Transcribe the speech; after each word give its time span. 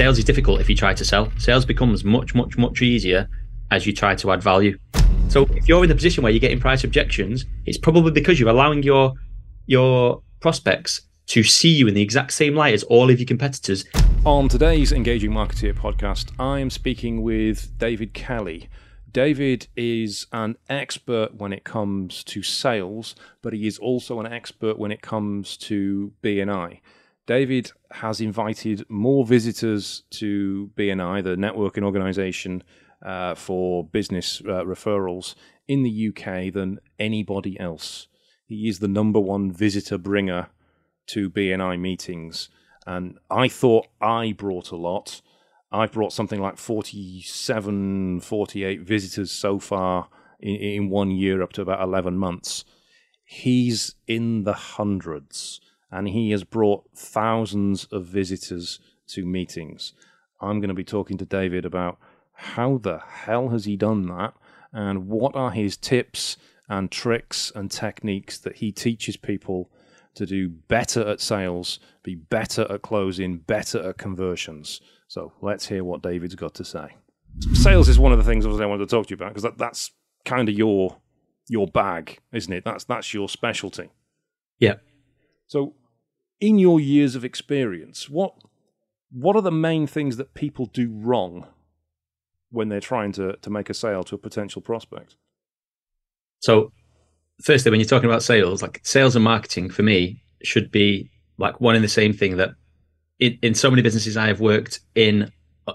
sales 0.00 0.16
is 0.16 0.24
difficult 0.24 0.62
if 0.62 0.70
you 0.70 0.74
try 0.74 0.94
to 0.94 1.04
sell. 1.04 1.30
Sales 1.36 1.66
becomes 1.66 2.04
much, 2.04 2.34
much, 2.34 2.56
much 2.56 2.80
easier 2.80 3.28
as 3.70 3.86
you 3.86 3.92
try 3.92 4.14
to 4.14 4.32
add 4.32 4.42
value. 4.42 4.78
So 5.28 5.42
if 5.50 5.68
you're 5.68 5.82
in 5.82 5.90
the 5.90 5.94
position 5.94 6.22
where 6.22 6.32
you're 6.32 6.40
getting 6.40 6.58
price 6.58 6.84
objections, 6.84 7.44
it's 7.66 7.76
probably 7.76 8.10
because 8.10 8.40
you're 8.40 8.48
allowing 8.48 8.82
your 8.82 9.12
your 9.66 10.22
prospects 10.40 11.02
to 11.26 11.42
see 11.42 11.68
you 11.68 11.86
in 11.86 11.92
the 11.92 12.00
exact 12.00 12.32
same 12.32 12.54
light 12.54 12.72
as 12.72 12.82
all 12.84 13.10
of 13.10 13.20
your 13.20 13.26
competitors. 13.26 13.84
On 14.24 14.48
today's 14.48 14.90
Engaging 14.90 15.32
Marketeer 15.32 15.74
podcast, 15.74 16.32
I 16.38 16.60
am 16.60 16.70
speaking 16.70 17.20
with 17.20 17.76
David 17.76 18.14
Kelly. 18.14 18.70
David 19.12 19.68
is 19.76 20.26
an 20.32 20.56
expert 20.70 21.34
when 21.34 21.52
it 21.52 21.64
comes 21.64 22.24
to 22.24 22.42
sales, 22.42 23.14
but 23.42 23.52
he 23.52 23.66
is 23.66 23.76
also 23.76 24.18
an 24.18 24.32
expert 24.32 24.78
when 24.78 24.92
it 24.92 25.02
comes 25.02 25.58
to 25.58 26.14
BNI. 26.22 26.80
David 27.26 27.70
has 27.92 28.20
invited 28.20 28.84
more 28.88 29.24
visitors 29.24 30.02
to 30.10 30.70
BNI, 30.76 31.22
the 31.22 31.36
networking 31.36 31.84
organization 31.84 32.62
uh, 33.04 33.34
for 33.34 33.84
business 33.84 34.40
uh, 34.44 34.64
referrals 34.64 35.34
in 35.68 35.82
the 35.82 36.08
UK, 36.08 36.52
than 36.52 36.80
anybody 36.98 37.58
else. 37.58 38.08
He 38.46 38.68
is 38.68 38.80
the 38.80 38.88
number 38.88 39.20
one 39.20 39.52
visitor 39.52 39.96
bringer 39.96 40.48
to 41.08 41.30
BNI 41.30 41.78
meetings. 41.78 42.48
And 42.86 43.18
I 43.30 43.48
thought 43.48 43.86
I 44.00 44.32
brought 44.32 44.70
a 44.70 44.76
lot. 44.76 45.20
I've 45.70 45.92
brought 45.92 46.12
something 46.12 46.40
like 46.40 46.56
47, 46.58 48.20
48 48.20 48.80
visitors 48.80 49.30
so 49.30 49.58
far 49.60 50.08
in, 50.40 50.56
in 50.56 50.90
one 50.90 51.10
year, 51.10 51.42
up 51.42 51.52
to 51.54 51.62
about 51.62 51.82
11 51.82 52.16
months. 52.16 52.64
He's 53.24 53.94
in 54.08 54.42
the 54.42 54.54
hundreds 54.54 55.60
and 55.90 56.08
he 56.08 56.30
has 56.30 56.44
brought 56.44 56.84
thousands 56.94 57.84
of 57.86 58.06
visitors 58.06 58.78
to 59.08 59.24
meetings. 59.24 59.92
I'm 60.40 60.60
going 60.60 60.68
to 60.68 60.74
be 60.74 60.84
talking 60.84 61.18
to 61.18 61.24
David 61.24 61.64
about 61.64 61.98
how 62.32 62.78
the 62.78 62.98
hell 62.98 63.48
has 63.48 63.64
he 63.64 63.76
done 63.76 64.06
that 64.06 64.34
and 64.72 65.08
what 65.08 65.34
are 65.34 65.50
his 65.50 65.76
tips 65.76 66.36
and 66.68 66.90
tricks 66.90 67.52
and 67.54 67.70
techniques 67.70 68.38
that 68.38 68.56
he 68.56 68.72
teaches 68.72 69.16
people 69.16 69.70
to 70.14 70.26
do 70.26 70.48
better 70.48 71.06
at 71.06 71.20
sales, 71.20 71.78
be 72.02 72.14
better 72.14 72.66
at 72.70 72.82
closing, 72.82 73.38
better 73.38 73.88
at 73.88 73.98
conversions. 73.98 74.80
So 75.08 75.32
let's 75.40 75.66
hear 75.66 75.84
what 75.84 76.02
David's 76.02 76.34
got 76.34 76.54
to 76.54 76.64
say. 76.64 76.96
Sales 77.52 77.88
is 77.88 77.98
one 77.98 78.12
of 78.12 78.18
the 78.18 78.24
things 78.24 78.44
obviously 78.44 78.64
I 78.64 78.68
wanted 78.68 78.88
to 78.88 78.96
talk 78.96 79.06
to 79.06 79.10
you 79.10 79.16
about 79.16 79.30
because 79.30 79.42
that, 79.42 79.58
that's 79.58 79.90
kind 80.24 80.48
of 80.48 80.54
your 80.54 80.96
your 81.48 81.66
bag, 81.66 82.18
isn't 82.32 82.52
it? 82.52 82.64
That's 82.64 82.84
that's 82.84 83.12
your 83.12 83.28
specialty. 83.28 83.90
Yeah. 84.58 84.74
So, 85.46 85.74
in 86.40 86.58
your 86.58 86.80
years 86.80 87.14
of 87.14 87.24
experience, 87.24 88.08
what 88.08 88.34
what 89.12 89.36
are 89.36 89.42
the 89.42 89.52
main 89.52 89.86
things 89.86 90.16
that 90.16 90.34
people 90.34 90.66
do 90.66 90.90
wrong 90.92 91.46
when 92.50 92.68
they're 92.68 92.80
trying 92.80 93.12
to, 93.12 93.36
to 93.36 93.50
make 93.50 93.68
a 93.68 93.74
sale 93.74 94.04
to 94.04 94.14
a 94.14 94.18
potential 94.18 94.62
prospect? 94.62 95.16
So, 96.38 96.72
firstly, 97.42 97.70
when 97.70 97.80
you're 97.80 97.88
talking 97.88 98.08
about 98.08 98.22
sales, 98.22 98.62
like 98.62 98.80
sales 98.82 99.16
and 99.16 99.24
marketing 99.24 99.70
for 99.70 99.82
me 99.82 100.22
should 100.42 100.70
be 100.70 101.10
like 101.38 101.60
one 101.60 101.74
and 101.74 101.84
the 101.84 101.88
same 101.88 102.12
thing. 102.12 102.36
That 102.36 102.50
in, 103.18 103.38
in 103.42 103.54
so 103.54 103.70
many 103.70 103.82
businesses 103.82 104.16
I 104.16 104.28
have 104.28 104.40
worked 104.40 104.80
in, 104.94 105.30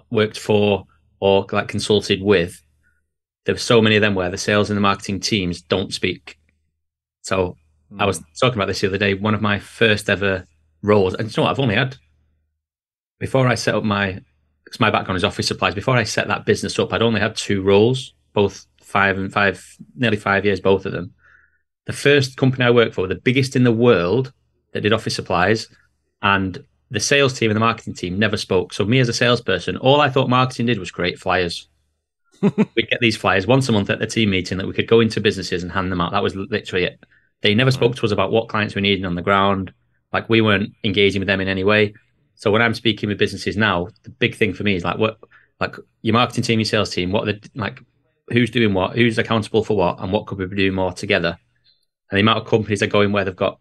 worked 0.10 0.40
for, 0.40 0.86
or 1.20 1.46
like 1.52 1.68
consulted 1.68 2.22
with, 2.22 2.62
there's 3.46 3.62
so 3.62 3.82
many 3.82 3.96
of 3.96 4.02
them 4.02 4.16
where 4.16 4.32
the 4.32 4.38
sales 4.38 4.70
and 4.70 4.78
the 4.78 4.82
marketing 4.82 5.20
teams 5.20 5.62
don't 5.62 5.94
speak. 5.94 6.40
So 7.22 7.58
mm. 7.92 8.02
I 8.02 8.06
was 8.06 8.18
hmm. 8.18 8.24
talking 8.40 8.58
about 8.58 8.68
this 8.68 8.82
the 8.82 8.88
other 8.88 8.98
day. 8.98 9.14
One 9.14 9.36
of 9.36 9.42
my 9.42 9.60
first 9.60 10.10
ever 10.10 10.46
roles, 10.86 11.14
and 11.16 11.28
you 11.28 11.34
know 11.38 11.44
what? 11.46 11.52
I've 11.52 11.60
only 11.60 11.76
had 11.76 11.98
before 13.20 13.48
I 13.48 13.56
set 13.56 13.76
up 13.76 13.84
my 13.84 14.20
because 14.64 14.80
my 14.80 14.90
background 14.90 15.18
is 15.18 15.24
office 15.24 15.48
supplies. 15.48 15.76
Before 15.76 15.96
I 15.96 16.04
set 16.04 16.28
that 16.28 16.46
business 16.46 16.78
up, 16.80 16.92
I'd 16.92 17.02
only 17.02 17.22
had 17.22 17.36
two 17.36 17.62
roles, 17.62 18.14
both 18.34 18.66
five 18.82 19.18
and 19.18 19.32
five, 19.32 19.64
nearly 19.96 20.18
five 20.18 20.46
years, 20.46 20.60
both 20.60 20.86
of 20.86 20.92
them. 20.92 21.14
The 21.86 21.94
first 21.94 22.36
company 22.38 22.66
I 22.66 22.72
worked 22.72 22.96
for, 22.96 23.08
the 23.08 23.16
biggest 23.16 23.56
in 23.56 23.64
the 23.64 23.72
world 23.72 24.34
that 24.74 24.82
did 24.82 24.94
office 24.94 25.16
supplies, 25.16 25.68
and 26.22 26.64
the 26.92 27.00
sales 27.00 27.38
team 27.38 27.52
and 27.52 27.56
the 27.56 27.62
marketing 27.62 27.94
team 27.94 28.18
never 28.18 28.38
spoke. 28.38 28.74
So 28.74 28.86
me 28.86 29.00
as 29.00 29.10
a 29.10 29.14
salesperson, 29.14 29.78
all 29.78 30.02
I 30.02 30.10
thought 30.10 30.30
marketing 30.30 30.66
did 30.66 30.80
was 30.80 30.92
create 30.92 31.20
flyers. 31.20 31.68
We'd 32.42 32.90
get 32.90 33.00
these 33.00 33.18
flyers 33.18 33.48
once 33.48 33.70
a 33.70 33.72
month 33.72 33.90
at 33.90 34.00
the 34.00 34.08
team 34.08 34.32
meeting 34.32 34.58
that 34.58 34.68
we 34.68 34.74
could 34.74 34.88
go 34.88 35.00
into 35.00 35.22
businesses 35.22 35.64
and 35.64 35.72
hand 35.72 35.92
them 35.92 36.02
out. 36.02 36.12
That 36.12 36.24
was 36.24 36.36
literally 36.36 36.86
it. 36.86 37.04
They 37.42 37.54
never 37.54 37.72
spoke 37.72 37.96
to 37.96 38.06
us 38.06 38.12
about 38.12 38.32
what 38.32 38.50
clients 38.50 38.76
we 38.76 38.82
needed 38.82 39.06
on 39.06 39.16
the 39.16 39.22
ground. 39.22 39.74
Like 40.16 40.30
we 40.30 40.40
weren't 40.40 40.72
engaging 40.86 41.20
with 41.20 41.28
them 41.28 41.42
in 41.42 41.50
any 41.50 41.66
way. 41.66 41.94
So 42.36 42.50
when 42.50 42.62
I'm 42.62 42.74
speaking 42.74 43.10
with 43.10 43.18
businesses 43.18 43.58
now, 43.58 43.90
the 44.04 44.10
big 44.12 44.36
thing 44.36 44.54
for 44.54 44.64
me 44.64 44.76
is 44.76 44.84
like 44.86 44.98
what, 44.98 45.18
like 45.60 45.76
your 46.04 46.14
marketing 46.14 46.46
team, 46.46 46.60
your 46.60 46.66
sales 46.66 46.90
team, 46.90 47.12
what 47.12 47.28
are 47.28 47.34
the 47.34 47.50
like, 47.54 47.82
who's 48.30 48.50
doing 48.50 48.74
what, 48.74 48.96
who's 48.96 49.18
accountable 49.18 49.66
for 49.66 49.76
what, 49.76 50.00
and 50.00 50.14
what 50.14 50.26
could 50.26 50.38
we 50.38 50.46
be 50.46 50.56
doing 50.56 50.74
more 50.74 50.94
together. 50.94 51.38
And 52.10 52.18
the 52.18 52.22
amount 52.22 52.40
of 52.40 52.48
companies 52.48 52.82
are 52.82 52.88
going 52.88 53.12
where 53.12 53.26
they've 53.26 53.36
got 53.36 53.60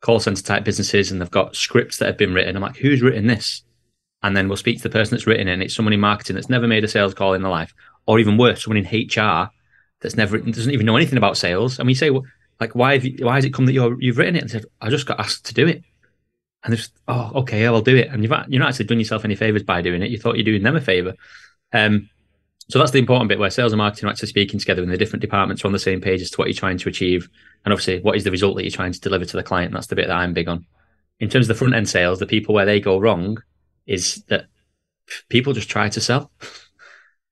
call 0.00 0.18
center 0.18 0.42
type 0.42 0.64
businesses 0.64 1.12
and 1.12 1.20
they've 1.20 1.30
got 1.30 1.54
scripts 1.54 1.98
that 1.98 2.06
have 2.06 2.18
been 2.18 2.34
written. 2.34 2.56
I'm 2.56 2.62
like, 2.62 2.76
who's 2.76 3.00
written 3.00 3.28
this? 3.28 3.62
And 4.24 4.36
then 4.36 4.48
we'll 4.48 4.56
speak 4.56 4.78
to 4.78 4.82
the 4.82 4.90
person 4.90 5.12
that's 5.12 5.26
written 5.28 5.46
it, 5.46 5.52
and 5.52 5.62
it's 5.62 5.76
someone 5.76 5.92
in 5.92 6.00
marketing 6.00 6.34
that's 6.34 6.50
never 6.50 6.66
made 6.66 6.82
a 6.82 6.88
sales 6.88 7.14
call 7.14 7.34
in 7.34 7.42
their 7.42 7.50
life, 7.52 7.72
or 8.06 8.18
even 8.18 8.36
worse, 8.36 8.64
someone 8.64 8.84
in 8.84 9.06
HR 9.06 9.50
that's 10.00 10.16
never 10.16 10.36
doesn't 10.38 10.72
even 10.72 10.86
know 10.86 10.96
anything 10.96 11.16
about 11.16 11.36
sales. 11.36 11.78
And 11.78 11.86
we 11.86 11.94
say, 11.94 12.10
well, 12.10 12.24
like, 12.60 12.74
why 12.74 12.92
have 12.92 13.04
you, 13.04 13.24
why 13.24 13.36
has 13.36 13.44
it 13.44 13.54
come 13.54 13.66
that 13.66 13.72
you're, 13.72 14.00
you've 14.00 14.18
written 14.18 14.36
it? 14.36 14.42
And 14.42 14.50
said, 14.50 14.66
I 14.80 14.90
just 14.90 15.06
got 15.06 15.18
asked 15.18 15.46
to 15.46 15.54
do 15.54 15.66
it. 15.66 15.82
And 16.62 16.72
they're 16.72 16.76
just, 16.76 16.92
oh, 17.08 17.32
okay, 17.36 17.66
I'll 17.66 17.80
do 17.80 17.96
it. 17.96 18.08
And 18.08 18.22
you've 18.22 18.32
you're 18.48 18.60
not 18.60 18.68
actually 18.68 18.84
done 18.84 18.98
yourself 18.98 19.24
any 19.24 19.34
favors 19.34 19.62
by 19.62 19.80
doing 19.80 20.02
it. 20.02 20.10
You 20.10 20.18
thought 20.18 20.36
you're 20.36 20.44
doing 20.44 20.62
them 20.62 20.76
a 20.76 20.80
favor. 20.80 21.14
Um, 21.72 22.10
so 22.68 22.78
that's 22.78 22.90
the 22.92 22.98
important 22.98 23.28
bit 23.28 23.38
where 23.38 23.50
sales 23.50 23.72
and 23.72 23.78
marketing 23.78 24.08
are 24.08 24.12
actually 24.12 24.28
speaking 24.28 24.60
together 24.60 24.82
and 24.82 24.92
the 24.92 24.98
different 24.98 25.22
departments 25.22 25.64
are 25.64 25.68
on 25.68 25.72
the 25.72 25.78
same 25.78 26.00
page 26.00 26.20
as 26.20 26.30
to 26.30 26.36
what 26.36 26.46
you're 26.46 26.54
trying 26.54 26.78
to 26.78 26.88
achieve. 26.88 27.28
And 27.64 27.72
obviously, 27.72 28.00
what 28.00 28.16
is 28.16 28.24
the 28.24 28.30
result 28.30 28.56
that 28.56 28.62
you're 28.62 28.70
trying 28.70 28.92
to 28.92 29.00
deliver 29.00 29.24
to 29.24 29.36
the 29.36 29.42
client? 29.42 29.72
That's 29.72 29.88
the 29.88 29.96
bit 29.96 30.06
that 30.06 30.16
I'm 30.16 30.34
big 30.34 30.48
on. 30.48 30.66
In 31.18 31.28
terms 31.28 31.46
of 31.46 31.56
the 31.56 31.58
front 31.58 31.74
end 31.74 31.88
sales, 31.88 32.18
the 32.20 32.26
people 32.26 32.54
where 32.54 32.66
they 32.66 32.78
go 32.78 32.98
wrong 32.98 33.42
is 33.86 34.22
that 34.28 34.46
people 35.28 35.52
just 35.52 35.70
try 35.70 35.88
to 35.88 36.00
sell. 36.00 36.30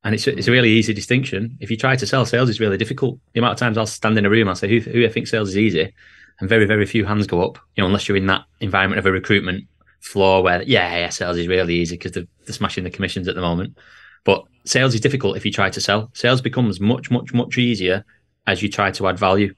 And 0.08 0.14
it's, 0.14 0.26
it's 0.26 0.48
a 0.48 0.50
really 0.50 0.70
easy 0.70 0.94
distinction. 0.94 1.58
If 1.60 1.70
you 1.70 1.76
try 1.76 1.94
to 1.94 2.06
sell, 2.06 2.24
sales 2.24 2.48
is 2.48 2.60
really 2.60 2.78
difficult. 2.78 3.18
The 3.34 3.40
amount 3.40 3.52
of 3.52 3.58
times 3.58 3.76
I'll 3.76 3.84
stand 3.84 4.16
in 4.16 4.24
a 4.24 4.30
room, 4.30 4.48
I'll 4.48 4.54
say, 4.54 4.66
who, 4.66 4.78
who 4.90 5.04
I 5.04 5.10
think 5.10 5.26
sales 5.26 5.50
is 5.50 5.58
easy? 5.58 5.92
And 6.40 6.48
very, 6.48 6.64
very 6.64 6.86
few 6.86 7.04
hands 7.04 7.26
go 7.26 7.42
up, 7.42 7.58
you 7.76 7.82
know, 7.82 7.88
unless 7.88 8.08
you're 8.08 8.16
in 8.16 8.26
that 8.28 8.46
environment 8.60 8.98
of 8.98 9.04
a 9.04 9.12
recruitment 9.12 9.66
floor 10.00 10.42
where, 10.42 10.62
yeah, 10.62 10.96
yeah, 10.96 11.08
sales 11.10 11.36
is 11.36 11.46
really 11.46 11.74
easy 11.74 11.96
because 11.96 12.12
they're, 12.12 12.26
they're 12.46 12.54
smashing 12.54 12.84
the 12.84 12.90
commissions 12.90 13.28
at 13.28 13.34
the 13.34 13.42
moment. 13.42 13.76
But 14.24 14.44
sales 14.64 14.94
is 14.94 15.02
difficult 15.02 15.36
if 15.36 15.44
you 15.44 15.52
try 15.52 15.68
to 15.68 15.78
sell. 15.78 16.08
Sales 16.14 16.40
becomes 16.40 16.80
much, 16.80 17.10
much, 17.10 17.34
much 17.34 17.58
easier 17.58 18.02
as 18.46 18.62
you 18.62 18.70
try 18.70 18.90
to 18.92 19.08
add 19.08 19.18
value. 19.18 19.52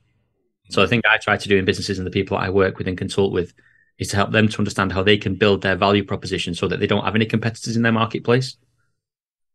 So 0.70 0.80
the 0.80 0.88
thing 0.88 1.02
I 1.08 1.18
try 1.18 1.36
to 1.36 1.48
do 1.48 1.58
in 1.58 1.64
businesses 1.64 1.98
and 1.98 2.06
the 2.08 2.10
people 2.10 2.36
I 2.36 2.50
work 2.50 2.76
with 2.76 2.88
and 2.88 2.98
consult 2.98 3.32
with 3.32 3.54
is 4.00 4.08
to 4.08 4.16
help 4.16 4.32
them 4.32 4.48
to 4.48 4.58
understand 4.58 4.90
how 4.90 5.04
they 5.04 5.16
can 5.16 5.36
build 5.36 5.62
their 5.62 5.76
value 5.76 6.02
proposition 6.02 6.56
so 6.56 6.66
that 6.66 6.80
they 6.80 6.88
don't 6.88 7.04
have 7.04 7.14
any 7.14 7.26
competitors 7.26 7.76
in 7.76 7.82
their 7.82 7.92
marketplace. 7.92 8.56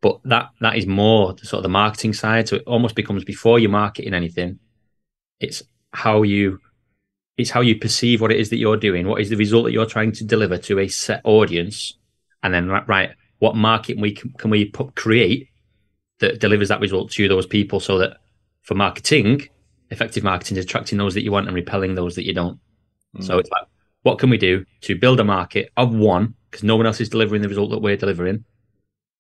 But 0.02 0.20
that 0.26 0.50
that 0.62 0.78
is 0.78 0.86
more 0.86 1.36
sort 1.40 1.60
of 1.60 1.64
the 1.64 1.70
marketing 1.70 2.14
side. 2.14 2.48
So 2.48 2.58
it 2.58 2.64
almost 2.68 2.96
becomes 2.96 3.24
before 3.24 3.60
you're 3.60 3.70
marketing 3.70 4.14
anything, 4.14 4.60
it's 5.40 5.64
how 5.92 6.24
you 6.24 6.60
it's 7.38 7.50
how 7.50 7.62
you 7.62 7.78
perceive 7.78 8.22
what 8.22 8.32
it 8.32 8.40
is 8.40 8.50
that 8.50 8.58
you're 8.58 8.78
doing. 8.78 9.08
What 9.08 9.22
is 9.22 9.30
the 9.30 9.36
result 9.36 9.66
that 9.66 9.72
you're 9.72 9.86
trying 9.86 10.12
to 10.14 10.24
deliver 10.24 10.58
to 10.60 10.80
a 10.80 10.88
set 10.88 11.22
audience, 11.24 11.98
and 12.44 12.54
then 12.54 12.70
right, 12.70 13.12
what 13.40 13.56
market 13.56 14.00
we 14.00 14.14
can, 14.14 14.32
can 14.38 14.50
we 14.50 14.66
put, 14.66 14.96
create 14.96 15.50
that 16.20 16.40
delivers 16.40 16.70
that 16.70 16.80
result 16.80 17.12
to 17.12 17.28
those 17.28 17.46
people, 17.46 17.80
so 17.80 17.98
that 17.98 18.18
for 18.62 18.76
marketing, 18.76 19.48
effective 19.90 20.24
marketing 20.24 20.58
is 20.58 20.66
attracting 20.66 20.98
those 20.98 21.14
that 21.14 21.24
you 21.24 21.32
want 21.32 21.48
and 21.48 21.56
repelling 21.56 21.96
those 21.96 22.16
that 22.16 22.26
you 22.26 22.34
don't. 22.34 22.60
Mm. 23.18 23.24
So 23.26 23.38
it's 23.38 23.50
like, 23.50 23.68
what 24.04 24.20
can 24.20 24.30
we 24.30 24.38
do 24.38 24.66
to 24.82 24.96
build 24.96 25.20
a 25.20 25.24
market 25.24 25.72
of 25.76 25.94
one 25.94 26.36
because 26.56 26.64
no 26.64 26.78
one 26.78 26.86
else 26.86 27.02
is 27.02 27.10
delivering 27.10 27.42
the 27.42 27.50
result 27.50 27.70
that 27.72 27.82
we're 27.82 27.98
delivering, 27.98 28.46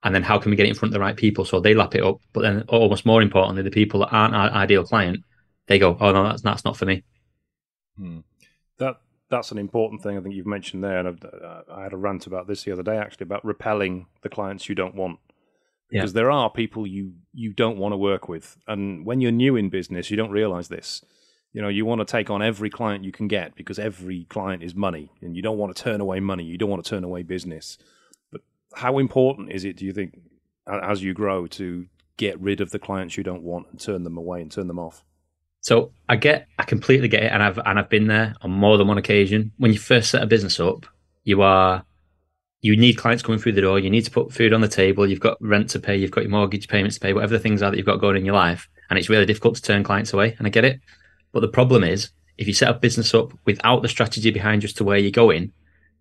and 0.05 0.13
then 0.13 0.21
how 0.21 0.37
can 0.37 0.51
we 0.51 0.55
get 0.55 0.67
it 0.67 0.69
in 0.69 0.75
front 0.75 0.91
of 0.91 0.93
the 0.93 0.99
right 0.99 1.17
people 1.17 1.45
so 1.45 1.59
they 1.59 1.73
lap 1.73 1.95
it 1.95 2.03
up? 2.03 2.21
But 2.31 2.41
then, 2.41 2.63
almost 2.67 3.07
more 3.07 3.23
importantly, 3.23 3.63
the 3.63 3.71
people 3.71 4.01
that 4.01 4.13
aren't 4.13 4.35
our 4.35 4.51
ideal 4.51 4.85
client, 4.85 5.21
they 5.65 5.79
go, 5.79 5.97
"Oh 5.99 6.11
no, 6.11 6.23
that's 6.23 6.43
that's 6.43 6.63
not 6.63 6.77
for 6.77 6.85
me." 6.85 7.03
Hmm. 7.97 8.19
That 8.77 8.97
that's 9.29 9.51
an 9.51 9.57
important 9.57 10.03
thing 10.03 10.15
I 10.15 10.21
think 10.21 10.35
you've 10.35 10.45
mentioned 10.45 10.83
there, 10.83 10.99
and 10.99 11.25
uh, 11.25 11.61
I 11.73 11.83
had 11.83 11.93
a 11.93 11.97
rant 11.97 12.27
about 12.27 12.47
this 12.47 12.63
the 12.63 12.71
other 12.71 12.83
day 12.83 12.97
actually 12.97 13.23
about 13.23 13.43
repelling 13.43 14.05
the 14.21 14.29
clients 14.29 14.69
you 14.69 14.75
don't 14.75 14.93
want 14.93 15.19
because 15.89 16.11
yeah. 16.11 16.21
there 16.21 16.31
are 16.31 16.51
people 16.51 16.85
you 16.85 17.13
you 17.33 17.51
don't 17.51 17.79
want 17.79 17.93
to 17.93 17.97
work 17.97 18.29
with, 18.29 18.57
and 18.67 19.07
when 19.07 19.21
you're 19.21 19.31
new 19.31 19.55
in 19.55 19.69
business, 19.69 20.11
you 20.11 20.17
don't 20.17 20.31
realize 20.31 20.67
this. 20.67 21.03
You 21.51 21.63
know, 21.63 21.69
you 21.69 21.83
want 21.83 22.01
to 22.01 22.05
take 22.05 22.29
on 22.29 22.43
every 22.43 22.69
client 22.69 23.03
you 23.03 23.11
can 23.11 23.27
get 23.27 23.55
because 23.55 23.79
every 23.79 24.25
client 24.25 24.61
is 24.61 24.75
money, 24.75 25.11
and 25.21 25.35
you 25.35 25.41
don't 25.41 25.57
want 25.57 25.75
to 25.75 25.83
turn 25.83 25.99
away 25.99 26.19
money. 26.19 26.43
You 26.43 26.59
don't 26.59 26.69
want 26.69 26.85
to 26.85 26.89
turn 26.89 27.03
away 27.03 27.23
business 27.23 27.79
how 28.75 28.99
important 28.99 29.51
is 29.51 29.63
it, 29.65 29.77
do 29.77 29.85
you 29.85 29.93
think, 29.93 30.19
as 30.67 31.01
you 31.01 31.13
grow, 31.13 31.47
to 31.47 31.87
get 32.17 32.39
rid 32.39 32.61
of 32.61 32.71
the 32.71 32.79
clients 32.79 33.17
you 33.17 33.23
don't 33.23 33.43
want 33.43 33.67
and 33.71 33.79
turn 33.79 34.03
them 34.03 34.17
away 34.17 34.41
and 34.41 34.51
turn 34.51 34.67
them 34.67 34.79
off? 34.79 35.03
So 35.61 35.93
I 36.07 36.15
get, 36.17 36.47
I 36.59 36.63
completely 36.63 37.07
get 37.07 37.23
it, 37.23 37.31
and 37.31 37.41
I've 37.41 37.57
and 37.57 37.79
I've 37.79 37.89
been 37.89 38.07
there 38.07 38.35
on 38.41 38.51
more 38.51 38.77
than 38.77 38.87
one 38.87 38.99
occasion. 38.99 39.51
When 39.57 39.73
you 39.73 39.79
first 39.79 40.11
set 40.11 40.21
a 40.21 40.27
business 40.27 40.59
up, 40.59 40.85
you 41.23 41.41
are 41.41 41.83
you 42.61 42.77
need 42.77 42.97
clients 42.97 43.23
coming 43.23 43.39
through 43.39 43.53
the 43.53 43.61
door. 43.61 43.79
You 43.79 43.89
need 43.89 44.05
to 44.05 44.11
put 44.11 44.31
food 44.31 44.53
on 44.53 44.61
the 44.61 44.67
table. 44.67 45.07
You've 45.07 45.19
got 45.19 45.37
rent 45.41 45.69
to 45.71 45.79
pay. 45.79 45.95
You've 45.95 46.11
got 46.11 46.21
your 46.21 46.31
mortgage 46.31 46.67
payments 46.67 46.97
to 46.97 47.01
pay. 47.01 47.13
Whatever 47.13 47.33
the 47.33 47.39
things 47.39 47.63
are 47.63 47.71
that 47.71 47.77
you've 47.77 47.85
got 47.85 47.99
going 47.99 48.17
in 48.17 48.25
your 48.25 48.35
life, 48.35 48.69
and 48.89 48.99
it's 48.99 49.09
really 49.09 49.25
difficult 49.25 49.55
to 49.55 49.61
turn 49.61 49.83
clients 49.83 50.13
away. 50.13 50.35
And 50.37 50.45
I 50.45 50.51
get 50.51 50.65
it, 50.65 50.79
but 51.31 51.39
the 51.39 51.47
problem 51.47 51.83
is 51.83 52.09
if 52.37 52.47
you 52.47 52.53
set 52.53 52.69
a 52.69 52.73
business 52.73 53.13
up 53.13 53.31
without 53.45 53.81
the 53.81 53.87
strategy 53.87 54.29
behind 54.29 54.61
just 54.61 54.77
to 54.77 54.83
where 54.83 54.97
you're 54.97 55.11
going, 55.11 55.51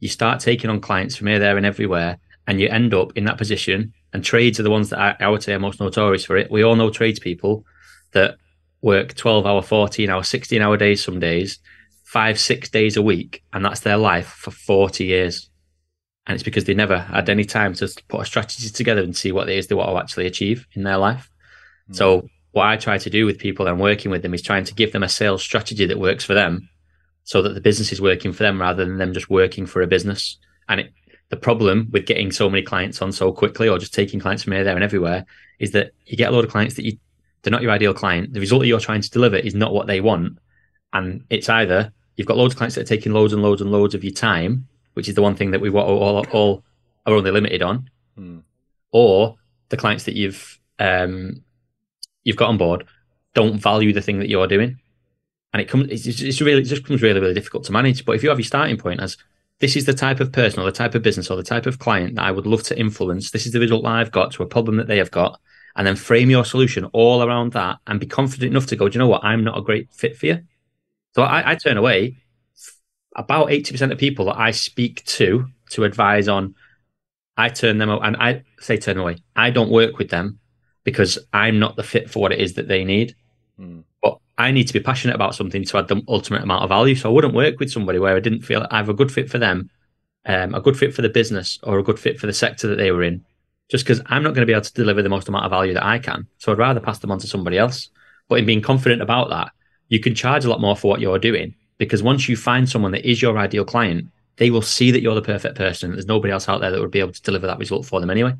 you 0.00 0.08
start 0.08 0.40
taking 0.40 0.68
on 0.68 0.80
clients 0.80 1.16
from 1.16 1.28
here, 1.28 1.38
there, 1.38 1.56
and 1.56 1.64
everywhere, 1.64 2.18
and 2.46 2.60
you 2.60 2.68
end 2.68 2.94
up 2.94 3.12
in 3.16 3.24
that 3.24 3.38
position. 3.38 3.92
And 4.12 4.24
trades 4.24 4.60
are 4.60 4.62
the 4.64 4.70
ones 4.70 4.90
that 4.90 4.98
I, 4.98 5.16
I 5.24 5.28
would 5.28 5.42
say 5.42 5.54
are 5.54 5.58
most 5.58 5.80
notorious 5.80 6.24
for 6.24 6.36
it. 6.36 6.50
We 6.50 6.62
all 6.62 6.76
know 6.76 6.90
tradespeople 6.90 7.64
that 8.12 8.36
work 8.82 9.14
12 9.14 9.46
hour, 9.46 9.62
14 9.62 10.10
hour, 10.10 10.22
16 10.22 10.60
hour 10.60 10.76
days 10.76 11.02
some 11.02 11.18
days, 11.18 11.58
five, 12.04 12.38
six 12.38 12.68
days 12.68 12.96
a 12.96 13.02
week, 13.02 13.42
and 13.52 13.64
that's 13.64 13.80
their 13.80 13.96
life 13.96 14.28
for 14.28 14.50
40 14.50 15.04
years. 15.04 15.50
And 16.26 16.34
it's 16.34 16.44
because 16.44 16.64
they 16.64 16.74
never 16.74 16.98
had 16.98 17.28
any 17.28 17.44
time 17.44 17.74
to 17.74 17.88
put 18.08 18.20
a 18.20 18.24
strategy 18.24 18.68
together 18.70 19.02
and 19.02 19.16
see 19.16 19.32
what 19.32 19.48
it 19.48 19.58
is 19.58 19.66
they 19.66 19.74
want 19.74 19.90
to 19.90 19.98
actually 19.98 20.26
achieve 20.26 20.66
in 20.72 20.84
their 20.84 20.96
life. 20.96 21.28
Mm. 21.90 21.96
So 21.96 22.28
what 22.52 22.66
I 22.66 22.76
try 22.76 22.98
to 22.98 23.10
do 23.10 23.26
with 23.26 23.38
people 23.38 23.66
I'm 23.66 23.78
working 23.78 24.10
with 24.10 24.22
them 24.22 24.32
is 24.32 24.42
trying 24.42 24.64
to 24.64 24.74
give 24.74 24.92
them 24.92 25.02
a 25.02 25.08
sales 25.08 25.42
strategy 25.42 25.86
that 25.86 25.98
works 25.98 26.24
for 26.24 26.34
them 26.34 26.68
so 27.24 27.42
that 27.42 27.54
the 27.54 27.60
business 27.60 27.92
is 27.92 28.00
working 28.00 28.32
for 28.32 28.42
them 28.42 28.60
rather 28.60 28.84
than 28.84 28.98
them 28.98 29.12
just 29.12 29.28
working 29.28 29.66
for 29.66 29.82
a 29.82 29.86
business. 29.86 30.38
And 30.68 30.80
it, 30.80 30.92
the 31.34 31.40
problem 31.40 31.88
with 31.90 32.06
getting 32.06 32.30
so 32.30 32.48
many 32.48 32.62
clients 32.62 33.02
on 33.02 33.10
so 33.10 33.32
quickly 33.32 33.68
or 33.68 33.76
just 33.76 33.92
taking 33.92 34.20
clients 34.20 34.44
from 34.44 34.52
here, 34.52 34.62
there, 34.62 34.76
and 34.76 34.84
everywhere 34.84 35.26
is 35.58 35.72
that 35.72 35.90
you 36.06 36.16
get 36.16 36.30
a 36.30 36.34
lot 36.34 36.44
of 36.44 36.50
clients 36.50 36.76
that 36.76 36.84
you, 36.84 36.96
they're 37.42 37.50
not 37.50 37.62
your 37.62 37.72
ideal 37.72 37.92
client. 37.92 38.32
The 38.32 38.38
result 38.38 38.60
that 38.60 38.68
you're 38.68 38.78
trying 38.78 39.00
to 39.00 39.10
deliver 39.10 39.36
is 39.36 39.54
not 39.54 39.74
what 39.74 39.88
they 39.88 40.00
want. 40.00 40.38
And 40.92 41.24
it's 41.30 41.48
either 41.48 41.92
you've 42.14 42.28
got 42.28 42.36
loads 42.36 42.54
of 42.54 42.58
clients 42.58 42.76
that 42.76 42.82
are 42.82 42.96
taking 42.96 43.12
loads 43.12 43.32
and 43.32 43.42
loads 43.42 43.60
and 43.60 43.72
loads 43.72 43.96
of 43.96 44.04
your 44.04 44.12
time, 44.12 44.68
which 44.92 45.08
is 45.08 45.16
the 45.16 45.22
one 45.22 45.34
thing 45.34 45.50
that 45.50 45.60
we 45.60 45.70
all, 45.70 45.80
all, 45.80 46.26
all 46.30 46.64
are 47.04 47.14
only 47.14 47.32
limited 47.32 47.62
on, 47.62 47.90
hmm. 48.16 48.38
or 48.92 49.36
the 49.70 49.76
clients 49.76 50.04
that 50.04 50.14
you've 50.14 50.60
um, 50.78 51.42
you've 52.22 52.36
got 52.36 52.48
on 52.48 52.58
board 52.58 52.86
don't 53.34 53.58
value 53.58 53.92
the 53.92 54.00
thing 54.00 54.20
that 54.20 54.28
you're 54.28 54.46
doing, 54.46 54.78
and 55.52 55.60
it 55.60 55.68
comes 55.68 55.90
it's, 55.90 56.06
it's 56.06 56.40
really 56.40 56.62
it 56.62 56.66
just 56.66 56.82
becomes 56.82 57.02
really 57.02 57.20
really 57.20 57.34
difficult 57.34 57.64
to 57.64 57.72
manage. 57.72 58.04
But 58.04 58.12
if 58.12 58.22
you 58.22 58.28
have 58.28 58.38
your 58.38 58.46
starting 58.46 58.76
point 58.76 59.00
as 59.00 59.16
this 59.60 59.76
is 59.76 59.86
the 59.86 59.94
type 59.94 60.20
of 60.20 60.32
person 60.32 60.60
or 60.60 60.66
the 60.66 60.72
type 60.72 60.94
of 60.94 61.02
business 61.02 61.30
or 61.30 61.36
the 61.36 61.42
type 61.42 61.66
of 61.66 61.78
client 61.78 62.16
that 62.16 62.24
I 62.24 62.30
would 62.30 62.46
love 62.46 62.62
to 62.64 62.78
influence. 62.78 63.30
This 63.30 63.46
is 63.46 63.52
the 63.52 63.60
result 63.60 63.86
I've 63.86 64.12
got 64.12 64.32
to 64.32 64.42
a 64.42 64.46
problem 64.46 64.76
that 64.76 64.88
they 64.88 64.98
have 64.98 65.10
got. 65.10 65.40
And 65.76 65.86
then 65.86 65.96
frame 65.96 66.30
your 66.30 66.44
solution 66.44 66.84
all 66.92 67.22
around 67.22 67.52
that 67.54 67.78
and 67.86 67.98
be 67.98 68.06
confident 68.06 68.52
enough 68.52 68.66
to 68.66 68.76
go, 68.76 68.88
do 68.88 68.94
you 68.94 68.98
know 69.00 69.08
what? 69.08 69.24
I'm 69.24 69.42
not 69.42 69.58
a 69.58 69.62
great 69.62 69.92
fit 69.92 70.16
for 70.16 70.26
you. 70.26 70.38
So 71.14 71.22
I, 71.22 71.52
I 71.52 71.54
turn 71.56 71.76
away 71.76 72.16
about 73.16 73.48
80% 73.48 73.92
of 73.92 73.98
people 73.98 74.26
that 74.26 74.38
I 74.38 74.50
speak 74.50 75.04
to 75.04 75.46
to 75.70 75.84
advise 75.84 76.28
on, 76.28 76.54
I 77.36 77.48
turn 77.48 77.78
them 77.78 77.90
and 77.90 78.16
I 78.16 78.42
say 78.60 78.76
turn 78.76 78.98
away. 78.98 79.18
I 79.34 79.50
don't 79.50 79.70
work 79.70 79.98
with 79.98 80.10
them 80.10 80.38
because 80.84 81.18
I'm 81.32 81.58
not 81.58 81.76
the 81.76 81.82
fit 81.82 82.10
for 82.10 82.20
what 82.20 82.32
it 82.32 82.40
is 82.40 82.54
that 82.54 82.68
they 82.68 82.84
need. 82.84 83.14
Mm. 83.58 83.84
I 84.36 84.50
need 84.50 84.66
to 84.66 84.72
be 84.72 84.80
passionate 84.80 85.14
about 85.14 85.34
something 85.34 85.64
to 85.64 85.78
add 85.78 85.88
the 85.88 86.02
ultimate 86.08 86.42
amount 86.42 86.64
of 86.64 86.68
value. 86.68 86.94
So 86.94 87.08
I 87.08 87.12
wouldn't 87.12 87.34
work 87.34 87.60
with 87.60 87.70
somebody 87.70 87.98
where 87.98 88.16
I 88.16 88.20
didn't 88.20 88.42
feel 88.42 88.66
I 88.70 88.78
have 88.78 88.88
a 88.88 88.94
good 88.94 89.12
fit 89.12 89.30
for 89.30 89.38
them, 89.38 89.70
um, 90.26 90.54
a 90.54 90.60
good 90.60 90.76
fit 90.76 90.94
for 90.94 91.02
the 91.02 91.08
business, 91.08 91.58
or 91.62 91.78
a 91.78 91.82
good 91.82 91.98
fit 91.98 92.18
for 92.18 92.26
the 92.26 92.32
sector 92.32 92.66
that 92.68 92.76
they 92.76 92.90
were 92.90 93.02
in. 93.02 93.24
Just 93.70 93.84
because 93.84 94.02
I'm 94.06 94.22
not 94.22 94.34
going 94.34 94.42
to 94.42 94.46
be 94.46 94.52
able 94.52 94.64
to 94.64 94.72
deliver 94.72 95.02
the 95.02 95.08
most 95.08 95.28
amount 95.28 95.44
of 95.44 95.50
value 95.50 95.74
that 95.74 95.84
I 95.84 95.98
can. 95.98 96.26
So 96.38 96.52
I'd 96.52 96.58
rather 96.58 96.80
pass 96.80 96.98
them 96.98 97.10
on 97.10 97.18
to 97.20 97.26
somebody 97.26 97.58
else. 97.58 97.90
But 98.28 98.38
in 98.38 98.46
being 98.46 98.60
confident 98.60 99.02
about 99.02 99.30
that, 99.30 99.52
you 99.88 100.00
can 100.00 100.14
charge 100.14 100.44
a 100.44 100.50
lot 100.50 100.60
more 100.60 100.76
for 100.76 100.88
what 100.88 101.00
you're 101.00 101.18
doing 101.18 101.54
because 101.78 102.02
once 102.02 102.28
you 102.28 102.36
find 102.36 102.68
someone 102.68 102.92
that 102.92 103.08
is 103.08 103.22
your 103.22 103.38
ideal 103.38 103.64
client, 103.64 104.08
they 104.36 104.50
will 104.50 104.62
see 104.62 104.90
that 104.90 105.00
you're 105.00 105.14
the 105.14 105.22
perfect 105.22 105.56
person. 105.56 105.92
There's 105.92 106.06
nobody 106.06 106.32
else 106.32 106.48
out 106.48 106.60
there 106.60 106.70
that 106.70 106.80
would 106.80 106.90
be 106.90 107.00
able 107.00 107.12
to 107.12 107.22
deliver 107.22 107.46
that 107.46 107.58
result 107.58 107.86
for 107.86 108.00
them 108.00 108.10
anyway. 108.10 108.34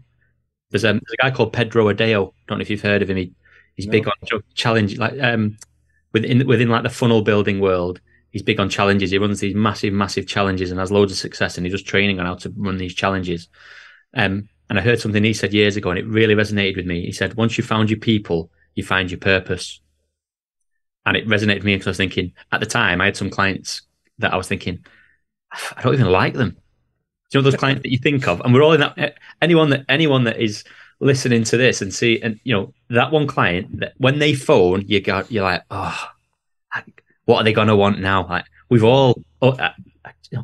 There's, 0.70 0.84
um, 0.84 1.00
there's 1.04 1.16
a 1.20 1.22
guy 1.22 1.30
called 1.30 1.52
Pedro 1.52 1.92
Adao. 1.92 2.32
Don't 2.48 2.58
know 2.58 2.62
if 2.62 2.70
you've 2.70 2.80
heard 2.80 3.02
of 3.02 3.10
him. 3.10 3.16
He, 3.16 3.32
he's 3.76 3.86
no. 3.86 3.92
big 3.92 4.08
on 4.08 4.42
challenge, 4.54 4.98
like 4.98 5.20
um, 5.20 5.56
within 6.14 6.46
within 6.46 6.70
like 6.70 6.84
the 6.84 6.88
funnel 6.88 7.20
building 7.20 7.60
world. 7.60 8.00
He's 8.30 8.42
big 8.42 8.58
on 8.58 8.70
challenges. 8.70 9.10
He 9.10 9.18
runs 9.18 9.40
these 9.40 9.54
massive, 9.54 9.92
massive 9.92 10.26
challenges 10.26 10.70
and 10.70 10.80
has 10.80 10.90
loads 10.90 11.12
of 11.12 11.18
success. 11.18 11.56
And 11.56 11.64
he's 11.64 11.74
just 11.74 11.86
training 11.86 12.18
on 12.18 12.26
how 12.26 12.34
to 12.36 12.52
run 12.56 12.78
these 12.78 12.94
challenges. 12.94 13.48
Um, 14.14 14.48
and 14.68 14.78
I 14.78 14.82
heard 14.82 14.98
something 14.98 15.22
he 15.22 15.34
said 15.34 15.52
years 15.52 15.76
ago, 15.76 15.90
and 15.90 15.98
it 15.98 16.06
really 16.06 16.34
resonated 16.34 16.76
with 16.76 16.86
me. 16.86 17.04
He 17.04 17.12
said, 17.12 17.34
"Once 17.34 17.58
you 17.58 17.62
found 17.62 17.90
your 17.90 18.00
people, 18.00 18.50
you 18.74 18.82
find 18.82 19.10
your 19.10 19.20
purpose." 19.20 19.80
And 21.06 21.16
it 21.16 21.28
resonated 21.28 21.56
with 21.56 21.64
me 21.64 21.74
because 21.74 21.88
I 21.88 21.90
was 21.90 21.96
thinking 21.98 22.32
at 22.50 22.60
the 22.60 22.66
time 22.66 23.02
I 23.02 23.04
had 23.04 23.16
some 23.16 23.28
clients 23.28 23.82
that 24.18 24.32
I 24.32 24.36
was 24.36 24.48
thinking, 24.48 24.84
I 25.76 25.82
don't 25.82 25.94
even 25.94 26.06
like 26.06 26.34
them 26.34 26.50
Do 27.30 27.38
you 27.38 27.42
know 27.42 27.50
those 27.50 27.58
clients 27.58 27.82
that 27.82 27.90
you 27.90 27.98
think 27.98 28.26
of, 28.26 28.40
and 28.40 28.54
we're 28.54 28.62
all 28.62 28.72
in 28.72 28.80
that. 28.80 29.18
Anyone 29.42 29.70
that 29.70 29.84
anyone 29.88 30.24
that 30.24 30.40
is 30.40 30.64
listening 31.04 31.44
to 31.44 31.56
this 31.56 31.82
and 31.82 31.94
see, 31.94 32.20
and 32.20 32.40
you 32.44 32.54
know 32.54 32.72
that 32.90 33.12
one 33.12 33.26
client 33.26 33.80
that 33.80 33.92
when 33.98 34.18
they 34.18 34.34
phone, 34.34 34.84
you 34.88 35.00
got 35.00 35.30
you're 35.30 35.44
like, 35.44 35.62
oh, 35.70 36.08
what 37.26 37.38
are 37.38 37.44
they 37.44 37.52
going 37.52 37.68
to 37.68 37.76
want 37.76 38.00
now? 38.00 38.26
Like 38.26 38.46
we've 38.68 38.84
all. 38.84 39.22
Oh, 39.40 39.56
I, 39.58 39.72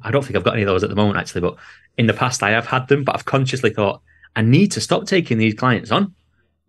I 0.04 0.10
don't 0.12 0.24
think 0.24 0.36
I've 0.36 0.44
got 0.44 0.54
any 0.54 0.62
of 0.62 0.68
those 0.68 0.84
at 0.84 0.90
the 0.90 0.96
moment 0.96 1.18
actually, 1.18 1.40
but 1.40 1.56
in 1.96 2.06
the 2.06 2.12
past 2.12 2.42
I 2.42 2.50
have 2.50 2.66
had 2.66 2.86
them, 2.86 3.02
but 3.02 3.16
I've 3.16 3.24
consciously 3.24 3.70
thought 3.70 4.02
I 4.36 4.42
need 4.42 4.70
to 4.72 4.80
stop 4.80 5.06
taking 5.06 5.38
these 5.38 5.54
clients 5.54 5.90
on. 5.90 6.14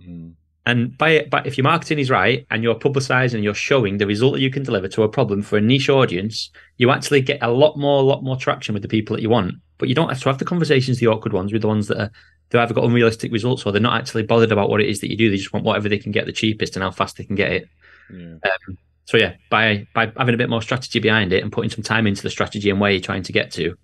Mm. 0.02 0.34
And 0.72 0.98
by 0.98 1.28
but 1.30 1.46
if 1.46 1.58
your 1.58 1.64
marketing 1.64 2.00
is 2.00 2.10
right 2.10 2.48
and 2.50 2.64
you're 2.64 2.76
publicizing 2.76 3.34
and 3.34 3.44
you're 3.44 3.54
showing 3.54 3.98
the 3.98 4.08
result 4.08 4.36
that 4.36 4.40
you 4.40 4.50
can 4.50 4.64
deliver 4.64 4.88
to 4.88 5.04
a 5.04 5.10
problem 5.10 5.42
for 5.42 5.58
a 5.58 5.62
niche 5.62 5.90
audience, 5.90 6.50
you 6.78 6.92
actually 6.92 7.20
get 7.20 7.40
a 7.42 7.52
lot 7.52 7.78
more, 7.78 8.00
a 8.00 8.06
lot 8.06 8.24
more 8.24 8.38
traction 8.38 8.72
with 8.74 8.82
the 8.82 8.88
people 8.88 9.14
that 9.14 9.22
you 9.22 9.30
want. 9.30 9.56
But 9.80 9.90
you 9.90 9.96
don't 9.96 10.08
have 10.08 10.22
to 10.22 10.30
have 10.30 10.38
the 10.38 10.46
conversations, 10.46 11.00
the 11.00 11.08
awkward 11.08 11.34
ones, 11.34 11.52
with 11.52 11.62
the 11.62 11.68
ones 11.68 11.90
that 11.90 12.00
are 12.00 12.12
they've 12.50 12.62
either 12.62 12.74
got 12.74 12.86
unrealistic 12.86 13.34
results 13.34 13.66
or 13.66 13.74
they're 13.74 13.82
not 13.82 14.00
actually 14.00 14.24
bothered 14.24 14.54
about 14.54 14.70
what 14.70 14.80
it 14.80 14.88
is 14.88 15.02
that 15.02 15.12
you 15.12 15.18
do. 15.18 15.30
They 15.30 15.36
just 15.36 15.52
want 15.52 15.66
whatever 15.66 15.90
they 15.90 15.98
can 15.98 16.14
get 16.14 16.26
the 16.26 16.32
cheapest 16.32 16.78
and 16.78 16.84
how 16.84 16.92
fast 16.92 17.18
they 17.18 17.26
can 17.26 17.36
get 17.36 17.52
it. 17.52 17.70
Yeah. 18.10 18.36
Um, 18.46 18.78
so 19.04 19.18
yeah, 19.18 19.36
by 19.50 19.86
by 19.94 20.14
having 20.18 20.36
a 20.36 20.38
bit 20.38 20.50
more 20.50 20.62
strategy 20.62 21.00
behind 21.00 21.34
it 21.34 21.44
and 21.44 21.52
putting 21.52 21.70
some 21.70 21.84
time 21.84 22.08
into 22.08 22.24
the 22.24 22.30
strategy 22.30 22.70
and 22.70 22.80
where 22.80 22.92
you're 22.92 23.02
trying 23.02 23.24
to 23.24 23.34
get 23.34 23.52
to, 23.52 23.76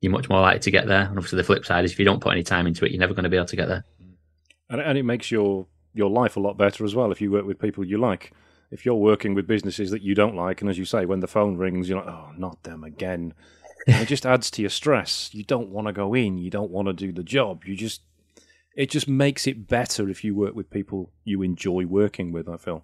you're 0.00 0.12
much 0.12 0.30
more 0.30 0.40
likely 0.40 0.60
to 0.60 0.70
get 0.70 0.86
there. 0.86 1.02
And 1.02 1.18
obviously, 1.18 1.36
the 1.36 1.44
flip 1.44 1.66
side 1.66 1.84
is 1.84 1.92
if 1.92 1.98
you 1.98 2.06
don't 2.06 2.22
put 2.22 2.32
any 2.32 2.42
time 2.42 2.66
into 2.66 2.86
it, 2.86 2.90
you're 2.90 3.00
never 3.00 3.12
going 3.12 3.24
to 3.24 3.30
be 3.30 3.36
able 3.36 3.46
to 3.48 3.56
get 3.56 3.68
there. 3.68 3.84
And, 4.70 4.80
and 4.80 4.96
it 4.96 5.02
makes 5.02 5.30
your 5.30 5.66
your 5.94 6.10
life 6.10 6.36
a 6.36 6.40
lot 6.40 6.56
better 6.56 6.84
as 6.84 6.94
well 6.94 7.12
if 7.12 7.20
you 7.20 7.30
work 7.30 7.46
with 7.46 7.58
people 7.58 7.84
you 7.84 7.98
like. 7.98 8.32
If 8.70 8.86
you're 8.86 8.94
working 8.94 9.34
with 9.34 9.46
businesses 9.46 9.90
that 9.90 10.00
you 10.00 10.14
don't 10.14 10.34
like, 10.34 10.62
and 10.62 10.70
as 10.70 10.78
you 10.78 10.86
say, 10.86 11.04
when 11.04 11.20
the 11.20 11.26
phone 11.26 11.58
rings, 11.58 11.88
you're 11.88 11.98
like, 11.98 12.08
oh, 12.08 12.30
not 12.38 12.62
them 12.62 12.84
again. 12.84 13.34
it 13.86 14.08
just 14.08 14.24
adds 14.24 14.50
to 14.52 14.62
your 14.62 14.70
stress. 14.70 15.28
You 15.34 15.44
don't 15.44 15.68
want 15.68 15.88
to 15.88 15.92
go 15.92 16.14
in. 16.14 16.38
You 16.38 16.48
don't 16.48 16.70
want 16.70 16.86
to 16.86 16.94
do 16.94 17.12
the 17.12 17.22
job. 17.22 17.64
You 17.66 17.76
just, 17.76 18.00
it 18.74 18.88
just 18.88 19.08
makes 19.08 19.46
it 19.46 19.68
better 19.68 20.08
if 20.08 20.24
you 20.24 20.34
work 20.34 20.54
with 20.54 20.70
people 20.70 21.12
you 21.24 21.42
enjoy 21.42 21.84
working 21.84 22.32
with. 22.32 22.48
I 22.48 22.56
feel. 22.56 22.82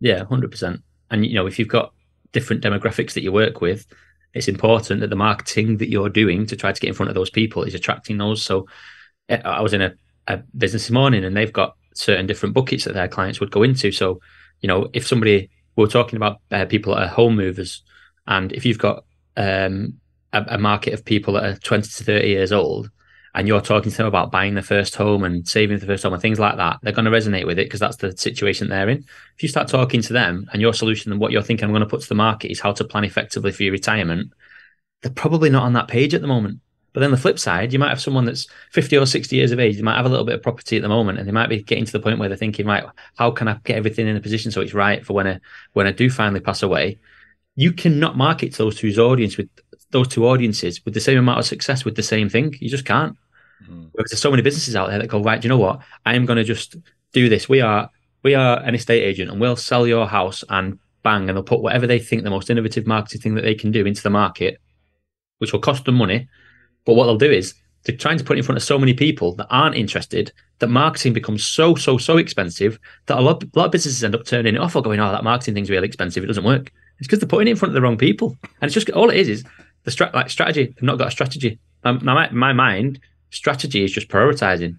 Yeah, 0.00 0.24
hundred 0.24 0.50
percent. 0.50 0.82
And 1.10 1.24
you 1.24 1.34
know, 1.34 1.46
if 1.46 1.58
you've 1.58 1.68
got 1.68 1.94
different 2.32 2.62
demographics 2.62 3.14
that 3.14 3.22
you 3.22 3.32
work 3.32 3.60
with, 3.60 3.86
it's 4.34 4.48
important 4.48 5.00
that 5.00 5.10
the 5.10 5.16
marketing 5.16 5.78
that 5.78 5.88
you're 5.88 6.08
doing 6.08 6.46
to 6.46 6.56
try 6.56 6.72
to 6.72 6.80
get 6.80 6.88
in 6.88 6.94
front 6.94 7.08
of 7.08 7.14
those 7.14 7.30
people 7.30 7.62
is 7.64 7.74
attracting 7.74 8.18
those. 8.18 8.42
So, 8.42 8.66
eh, 9.28 9.40
I 9.44 9.60
was 9.60 9.72
in 9.72 9.82
a, 9.82 9.94
a 10.26 10.38
business 10.56 10.84
this 10.84 10.90
morning, 10.90 11.24
and 11.24 11.36
they've 11.36 11.52
got 11.52 11.76
certain 12.00 12.26
different 12.26 12.54
buckets 12.54 12.84
that 12.84 12.94
their 12.94 13.08
clients 13.08 13.40
would 13.40 13.50
go 13.50 13.62
into. 13.62 13.92
So, 13.92 14.20
you 14.60 14.68
know, 14.68 14.88
if 14.92 15.06
somebody 15.06 15.50
we're 15.76 15.86
talking 15.86 16.16
about 16.16 16.40
uh, 16.50 16.66
people 16.66 16.94
that 16.94 17.02
are 17.04 17.08
home 17.08 17.36
movers, 17.36 17.82
and 18.26 18.52
if 18.52 18.64
you've 18.64 18.78
got 18.78 19.04
um, 19.36 19.94
a, 20.32 20.44
a, 20.48 20.58
market 20.58 20.92
of 20.92 21.04
people 21.04 21.34
that 21.34 21.44
are 21.44 21.56
20 21.56 21.88
to 21.88 22.04
30 22.04 22.28
years 22.28 22.52
old, 22.52 22.90
and 23.34 23.46
you're 23.46 23.60
talking 23.60 23.90
to 23.90 23.96
them 23.96 24.06
about 24.06 24.32
buying 24.32 24.54
their 24.54 24.62
first 24.62 24.96
home 24.96 25.22
and 25.22 25.46
saving 25.46 25.78
the 25.78 25.86
first 25.86 26.02
home 26.02 26.12
and 26.12 26.20
things 26.20 26.40
like 26.40 26.56
that, 26.56 26.78
they're 26.82 26.92
going 26.92 27.04
to 27.04 27.10
resonate 27.10 27.46
with 27.46 27.58
it 27.58 27.66
because 27.66 27.80
that's 27.80 27.96
the 27.96 28.16
situation 28.16 28.68
they're 28.68 28.88
in. 28.88 29.04
If 29.36 29.42
you 29.42 29.48
start 29.48 29.68
talking 29.68 30.02
to 30.02 30.12
them 30.12 30.48
and 30.52 30.60
your 30.60 30.74
solution 30.74 31.12
and 31.12 31.20
what 31.20 31.30
you're 31.30 31.42
thinking 31.42 31.64
I'm 31.64 31.70
going 31.70 31.80
to 31.80 31.86
put 31.86 32.02
to 32.02 32.08
the 32.08 32.14
market 32.16 32.50
is 32.50 32.60
how 32.60 32.72
to 32.72 32.84
plan 32.84 33.04
effectively 33.04 33.52
for 33.52 33.62
your 33.62 33.72
retirement, 33.72 34.32
they're 35.02 35.12
probably 35.12 35.48
not 35.48 35.62
on 35.62 35.74
that 35.74 35.86
page 35.86 36.12
at 36.12 36.22
the 36.22 36.26
moment. 36.26 36.58
But 36.92 37.00
then 37.00 37.10
the 37.10 37.16
flip 37.16 37.38
side, 37.38 37.72
you 37.72 37.78
might 37.78 37.90
have 37.90 38.00
someone 38.00 38.24
that's 38.24 38.48
50 38.72 38.96
or 38.96 39.06
60 39.06 39.36
years 39.36 39.52
of 39.52 39.60
age, 39.60 39.76
they 39.76 39.82
might 39.82 39.96
have 39.96 40.06
a 40.06 40.08
little 40.08 40.24
bit 40.24 40.34
of 40.34 40.42
property 40.42 40.76
at 40.76 40.82
the 40.82 40.88
moment, 40.88 41.18
and 41.18 41.28
they 41.28 41.32
might 41.32 41.48
be 41.48 41.62
getting 41.62 41.84
to 41.84 41.92
the 41.92 42.00
point 42.00 42.18
where 42.18 42.28
they're 42.28 42.36
thinking, 42.36 42.66
right, 42.66 42.84
how 43.16 43.30
can 43.30 43.48
I 43.48 43.58
get 43.64 43.76
everything 43.76 44.08
in 44.08 44.16
a 44.16 44.20
position 44.20 44.50
so 44.50 44.60
it's 44.60 44.74
right 44.74 45.04
for 45.04 45.12
when 45.12 45.26
I 45.26 45.40
when 45.72 45.86
I 45.86 45.92
do 45.92 46.10
finally 46.10 46.40
pass 46.40 46.62
away? 46.62 46.98
You 47.54 47.72
cannot 47.72 48.16
market 48.16 48.52
to 48.52 48.58
those 48.58 48.76
two 48.76 48.92
audience 49.00 49.36
with 49.36 49.48
those 49.90 50.08
two 50.08 50.26
audiences 50.26 50.84
with 50.84 50.94
the 50.94 51.00
same 51.00 51.18
amount 51.18 51.38
of 51.38 51.46
success 51.46 51.84
with 51.84 51.96
the 51.96 52.02
same 52.02 52.28
thing. 52.28 52.54
You 52.60 52.68
just 52.68 52.84
can't. 52.84 53.16
Mm-hmm. 53.62 53.88
Because 53.94 54.10
there's 54.10 54.22
so 54.22 54.30
many 54.30 54.42
businesses 54.42 54.74
out 54.74 54.88
there 54.88 54.98
that 54.98 55.08
go, 55.08 55.22
right, 55.22 55.40
do 55.40 55.46
you 55.46 55.50
know 55.50 55.58
what? 55.58 55.80
I 56.06 56.14
am 56.14 56.26
going 56.26 56.38
to 56.38 56.44
just 56.44 56.76
do 57.12 57.28
this. 57.28 57.48
We 57.48 57.60
are 57.60 57.90
we 58.22 58.34
are 58.34 58.58
an 58.60 58.74
estate 58.74 59.02
agent 59.02 59.30
and 59.30 59.40
we'll 59.40 59.56
sell 59.56 59.86
your 59.86 60.06
house 60.08 60.42
and 60.48 60.78
bang, 61.02 61.28
and 61.28 61.36
they'll 61.36 61.44
put 61.44 61.62
whatever 61.62 61.86
they 61.86 61.98
think 61.98 62.24
the 62.24 62.30
most 62.30 62.50
innovative 62.50 62.86
marketing 62.86 63.20
thing 63.20 63.34
that 63.36 63.42
they 63.42 63.54
can 63.54 63.70
do 63.70 63.86
into 63.86 64.02
the 64.02 64.10
market, 64.10 64.60
which 65.38 65.52
will 65.52 65.60
cost 65.60 65.84
them 65.84 65.94
money 65.94 66.28
but 66.84 66.94
what 66.94 67.06
they'll 67.06 67.16
do 67.16 67.30
is 67.30 67.54
they're 67.84 67.96
trying 67.96 68.18
to 68.18 68.24
put 68.24 68.36
it 68.36 68.40
in 68.40 68.44
front 68.44 68.56
of 68.56 68.62
so 68.62 68.78
many 68.78 68.94
people 68.94 69.34
that 69.36 69.46
aren't 69.50 69.76
interested 69.76 70.32
that 70.58 70.68
marketing 70.68 71.12
becomes 71.12 71.46
so, 71.46 71.74
so, 71.74 71.96
so 71.96 72.18
expensive 72.18 72.78
that 73.06 73.18
a 73.18 73.20
lot, 73.20 73.42
a 73.42 73.48
lot 73.54 73.66
of 73.66 73.72
businesses 73.72 74.04
end 74.04 74.14
up 74.14 74.24
turning 74.24 74.54
it 74.54 74.60
off 74.60 74.76
or 74.76 74.82
going, 74.82 75.00
oh, 75.00 75.10
that 75.10 75.24
marketing 75.24 75.54
thing's 75.54 75.70
really 75.70 75.86
expensive. 75.86 76.22
It 76.22 76.26
doesn't 76.26 76.44
work. 76.44 76.70
It's 76.98 77.06
because 77.06 77.18
they're 77.18 77.28
putting 77.28 77.48
it 77.48 77.52
in 77.52 77.56
front 77.56 77.70
of 77.70 77.74
the 77.74 77.80
wrong 77.80 77.96
people. 77.96 78.36
And 78.42 78.68
it's 78.68 78.74
just 78.74 78.90
all 78.90 79.08
it 79.08 79.16
is 79.16 79.28
is 79.28 79.44
the 79.84 79.90
strat- 79.90 80.12
like 80.12 80.28
strategy. 80.28 80.66
They've 80.66 80.82
not 80.82 80.98
got 80.98 81.08
a 81.08 81.10
strategy. 81.10 81.58
Um, 81.84 82.00
my, 82.02 82.30
my 82.30 82.52
mind 82.52 83.00
strategy 83.30 83.82
is 83.82 83.92
just 83.92 84.08
prioritizing. 84.08 84.76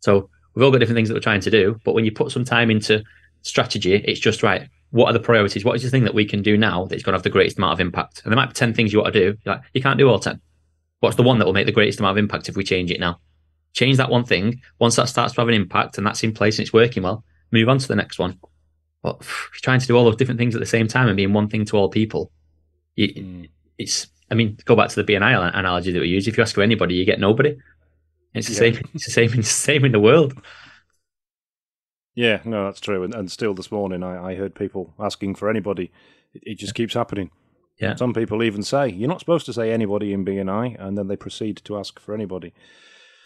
So 0.00 0.30
we've 0.54 0.64
all 0.64 0.70
got 0.70 0.78
different 0.78 0.96
things 0.96 1.08
that 1.08 1.14
we're 1.14 1.20
trying 1.20 1.40
to 1.40 1.50
do, 1.50 1.80
but 1.84 1.94
when 1.94 2.04
you 2.04 2.12
put 2.12 2.30
some 2.30 2.44
time 2.44 2.70
into 2.70 3.02
strategy, 3.42 3.94
it's 3.94 4.20
just 4.20 4.42
right. 4.44 4.68
What 4.90 5.08
are 5.08 5.12
the 5.12 5.20
priorities? 5.20 5.64
What 5.64 5.74
is 5.74 5.82
the 5.82 5.90
thing 5.90 6.04
that 6.04 6.14
we 6.14 6.24
can 6.24 6.42
do 6.42 6.56
now 6.56 6.84
that's 6.84 7.02
going 7.02 7.12
to 7.12 7.16
have 7.16 7.24
the 7.24 7.30
greatest 7.30 7.58
amount 7.58 7.72
of 7.72 7.80
impact? 7.80 8.22
And 8.22 8.32
there 8.32 8.36
might 8.36 8.50
be 8.50 8.54
10 8.54 8.72
things 8.72 8.92
you 8.92 9.00
want 9.00 9.12
to 9.12 9.32
do. 9.32 9.38
Like, 9.44 9.62
you 9.74 9.82
can't 9.82 9.98
do 9.98 10.08
all 10.08 10.20
10. 10.20 10.40
What's 11.00 11.16
the 11.16 11.22
one 11.22 11.38
that 11.38 11.44
will 11.44 11.52
make 11.52 11.66
the 11.66 11.72
greatest 11.72 12.00
amount 12.00 12.18
of 12.18 12.22
impact 12.22 12.48
if 12.48 12.56
we 12.56 12.64
change 12.64 12.90
it 12.90 13.00
now? 13.00 13.20
Change 13.74 13.96
that 13.98 14.10
one 14.10 14.24
thing. 14.24 14.60
Once 14.78 14.96
that 14.96 15.08
starts 15.08 15.34
to 15.34 15.40
have 15.40 15.48
an 15.48 15.54
impact 15.54 15.98
and 15.98 16.06
that's 16.06 16.22
in 16.22 16.32
place 16.32 16.58
and 16.58 16.64
it's 16.64 16.72
working 16.72 17.02
well, 17.02 17.24
move 17.52 17.68
on 17.68 17.78
to 17.78 17.88
the 17.88 17.96
next 17.96 18.18
one. 18.18 18.38
But 19.02 19.18
if 19.20 19.50
you're 19.54 19.60
trying 19.62 19.80
to 19.80 19.86
do 19.86 19.96
all 19.96 20.04
those 20.04 20.16
different 20.16 20.38
things 20.38 20.54
at 20.54 20.60
the 20.60 20.66
same 20.66 20.88
time 20.88 21.08
and 21.08 21.16
being 21.16 21.32
one 21.32 21.48
thing 21.48 21.64
to 21.66 21.76
all 21.76 21.88
people, 21.88 22.30
you, 22.94 23.08
mm. 23.08 23.48
it's, 23.78 24.06
I 24.30 24.34
mean, 24.34 24.56
go 24.64 24.74
back 24.74 24.88
to 24.90 25.02
the 25.02 25.12
BNI 25.12 25.56
analogy 25.56 25.92
that 25.92 26.00
we 26.00 26.08
use. 26.08 26.26
If 26.26 26.36
you 26.36 26.42
ask 26.42 26.54
for 26.54 26.62
anybody, 26.62 26.94
you 26.94 27.04
get 27.04 27.20
nobody. 27.20 27.56
It's 28.34 28.48
the 28.48 28.54
yeah. 28.54 28.72
same. 28.72 28.90
It's 28.94 29.04
the 29.06 29.10
same. 29.10 29.30
It's 29.34 29.34
the 29.36 29.42
same 29.44 29.84
in 29.84 29.92
the 29.92 30.00
world. 30.00 30.34
Yeah, 32.14 32.40
no, 32.44 32.64
that's 32.64 32.80
true. 32.80 33.04
And, 33.04 33.14
and 33.14 33.30
still, 33.30 33.54
this 33.54 33.70
morning, 33.70 34.02
I, 34.02 34.30
I, 34.30 34.34
heard 34.36 34.54
people 34.54 34.94
asking 34.98 35.34
for 35.34 35.50
anybody. 35.50 35.92
It, 36.32 36.42
it, 36.46 36.54
just 36.54 36.74
keeps 36.74 36.94
happening. 36.94 37.30
Yeah. 37.78 37.94
Some 37.96 38.14
people 38.14 38.42
even 38.42 38.62
say 38.62 38.88
you're 38.88 39.08
not 39.08 39.20
supposed 39.20 39.46
to 39.46 39.52
say 39.52 39.72
anybody 39.72 40.12
in 40.12 40.24
BNI, 40.24 40.80
and 40.80 40.96
then 40.96 41.08
they 41.08 41.16
proceed 41.16 41.60
to 41.64 41.78
ask 41.78 42.00
for 42.00 42.14
anybody. 42.14 42.54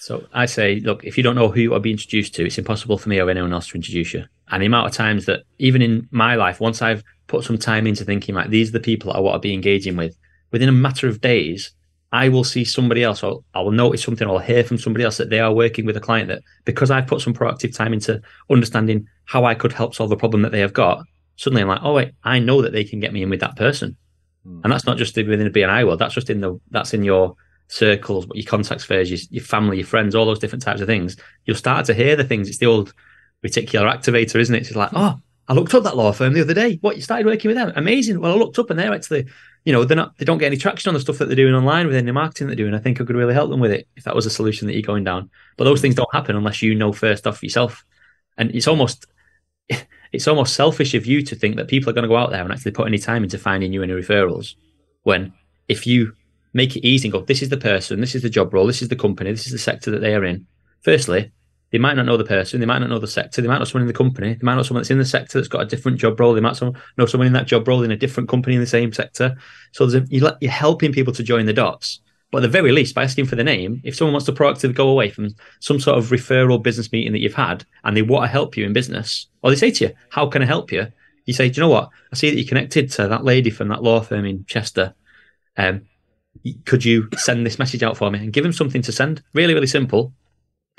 So 0.00 0.26
I 0.33 0.47
say, 0.47 0.80
look, 0.80 1.04
if 1.04 1.19
you 1.19 1.23
don't 1.23 1.35
know 1.35 1.49
who 1.49 1.61
you 1.61 1.75
are 1.75 1.80
being 1.80 1.95
introduced 1.95 2.35
to, 2.37 2.47
it's 2.47 2.57
impossible 2.57 2.97
for 2.97 3.11
me 3.11 3.21
or 3.21 3.28
anyone 3.28 3.52
else 3.52 3.69
to 3.69 3.75
introduce 3.75 4.14
you. 4.14 4.25
And 4.49 4.62
the 4.62 4.66
amount 4.66 4.88
of 4.88 4.95
times 4.95 5.26
that, 5.26 5.40
even 5.59 5.83
in 5.83 6.09
my 6.11 6.37
life, 6.37 6.59
once 6.59 6.80
I've 6.80 7.04
put 7.26 7.45
some 7.45 7.59
time 7.59 7.87
into 7.87 8.04
thinking, 8.04 8.35
like, 8.35 8.49
these 8.49 8.71
are 8.71 8.73
the 8.73 8.80
people 8.80 9.12
I 9.12 9.21
want 9.21 9.35
to 9.35 9.47
be 9.47 9.52
engaging 9.52 9.97
with, 9.97 10.16
within 10.52 10.71
a 10.71 10.73
matter 10.73 11.07
of 11.07 11.21
days, 11.21 11.73
I 12.12 12.30
will 12.30 12.45
see 12.45 12.64
somebody 12.64 13.04
else, 13.04 13.23
or 13.23 13.45
I 13.54 13.61
will 13.61 13.73
notice 13.73 14.02
something, 14.02 14.26
or 14.26 14.37
I'll 14.37 14.38
hear 14.38 14.64
from 14.64 14.78
somebody 14.78 15.04
else 15.04 15.19
that 15.19 15.28
they 15.28 15.38
are 15.38 15.52
working 15.52 15.85
with 15.85 15.99
a 15.99 16.00
client 16.00 16.28
that 16.28 16.42
because 16.64 16.90
I've 16.90 17.07
put 17.07 17.21
some 17.21 17.35
proactive 17.35 17.76
time 17.76 17.92
into 17.92 18.21
understanding 18.50 19.07
how 19.26 19.45
I 19.45 19.54
could 19.54 19.73
help 19.73 19.95
solve 19.95 20.11
a 20.11 20.16
problem 20.16 20.40
that 20.42 20.50
they 20.50 20.61
have 20.61 20.73
got, 20.73 21.04
suddenly 21.37 21.62
I'm 21.62 21.69
like, 21.69 21.83
oh 21.83 21.92
wait, 21.92 22.12
I 22.25 22.38
know 22.38 22.62
that 22.62 22.73
they 22.73 22.85
can 22.85 23.00
get 23.00 23.12
me 23.12 23.23
in 23.23 23.30
with 23.30 23.40
that 23.40 23.57
person. 23.57 23.97
Mm. 24.47 24.61
And 24.64 24.73
that's 24.73 24.87
not 24.87 24.97
just 24.97 25.16
within 25.16 25.44
the 25.44 25.50
BNI 25.50 25.87
world, 25.87 25.99
that's 25.99 26.14
just 26.14 26.30
in 26.30 26.40
the 26.40 26.61
that's 26.70 26.94
in 26.94 27.04
your 27.04 27.37
circles, 27.68 28.26
your 28.35 28.47
contact 28.47 28.80
spheres, 28.80 29.11
your, 29.11 29.20
your 29.30 29.44
family, 29.44 29.78
your 29.78 29.87
friends, 29.87 30.14
all 30.14 30.26
those 30.26 30.38
different 30.38 30.62
types 30.62 30.80
of 30.80 30.87
things. 30.87 31.16
You'll 31.44 31.56
start 31.56 31.87
to 31.87 31.94
hear 31.94 32.16
the 32.16 32.25
things. 32.25 32.49
It's 32.49 32.59
the 32.59 32.66
old 32.66 32.92
reticular 33.44 33.90
activator, 33.90 34.37
isn't 34.37 34.54
it? 34.54 34.66
It's 34.66 34.76
like, 34.76 34.90
oh, 34.92 35.18
I 35.49 35.52
looked 35.52 35.75
up 35.75 35.82
that 35.85 35.97
law 35.97 36.12
firm 36.12 36.32
the 36.32 36.42
other 36.42 36.54
day. 36.54 36.78
What 36.80 36.97
you 36.97 37.02
started 37.02 37.26
working 37.26 37.49
with 37.49 37.56
them? 37.56 37.73
Amazing. 37.75 38.20
Well, 38.20 38.32
I 38.32 38.37
looked 38.37 38.59
up 38.59 38.70
and 38.70 38.78
they're 38.78 38.94
actually, 38.94 39.26
you 39.64 39.73
know, 39.73 39.85
they're 39.85 39.97
not 39.97 40.16
they 40.16 40.25
don't 40.25 40.38
get 40.38 40.47
any 40.47 40.56
traction 40.56 40.90
on 40.90 40.94
the 40.94 41.00
stuff 41.00 41.18
that 41.18 41.26
they're 41.26 41.37
doing 41.37 41.54
online 41.54 41.87
within 41.87 42.06
the 42.06 42.12
marketing 42.12 42.47
they're 42.47 42.56
doing. 42.56 42.75
I 42.75 42.78
think 42.78 43.00
I 43.00 43.04
could 43.04 43.16
really 43.16 43.35
help 43.35 43.50
them 43.50 43.61
with 43.61 43.73
it 43.73 43.88
if 43.97 44.04
that 44.04 44.14
was 44.14 44.26
a 44.26 44.30
solution 44.30 44.66
that 44.66 44.75
you're 44.75 44.82
going 44.82 45.04
down. 45.04 45.30
But 45.56 45.64
those 45.64 45.80
things 45.80 45.94
don't 45.94 46.12
happen 46.12 46.37
unless 46.37 46.62
you 46.62 46.75
know 46.75 46.92
first 46.92 47.26
off 47.26 47.42
yourself. 47.42 47.85
And 48.37 48.54
it's 48.54 48.68
almost 48.68 49.06
it's 50.12 50.29
almost 50.29 50.55
selfish 50.55 50.95
of 50.95 51.07
you 51.07 51.23
to 51.23 51.35
think 51.37 51.57
that 51.57 51.69
people 51.69 51.90
are 51.90 51.93
going 51.93 52.02
to 52.02 52.09
go 52.09 52.17
out 52.17 52.31
there 52.31 52.43
and 52.43 52.52
actually 52.52 52.73
put 52.73 52.87
any 52.87 52.99
time 52.99 53.23
into 53.23 53.38
finding 53.38 53.73
you 53.73 53.83
any 53.83 53.93
referrals. 53.93 54.55
When 55.02 55.33
if 55.69 55.87
you 55.87 56.12
make 56.52 56.76
it 56.76 56.87
easy 56.87 57.09
and 57.09 57.12
go, 57.12 57.21
this 57.21 57.43
is 57.43 57.49
the 57.49 57.57
person, 57.57 58.00
this 58.00 58.14
is 58.14 58.23
the 58.23 58.31
job 58.31 58.52
role, 58.52 58.67
this 58.67 58.83
is 58.83 58.88
the 58.88 58.97
company, 58.97 59.31
this 59.31 59.47
is 59.47 59.52
the 59.52 59.59
sector 59.59 59.90
that 59.90 60.00
they 60.00 60.14
are 60.14 60.25
in. 60.25 60.47
Firstly, 60.83 61.31
they 61.71 61.79
might 61.79 61.95
not 61.95 62.07
know 62.07 62.17
the 62.17 62.25
person, 62.25 62.59
they 62.59 62.67
might 62.67 62.81
not 62.81 62.90
know 62.90 62.99
the 62.99 63.07
sector, 63.07 63.40
they 63.40 63.47
might 63.47 63.55
not 63.55 63.61
know 63.61 63.64
someone 63.67 63.83
in 63.83 63.87
the 63.87 63.95
company, 63.95 64.35
they 64.35 64.45
might 64.45 64.57
know 64.57 64.64
someone 64.64 64.81
that's 64.81 64.90
in 64.90 64.99
the 64.99 65.05
sector 65.05 65.38
that's 65.38 65.49
got 65.49 65.62
a 65.62 65.67
different 65.67 65.99
job 65.99 66.19
role, 66.19 66.35
they 66.35 66.40
might 66.40 66.61
know 66.61 67.07
someone 67.07 67.29
in 67.29 67.33
that 67.33 67.47
job 67.47 67.69
role 67.69 67.85
in 67.85 67.93
a 67.93 67.97
different 67.97 68.29
company 68.29 68.57
in 68.57 68.61
the 68.61 68.67
same 68.67 68.93
sector. 68.93 69.37
So 69.73 69.85
a, 69.85 70.05
you're 70.11 70.50
helping 70.50 70.93
people 70.93 71.12
to 71.12 71.23
join 71.23 71.47
the 71.47 71.52
dots. 71.52 72.00
But 72.30 72.38
at 72.38 72.42
the 72.42 72.49
very 72.49 72.70
least, 72.70 72.94
by 72.94 73.02
asking 73.02 73.26
for 73.26 73.37
the 73.37 73.44
name, 73.44 73.80
if 73.82 73.96
someone 73.96 74.12
wants 74.12 74.26
to 74.26 74.32
proactively 74.32 74.75
go 74.75 74.88
away 74.88 75.10
from 75.10 75.34
some 75.58 75.80
sort 75.80 75.99
of 75.99 76.10
referral 76.10 76.62
business 76.62 76.92
meeting 76.92 77.12
that 77.12 77.18
you've 77.18 77.34
had 77.34 77.64
and 77.82 77.96
they 77.96 78.02
want 78.02 78.25
to 78.25 78.28
help 78.28 78.56
you 78.56 78.64
in 78.64 78.72
business, 78.72 79.26
or 79.42 79.50
they 79.50 79.56
say 79.56 79.70
to 79.72 79.87
you, 79.87 79.94
How 80.10 80.26
can 80.26 80.42
I 80.42 80.46
help 80.46 80.70
you? 80.70 80.87
You 81.26 81.34
say, 81.34 81.49
Do 81.49 81.60
you 81.60 81.66
know 81.66 81.72
what? 81.72 81.90
I 82.12 82.16
see 82.16 82.30
that 82.30 82.37
you're 82.37 82.49
connected 82.49 82.90
to 82.92 83.08
that 83.08 83.25
lady 83.25 83.50
from 83.50 83.68
that 83.68 83.82
law 83.82 84.00
firm 84.00 84.25
in 84.25 84.44
Chester. 84.46 84.94
Um, 85.56 85.82
could 86.64 86.84
you 86.84 87.08
send 87.16 87.44
this 87.44 87.58
message 87.58 87.82
out 87.82 87.96
for 87.96 88.10
me 88.10 88.20
and 88.20 88.32
give 88.32 88.44
them 88.44 88.52
something 88.52 88.82
to 88.82 88.92
send? 88.92 89.22
Really, 89.34 89.54
really 89.54 89.66
simple 89.66 90.14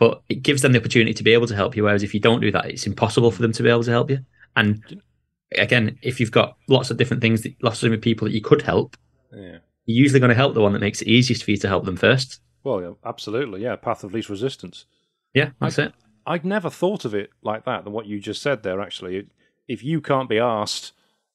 but 0.01 0.23
it 0.29 0.41
gives 0.41 0.63
them 0.63 0.71
the 0.71 0.79
opportunity 0.79 1.13
to 1.13 1.23
be 1.23 1.31
able 1.31 1.45
to 1.45 1.55
help 1.55 1.75
you. 1.75 1.83
Whereas 1.83 2.01
if 2.01 2.15
you 2.15 2.19
don't 2.19 2.41
do 2.41 2.51
that, 2.53 2.65
it's 2.65 2.87
impossible 2.87 3.29
for 3.29 3.43
them 3.43 3.51
to 3.51 3.61
be 3.61 3.69
able 3.69 3.83
to 3.83 3.91
help 3.91 4.09
you. 4.09 4.17
And 4.55 5.03
again, 5.55 5.99
if 6.01 6.19
you've 6.19 6.31
got 6.31 6.57
lots 6.67 6.89
of 6.89 6.97
different 6.97 7.21
things, 7.21 7.45
lots 7.61 7.77
of 7.77 7.81
different 7.81 8.01
people 8.01 8.27
that 8.27 8.33
you 8.33 8.41
could 8.41 8.63
help, 8.63 8.97
yeah. 9.31 9.59
You're 9.85 10.03
usually 10.03 10.19
going 10.19 10.29
to 10.29 10.35
help 10.35 10.53
the 10.53 10.61
one 10.61 10.73
that 10.73 10.79
makes 10.79 11.01
it 11.01 11.07
easiest 11.07 11.43
for 11.43 11.51
you 11.51 11.57
to 11.57 11.67
help 11.67 11.85
them 11.85 11.97
first. 11.97 12.39
Well, 12.63 12.81
yeah, 12.81 12.91
absolutely, 13.05 13.63
yeah. 13.63 13.75
Path 13.75 14.03
of 14.03 14.13
least 14.13 14.29
resistance. 14.29 14.85
Yeah, 15.33 15.51
that's 15.59 15.79
I'd, 15.79 15.87
it. 15.87 15.93
I'd 16.25 16.45
never 16.45 16.69
thought 16.69 17.05
of 17.05 17.13
it 17.13 17.31
like 17.41 17.65
that. 17.65 17.83
Than 17.83 17.93
what 17.93 18.05
you 18.05 18.19
just 18.19 18.41
said 18.41 18.63
there. 18.63 18.81
Actually, 18.81 19.27
if 19.67 19.83
you 19.83 20.01
can't 20.01 20.29
be 20.29 20.39
asked 20.39 20.91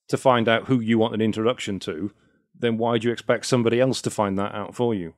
to 0.08 0.16
find 0.16 0.48
out 0.48 0.66
who 0.66 0.80
you 0.80 0.98
want 0.98 1.14
an 1.14 1.20
introduction 1.20 1.80
to, 1.80 2.12
then 2.58 2.78
why 2.78 2.98
do 2.98 3.08
you 3.08 3.12
expect 3.12 3.46
somebody 3.46 3.80
else 3.80 4.00
to 4.02 4.10
find 4.10 4.38
that 4.38 4.54
out 4.54 4.74
for 4.74 4.94
you? 4.94 5.14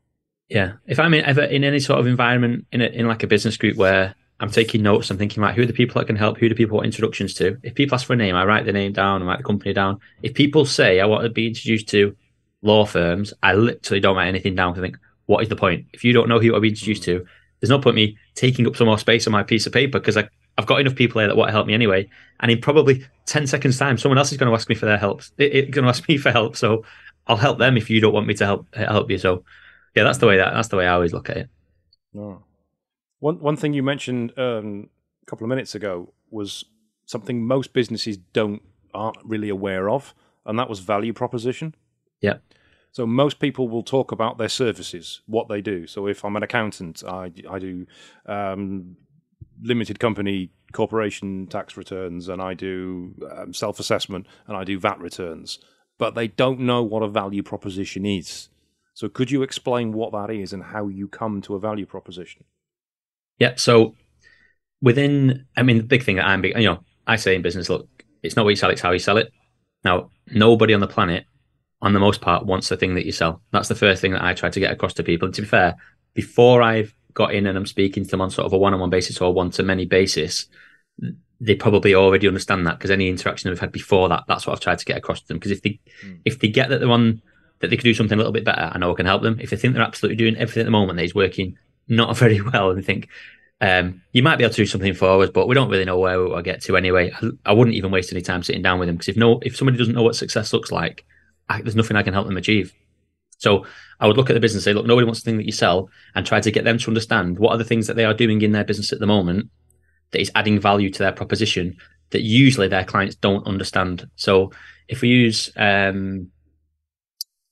Yeah, 0.48 0.74
if 0.86 0.98
I'm 0.98 1.12
in, 1.12 1.24
ever 1.24 1.42
in 1.42 1.62
any 1.62 1.78
sort 1.78 2.00
of 2.00 2.06
environment 2.06 2.66
in 2.72 2.80
a, 2.80 2.86
in 2.86 3.06
like 3.06 3.22
a 3.22 3.26
business 3.26 3.58
group 3.58 3.76
where 3.76 4.14
I'm 4.40 4.50
taking 4.50 4.82
notes, 4.82 5.10
I'm 5.10 5.18
thinking, 5.18 5.42
right, 5.42 5.54
who 5.54 5.62
are 5.62 5.66
the 5.66 5.74
people 5.74 6.00
that 6.00 6.06
can 6.06 6.16
help? 6.16 6.38
Who 6.38 6.48
do 6.48 6.54
people 6.54 6.76
want 6.76 6.86
introductions 6.86 7.34
to? 7.34 7.58
If 7.62 7.74
people 7.74 7.94
ask 7.94 8.06
for 8.06 8.14
a 8.14 8.16
name, 8.16 8.34
I 8.34 8.44
write 8.46 8.64
the 8.64 8.72
name 8.72 8.92
down, 8.92 9.22
I 9.22 9.26
write 9.26 9.38
the 9.38 9.44
company 9.44 9.74
down. 9.74 10.00
If 10.22 10.32
people 10.32 10.64
say 10.64 11.00
I 11.00 11.06
want 11.06 11.24
to 11.24 11.28
be 11.28 11.48
introduced 11.48 11.88
to 11.88 12.16
law 12.62 12.84
firms, 12.84 13.32
I 13.42 13.54
literally 13.54 14.00
don't 14.00 14.16
write 14.16 14.28
anything 14.28 14.54
down. 14.54 14.76
I 14.76 14.80
think, 14.80 14.98
what 15.26 15.42
is 15.42 15.48
the 15.48 15.56
point? 15.56 15.86
If 15.92 16.04
you 16.04 16.12
don't 16.12 16.28
know 16.28 16.40
who 16.40 16.52
to 16.52 16.60
be 16.60 16.68
introduced 16.68 17.04
to, 17.04 17.24
there's 17.60 17.70
no 17.70 17.78
point 17.78 17.96
me 17.96 18.16
taking 18.34 18.66
up 18.66 18.76
some 18.76 18.86
more 18.86 18.98
space 18.98 19.26
on 19.26 19.32
my 19.32 19.42
piece 19.42 19.66
of 19.66 19.72
paper 19.72 19.98
because 19.98 20.16
I, 20.16 20.28
I've 20.56 20.66
got 20.66 20.80
enough 20.80 20.94
people 20.94 21.20
here 21.20 21.28
that 21.28 21.36
want 21.36 21.48
to 21.48 21.52
help 21.52 21.66
me 21.66 21.74
anyway. 21.74 22.08
And 22.40 22.50
in 22.50 22.60
probably 22.60 23.04
10 23.26 23.46
seconds' 23.46 23.78
time, 23.78 23.98
someone 23.98 24.18
else 24.18 24.32
is 24.32 24.38
going 24.38 24.50
to 24.50 24.54
ask 24.54 24.68
me 24.68 24.74
for 24.74 24.86
their 24.86 24.98
help. 24.98 25.22
It's 25.38 25.70
going 25.70 25.84
to 25.84 25.88
ask 25.88 26.08
me 26.08 26.16
for 26.16 26.30
help. 26.30 26.56
So 26.56 26.84
I'll 27.26 27.36
help 27.36 27.58
them 27.58 27.76
if 27.76 27.90
you 27.90 28.00
don't 28.00 28.14
want 28.14 28.26
me 28.26 28.34
to 28.34 28.46
help 28.46 28.74
help 28.74 29.10
you. 29.10 29.18
So 29.18 29.44
yeah, 29.94 30.04
that's 30.04 30.18
the 30.18 30.26
way 30.26 30.38
that 30.38 30.52
that's 30.54 30.68
the 30.68 30.76
way 30.76 30.86
I 30.86 30.94
always 30.94 31.12
look 31.12 31.30
at 31.30 31.36
it. 31.36 31.50
No. 32.12 32.44
One 33.20 33.40
one 33.40 33.56
thing 33.56 33.74
you 33.74 33.82
mentioned 33.82 34.36
um, 34.38 34.88
a 35.22 35.26
couple 35.26 35.44
of 35.44 35.48
minutes 35.48 35.74
ago 35.74 36.12
was 36.30 36.64
something 37.04 37.46
most 37.46 37.72
businesses 37.72 38.16
don't 38.16 38.62
aren't 38.94 39.18
really 39.24 39.48
aware 39.48 39.90
of, 39.90 40.14
and 40.46 40.58
that 40.58 40.68
was 40.68 40.80
value 40.80 41.12
proposition. 41.12 41.74
Yeah. 42.20 42.38
So 42.92 43.06
most 43.06 43.38
people 43.38 43.68
will 43.68 43.82
talk 43.82 44.12
about 44.12 44.38
their 44.38 44.48
services, 44.48 45.20
what 45.26 45.48
they 45.48 45.60
do. 45.60 45.86
So 45.86 46.06
if 46.06 46.24
I'm 46.24 46.36
an 46.36 46.42
accountant, 46.42 47.04
I 47.06 47.32
I 47.48 47.58
do 47.58 47.86
um, 48.26 48.96
limited 49.62 49.98
company 50.00 50.50
corporation 50.72 51.46
tax 51.46 51.76
returns, 51.76 52.28
and 52.28 52.40
I 52.42 52.54
do 52.54 53.14
um, 53.36 53.52
self 53.52 53.78
assessment, 53.78 54.26
and 54.46 54.56
I 54.56 54.64
do 54.64 54.78
VAT 54.78 55.00
returns. 55.00 55.58
But 55.98 56.14
they 56.14 56.28
don't 56.28 56.60
know 56.60 56.82
what 56.82 57.02
a 57.02 57.08
value 57.08 57.42
proposition 57.42 58.06
is. 58.06 58.48
So 58.94 59.08
could 59.08 59.30
you 59.30 59.42
explain 59.42 59.92
what 59.92 60.12
that 60.12 60.30
is 60.30 60.52
and 60.52 60.62
how 60.62 60.88
you 60.88 61.08
come 61.08 61.40
to 61.42 61.54
a 61.54 61.60
value 61.60 61.86
proposition? 61.86 62.44
Yeah. 63.38 63.54
So 63.56 63.94
within, 64.80 65.46
I 65.56 65.62
mean, 65.62 65.76
the 65.76 65.84
big 65.84 66.02
thing 66.02 66.16
that 66.16 66.26
I'm, 66.26 66.44
you 66.44 66.64
know, 66.64 66.80
I 67.06 67.16
say 67.16 67.34
in 67.34 67.42
business, 67.42 67.68
look, 67.68 67.88
it's 68.22 68.36
not 68.36 68.44
what 68.44 68.50
you 68.50 68.56
sell, 68.56 68.70
it's 68.70 68.80
how 68.80 68.90
you 68.90 68.98
sell 68.98 69.16
it. 69.16 69.32
Now, 69.84 70.10
nobody 70.26 70.74
on 70.74 70.80
the 70.80 70.88
planet, 70.88 71.24
on 71.80 71.92
the 71.92 72.00
most 72.00 72.20
part, 72.20 72.46
wants 72.46 72.68
the 72.68 72.76
thing 72.76 72.94
that 72.94 73.06
you 73.06 73.12
sell. 73.12 73.40
That's 73.52 73.68
the 73.68 73.74
first 73.74 74.00
thing 74.00 74.12
that 74.12 74.24
I 74.24 74.34
try 74.34 74.50
to 74.50 74.60
get 74.60 74.72
across 74.72 74.94
to 74.94 75.04
people. 75.04 75.26
And 75.26 75.34
to 75.34 75.42
be 75.42 75.48
fair, 75.48 75.76
before 76.14 76.62
I've 76.62 76.94
got 77.14 77.34
in 77.34 77.46
and 77.46 77.56
I'm 77.56 77.66
speaking 77.66 78.04
to 78.04 78.10
them 78.10 78.20
on 78.20 78.30
sort 78.30 78.46
of 78.46 78.52
a 78.52 78.58
one-on-one 78.58 78.90
basis 78.90 79.20
or 79.20 79.32
one-to-many 79.32 79.86
basis, 79.86 80.46
they 81.40 81.54
probably 81.54 81.94
already 81.94 82.26
understand 82.26 82.66
that 82.66 82.78
because 82.78 82.90
any 82.90 83.08
interaction 83.08 83.50
we've 83.50 83.60
had 83.60 83.72
before 83.72 84.08
that, 84.08 84.24
that's 84.26 84.46
what 84.46 84.54
I've 84.54 84.60
tried 84.60 84.78
to 84.78 84.84
get 84.84 84.98
across 84.98 85.20
to 85.20 85.28
them. 85.28 85.36
Because 85.36 85.52
if 85.52 85.62
they 85.62 85.80
mm. 86.04 86.18
if 86.24 86.40
they 86.40 86.48
get 86.48 86.68
that 86.70 86.80
they're 86.80 86.90
on 86.90 87.22
that 87.60 87.70
they 87.70 87.76
could 87.76 87.84
do 87.84 87.94
something 87.94 88.14
a 88.14 88.18
little 88.18 88.32
bit 88.32 88.44
better, 88.44 88.70
I 88.72 88.78
know 88.78 88.90
I 88.90 88.94
can 88.94 89.06
help 89.06 89.22
them. 89.22 89.38
If 89.40 89.50
they 89.50 89.56
think 89.56 89.74
they're 89.74 89.82
absolutely 89.82 90.16
doing 90.16 90.36
everything 90.36 90.62
at 90.62 90.64
the 90.64 90.72
moment 90.72 90.96
that 90.96 91.04
is 91.04 91.14
working 91.14 91.56
not 91.86 92.16
very 92.16 92.40
well, 92.40 92.70
and 92.70 92.78
they 92.78 92.82
think 92.82 93.08
um, 93.60 94.02
you 94.12 94.22
might 94.22 94.36
be 94.36 94.44
able 94.44 94.54
to 94.54 94.62
do 94.62 94.66
something 94.66 94.94
forward, 94.94 95.32
but 95.32 95.48
we 95.48 95.54
don't 95.54 95.70
really 95.70 95.84
know 95.84 95.98
where 95.98 96.20
we'll 96.20 96.42
get 96.42 96.62
to 96.62 96.76
anyway. 96.76 97.12
I, 97.12 97.30
I 97.46 97.52
wouldn't 97.52 97.76
even 97.76 97.90
waste 97.90 98.12
any 98.12 98.22
time 98.22 98.42
sitting 98.42 98.62
down 98.62 98.78
with 98.78 98.88
them 98.88 98.96
because 98.96 99.08
if 99.08 99.16
no, 99.16 99.40
if 99.42 99.56
somebody 99.56 99.78
doesn't 99.78 99.94
know 99.94 100.02
what 100.02 100.16
success 100.16 100.52
looks 100.52 100.72
like, 100.72 101.04
I, 101.48 101.62
there's 101.62 101.76
nothing 101.76 101.96
I 101.96 102.02
can 102.02 102.14
help 102.14 102.26
them 102.26 102.36
achieve. 102.36 102.72
So 103.38 103.66
I 104.00 104.06
would 104.06 104.16
look 104.16 104.30
at 104.30 104.34
the 104.34 104.40
business 104.40 104.66
and 104.66 104.70
say, 104.70 104.74
look, 104.74 104.86
nobody 104.86 105.04
wants 105.04 105.20
the 105.22 105.30
thing 105.30 105.38
that 105.38 105.46
you 105.46 105.52
sell, 105.52 105.88
and 106.14 106.26
try 106.26 106.40
to 106.40 106.50
get 106.50 106.64
them 106.64 106.78
to 106.78 106.88
understand 106.88 107.38
what 107.38 107.52
are 107.52 107.58
the 107.58 107.64
things 107.64 107.86
that 107.86 107.94
they 107.94 108.04
are 108.04 108.14
doing 108.14 108.42
in 108.42 108.52
their 108.52 108.64
business 108.64 108.92
at 108.92 108.98
the 108.98 109.06
moment 109.06 109.50
that 110.10 110.20
is 110.20 110.32
adding 110.34 110.58
value 110.58 110.90
to 110.90 110.98
their 110.98 111.12
proposition 111.12 111.76
that 112.10 112.22
usually 112.22 112.68
their 112.68 112.84
clients 112.84 113.14
don't 113.14 113.46
understand. 113.46 114.08
So 114.16 114.50
if 114.88 115.02
we 115.02 115.08
use 115.08 115.50
um, 115.56 116.30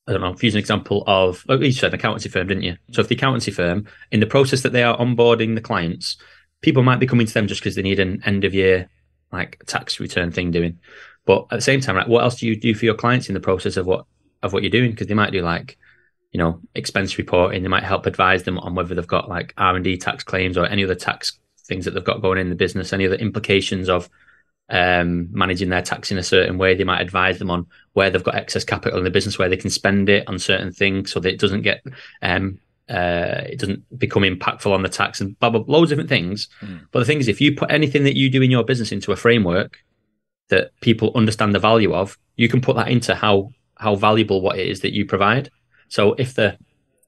I 0.08 0.12
don't 0.12 0.20
know, 0.20 0.30
if 0.30 0.42
you 0.42 0.46
use 0.46 0.54
an 0.54 0.60
example 0.60 1.02
of, 1.06 1.44
oh, 1.48 1.60
you 1.60 1.72
said 1.72 1.92
an 1.92 1.98
accountancy 1.98 2.28
firm, 2.28 2.46
didn't 2.46 2.62
you? 2.62 2.76
So 2.92 3.00
if 3.00 3.08
the 3.08 3.16
accountancy 3.16 3.50
firm, 3.50 3.86
in 4.12 4.20
the 4.20 4.26
process 4.26 4.62
that 4.62 4.72
they 4.72 4.84
are 4.84 4.96
onboarding 4.96 5.56
the 5.56 5.60
clients, 5.60 6.16
people 6.62 6.84
might 6.84 7.00
be 7.00 7.08
coming 7.08 7.26
to 7.26 7.34
them 7.34 7.48
just 7.48 7.60
because 7.60 7.74
they 7.74 7.82
need 7.82 7.98
an 7.98 8.22
end 8.24 8.44
of 8.44 8.54
year 8.54 8.88
like 9.32 9.60
tax 9.66 9.98
return 9.98 10.30
thing 10.30 10.52
doing. 10.52 10.78
But 11.26 11.46
at 11.50 11.56
the 11.56 11.60
same 11.60 11.80
time, 11.80 11.96
like, 11.96 12.08
what 12.08 12.22
else 12.22 12.36
do 12.36 12.46
you 12.46 12.56
do 12.56 12.74
for 12.74 12.84
your 12.84 12.94
clients 12.94 13.28
in 13.28 13.34
the 13.34 13.40
process 13.40 13.76
of 13.76 13.84
what 13.84 14.06
of 14.42 14.52
what 14.52 14.62
you're 14.62 14.70
doing? 14.70 14.92
Because 14.92 15.08
they 15.08 15.14
might 15.14 15.32
do 15.32 15.42
like, 15.42 15.76
you 16.30 16.38
know, 16.38 16.60
expense 16.74 17.18
reporting. 17.18 17.62
They 17.62 17.68
might 17.68 17.82
help 17.82 18.06
advise 18.06 18.44
them 18.44 18.58
on 18.58 18.74
whether 18.74 18.94
they've 18.94 19.06
got 19.06 19.28
like 19.28 19.52
R 19.58 19.74
and 19.74 19.84
D 19.84 19.98
tax 19.98 20.24
claims 20.24 20.56
or 20.56 20.66
any 20.66 20.84
other 20.84 20.94
tax 20.94 21.38
things 21.64 21.84
that 21.84 21.94
they've 21.94 22.04
got 22.04 22.22
going 22.22 22.38
in 22.38 22.48
the 22.48 22.54
business, 22.54 22.92
any 22.92 23.06
other 23.06 23.16
implications 23.16 23.88
of 23.88 24.08
um, 24.68 25.28
managing 25.32 25.68
their 25.68 25.82
tax 25.82 26.12
in 26.12 26.18
a 26.18 26.22
certain 26.22 26.58
way. 26.58 26.74
They 26.74 26.84
might 26.84 27.00
advise 27.00 27.40
them 27.40 27.50
on 27.50 27.66
where 27.94 28.08
they've 28.08 28.22
got 28.22 28.36
excess 28.36 28.64
capital 28.64 28.98
in 28.98 29.04
the 29.04 29.10
business, 29.10 29.38
where 29.38 29.48
they 29.48 29.56
can 29.56 29.70
spend 29.70 30.08
it 30.08 30.28
on 30.28 30.38
certain 30.38 30.72
things, 30.72 31.12
so 31.12 31.18
that 31.20 31.32
it 31.32 31.40
doesn't 31.40 31.62
get 31.62 31.82
um, 32.22 32.60
uh, 32.88 33.42
it 33.48 33.58
doesn't 33.58 33.98
become 33.98 34.22
impactful 34.22 34.72
on 34.72 34.82
the 34.82 34.88
tax 34.88 35.20
and 35.20 35.36
blah 35.40 35.50
blah, 35.50 35.60
blah 35.60 35.78
loads 35.78 35.90
of 35.90 35.96
different 35.96 36.08
things. 36.08 36.48
Mm. 36.60 36.86
But 36.92 37.00
the 37.00 37.04
thing 37.04 37.18
is, 37.18 37.26
if 37.26 37.40
you 37.40 37.56
put 37.56 37.72
anything 37.72 38.04
that 38.04 38.16
you 38.16 38.30
do 38.30 38.42
in 38.42 38.50
your 38.52 38.62
business 38.62 38.92
into 38.92 39.10
a 39.10 39.16
framework 39.16 39.80
that 40.48 40.70
people 40.80 41.12
understand 41.14 41.54
the 41.54 41.58
value 41.58 41.94
of, 41.94 42.18
you 42.36 42.48
can 42.48 42.60
put 42.60 42.76
that 42.76 42.88
into 42.88 43.14
how 43.14 43.50
how 43.78 43.94
valuable 43.94 44.40
what 44.40 44.58
it 44.58 44.66
is 44.66 44.80
that 44.80 44.94
you 44.94 45.04
provide. 45.04 45.50
So 45.88 46.14
if 46.14 46.34
the 46.34 46.56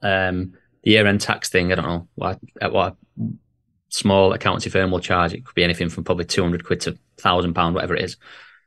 um, 0.02 0.52
the 0.82 0.92
year 0.92 1.06
end 1.06 1.20
tax 1.20 1.48
thing, 1.48 1.72
I 1.72 1.74
don't 1.76 1.86
know 1.86 2.08
what 2.14 2.38
what 2.70 2.96
small 3.90 4.32
accountancy 4.32 4.70
firm 4.70 4.90
will 4.90 5.00
charge. 5.00 5.32
It 5.32 5.44
could 5.44 5.54
be 5.54 5.64
anything 5.64 5.88
from 5.88 6.04
probably 6.04 6.26
200 6.26 6.64
quid 6.64 6.80
to 6.82 6.90
1,000 6.90 7.54
pound, 7.54 7.74
whatever 7.74 7.96
it 7.96 8.04
is. 8.04 8.16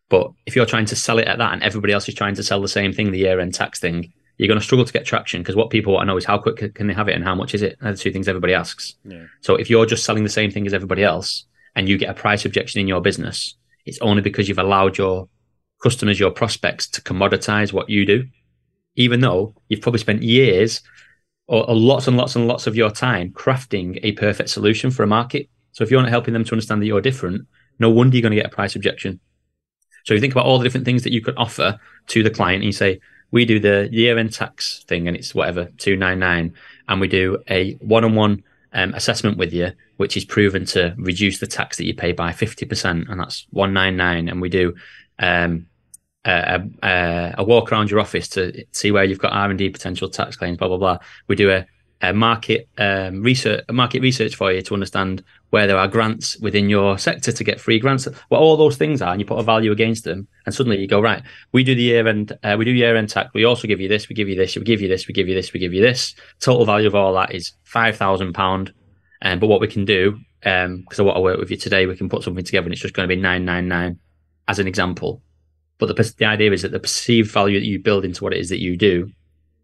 But 0.10 0.32
if 0.46 0.56
you're 0.56 0.66
trying 0.66 0.88
to 0.88 0.96
sell 0.96 1.20
it 1.20 1.28
at 1.28 1.38
that 1.38 1.54
and 1.54 1.64
everybody 1.64 1.94
else 1.94 2.10
is 2.10 2.16
trying 2.16 2.36
to 2.36 2.44
sell 2.44 2.62
the 2.62 2.68
same 2.68 2.92
thing, 2.92 3.12
the 3.12 3.20
year 3.20 3.40
end 3.40 3.54
tax 3.54 3.80
thing, 3.80 4.12
you're 4.38 4.48
going 4.48 4.60
to 4.60 4.66
struggle 4.66 4.86
to 4.86 4.92
get 4.92 5.06
traction 5.06 5.42
because 5.42 5.56
what 5.56 5.70
people 5.70 5.94
want 5.94 6.04
to 6.04 6.08
know 6.08 6.18
is 6.18 6.26
how 6.26 6.38
quick 6.38 6.74
can 6.74 6.88
they 6.88 6.94
have 6.94 7.08
it 7.08 7.16
and 7.16 7.24
how 7.24 7.36
much 7.36 7.54
is 7.54 7.62
it? 7.62 7.78
They're 7.80 7.92
the 7.92 7.98
two 7.98 8.12
things 8.12 8.28
everybody 8.28 8.54
asks. 8.54 8.96
Yeah. 9.06 9.26
So 9.42 9.56
if 9.56 9.70
you're 9.70 9.86
just 9.86 10.04
selling 10.04 10.24
the 10.24 10.30
same 10.30 10.52
thing 10.52 10.66
as 10.66 10.74
everybody 10.74 11.04
else 11.04 11.46
and 11.76 11.88
you 11.88 11.98
get 11.98 12.10
a 12.10 12.14
price 12.14 12.44
objection 12.44 12.82
in 12.82 12.88
your 12.88 13.02
business, 13.02 13.56
it's 13.86 14.00
only 14.00 14.22
because 14.22 14.48
you've 14.48 14.58
allowed 14.60 14.98
your 14.98 15.28
customers, 15.82 16.20
your 16.20 16.32
prospects 16.32 16.88
to 16.90 17.02
commoditize 17.02 17.74
what 17.74 17.90
you 17.90 18.06
do, 18.06 18.26
even 18.96 19.20
though 19.20 19.56
you've 19.68 19.82
probably 19.82 20.00
spent 20.00 20.22
years 20.22 20.82
or, 21.48 21.68
or 21.70 21.76
lots 21.76 22.08
and 22.08 22.18
lots 22.18 22.36
and 22.36 22.48
lots 22.48 22.68
of 22.68 22.76
your 22.76 22.92
time 22.92 23.32
crafting 23.32 24.00
a 24.04 24.12
perfect 24.12 24.50
solution 24.50 24.92
for 24.92 25.04
a 25.04 25.08
market. 25.08 25.50
So 25.72 25.84
if 25.84 25.92
you're 25.92 26.02
not 26.02 26.10
helping 26.10 26.34
them 26.34 26.44
to 26.44 26.52
understand 26.52 26.82
that 26.82 26.86
you're 26.86 27.02
different, 27.02 27.48
no 27.80 27.90
wonder 27.90 28.16
you're 28.16 28.22
going 28.22 28.32
to 28.32 28.42
get 28.42 28.46
a 28.46 28.56
price 28.56 28.76
objection. 28.76 29.20
So 30.04 30.14
you 30.14 30.20
think 30.20 30.34
about 30.34 30.46
all 30.46 30.58
the 30.58 30.64
different 30.64 30.86
things 30.86 31.04
that 31.04 31.14
you 31.14 31.22
could 31.22 31.38
offer 31.38 31.80
to 32.08 32.24
the 32.24 32.30
client, 32.30 32.58
and 32.58 32.66
you 32.66 32.72
say, 32.72 33.00
we 33.32 33.46
do 33.46 33.60
the 33.60 33.88
year-end 33.92 34.34
tax 34.34 34.84
thing, 34.88 35.08
and 35.08 35.16
it's 35.16 35.34
whatever 35.34 35.70
two 35.78 35.96
nine 35.96 36.20
nine, 36.20 36.54
and 36.88 37.00
we 37.00 37.08
do 37.08 37.38
a 37.50 37.74
one-on-one 37.76 38.44
um, 38.74 38.94
assessment 38.94 39.38
with 39.38 39.54
you, 39.54 39.72
which 39.98 40.16
is 40.16 40.26
proven 40.26 40.66
to 40.66 40.96
reduce 40.98 41.40
the 41.40 41.48
tax 41.48 41.78
that 41.78 41.86
you 41.86 41.94
pay 41.94 42.12
by 42.12 42.32
fifty 42.32 42.66
percent, 42.66 43.08
and 43.10 43.20
that's 43.20 43.48
one 43.50 43.74
nine 43.74 43.98
nine. 43.98 44.30
And 44.30 44.42
we 44.42 44.50
do 44.50 44.76
um, 45.20 45.68
a, 46.26 46.62
a, 46.84 47.36
a, 47.40 47.44
walk 47.44 47.72
around 47.72 47.90
your 47.90 48.00
office 48.00 48.28
to 48.30 48.66
see 48.72 48.92
where 48.92 49.04
you've 49.04 49.20
got 49.20 49.34
R 49.34 49.50
and 49.50 49.58
D 49.58 49.70
potential 49.70 50.10
tax 50.10 50.36
claims, 50.36 50.58
blah 50.58 50.68
blah 50.68 50.78
blah. 50.78 50.98
We 51.28 51.36
do 51.36 51.52
a, 51.52 51.66
a 52.02 52.14
market 52.14 52.68
um, 52.78 53.22
research, 53.22 53.64
a 53.70 53.74
market 53.74 54.02
research 54.02 54.36
for 54.36 54.52
you 54.52 54.62
to 54.62 54.74
understand 54.74 55.24
where 55.52 55.68
there 55.68 55.78
are 55.78 55.88
grants 55.88 56.38
within 56.40 56.70
your 56.70 56.98
sector 56.98 57.32
to 57.32 57.44
get 57.44 57.60
free 57.60 57.80
grants. 57.80 58.08
What 58.30 58.40
all 58.40 58.58
those 58.58 58.78
things 58.78 59.02
are, 59.02 59.12
and 59.12 59.20
you 59.20 59.26
put 59.26 59.40
a 59.40 59.44
value 59.44 59.72
against 59.72 60.04
them, 60.04 60.28
and 60.46 60.56
suddenly 60.56 60.80
you 60.80 60.88
go 60.88 61.02
right. 61.02 61.22
We 61.52 61.64
do 61.64 61.76
the 61.76 61.82
year 61.82 62.08
end, 62.08 62.38
uh, 62.44 62.56
we 62.58 62.66
do 62.66 62.72
year 62.72 62.96
end 62.96 63.10
tax. 63.10 63.32
We 63.34 63.46
also 63.46 63.68
give 63.68 63.80
you 63.80 63.88
this, 63.88 64.10
we 64.10 64.16
give 64.16 64.30
you 64.30 64.36
this, 64.36 64.56
we 64.56 64.64
give 64.64 64.82
you 64.82 64.88
this, 64.88 65.08
we 65.08 65.14
give 65.14 65.28
you 65.28 65.36
this, 65.36 65.54
we 65.54 65.60
give 65.60 65.74
you 65.74 65.82
this. 65.82 66.16
Total 66.40 66.66
value 66.66 66.88
of 66.88 66.96
all 66.96 67.14
that 67.14 67.34
is 67.34 67.54
five 67.64 67.98
thousand 67.98 68.34
pound. 68.34 68.74
Um, 69.24 69.40
but 69.40 69.48
what 69.48 69.62
we 69.62 69.68
can 69.68 69.86
do, 69.86 70.18
because 70.40 70.66
um, 70.66 70.86
I 71.00 71.02
want 71.04 71.18
to 71.18 71.22
work 71.22 71.40
with 71.40 71.52
you 71.52 71.58
today, 71.58 71.86
we 71.86 71.96
can 71.96 72.10
put 72.10 72.24
something 72.24 72.44
together, 72.44 72.66
and 72.66 72.74
it's 72.74 72.82
just 72.82 72.96
going 72.96 73.08
to 73.08 73.16
be 73.16 73.22
nine 73.22 73.46
nine 73.46 73.68
nine, 73.68 74.00
as 74.48 74.60
an 74.60 74.68
example 74.68 75.22
but 75.82 75.98
the, 75.98 76.14
the 76.20 76.26
idea 76.26 76.52
is 76.52 76.62
that 76.62 76.72
the 76.72 76.80
perceived 76.80 77.32
value 77.32 77.60
that 77.60 77.66
you 77.66 77.80
build 77.80 78.06
into 78.06 78.24
what 78.24 78.34
it 78.34 78.40
is 78.40 78.50
that 78.50 78.62
you 78.62 78.78
do 78.78 79.12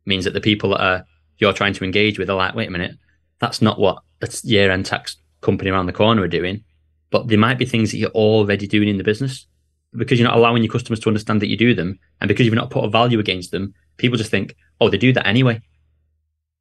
means 0.08 0.26
that 0.26 0.34
the 0.34 0.42
people 0.42 0.72
that 0.72 0.82
are 0.82 1.06
you're 1.38 1.54
trying 1.54 1.74
to 1.74 1.84
engage 1.84 2.20
with 2.20 2.30
are 2.30 2.36
like, 2.36 2.56
wait 2.56 2.68
a 2.68 2.72
minute, 2.72 2.96
that's 3.40 3.62
not 3.62 3.80
what 3.80 4.02
the 4.20 4.42
year 4.44 4.72
end 4.72 4.86
tax 4.86 5.18
company 5.42 5.70
around 5.70 5.86
the 5.86 5.94
corner 5.94 6.24
are 6.24 6.28
doing. 6.28 6.64
But 7.10 7.28
there 7.28 7.38
might 7.38 7.58
be 7.58 7.66
things 7.66 7.92
that 7.92 7.98
you're 7.98 8.10
already 8.10 8.68
doing 8.68 8.90
in 8.90 8.98
the 8.98 9.04
business 9.04 9.48
because 9.96 10.20
you're 10.20 10.28
not 10.28 10.38
allowing 10.38 10.64
your 10.64 10.72
customers 10.72 11.00
to 11.02 11.10
understand 11.10 11.42
that 11.42 11.48
you 11.48 11.58
do 11.58 11.74
them. 11.74 12.00
And 12.20 12.28
because 12.28 12.46
you've 12.46 12.56
not 12.56 12.70
put 12.70 12.84
a 12.84 12.90
value 12.90 13.20
against 13.20 13.52
them, 13.52 13.74
people 13.98 14.18
just 14.18 14.32
think, 14.32 14.56
oh, 14.82 14.90
they 14.90 14.98
do 14.98 15.14
that 15.14 15.28
anyway. 15.28 15.62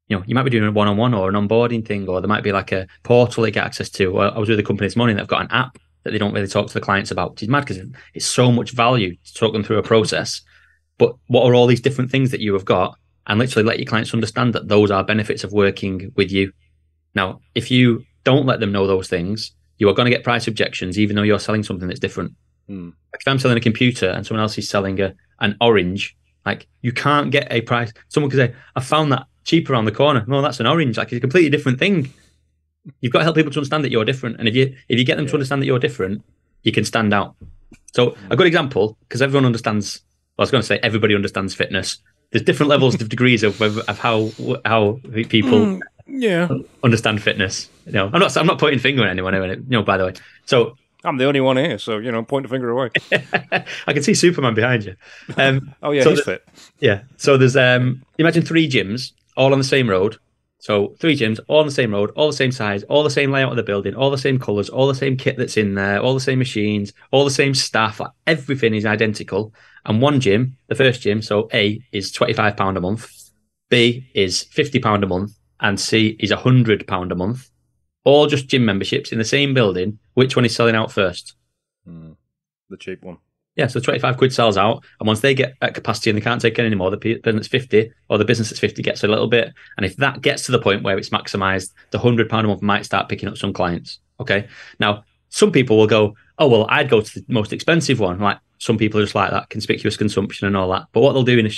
You 0.07 0.17
know, 0.17 0.23
you 0.25 0.35
might 0.35 0.43
be 0.43 0.49
doing 0.49 0.63
a 0.63 0.71
one 0.71 0.87
on 0.87 0.95
one 0.95 1.13
or 1.13 1.27
an 1.27 1.35
onboarding 1.35 1.85
thing, 1.85 2.07
or 2.07 2.21
there 2.21 2.29
might 2.29 2.43
be 2.43 2.53
like 2.53 2.71
a 2.71 2.87
portal 3.03 3.43
they 3.43 3.51
get 3.51 3.65
access 3.65 3.89
to. 3.91 4.17
I 4.19 4.37
was 4.39 4.47
with 4.47 4.59
a 4.59 4.63
company 4.63 4.87
this 4.87 4.95
morning 4.95 5.17
that 5.17 5.23
have 5.23 5.27
got 5.27 5.41
an 5.41 5.51
app 5.51 5.77
that 6.03 6.11
they 6.11 6.17
don't 6.17 6.33
really 6.33 6.47
talk 6.47 6.67
to 6.67 6.73
the 6.73 6.79
clients 6.79 7.11
about, 7.11 7.31
which 7.31 7.43
is 7.43 7.49
mad 7.49 7.65
because 7.65 7.83
it's 8.13 8.25
so 8.25 8.49
much 8.49 8.71
value 8.71 9.15
to 9.25 9.33
talk 9.33 9.51
them 9.51 9.63
through 9.63 9.79
a 9.79 9.83
process. 9.83 10.41
But 10.97 11.15
what 11.27 11.45
are 11.45 11.53
all 11.53 11.67
these 11.67 11.81
different 11.81 12.09
things 12.09 12.31
that 12.31 12.39
you 12.39 12.53
have 12.53 12.63
got? 12.63 12.97
And 13.27 13.39
literally 13.39 13.67
let 13.67 13.77
your 13.77 13.85
clients 13.85 14.13
understand 14.13 14.53
that 14.53 14.67
those 14.67 14.89
are 14.89 15.03
benefits 15.03 15.43
of 15.43 15.51
working 15.51 16.11
with 16.15 16.31
you. 16.31 16.53
Now, 17.13 17.41
if 17.55 17.69
you 17.69 18.03
don't 18.23 18.45
let 18.45 18.59
them 18.59 18.71
know 18.71 18.87
those 18.87 19.09
things, 19.09 19.51
you 19.77 19.89
are 19.89 19.93
going 19.93 20.05
to 20.05 20.15
get 20.15 20.23
price 20.23 20.47
objections, 20.47 20.97
even 20.97 21.15
though 21.15 21.23
you're 21.23 21.39
selling 21.39 21.63
something 21.63 21.87
that's 21.87 21.99
different. 21.99 22.33
Hmm. 22.67 22.89
If 23.13 23.27
I'm 23.27 23.39
selling 23.39 23.57
a 23.57 23.61
computer 23.61 24.09
and 24.09 24.25
someone 24.25 24.41
else 24.41 24.57
is 24.57 24.69
selling 24.69 24.99
a, 25.01 25.13
an 25.39 25.57
orange, 25.61 26.15
like 26.45 26.67
you 26.81 26.91
can't 26.91 27.31
get 27.31 27.47
a 27.51 27.61
price. 27.61 27.91
Someone 28.09 28.29
could 28.29 28.37
say, 28.37 28.55
I 28.75 28.81
found 28.81 29.11
that 29.11 29.25
cheaper 29.43 29.73
around 29.73 29.85
the 29.85 29.91
corner. 29.91 30.23
No, 30.27 30.41
that's 30.41 30.59
an 30.59 30.67
orange. 30.67 30.97
Like 30.97 31.07
it's 31.11 31.17
a 31.17 31.21
completely 31.21 31.49
different 31.49 31.79
thing. 31.79 32.11
You've 33.01 33.11
got 33.11 33.19
to 33.19 33.23
help 33.25 33.35
people 33.35 33.51
to 33.51 33.59
understand 33.59 33.83
that 33.83 33.91
you're 33.91 34.05
different, 34.05 34.39
and 34.39 34.47
if 34.47 34.55
you 34.55 34.73
if 34.87 34.97
you 34.97 35.03
get 35.03 35.17
them 35.17 35.25
yeah. 35.25 35.31
to 35.31 35.35
understand 35.35 35.61
that 35.61 35.65
you're 35.65 35.79
different, 35.79 36.23
you 36.63 36.71
can 36.71 36.85
stand 36.85 37.13
out. 37.13 37.35
So 37.93 38.15
a 38.29 38.37
good 38.37 38.47
example, 38.47 38.97
because 39.01 39.21
everyone 39.21 39.45
understands. 39.45 40.01
Well, 40.37 40.43
I 40.43 40.45
was 40.45 40.51
going 40.51 40.61
to 40.61 40.67
say 40.67 40.79
everybody 40.81 41.13
understands 41.13 41.53
fitness. 41.53 41.97
There's 42.37 42.45
different 42.45 42.69
levels 42.69 43.01
of 43.01 43.09
degrees 43.09 43.41
of 43.41 43.59
of 43.59 43.97
how 43.97 44.29
how 44.63 44.99
people 45.27 45.59
mm, 45.59 45.81
yeah 46.05 46.47
understand 46.83 47.23
fitness. 47.23 47.67
You 47.87 47.93
know, 47.93 48.11
I'm 48.13 48.19
not 48.19 48.37
I'm 48.37 48.45
not 48.45 48.59
pointing 48.59 48.77
finger 48.77 49.03
at 49.03 49.09
anyone. 49.09 49.33
You 49.33 49.63
know, 49.69 49.81
by 49.81 49.97
the 49.97 50.05
way. 50.05 50.13
So 50.45 50.77
I'm 51.03 51.17
the 51.17 51.25
only 51.25 51.41
one 51.41 51.57
here, 51.57 51.79
so 51.79 51.97
you 51.97 52.11
know, 52.11 52.21
point 52.21 52.43
the 52.43 52.49
finger 52.49 52.69
away. 52.69 52.91
I 53.87 53.93
can 53.93 54.03
see 54.03 54.13
Superman 54.13 54.53
behind 54.53 54.85
you. 54.85 54.95
Um, 55.35 55.73
oh 55.81 55.89
yeah, 55.89 56.03
so 56.03 56.11
he's 56.11 56.21
fit. 56.21 56.47
Yeah. 56.79 57.01
So 57.17 57.37
there's 57.37 57.55
um, 57.55 58.03
imagine 58.19 58.43
three 58.43 58.69
gyms 58.69 59.13
all 59.35 59.51
on 59.51 59.57
the 59.57 59.65
same 59.65 59.89
road, 59.89 60.17
so 60.67 60.97
three 60.99 61.15
gyms, 61.15 61.39
all 61.47 61.61
on 61.61 61.65
the 61.65 61.71
same 61.71 61.93
road, 61.93 62.11
all 62.17 62.27
the 62.27 62.35
same 62.35 62.51
size, 62.51 62.83
all 62.83 63.01
the 63.01 63.09
same 63.09 63.31
layout 63.31 63.51
of 63.51 63.55
the 63.55 63.63
building, 63.63 63.95
all 63.95 64.11
the 64.11 64.17
same 64.17 64.37
colours, 64.37 64.67
all 64.67 64.85
the 64.85 64.93
same 64.93 65.15
kit 65.15 65.37
that's 65.37 65.55
in 65.55 65.75
there, 65.75 66.01
all 66.01 66.13
the 66.13 66.19
same 66.19 66.39
machines, 66.39 66.91
all 67.11 67.23
the 67.23 67.31
same 67.31 67.53
staff. 67.53 68.01
Like 68.01 68.11
everything 68.25 68.75
is 68.75 68.85
identical. 68.85 69.53
And 69.85 70.01
one 70.01 70.19
gym, 70.19 70.57
the 70.67 70.75
first 70.75 70.99
gym, 70.99 71.21
so 71.21 71.47
A 71.53 71.81
is 71.93 72.11
twenty 72.11 72.33
five 72.33 72.57
pound 72.57 72.75
a 72.75 72.81
month, 72.81 73.09
B 73.69 74.11
is 74.13 74.43
fifty 74.43 74.77
pound 74.77 75.05
a 75.05 75.07
month, 75.07 75.31
and 75.61 75.79
C 75.79 76.17
is 76.19 76.33
hundred 76.33 76.85
pound 76.85 77.13
a 77.13 77.15
month. 77.15 77.49
All 78.03 78.27
just 78.27 78.49
gym 78.49 78.65
memberships 78.65 79.13
in 79.13 79.19
the 79.19 79.23
same 79.23 79.53
building. 79.53 79.99
Which 80.15 80.35
one 80.35 80.43
is 80.43 80.53
selling 80.53 80.75
out 80.75 80.91
first? 80.91 81.35
Mm, 81.87 82.17
the 82.69 82.75
cheap 82.75 83.03
one. 83.03 83.19
Yeah, 83.57 83.67
so 83.67 83.79
25 83.79 84.17
quid 84.17 84.33
sells 84.33 84.55
out. 84.55 84.83
And 84.99 85.07
once 85.07 85.21
they 85.21 85.33
get 85.33 85.55
at 85.61 85.73
capacity 85.73 86.11
and 86.11 86.17
they 86.17 86.21
can't 86.21 86.39
take 86.39 86.57
it 86.59 86.65
anymore, 86.65 86.91
the 86.91 86.97
business 86.97 87.33
that's 87.33 87.47
50 87.47 87.91
or 88.07 88.17
the 88.19 88.25
business 88.25 88.49
that's 88.49 88.59
50 88.59 88.83
gets 88.83 89.03
a 89.03 89.07
little 89.07 89.27
bit. 89.27 89.51
And 89.77 89.85
if 89.85 89.97
that 89.97 90.21
gets 90.21 90.45
to 90.45 90.51
the 90.51 90.59
point 90.59 90.83
where 90.83 90.97
it's 90.97 91.09
maximized, 91.09 91.73
the 91.89 91.97
£100 91.97 92.31
a 92.31 92.43
month 92.43 92.61
might 92.61 92.85
start 92.85 93.09
picking 93.09 93.27
up 93.27 93.37
some 93.37 93.53
clients. 93.53 93.99
Okay. 94.19 94.47
Now, 94.79 95.03
some 95.29 95.51
people 95.51 95.77
will 95.77 95.87
go, 95.87 96.15
oh, 96.37 96.47
well, 96.47 96.67
I'd 96.69 96.89
go 96.89 97.01
to 97.01 97.19
the 97.19 97.25
most 97.27 97.51
expensive 97.51 97.99
one. 97.99 98.19
Like 98.19 98.37
some 98.59 98.77
people 98.77 98.99
are 98.99 99.03
just 99.03 99.15
like 99.15 99.31
that, 99.31 99.49
conspicuous 99.49 99.97
consumption 99.97 100.47
and 100.47 100.55
all 100.55 100.69
that. 100.71 100.85
But 100.91 101.01
what 101.01 101.13
they'll 101.13 101.23
do 101.23 101.39
in 101.39 101.47
a, 101.47 101.51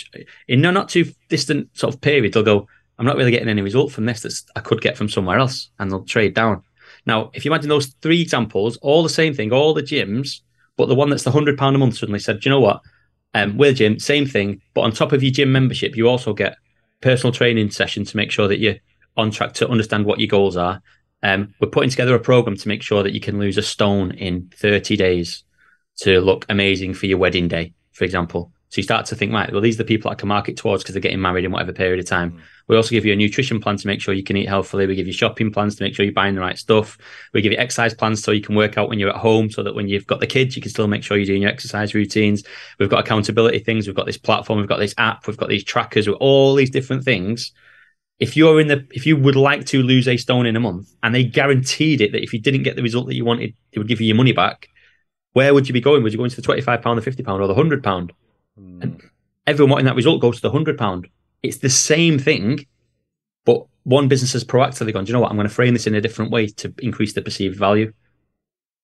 in 0.48 0.62
no 0.62 0.72
not 0.72 0.88
too 0.90 1.06
distant 1.28 1.78
sort 1.78 1.94
of 1.94 2.02
period, 2.02 2.34
they'll 2.34 2.44
go, 2.44 2.68
I'm 2.98 3.06
not 3.06 3.18
really 3.18 3.32
getting 3.32 3.50
any 3.50 3.62
result 3.62 3.92
from 3.92 4.06
this 4.06 4.22
that 4.22 4.42
I 4.56 4.62
could 4.62 4.82
get 4.82 4.98
from 4.98 5.10
somewhere 5.10 5.38
else. 5.38 5.70
And 5.80 5.92
they'll 5.92 6.04
trade 6.04 6.34
down. 6.34 6.64
Now, 7.06 7.32
if 7.34 7.46
you 7.46 7.52
imagine 7.52 7.70
those 7.70 7.88
three 8.02 8.22
examples, 8.22 8.78
all 8.78 9.04
the 9.04 9.10
same 9.10 9.34
thing, 9.34 9.52
all 9.52 9.74
the 9.74 9.84
gyms, 9.84 10.42
but 10.80 10.88
the 10.88 10.96
one 10.96 11.10
that's 11.10 11.24
the 11.24 11.32
hundred 11.32 11.58
pound 11.58 11.76
a 11.76 11.80
month 11.80 11.98
suddenly 11.98 12.20
said, 12.20 12.40
Do 12.40 12.48
you 12.48 12.56
know 12.56 12.62
what? 12.62 12.80
Um, 13.34 13.58
with 13.58 13.76
gym, 13.76 14.00
same 14.00 14.26
thing. 14.26 14.62
But 14.74 14.84
on 14.84 14.94
top 14.94 15.12
of 15.12 15.22
your 15.22 15.34
gym 15.34 15.52
membership, 15.52 15.98
you 15.98 16.08
also 16.08 16.34
get 16.34 16.56
personal 17.02 17.34
training 17.34 17.72
session 17.72 18.06
to 18.06 18.16
make 18.16 18.32
sure 18.32 18.48
that 18.48 18.60
you're 18.60 18.78
on 19.18 19.30
track 19.30 19.52
to 19.56 19.68
understand 19.68 20.06
what 20.06 20.22
your 20.22 20.30
goals 20.30 20.56
are. 20.56 20.82
Um, 21.22 21.54
we're 21.60 21.68
putting 21.68 21.90
together 21.90 22.16
a 22.16 22.20
program 22.20 22.56
to 22.56 22.68
make 22.70 22.82
sure 22.82 23.04
that 23.04 23.12
you 23.12 23.20
can 23.20 23.40
lose 23.40 23.58
a 23.58 23.62
stone 23.62 24.12
in 24.12 24.50
30 24.56 24.96
days 24.96 25.44
to 25.98 26.22
look 26.22 26.46
amazing 26.48 26.94
for 26.94 27.08
your 27.08 27.18
wedding 27.18 27.50
day, 27.50 27.74
for 27.92 28.06
example. 28.06 28.54
So 28.70 28.78
you 28.78 28.84
start 28.84 29.08
to 29.08 29.16
think, 29.16 29.34
right, 29.34 29.52
well, 29.52 29.62
these 29.62 29.76
are 29.76 29.84
the 29.84 29.88
people 29.88 30.12
I 30.12 30.16
can 30.16 30.30
market 30.30 30.56
towards 30.56 30.84
because 30.84 30.94
they're 30.94 31.02
getting 31.02 31.22
married 31.22 31.44
in 31.44 31.52
whatever 31.52 31.74
period 31.74 32.00
of 32.00 32.06
time. 32.06 32.34
Mm. 32.34 32.42
We 32.68 32.76
also 32.76 32.92
give 32.92 33.04
you 33.04 33.12
a 33.12 33.16
nutrition 33.16 33.60
plan 33.60 33.78
to 33.78 33.88
make 33.88 34.00
sure 34.00 34.14
you 34.14 34.24
can 34.24 34.38
eat 34.38 34.48
healthily. 34.48 34.86
We 34.86 34.94
give 34.94 35.08
you 35.08 35.14
shopping 35.14 35.52
plans 35.52 35.76
to 35.78 35.84
make 35.84 35.96
sure 35.96 36.06
you're 36.06 36.14
buying 36.14 36.36
the 36.36 36.42
right 36.42 36.58
stuff. 36.58 36.96
We 37.34 37.42
give 37.42 37.52
you 37.52 37.58
exercise 37.58 37.96
plans 37.96 38.22
so 38.22 38.32
you 38.32 38.42
can 38.42 38.54
work 38.54 38.78
out 38.78 38.88
when 38.88 39.00
you're 39.00 39.10
at 39.10 39.16
home 39.16 39.50
so 39.50 39.64
that 39.64 39.74
when 39.74 39.88
you've 39.88 40.06
got 40.06 40.20
the 40.20 40.28
kids, 40.28 40.56
you 40.56 40.62
can 40.62 40.70
still 40.70 40.88
make 40.88 41.04
sure 41.04 41.18
you're 41.18 41.26
doing 41.26 41.42
your 41.42 41.50
exercise 41.50 41.96
routines. 41.96 42.44
We've 42.78 42.90
got 42.90 43.00
accountability 43.00 43.58
things. 43.60 43.88
We've 43.88 43.96
got 43.96 44.06
this 44.06 44.20
platform. 44.20 44.60
We've 44.60 44.70
got 44.70 44.78
this 44.78 44.94
app. 45.00 45.26
We've 45.26 45.36
got 45.36 45.50
these 45.50 45.64
trackers 45.64 46.08
with 46.08 46.18
all 46.20 46.54
these 46.54 46.70
different 46.70 47.04
things. 47.04 47.52
If 48.20 48.38
you're 48.38 48.62
in 48.62 48.68
the, 48.68 48.86
if 48.92 49.08
you 49.08 49.18
would 49.18 49.36
like 49.36 49.66
to 49.68 49.82
lose 49.82 50.08
a 50.08 50.18
stone 50.18 50.46
in 50.46 50.56
a 50.56 50.60
month 50.60 50.94
and 51.02 51.16
they 51.16 51.24
guaranteed 51.24 52.02
it 52.02 52.12
that 52.12 52.22
if 52.22 52.34
you 52.34 52.40
didn't 52.40 52.64
get 52.64 52.76
the 52.76 52.84
result 52.84 53.08
that 53.08 53.16
you 53.16 53.26
wanted, 53.26 53.56
it 53.72 53.80
would 53.80 53.88
give 53.88 54.00
you 54.00 54.08
your 54.08 54.18
money 54.18 54.34
back, 54.34 54.70
where 55.34 55.56
would 55.56 55.68
you 55.68 55.74
be 55.74 55.82
going? 55.82 56.04
Would 56.04 56.12
you 56.12 56.20
go 56.20 56.26
into 56.26 56.40
the 56.40 56.48
£25, 56.48 56.64
the 57.04 57.24
£50 57.24 57.40
or 57.40 57.48
the 57.48 57.56
£100? 57.56 58.12
Mm. 58.60 58.84
And 58.84 59.02
everyone 59.48 59.72
wanting 59.72 59.86
that 59.86 59.96
result 59.96 60.22
goes 60.22 60.42
to 60.42 60.50
the 60.50 60.52
£100 60.52 61.06
it's 61.44 61.58
the 61.58 61.70
same 61.70 62.20
thing, 62.20 62.66
but 63.46 63.66
one 63.84 64.08
business 64.08 64.34
has 64.34 64.44
proactively 64.44 64.94
gone, 64.94 65.06
do 65.06 65.10
you 65.10 65.14
know 65.14 65.22
what? 65.22 65.32
I'm 65.32 65.38
going 65.38 65.48
to 65.48 65.54
frame 65.54 65.74
this 65.74 65.88
in 65.88 65.96
a 65.96 66.02
different 66.02 66.32
way 66.32 66.48
to 66.48 66.74
increase 66.80 67.14
the 67.14 67.22
perceived 67.22 67.58
value. 67.58 67.94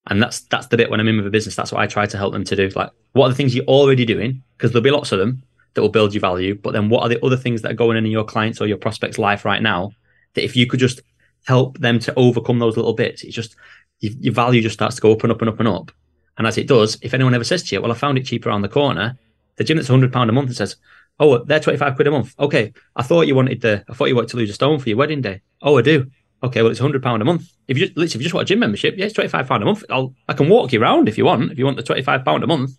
And 0.08 0.22
that's 0.22 0.42
that's 0.42 0.68
the 0.68 0.78
bit 0.78 0.92
when 0.92 1.00
I'm 1.00 1.08
in 1.08 1.18
with 1.18 1.28
a 1.28 1.32
business. 1.32 1.56
That's 1.56 1.72
what 1.72 1.82
I 1.82 1.88
try 1.88 2.06
to 2.06 2.18
help 2.18 2.32
them 2.32 2.44
to 2.44 2.56
do. 2.56 2.70
Like, 2.70 2.92
what 3.14 3.26
are 3.26 3.30
the 3.30 3.36
things 3.36 3.56
you're 3.56 3.66
already 3.66 4.06
doing? 4.06 4.44
Because 4.56 4.72
there'll 4.72 4.84
be 4.84 4.92
lots 4.92 5.12
of 5.12 5.18
them 5.18 5.42
that 5.74 5.82
will 5.82 5.90
build 5.90 6.14
you 6.14 6.20
value. 6.20 6.54
But 6.54 6.74
then, 6.74 6.90
what 6.90 7.02
are 7.02 7.10
the 7.10 7.24
other 7.26 7.36
things 7.36 7.64
that 7.64 7.72
are 7.72 7.76
going 7.76 7.98
on 7.98 8.06
in 8.06 8.12
your 8.12 8.24
clients 8.24 8.62
or 8.62 8.68
your 8.68 8.78
prospects' 8.78 9.18
life 9.18 9.46
right 9.46 9.64
now 9.64 9.92
that 10.36 10.44
if 10.44 10.56
you 10.56 10.68
could 10.68 10.80
just 10.80 11.02
help 11.48 11.80
them 11.80 11.98
to 12.00 12.14
overcome 12.16 12.60
those 12.60 12.78
little 12.78 12.94
bits, 12.94 13.24
it's 13.24 13.36
just 13.36 13.56
your, 14.00 14.14
your 14.20 14.34
value 14.34 14.62
just 14.62 14.76
starts 14.76 14.98
to 14.98 15.02
go 15.02 15.12
up 15.12 15.24
and 15.24 15.32
up 15.32 15.42
and 15.42 15.50
up 15.50 15.60
and 15.60 15.68
up. 15.68 15.92
And 16.38 16.46
as 16.46 16.60
it 16.60 16.68
does, 16.68 17.00
if 17.02 17.16
anyone 17.16 17.34
ever 17.34 17.44
says 17.44 17.64
to 17.64 17.76
you, 17.76 17.82
"Well, 17.82 17.92
I 17.92 17.96
found 17.96 18.20
it 18.20 18.28
cheaper 18.28 18.50
around 18.50 18.62
the 18.62 18.70
corner," 18.70 19.18
the 19.58 19.64
gym 19.64 19.78
that's 19.78 19.90
hundred 19.90 20.14
pound 20.14 20.30
a 20.30 20.34
month 20.34 20.48
and 20.48 20.56
says, 20.56 20.76
"Oh, 21.20 21.44
they're 21.44 21.60
twenty 21.60 21.78
five 21.78 21.96
quid 21.96 22.08
a 22.08 22.12
month." 22.12 22.36
Okay, 22.40 22.74
I 22.96 23.04
thought 23.04 23.28
you 23.28 23.36
wanted 23.36 23.62
the, 23.62 23.84
I 23.90 23.94
thought 23.94 24.08
you 24.10 24.16
wanted 24.16 24.30
to 24.32 24.38
lose 24.38 24.50
a 24.50 24.54
stone 24.54 24.80
for 24.80 24.90
your 24.90 24.98
wedding 24.98 25.22
day. 25.22 25.42
Oh, 25.62 25.78
I 25.78 25.82
do. 25.82 26.10
Okay, 26.44 26.62
well, 26.62 26.72
it's 26.72 26.80
hundred 26.80 27.02
pound 27.02 27.22
a 27.22 27.26
month. 27.26 27.52
If 27.68 27.78
you 27.78 27.88
just, 27.88 28.16
if 28.16 28.22
you 28.22 28.24
just 28.24 28.34
want 28.34 28.44
a 28.44 28.50
gym 28.50 28.60
membership, 28.60 28.96
yeah, 28.98 29.06
it's 29.06 29.14
twenty 29.14 29.30
five 29.30 29.48
pound 29.48 29.64
a 29.64 29.66
month. 29.66 29.84
I'll, 29.90 30.14
I 30.28 30.34
can 30.34 30.50
walk 30.50 30.74
you 30.74 30.82
around 30.82 31.08
if 31.08 31.18
you 31.18 31.26
want. 31.26 31.52
If 31.52 31.58
you 31.58 31.66
want 31.66 31.78
the 31.78 31.84
twenty 31.84 32.02
five 32.04 32.24
pound 32.24 32.44
a 32.44 32.48
month, 32.48 32.72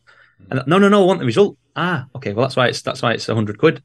and 0.51 0.63
no, 0.67 0.79
no, 0.79 0.89
no, 0.89 1.03
I 1.03 1.07
want 1.07 1.21
the 1.21 1.27
result. 1.27 1.57
Ah, 1.75 2.07
okay, 2.15 2.33
well, 2.33 2.45
that's 2.45 2.57
why 2.57 2.69
it's 2.69 2.83
that's 2.83 3.03
why 3.03 3.13
it's 3.13 3.27
hundred 3.27 3.59
quid. 3.59 3.83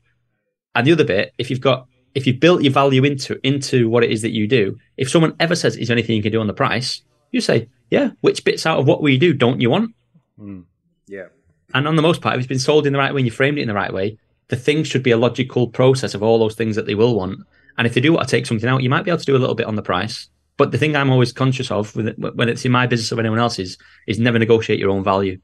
And 0.76 0.86
the 0.86 0.92
other 0.92 1.04
bit, 1.04 1.34
if 1.38 1.50
you've 1.50 1.62
got 1.62 1.88
if 2.14 2.28
you've 2.28 2.40
built 2.40 2.62
your 2.62 2.74
value 2.74 3.04
into 3.04 3.40
into 3.46 3.90
what 3.90 4.04
it 4.04 4.12
is 4.12 4.22
that 4.22 4.32
you 4.32 4.48
do, 4.48 4.78
if 4.98 5.10
someone 5.10 5.36
ever 5.40 5.56
says, 5.56 5.76
"Is 5.78 5.88
there 5.88 5.96
anything 5.96 6.16
you 6.16 6.24
can 6.24 6.32
do 6.32 6.42
on 6.42 6.48
the 6.48 6.54
price?" 6.54 7.02
You 7.32 7.42
say, 7.42 7.70
"Yeah." 7.90 8.12
Which 8.22 8.44
bits 8.44 8.66
out 8.66 8.80
of 8.80 8.88
what 8.88 9.02
we 9.02 9.18
do 9.18 9.34
don't 9.34 9.62
you 9.62 9.70
want? 9.70 9.96
Mm. 10.40 10.66
Yeah. 11.08 11.28
And 11.74 11.88
on 11.88 11.96
the 11.96 12.02
most 12.02 12.22
part, 12.22 12.36
if 12.36 12.40
it's 12.40 12.48
been 12.48 12.60
sold 12.60 12.86
in 12.86 12.94
the 12.94 13.00
right 13.00 13.14
way 13.14 13.22
and 13.22 13.28
you 13.28 13.32
framed 13.32 13.58
it 13.58 13.62
in 13.62 13.68
the 13.68 13.74
right 13.74 13.94
way, 13.94 14.18
the 14.48 14.56
thing 14.56 14.84
should 14.84 15.04
be 15.04 15.12
a 15.12 15.18
logical 15.18 15.70
process 15.70 16.14
of 16.14 16.22
all 16.22 16.40
those 16.40 16.56
things 16.56 16.76
that 16.76 16.86
they 16.86 16.96
will 16.96 17.16
want. 17.16 17.40
And 17.78 17.88
if 17.88 17.94
they 17.94 18.02
do 18.02 18.14
want 18.14 18.28
to 18.28 18.32
take 18.32 18.46
something 18.46 18.70
out, 18.70 18.84
you 18.84 18.90
might 18.90 19.06
be 19.06 19.12
able 19.12 19.20
to 19.20 19.26
do 19.26 19.36
a 19.36 19.40
little 19.40 19.56
bit 19.56 19.66
on 19.66 19.76
the 19.76 19.82
price. 19.82 20.30
But 20.58 20.72
the 20.72 20.78
thing 20.78 20.96
I'm 20.96 21.10
always 21.10 21.32
conscious 21.32 21.72
of 21.72 21.96
when 21.96 22.50
it's 22.50 22.66
in 22.66 22.72
my 22.72 22.86
business 22.86 23.12
or 23.12 23.20
anyone 23.20 23.40
else's 23.40 23.78
is 24.08 24.20
never 24.20 24.38
negotiate 24.38 24.80
your 24.80 24.92
own 24.92 25.04
value. 25.04 25.40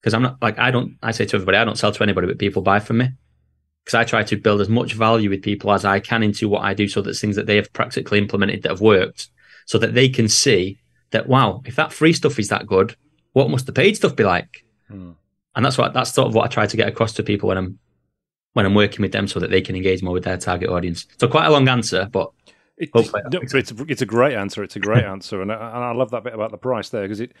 Because 0.00 0.12
I'm 0.14 0.22
not 0.22 0.36
like 0.42 0.58
I 0.58 0.70
don't. 0.70 0.98
I 1.02 1.12
say 1.12 1.24
to 1.24 1.36
everybody, 1.36 1.56
I 1.56 1.64
don't 1.64 1.78
sell 1.78 1.92
to 1.92 2.02
anybody, 2.02 2.26
but 2.26 2.38
people 2.38 2.62
buy 2.62 2.80
from 2.80 2.98
me. 2.98 3.08
Because 3.84 3.94
I 3.94 4.04
try 4.04 4.24
to 4.24 4.36
build 4.36 4.60
as 4.60 4.68
much 4.68 4.92
value 4.92 5.30
with 5.30 5.42
people 5.42 5.72
as 5.72 5.84
I 5.84 6.00
can 6.00 6.22
into 6.22 6.48
what 6.48 6.62
I 6.62 6.74
do, 6.74 6.88
so 6.88 7.00
that 7.02 7.14
things 7.14 7.36
that 7.36 7.46
they 7.46 7.56
have 7.56 7.72
practically 7.72 8.18
implemented 8.18 8.62
that 8.64 8.70
have 8.70 8.80
worked, 8.80 9.28
so 9.64 9.78
that 9.78 9.94
they 9.94 10.08
can 10.08 10.28
see 10.28 10.78
that 11.12 11.28
wow, 11.28 11.62
if 11.64 11.76
that 11.76 11.92
free 11.92 12.12
stuff 12.12 12.38
is 12.38 12.48
that 12.48 12.66
good, 12.66 12.96
what 13.32 13.48
must 13.48 13.66
the 13.66 13.72
paid 13.72 13.96
stuff 13.96 14.16
be 14.16 14.24
like? 14.24 14.64
Hmm. 14.88 15.12
And 15.56 15.64
that's 15.64 15.78
what 15.78 15.94
that's 15.94 16.12
sort 16.12 16.28
of 16.28 16.34
what 16.34 16.44
I 16.44 16.48
try 16.48 16.66
to 16.66 16.76
get 16.76 16.86
across 16.86 17.12
to 17.14 17.22
people 17.22 17.48
when 17.48 17.58
I'm 17.58 17.78
when 18.52 18.64
I'm 18.64 18.74
working 18.74 19.02
with 19.02 19.12
them, 19.12 19.26
so 19.26 19.40
that 19.40 19.50
they 19.50 19.60
can 19.60 19.74
engage 19.74 20.02
more 20.02 20.14
with 20.14 20.24
their 20.24 20.36
target 20.36 20.70
audience. 20.70 21.06
So 21.18 21.28
quite 21.28 21.46
a 21.46 21.50
long 21.50 21.68
answer, 21.68 22.08
but 22.12 22.30
it, 22.78 22.90
no, 22.94 23.02
it's, 23.42 23.72
a, 23.72 23.84
it's 23.88 24.02
a 24.02 24.06
great 24.06 24.34
answer. 24.34 24.62
It's 24.62 24.76
a 24.76 24.80
great 24.80 25.04
answer, 25.14 25.40
and 25.42 25.50
I, 25.50 25.54
and 25.54 25.84
I 25.84 25.92
love 25.92 26.10
that 26.10 26.24
bit 26.24 26.34
about 26.34 26.52
the 26.52 26.58
price 26.58 26.90
there 26.90 27.02
because 27.02 27.20
it. 27.20 27.32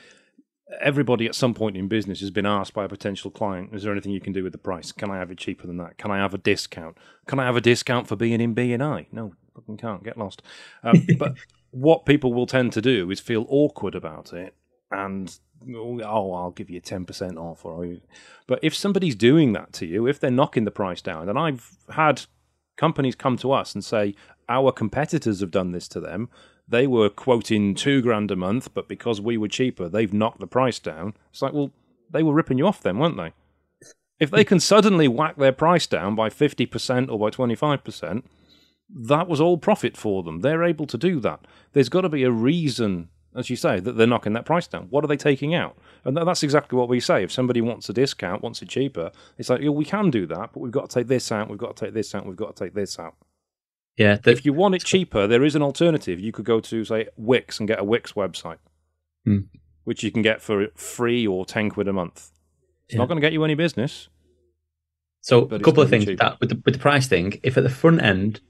Everybody 0.80 1.26
at 1.26 1.36
some 1.36 1.54
point 1.54 1.76
in 1.76 1.86
business 1.86 2.18
has 2.18 2.32
been 2.32 2.44
asked 2.44 2.74
by 2.74 2.84
a 2.84 2.88
potential 2.88 3.30
client, 3.30 3.72
"Is 3.72 3.84
there 3.84 3.92
anything 3.92 4.10
you 4.10 4.20
can 4.20 4.32
do 4.32 4.42
with 4.42 4.50
the 4.50 4.58
price? 4.58 4.90
Can 4.90 5.12
I 5.12 5.18
have 5.18 5.30
it 5.30 5.38
cheaper 5.38 5.64
than 5.64 5.76
that? 5.76 5.96
Can 5.96 6.10
I 6.10 6.16
have 6.16 6.34
a 6.34 6.38
discount? 6.38 6.98
Can 7.28 7.38
I 7.38 7.44
have 7.44 7.54
a 7.54 7.60
discount 7.60 8.08
for 8.08 8.16
being 8.16 8.40
in 8.40 8.52
BNI?" 8.52 9.06
No, 9.12 9.32
fucking 9.54 9.76
can't. 9.76 10.02
Get 10.02 10.18
lost. 10.18 10.42
Um, 10.82 11.06
but 11.20 11.34
what 11.70 12.04
people 12.04 12.34
will 12.34 12.46
tend 12.46 12.72
to 12.72 12.82
do 12.82 13.12
is 13.12 13.20
feel 13.20 13.46
awkward 13.48 13.94
about 13.94 14.32
it 14.32 14.56
and 14.90 15.38
Oh, 15.74 16.00
oh, 16.02 16.32
I'll 16.32 16.50
give 16.50 16.70
you 16.70 16.80
ten 16.80 17.04
percent 17.04 17.38
off, 17.38 17.64
or 17.64 17.96
but 18.46 18.60
if 18.62 18.74
somebody's 18.74 19.14
doing 19.14 19.52
that 19.54 19.72
to 19.74 19.86
you, 19.86 20.06
if 20.06 20.20
they're 20.20 20.30
knocking 20.30 20.64
the 20.64 20.70
price 20.70 21.02
down, 21.02 21.28
and 21.28 21.38
I've 21.38 21.76
had 21.90 22.22
companies 22.76 23.14
come 23.14 23.36
to 23.38 23.52
us 23.52 23.74
and 23.74 23.84
say 23.84 24.14
our 24.48 24.70
competitors 24.70 25.40
have 25.40 25.50
done 25.50 25.72
this 25.72 25.88
to 25.88 26.00
them. 26.00 26.28
They 26.68 26.86
were 26.86 27.08
quoting 27.08 27.74
two 27.74 28.02
grand 28.02 28.30
a 28.30 28.36
month, 28.36 28.74
but 28.74 28.88
because 28.88 29.20
we 29.20 29.36
were 29.36 29.48
cheaper, 29.48 29.88
they've 29.88 30.12
knocked 30.12 30.40
the 30.40 30.46
price 30.46 30.78
down. 30.78 31.14
It's 31.30 31.42
like, 31.42 31.52
well, 31.52 31.70
they 32.10 32.22
were 32.22 32.34
ripping 32.34 32.58
you 32.58 32.66
off 32.66 32.82
then, 32.82 32.98
weren't 32.98 33.16
they? 33.16 33.32
If 34.18 34.30
they 34.30 34.44
can 34.44 34.60
suddenly 34.60 35.08
whack 35.08 35.36
their 35.36 35.52
price 35.52 35.86
down 35.86 36.14
by 36.14 36.28
50% 36.28 37.10
or 37.10 37.18
by 37.18 37.30
25%, 37.30 38.22
that 38.88 39.28
was 39.28 39.40
all 39.40 39.58
profit 39.58 39.96
for 39.96 40.22
them. 40.22 40.40
They're 40.40 40.64
able 40.64 40.86
to 40.86 40.98
do 40.98 41.20
that. 41.20 41.46
There's 41.72 41.88
got 41.88 42.00
to 42.02 42.08
be 42.08 42.22
a 42.22 42.30
reason 42.30 43.10
as 43.36 43.50
you 43.50 43.56
say, 43.56 43.80
that 43.80 43.96
they're 43.96 44.06
knocking 44.06 44.32
that 44.32 44.46
price 44.46 44.66
down. 44.66 44.86
What 44.90 45.04
are 45.04 45.06
they 45.06 45.16
taking 45.16 45.54
out? 45.54 45.76
And 46.04 46.16
that's 46.16 46.42
exactly 46.42 46.78
what 46.78 46.88
we 46.88 47.00
say. 47.00 47.22
If 47.22 47.30
somebody 47.30 47.60
wants 47.60 47.88
a 47.88 47.92
discount, 47.92 48.42
wants 48.42 48.62
it 48.62 48.68
cheaper, 48.68 49.12
it's 49.38 49.50
like, 49.50 49.60
yeah, 49.60 49.70
we 49.70 49.84
can 49.84 50.10
do 50.10 50.26
that, 50.26 50.50
but 50.52 50.60
we've 50.60 50.72
got 50.72 50.88
to 50.88 50.94
take 51.00 51.08
this 51.08 51.30
out, 51.30 51.48
we've 51.48 51.58
got 51.58 51.76
to 51.76 51.84
take 51.84 51.94
this 51.94 52.14
out, 52.14 52.26
we've 52.26 52.36
got 52.36 52.56
to 52.56 52.64
take 52.64 52.74
this 52.74 52.98
out. 52.98 53.14
Yeah. 53.96 54.18
If 54.24 54.44
you 54.44 54.52
want 54.52 54.74
it 54.74 54.84
cheaper, 54.84 55.26
there 55.26 55.44
is 55.44 55.54
an 55.54 55.62
alternative. 55.62 56.20
You 56.20 56.32
could 56.32 56.44
go 56.44 56.60
to, 56.60 56.84
say, 56.84 57.08
Wix 57.16 57.58
and 57.58 57.68
get 57.68 57.78
a 57.78 57.84
Wix 57.84 58.12
website, 58.12 58.58
hmm. 59.24 59.40
which 59.84 60.02
you 60.02 60.10
can 60.10 60.22
get 60.22 60.42
for 60.42 60.68
free 60.74 61.26
or 61.26 61.44
10 61.46 61.70
quid 61.70 61.88
a 61.88 61.92
month. 61.92 62.30
It's 62.86 62.94
yeah. 62.94 62.98
not 62.98 63.08
going 63.08 63.16
to 63.16 63.20
get 63.20 63.32
you 63.32 63.44
any 63.44 63.54
business. 63.54 64.08
So, 65.20 65.42
a 65.42 65.58
couple 65.58 65.82
of 65.82 65.90
things 65.90 66.04
that, 66.04 66.38
with, 66.40 66.50
the, 66.50 66.62
with 66.64 66.74
the 66.74 66.80
price 66.80 67.08
thing. 67.08 67.40
If 67.42 67.56
at 67.56 67.64
the 67.64 67.70
front 67.70 68.00
end, 68.00 68.40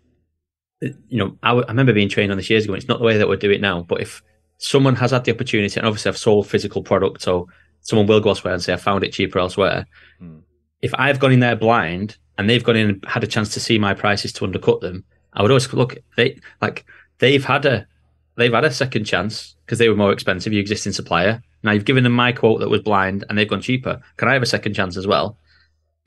you 0.81 1.19
know, 1.19 1.39
I, 1.43 1.53
I 1.53 1.69
remember 1.69 1.93
being 1.93 2.09
trained 2.09 2.31
on 2.31 2.37
this 2.37 2.51
years 2.51 2.65
ago, 2.65 2.75
it's 2.75 2.89
not 2.89 2.99
the 2.99 3.05
way 3.05 3.17
that 3.17 3.29
we 3.29 3.37
do 3.37 3.51
it 3.51 3.61
now, 3.61 3.83
but 3.83 4.01
if 4.01 4.23
someone 4.59 4.97
has 4.97 5.11
had 5.11 5.25
the 5.25 5.33
opportunity, 5.33 5.79
and 5.79 5.87
obviously 5.87 6.09
I've 6.11 6.19
sold 6.19 6.49
physical 6.49 6.83
product, 6.83 7.23
so 7.23 7.49
someone 7.81 8.07
will 8.07 8.21
go 8.21 8.31
elsewhere 8.31 8.55
and 8.55 8.63
say 8.63 8.73
I 8.73 8.77
found 8.77 9.05
it 9.05 9.13
cheaper 9.13 9.39
elsewhere. 9.39 9.87
Mm. 10.21 10.43
If 10.83 10.93
I've 10.95 11.21
gone 11.21 11.33
in 11.33 11.41
there 11.41 11.57
blind 11.57 12.17
and 12.39 12.49
they've 12.49 12.65
gone 12.65 12.77
in 12.77 12.91
and 12.91 13.05
had 13.07 13.25
a 13.25 13.29
chance 13.29 13.53
to 13.55 13.61
see 13.61 13.79
my 13.79 13.95
prices 13.95 14.33
to 14.35 14.45
undercut 14.45 14.81
them, 14.81 15.05
I 15.33 15.43
would 15.43 15.51
always 15.51 15.73
look. 15.73 15.97
They 16.17 16.39
like 16.61 16.85
they've 17.19 17.45
had 17.45 17.65
a 17.65 17.87
they've 18.37 18.53
had 18.53 18.65
a 18.65 18.71
second 18.71 19.05
chance 19.05 19.57
because 19.65 19.79
they 19.79 19.89
were 19.89 19.97
more 19.97 20.13
expensive. 20.13 20.53
Your 20.53 20.61
existing 20.61 20.93
supplier. 20.93 21.43
Now 21.63 21.73
you've 21.73 21.85
given 21.85 22.05
them 22.05 22.13
my 22.13 22.33
quote 22.33 22.61
that 22.61 22.69
was 22.69 22.83
blind 22.83 23.25
and 23.29 23.39
they've 23.39 23.49
gone 23.49 23.63
cheaper. 23.63 24.01
Can 24.17 24.29
I 24.29 24.35
have 24.35 24.43
a 24.43 24.47
second 24.47 24.75
chance 24.75 24.97
as 24.97 25.07
well? 25.07 25.39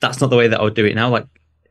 That's 0.00 0.20
not 0.20 0.30
the 0.30 0.36
way 0.36 0.48
that 0.48 0.60
I 0.60 0.62
would 0.62 0.74
do 0.74 0.86
it 0.86 0.94
now. 0.94 1.10
Like, 1.10 1.26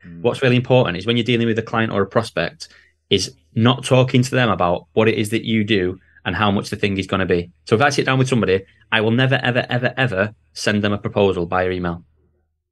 mm. 0.06 0.20
what's 0.22 0.42
really 0.42 0.56
important 0.56 0.96
is 0.96 1.06
when 1.06 1.16
you're 1.16 1.24
dealing 1.24 1.48
with 1.48 1.58
a 1.58 1.62
client 1.62 1.92
or 1.92 2.02
a 2.02 2.06
prospect, 2.06 2.68
is 3.08 3.34
not 3.54 3.84
talking 3.84 4.22
to 4.22 4.30
them 4.30 4.48
about 4.48 4.86
what 4.92 5.08
it 5.08 5.16
is 5.16 5.30
that 5.30 5.44
you 5.44 5.64
do 5.64 5.98
and 6.24 6.36
how 6.36 6.50
much 6.50 6.70
the 6.70 6.76
thing 6.76 6.98
is 6.98 7.06
going 7.06 7.20
to 7.20 7.26
be. 7.26 7.50
So 7.64 7.76
if 7.76 7.82
I 7.82 7.90
sit 7.90 8.06
down 8.06 8.18
with 8.18 8.28
somebody, 8.28 8.64
I 8.92 9.00
will 9.00 9.10
never, 9.10 9.36
ever, 9.42 9.66
ever, 9.68 9.94
ever 9.96 10.34
send 10.52 10.82
them 10.82 10.92
a 10.92 10.98
proposal 10.98 11.46
by 11.46 11.68
email. 11.68 12.04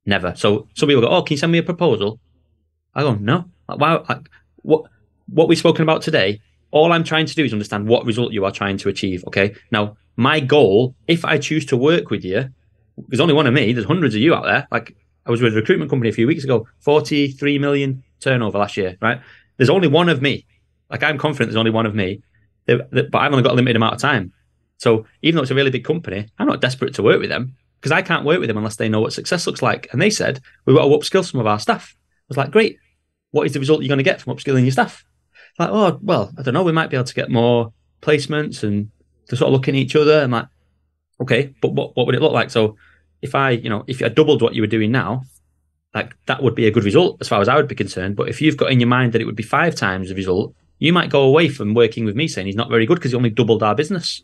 Never. 0.06 0.34
So 0.36 0.68
some 0.74 0.88
people 0.88 1.02
go, 1.02 1.08
"Oh, 1.08 1.22
can 1.22 1.34
you 1.34 1.38
send 1.38 1.52
me 1.52 1.58
a 1.58 1.62
proposal?" 1.62 2.18
I 2.94 3.02
go, 3.02 3.14
"No." 3.14 3.44
Like, 3.68 3.78
wow. 3.78 4.04
Like, 4.08 4.28
what 4.62 4.84
what 5.26 5.48
we've 5.48 5.58
spoken 5.58 5.82
about 5.82 6.02
today? 6.02 6.40
All 6.70 6.92
I'm 6.92 7.04
trying 7.04 7.26
to 7.26 7.34
do 7.34 7.44
is 7.44 7.52
understand 7.52 7.88
what 7.88 8.04
result 8.04 8.32
you 8.32 8.44
are 8.44 8.50
trying 8.50 8.78
to 8.78 8.88
achieve. 8.88 9.24
Okay. 9.26 9.54
Now, 9.70 9.96
my 10.16 10.40
goal, 10.40 10.94
if 11.06 11.24
I 11.24 11.38
choose 11.38 11.64
to 11.66 11.76
work 11.76 12.10
with 12.10 12.24
you, 12.24 12.50
there's 13.08 13.20
only 13.20 13.34
one 13.34 13.46
of 13.46 13.54
me. 13.54 13.72
There's 13.72 13.86
hundreds 13.86 14.14
of 14.14 14.20
you 14.20 14.34
out 14.34 14.44
there. 14.44 14.66
Like 14.70 14.96
I 15.26 15.30
was 15.30 15.40
with 15.40 15.52
a 15.52 15.56
recruitment 15.56 15.90
company 15.90 16.10
a 16.10 16.12
few 16.12 16.26
weeks 16.26 16.44
ago, 16.44 16.66
43 16.80 17.58
million 17.58 18.02
turnover 18.20 18.58
last 18.58 18.76
year. 18.76 18.96
Right. 19.00 19.20
There's 19.56 19.70
only 19.70 19.88
one 19.88 20.08
of 20.08 20.22
me. 20.22 20.46
Like 20.90 21.02
I'm 21.02 21.18
confident 21.18 21.50
there's 21.50 21.56
only 21.56 21.70
one 21.70 21.86
of 21.86 21.94
me 21.94 22.22
but 22.76 23.14
I've 23.14 23.32
only 23.32 23.42
got 23.42 23.52
a 23.52 23.56
limited 23.56 23.76
amount 23.76 23.94
of 23.94 24.00
time. 24.00 24.32
So 24.76 25.06
even 25.22 25.36
though 25.36 25.42
it's 25.42 25.50
a 25.50 25.54
really 25.54 25.70
big 25.70 25.84
company, 25.84 26.28
I'm 26.38 26.46
not 26.46 26.60
desperate 26.60 26.94
to 26.94 27.02
work 27.02 27.20
with 27.20 27.30
them 27.30 27.56
because 27.80 27.92
I 27.92 28.02
can't 28.02 28.24
work 28.24 28.40
with 28.40 28.48
them 28.48 28.58
unless 28.58 28.76
they 28.76 28.88
know 28.88 29.00
what 29.00 29.12
success 29.12 29.46
looks 29.46 29.62
like. 29.62 29.88
And 29.92 30.00
they 30.00 30.10
said, 30.10 30.40
we've 30.64 30.76
got 30.76 30.84
to 30.84 30.90
upskill 30.90 31.24
some 31.24 31.40
of 31.40 31.46
our 31.46 31.58
staff. 31.58 31.94
I 31.98 32.24
was 32.28 32.36
like, 32.36 32.50
great. 32.50 32.78
What 33.30 33.46
is 33.46 33.52
the 33.52 33.60
result 33.60 33.82
you're 33.82 33.88
going 33.88 33.98
to 33.98 34.04
get 34.04 34.20
from 34.20 34.36
upskilling 34.36 34.62
your 34.62 34.72
staff? 34.72 35.04
Like, 35.58 35.70
oh, 35.70 35.98
well, 36.02 36.32
I 36.38 36.42
don't 36.42 36.54
know. 36.54 36.62
We 36.62 36.72
might 36.72 36.90
be 36.90 36.96
able 36.96 37.04
to 37.04 37.14
get 37.14 37.30
more 37.30 37.72
placements 38.00 38.62
and 38.62 38.90
to 39.28 39.36
sort 39.36 39.48
of 39.48 39.52
look 39.52 39.68
at 39.68 39.74
each 39.74 39.96
other. 39.96 40.20
I'm 40.20 40.30
like, 40.30 40.46
okay, 41.20 41.54
but 41.60 41.72
what, 41.72 41.96
what 41.96 42.06
would 42.06 42.14
it 42.14 42.22
look 42.22 42.32
like? 42.32 42.50
So 42.50 42.76
if 43.22 43.34
I, 43.34 43.50
you 43.50 43.68
know, 43.68 43.84
if 43.86 44.02
I 44.02 44.08
doubled 44.08 44.42
what 44.42 44.54
you 44.54 44.62
were 44.62 44.68
doing 44.68 44.92
now, 44.92 45.24
like 45.94 46.14
that 46.26 46.42
would 46.42 46.54
be 46.54 46.66
a 46.66 46.70
good 46.70 46.84
result 46.84 47.18
as 47.20 47.28
far 47.28 47.40
as 47.40 47.48
I 47.48 47.56
would 47.56 47.68
be 47.68 47.74
concerned. 47.74 48.16
But 48.16 48.28
if 48.28 48.40
you've 48.40 48.56
got 48.56 48.70
in 48.70 48.80
your 48.80 48.88
mind 48.88 49.12
that 49.12 49.20
it 49.20 49.24
would 49.24 49.36
be 49.36 49.42
five 49.42 49.74
times 49.74 50.08
the 50.08 50.14
result, 50.14 50.54
you 50.78 50.92
might 50.92 51.10
go 51.10 51.22
away 51.22 51.48
from 51.48 51.74
working 51.74 52.04
with 52.04 52.16
me 52.16 52.28
saying 52.28 52.46
he's 52.46 52.56
not 52.56 52.70
very 52.70 52.86
good 52.86 52.96
because 52.96 53.12
he 53.12 53.16
only 53.16 53.30
doubled 53.30 53.62
our 53.62 53.74
business. 53.74 54.22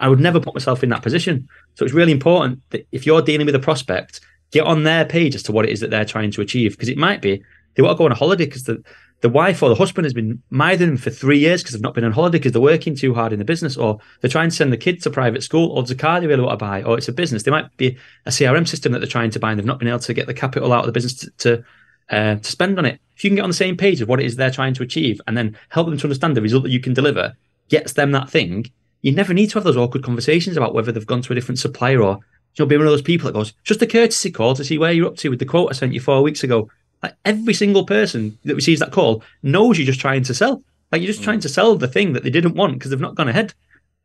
I 0.00 0.08
would 0.08 0.20
never 0.20 0.40
put 0.40 0.54
myself 0.54 0.82
in 0.82 0.88
that 0.90 1.02
position. 1.02 1.48
So 1.74 1.84
it's 1.84 1.94
really 1.94 2.12
important 2.12 2.62
that 2.70 2.86
if 2.90 3.06
you're 3.06 3.22
dealing 3.22 3.46
with 3.46 3.54
a 3.54 3.60
prospect, 3.60 4.20
get 4.50 4.64
on 4.64 4.82
their 4.82 5.04
page 5.04 5.34
as 5.34 5.42
to 5.44 5.52
what 5.52 5.66
it 5.66 5.70
is 5.70 5.80
that 5.80 5.90
they're 5.90 6.04
trying 6.04 6.30
to 6.32 6.40
achieve. 6.40 6.72
Because 6.72 6.88
it 6.88 6.96
might 6.96 7.20
be 7.20 7.42
they 7.74 7.82
want 7.82 7.96
to 7.96 7.98
go 7.98 8.04
on 8.06 8.12
a 8.12 8.16
holiday 8.16 8.46
because 8.46 8.64
the, 8.64 8.82
the 9.20 9.28
wife 9.28 9.62
or 9.62 9.68
the 9.68 9.74
husband 9.74 10.04
has 10.06 10.14
been 10.14 10.42
mithering 10.50 10.90
them 10.90 10.96
for 10.96 11.10
three 11.10 11.38
years 11.38 11.62
because 11.62 11.74
they've 11.74 11.82
not 11.82 11.94
been 11.94 12.04
on 12.04 12.12
holiday 12.12 12.38
because 12.38 12.52
they're 12.52 12.60
working 12.60 12.96
too 12.96 13.14
hard 13.14 13.32
in 13.32 13.38
the 13.38 13.44
business, 13.44 13.76
or 13.76 13.98
they're 14.20 14.30
trying 14.30 14.48
to 14.48 14.56
send 14.56 14.72
the 14.72 14.78
kids 14.78 15.04
to 15.04 15.10
private 15.10 15.42
school, 15.42 15.70
or 15.70 15.84
a 15.88 15.94
car 15.94 16.20
they 16.20 16.26
really 16.26 16.42
want 16.42 16.58
to 16.58 16.64
buy, 16.64 16.82
or 16.82 16.96
it's 16.96 17.08
a 17.08 17.12
business. 17.12 17.42
They 17.42 17.50
might 17.50 17.76
be 17.76 17.98
a 18.26 18.30
CRM 18.30 18.66
system 18.66 18.92
that 18.92 19.00
they're 19.00 19.08
trying 19.08 19.30
to 19.30 19.38
buy 19.38 19.50
and 19.50 19.58
they've 19.58 19.66
not 19.66 19.78
been 19.78 19.88
able 19.88 19.98
to 20.00 20.14
get 20.14 20.26
the 20.26 20.34
capital 20.34 20.72
out 20.72 20.80
of 20.80 20.86
the 20.86 20.92
business 20.92 21.14
to, 21.16 21.30
to 21.38 21.64
uh, 22.10 22.36
to 22.36 22.50
spend 22.50 22.78
on 22.78 22.84
it. 22.84 23.00
If 23.16 23.24
you 23.24 23.30
can 23.30 23.36
get 23.36 23.44
on 23.44 23.50
the 23.50 23.54
same 23.54 23.76
page 23.76 24.00
of 24.00 24.08
what 24.08 24.20
it 24.20 24.26
is 24.26 24.36
they're 24.36 24.50
trying 24.50 24.74
to 24.74 24.82
achieve 24.82 25.20
and 25.26 25.36
then 25.36 25.56
help 25.68 25.88
them 25.88 25.98
to 25.98 26.04
understand 26.04 26.36
the 26.36 26.42
result 26.42 26.62
that 26.64 26.70
you 26.70 26.80
can 26.80 26.94
deliver 26.94 27.34
gets 27.68 27.92
them 27.92 28.12
that 28.12 28.30
thing, 28.30 28.70
you 29.02 29.12
never 29.12 29.34
need 29.34 29.48
to 29.50 29.54
have 29.54 29.64
those 29.64 29.76
awkward 29.76 30.02
conversations 30.02 30.56
about 30.56 30.74
whether 30.74 30.92
they've 30.92 31.06
gone 31.06 31.22
to 31.22 31.32
a 31.32 31.34
different 31.34 31.58
supplier 31.58 32.02
or 32.02 32.18
you 32.56 32.64
know, 32.64 32.66
be 32.66 32.76
one 32.76 32.86
of 32.86 32.92
those 32.92 33.02
people 33.02 33.26
that 33.26 33.32
goes, 33.32 33.52
just 33.62 33.82
a 33.82 33.86
courtesy 33.86 34.30
call 34.30 34.54
to 34.54 34.64
see 34.64 34.78
where 34.78 34.92
you're 34.92 35.06
up 35.06 35.16
to 35.16 35.28
with 35.28 35.38
the 35.38 35.44
quote 35.44 35.70
I 35.70 35.74
sent 35.74 35.94
you 35.94 36.00
four 36.00 36.22
weeks 36.22 36.42
ago. 36.42 36.70
Like 37.02 37.14
every 37.24 37.54
single 37.54 37.86
person 37.86 38.38
that 38.44 38.54
receives 38.54 38.80
that 38.80 38.92
call 38.92 39.22
knows 39.42 39.78
you're 39.78 39.86
just 39.86 40.00
trying 40.00 40.24
to 40.24 40.34
sell. 40.34 40.62
Like 40.92 41.00
you're 41.00 41.12
just 41.12 41.20
mm. 41.20 41.24
trying 41.24 41.40
to 41.40 41.48
sell 41.48 41.76
the 41.76 41.88
thing 41.88 42.12
that 42.12 42.24
they 42.24 42.30
didn't 42.30 42.56
want 42.56 42.74
because 42.74 42.90
they've 42.90 43.00
not 43.00 43.14
gone 43.14 43.28
ahead. 43.28 43.54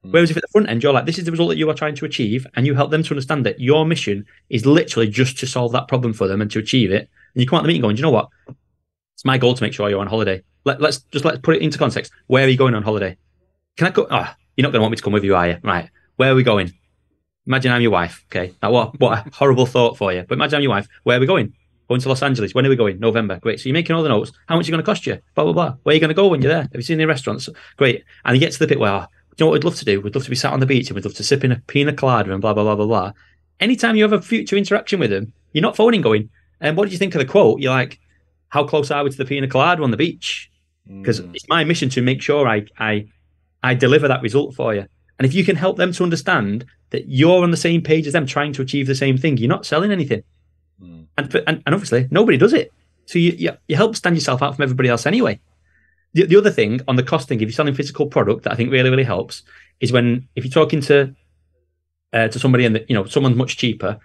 Mm. 0.05 0.11
Whereas 0.11 0.31
if 0.31 0.37
at 0.37 0.43
the 0.43 0.49
front 0.49 0.69
end 0.69 0.83
you're 0.83 0.93
like, 0.93 1.05
this 1.05 1.17
is 1.17 1.25
the 1.25 1.31
result 1.31 1.49
that 1.49 1.57
you 1.57 1.69
are 1.69 1.73
trying 1.73 1.95
to 1.95 2.05
achieve, 2.05 2.45
and 2.55 2.65
you 2.65 2.75
help 2.75 2.91
them 2.91 3.03
to 3.03 3.11
understand 3.11 3.45
that 3.45 3.59
your 3.59 3.85
mission 3.85 4.25
is 4.49 4.65
literally 4.65 5.09
just 5.09 5.37
to 5.39 5.47
solve 5.47 5.71
that 5.73 5.87
problem 5.87 6.13
for 6.13 6.27
them 6.27 6.41
and 6.41 6.51
to 6.51 6.59
achieve 6.59 6.91
it, 6.91 7.09
and 7.35 7.41
you 7.41 7.47
come 7.47 7.57
out 7.57 7.63
the 7.63 7.67
meeting 7.67 7.81
going, 7.81 7.97
you 7.97 8.01
know 8.01 8.09
what? 8.09 8.29
It's 9.13 9.25
my 9.25 9.37
goal 9.37 9.53
to 9.53 9.63
make 9.63 9.73
sure 9.73 9.89
you're 9.89 9.99
on 9.99 10.07
holiday. 10.07 10.41
Let, 10.63 10.81
us 10.81 10.99
just 11.11 11.25
let's 11.25 11.39
put 11.39 11.55
it 11.55 11.61
into 11.61 11.77
context. 11.77 12.11
Where 12.27 12.45
are 12.45 12.49
you 12.49 12.57
going 12.57 12.73
on 12.73 12.81
holiday? 12.81 13.17
Can 13.77 13.87
I 13.87 13.91
go? 13.91 14.07
Oh, 14.09 14.33
you're 14.55 14.63
not 14.63 14.71
going 14.71 14.79
to 14.79 14.81
want 14.81 14.91
me 14.91 14.97
to 14.97 15.03
come 15.03 15.13
with 15.13 15.23
you, 15.23 15.35
are 15.35 15.47
you? 15.47 15.57
Right. 15.61 15.89
Where 16.15 16.31
are 16.31 16.35
we 16.35 16.43
going? 16.43 16.73
Imagine 17.45 17.71
I'm 17.73 17.81
your 17.81 17.91
wife. 17.91 18.25
Okay. 18.31 18.53
Now, 18.63 18.71
what, 18.71 18.99
what 18.99 19.27
a 19.27 19.29
horrible 19.31 19.65
thought 19.65 19.97
for 19.97 20.11
you. 20.11 20.23
But 20.27 20.35
imagine 20.35 20.57
I'm 20.57 20.63
your 20.63 20.71
wife. 20.71 20.87
Where 21.03 21.17
are 21.17 21.19
we 21.19 21.27
going? 21.27 21.53
Going 21.87 22.01
to 22.01 22.09
Los 22.09 22.23
Angeles. 22.23 22.55
When 22.55 22.65
are 22.65 22.69
we 22.69 22.75
going? 22.75 22.99
November. 22.99 23.37
Great. 23.39 23.59
So 23.59 23.69
you're 23.69 23.73
making 23.73 23.95
all 23.95 24.01
the 24.01 24.09
notes. 24.09 24.31
How 24.47 24.55
much 24.55 24.65
is 24.65 24.71
going 24.71 24.81
to 24.81 24.85
cost 24.85 25.05
you? 25.05 25.19
Blah, 25.35 25.43
blah, 25.43 25.53
blah. 25.53 25.75
Where 25.83 25.91
are 25.91 25.93
you 25.93 25.99
going 25.99 26.09
to 26.09 26.15
go 26.15 26.27
when 26.27 26.41
you're 26.41 26.51
there? 26.51 26.63
Have 26.63 26.71
you 26.73 26.81
seen 26.81 26.95
any 26.95 27.05
restaurants? 27.05 27.47
Great. 27.77 28.03
And 28.23 28.35
you 28.35 28.39
get 28.39 28.53
to 28.53 28.59
the 28.59 28.67
bit 28.67 28.79
where, 28.79 28.91
oh, 28.91 29.05
you 29.37 29.43
know 29.43 29.47
what 29.47 29.53
we'd 29.53 29.65
love 29.65 29.75
to 29.75 29.85
do? 29.85 30.01
We'd 30.01 30.15
love 30.15 30.23
to 30.23 30.29
be 30.29 30.35
sat 30.35 30.53
on 30.53 30.61
the 30.61 30.65
beach 30.65 30.87
and 30.89 30.95
we'd 30.95 31.05
love 31.05 31.13
to 31.15 31.23
sip 31.23 31.43
in 31.43 31.51
a 31.51 31.61
pina 31.67 31.93
colada 31.93 32.31
and 32.31 32.41
blah, 32.41 32.53
blah, 32.53 32.63
blah, 32.63 32.75
blah, 32.75 32.87
blah. 32.87 33.11
Anytime 33.59 33.95
you 33.95 34.03
have 34.03 34.13
a 34.13 34.21
future 34.21 34.55
interaction 34.55 34.99
with 34.99 35.11
them, 35.11 35.33
you're 35.53 35.61
not 35.61 35.75
phoning 35.75 36.01
going, 36.01 36.29
and 36.65 36.71
um, 36.71 36.75
what 36.77 36.85
did 36.85 36.93
you 36.93 36.97
think 36.97 37.13
of 37.13 37.19
the 37.19 37.25
quote? 37.25 37.59
You're 37.59 37.71
like, 37.71 37.99
how 38.49 38.63
close 38.63 38.89
are 38.89 39.03
we 39.03 39.11
to 39.11 39.17
the 39.17 39.23
pina 39.23 39.47
colada 39.47 39.83
on 39.83 39.91
the 39.91 39.97
beach? 39.97 40.49
Because 40.87 41.21
mm. 41.21 41.33
it's 41.35 41.47
my 41.47 41.63
mission 41.63 41.89
to 41.89 42.01
make 42.01 42.23
sure 42.23 42.47
I, 42.47 42.65
I, 42.79 43.07
I 43.61 43.75
deliver 43.75 44.07
that 44.07 44.23
result 44.23 44.55
for 44.55 44.73
you. 44.73 44.87
And 45.19 45.27
if 45.27 45.35
you 45.35 45.45
can 45.45 45.55
help 45.55 45.77
them 45.77 45.93
to 45.93 46.03
understand 46.03 46.65
that 46.89 47.07
you're 47.07 47.43
on 47.43 47.51
the 47.51 47.57
same 47.57 47.83
page 47.83 48.07
as 48.07 48.13
them, 48.13 48.25
trying 48.25 48.51
to 48.53 48.63
achieve 48.63 48.87
the 48.87 48.95
same 48.95 49.15
thing, 49.15 49.37
you're 49.37 49.47
not 49.47 49.67
selling 49.67 49.91
anything. 49.91 50.23
Mm. 50.81 51.05
And, 51.19 51.31
for, 51.31 51.37
and, 51.45 51.61
and 51.67 51.75
obviously, 51.75 52.07
nobody 52.09 52.37
does 52.37 52.53
it. 52.53 52.73
So 53.05 53.19
you, 53.19 53.33
you, 53.37 53.51
you 53.67 53.75
help 53.75 53.95
stand 53.95 54.15
yourself 54.15 54.41
out 54.41 54.55
from 54.55 54.63
everybody 54.63 54.89
else 54.89 55.05
anyway. 55.05 55.39
The, 56.13 56.25
the 56.25 56.35
other 56.35 56.51
thing 56.51 56.81
on 56.87 56.95
the 56.95 57.03
costing, 57.03 57.41
if 57.41 57.43
you're 57.43 57.51
selling 57.51 57.75
physical 57.75 58.07
product, 58.07 58.43
that 58.43 58.53
I 58.53 58.55
think 58.55 58.71
really 58.71 58.89
really 58.89 59.03
helps 59.03 59.43
is 59.81 59.91
when 59.91 60.27
if 60.35 60.43
you're 60.43 60.51
talking 60.51 60.81
to 60.81 61.13
uh, 62.11 62.27
to 62.29 62.39
somebody 62.39 62.65
and 62.65 62.83
you 62.87 62.95
know 62.95 63.05
someone's 63.05 63.35
much 63.35 63.57
cheaper, 63.57 63.99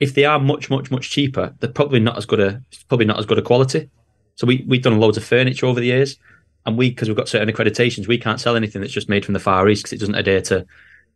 if 0.00 0.14
they 0.14 0.24
are 0.24 0.38
much 0.38 0.70
much 0.70 0.90
much 0.90 1.10
cheaper, 1.10 1.54
they're 1.60 1.70
probably 1.70 2.00
not 2.00 2.16
as 2.16 2.26
good 2.26 2.40
a 2.40 2.62
probably 2.88 3.06
not 3.06 3.18
as 3.18 3.26
good 3.26 3.38
a 3.38 3.42
quality. 3.42 3.90
So 4.36 4.46
we 4.46 4.64
we've 4.66 4.82
done 4.82 4.98
loads 4.98 5.16
of 5.16 5.24
furniture 5.24 5.66
over 5.66 5.80
the 5.80 5.86
years, 5.86 6.18
and 6.66 6.76
we 6.76 6.90
because 6.90 7.08
we've 7.08 7.16
got 7.16 7.28
certain 7.28 7.52
accreditations, 7.52 8.08
we 8.08 8.18
can't 8.18 8.40
sell 8.40 8.56
anything 8.56 8.80
that's 8.80 8.92
just 8.92 9.08
made 9.08 9.24
from 9.24 9.34
the 9.34 9.40
Far 9.40 9.68
East 9.68 9.84
because 9.84 9.92
it 9.92 10.00
doesn't 10.00 10.14
adhere 10.14 10.40
to 10.42 10.66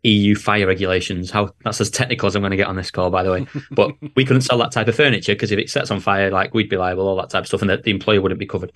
EU 0.04 0.34
fire 0.36 0.66
regulations. 0.66 1.30
How 1.30 1.50
that's 1.64 1.80
as 1.80 1.90
technical 1.90 2.28
as 2.28 2.36
I'm 2.36 2.42
going 2.42 2.50
to 2.50 2.56
get 2.56 2.68
on 2.68 2.76
this 2.76 2.90
call, 2.90 3.10
by 3.10 3.22
the 3.22 3.32
way. 3.32 3.46
But 3.70 3.92
we 4.14 4.24
couldn't 4.24 4.42
sell 4.42 4.58
that 4.58 4.72
type 4.72 4.88
of 4.88 4.94
furniture 4.94 5.34
because 5.34 5.50
if 5.50 5.58
it 5.58 5.70
sets 5.70 5.90
on 5.90 6.00
fire, 6.00 6.30
like 6.30 6.54
we'd 6.54 6.68
be 6.68 6.76
liable, 6.76 7.08
all 7.08 7.16
that 7.16 7.30
type 7.30 7.42
of 7.42 7.46
stuff, 7.48 7.62
and 7.62 7.70
the, 7.70 7.78
the 7.78 7.90
employer 7.90 8.20
wouldn't 8.20 8.38
be 8.38 8.46
covered. 8.46 8.72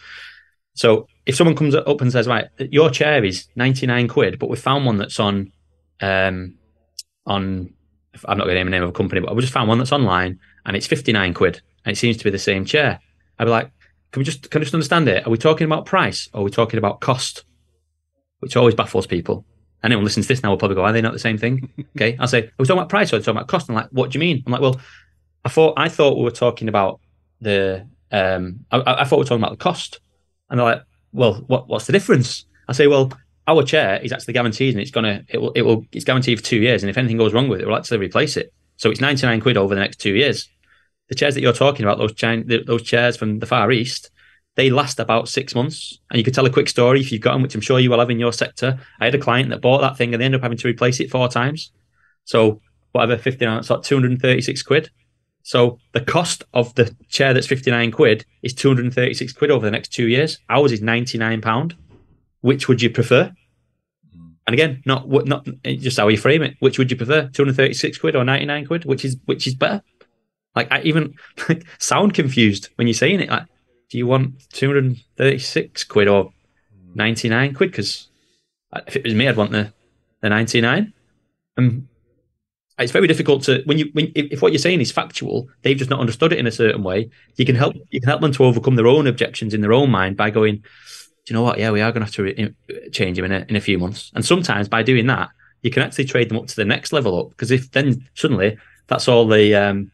So 0.74 1.06
if 1.26 1.36
someone 1.36 1.54
comes 1.56 1.74
up 1.74 2.00
and 2.00 2.10
says, 2.10 2.26
"Right, 2.26 2.48
your 2.58 2.90
chair 2.90 3.24
is 3.24 3.46
99 3.56 4.08
quid, 4.08 4.38
but 4.38 4.48
we 4.48 4.56
found 4.56 4.86
one 4.86 4.98
that's 4.98 5.20
on, 5.20 5.52
um, 6.00 6.58
on, 7.26 7.74
I'm 8.26 8.38
not 8.38 8.44
going 8.44 8.54
to 8.54 8.60
name 8.60 8.66
the 8.66 8.70
name 8.72 8.82
of 8.82 8.90
a 8.90 8.92
company, 8.92 9.20
but 9.20 9.34
we 9.34 9.40
just 9.40 9.52
found 9.52 9.68
one 9.68 9.78
that's 9.78 9.92
online 9.92 10.38
and 10.66 10.76
it's 10.76 10.86
59 10.86 11.34
quid, 11.34 11.60
and 11.84 11.92
it 11.92 11.96
seems 11.98 12.16
to 12.18 12.24
be 12.24 12.30
the 12.30 12.38
same 12.38 12.64
chair," 12.64 13.00
I'd 13.38 13.46
be 13.46 13.50
like, 13.50 13.70
can 14.12 14.20
we 14.20 14.24
just 14.24 14.50
can 14.50 14.60
we 14.60 14.64
just 14.64 14.74
understand 14.74 15.08
it? 15.08 15.26
Are 15.26 15.30
we 15.30 15.38
talking 15.38 15.64
about 15.64 15.86
price 15.86 16.28
or 16.32 16.40
are 16.40 16.44
we 16.44 16.50
talking 16.50 16.78
about 16.78 17.00
cost? 17.00 17.44
Which 18.40 18.56
always 18.56 18.74
baffles 18.74 19.06
people. 19.06 19.44
Anyone 19.82 20.04
listens 20.04 20.26
to 20.26 20.34
this 20.34 20.42
now 20.42 20.50
will 20.50 20.58
probably 20.58 20.76
go, 20.76 20.84
are 20.84 20.92
they 20.92 21.00
not 21.00 21.12
the 21.12 21.18
same 21.18 21.38
thing? 21.38 21.68
okay. 21.96 22.16
I'll 22.20 22.28
say, 22.28 22.44
are 22.44 22.50
we 22.58 22.66
talking 22.66 22.78
about 22.78 22.88
price 22.88 23.12
or 23.12 23.16
are 23.16 23.18
we 23.18 23.24
talking 23.24 23.38
about 23.38 23.48
cost? 23.48 23.68
I'm 23.68 23.74
like, 23.74 23.88
what 23.90 24.10
do 24.10 24.16
you 24.16 24.20
mean? 24.20 24.42
I'm 24.46 24.52
like, 24.52 24.60
well, 24.60 24.80
I 25.44 25.48
thought 25.48 25.74
I 25.76 25.88
thought 25.88 26.18
we 26.18 26.24
were 26.24 26.30
talking 26.30 26.68
about 26.68 27.00
the 27.40 27.88
um 28.12 28.60
I, 28.70 29.02
I 29.02 29.04
thought 29.04 29.16
we 29.16 29.22
were 29.22 29.28
talking 29.28 29.42
about 29.42 29.58
the 29.58 29.64
cost. 29.64 30.00
And 30.50 30.60
they're 30.60 30.66
like, 30.66 30.82
well, 31.12 31.34
what 31.46 31.68
what's 31.68 31.86
the 31.86 31.92
difference? 31.92 32.44
I 32.68 32.74
say, 32.74 32.86
well, 32.86 33.12
our 33.46 33.62
chair 33.62 34.00
is 34.02 34.12
actually 34.12 34.34
guaranteed 34.34 34.74
and 34.74 34.80
it's 34.80 34.90
gonna 34.90 35.24
it 35.28 35.38
will 35.38 35.50
it 35.52 35.62
will 35.62 35.84
it's 35.92 36.04
guaranteed 36.04 36.38
for 36.38 36.44
two 36.44 36.58
years 36.58 36.82
and 36.82 36.90
if 36.90 36.96
anything 36.96 37.16
goes 37.16 37.32
wrong 37.32 37.48
with 37.48 37.60
it, 37.60 37.66
we'll 37.66 37.76
actually 37.76 37.98
replace 37.98 38.36
it. 38.36 38.52
So 38.76 38.90
it's 38.90 39.00
99 39.00 39.40
quid 39.40 39.56
over 39.56 39.74
the 39.74 39.80
next 39.80 39.98
two 39.98 40.14
years 40.14 40.48
the 41.12 41.16
chairs 41.16 41.34
that 41.34 41.42
you're 41.42 41.52
talking 41.52 41.84
about, 41.84 41.98
those 41.98 42.14
those 42.64 42.82
chairs 42.82 43.18
from 43.18 43.38
the 43.38 43.46
Far 43.46 43.70
East, 43.70 44.10
they 44.54 44.70
last 44.70 44.98
about 44.98 45.28
six 45.28 45.54
months. 45.54 45.98
And 46.10 46.16
you 46.16 46.24
could 46.24 46.32
tell 46.32 46.46
a 46.46 46.50
quick 46.50 46.70
story 46.70 47.00
if 47.00 47.12
you've 47.12 47.20
got 47.20 47.34
them, 47.34 47.42
which 47.42 47.54
I'm 47.54 47.60
sure 47.60 47.78
you 47.78 47.90
will 47.90 47.98
have 47.98 48.08
in 48.08 48.18
your 48.18 48.32
sector. 48.32 48.78
I 48.98 49.04
had 49.04 49.14
a 49.14 49.18
client 49.18 49.50
that 49.50 49.60
bought 49.60 49.82
that 49.82 49.98
thing 49.98 50.14
and 50.14 50.20
they 50.20 50.24
ended 50.24 50.40
up 50.40 50.42
having 50.42 50.56
to 50.56 50.68
replace 50.68 51.00
it 51.00 51.10
four 51.10 51.28
times. 51.28 51.70
So 52.24 52.62
whatever, 52.92 53.18
59, 53.18 53.58
it's 53.58 53.68
like 53.68 53.82
236 53.82 54.62
quid. 54.62 54.90
So 55.42 55.78
the 55.92 56.00
cost 56.00 56.44
of 56.54 56.74
the 56.76 56.94
chair 57.08 57.34
that's 57.34 57.46
59 57.46 57.90
quid 57.90 58.24
is 58.42 58.54
236 58.54 59.34
quid 59.34 59.50
over 59.50 59.66
the 59.66 59.70
next 59.70 59.92
two 59.92 60.06
years. 60.06 60.38
Ours 60.48 60.72
is 60.72 60.80
99 60.80 61.42
pound. 61.42 61.76
Which 62.42 62.68
would 62.68 62.82
you 62.82 62.90
prefer? 62.90 63.32
Mm. 64.16 64.34
And 64.46 64.54
again, 64.54 64.82
not 64.84 65.08
not 65.26 65.46
just 65.64 65.98
how 65.98 66.08
you 66.08 66.18
frame 66.18 66.42
it. 66.42 66.56
Which 66.60 66.78
would 66.78 66.90
you 66.90 66.96
prefer, 66.96 67.28
236 67.28 67.98
quid 67.98 68.14
or 68.14 68.24
99 68.24 68.66
quid? 68.66 68.84
Which 68.84 69.04
is 69.04 69.16
which 69.24 69.46
is 69.46 69.54
better? 69.54 69.82
Like 70.54 70.70
I 70.70 70.82
even 70.82 71.14
sound 71.78 72.14
confused 72.14 72.68
when 72.76 72.86
you're 72.86 72.94
saying 72.94 73.20
it. 73.20 73.30
Like, 73.30 73.46
do 73.90 73.98
you 73.98 74.06
want 74.06 74.48
236 74.52 75.84
quid 75.84 76.08
or 76.08 76.26
mm. 76.26 76.96
99 76.96 77.54
quid? 77.54 77.70
Because 77.70 78.08
if 78.86 78.96
it 78.96 79.04
was 79.04 79.14
me, 79.14 79.28
I'd 79.28 79.36
want 79.36 79.52
the, 79.52 79.72
the 80.20 80.28
99. 80.28 80.92
And 81.56 81.88
it's 82.78 82.92
very 82.92 83.06
difficult 83.06 83.42
to 83.44 83.62
when 83.64 83.78
you 83.78 83.90
when 83.92 84.10
if 84.14 84.42
what 84.42 84.52
you're 84.52 84.58
saying 84.58 84.80
is 84.80 84.90
factual, 84.90 85.48
they've 85.62 85.76
just 85.76 85.90
not 85.90 86.00
understood 86.00 86.32
it 86.32 86.38
in 86.38 86.46
a 86.46 86.52
certain 86.52 86.82
way. 86.82 87.10
You 87.36 87.44
can 87.44 87.54
help 87.54 87.74
you 87.90 88.00
can 88.00 88.08
help 88.08 88.20
them 88.20 88.32
to 88.32 88.44
overcome 88.44 88.76
their 88.76 88.86
own 88.86 89.06
objections 89.06 89.54
in 89.54 89.60
their 89.60 89.72
own 89.72 89.90
mind 89.90 90.16
by 90.16 90.30
going, 90.30 90.64
do 91.24 91.32
you 91.32 91.34
know 91.34 91.42
what? 91.42 91.58
Yeah, 91.58 91.70
we 91.70 91.80
are 91.80 91.92
going 91.92 92.00
to 92.00 92.06
have 92.06 92.14
to 92.14 92.22
re- 92.22 92.90
change 92.90 93.16
them 93.16 93.26
in 93.26 93.32
a, 93.32 93.46
in 93.48 93.56
a 93.56 93.60
few 93.60 93.78
months. 93.78 94.10
And 94.14 94.24
sometimes 94.24 94.68
by 94.68 94.82
doing 94.82 95.06
that, 95.06 95.30
you 95.62 95.70
can 95.70 95.82
actually 95.82 96.06
trade 96.06 96.28
them 96.28 96.38
up 96.38 96.46
to 96.48 96.56
the 96.56 96.64
next 96.64 96.92
level 96.92 97.18
up 97.18 97.30
because 97.30 97.52
if 97.52 97.70
then 97.70 98.08
suddenly 98.14 98.58
that's 98.88 99.06
all 99.06 99.26
the 99.28 99.54
um, 99.54 99.92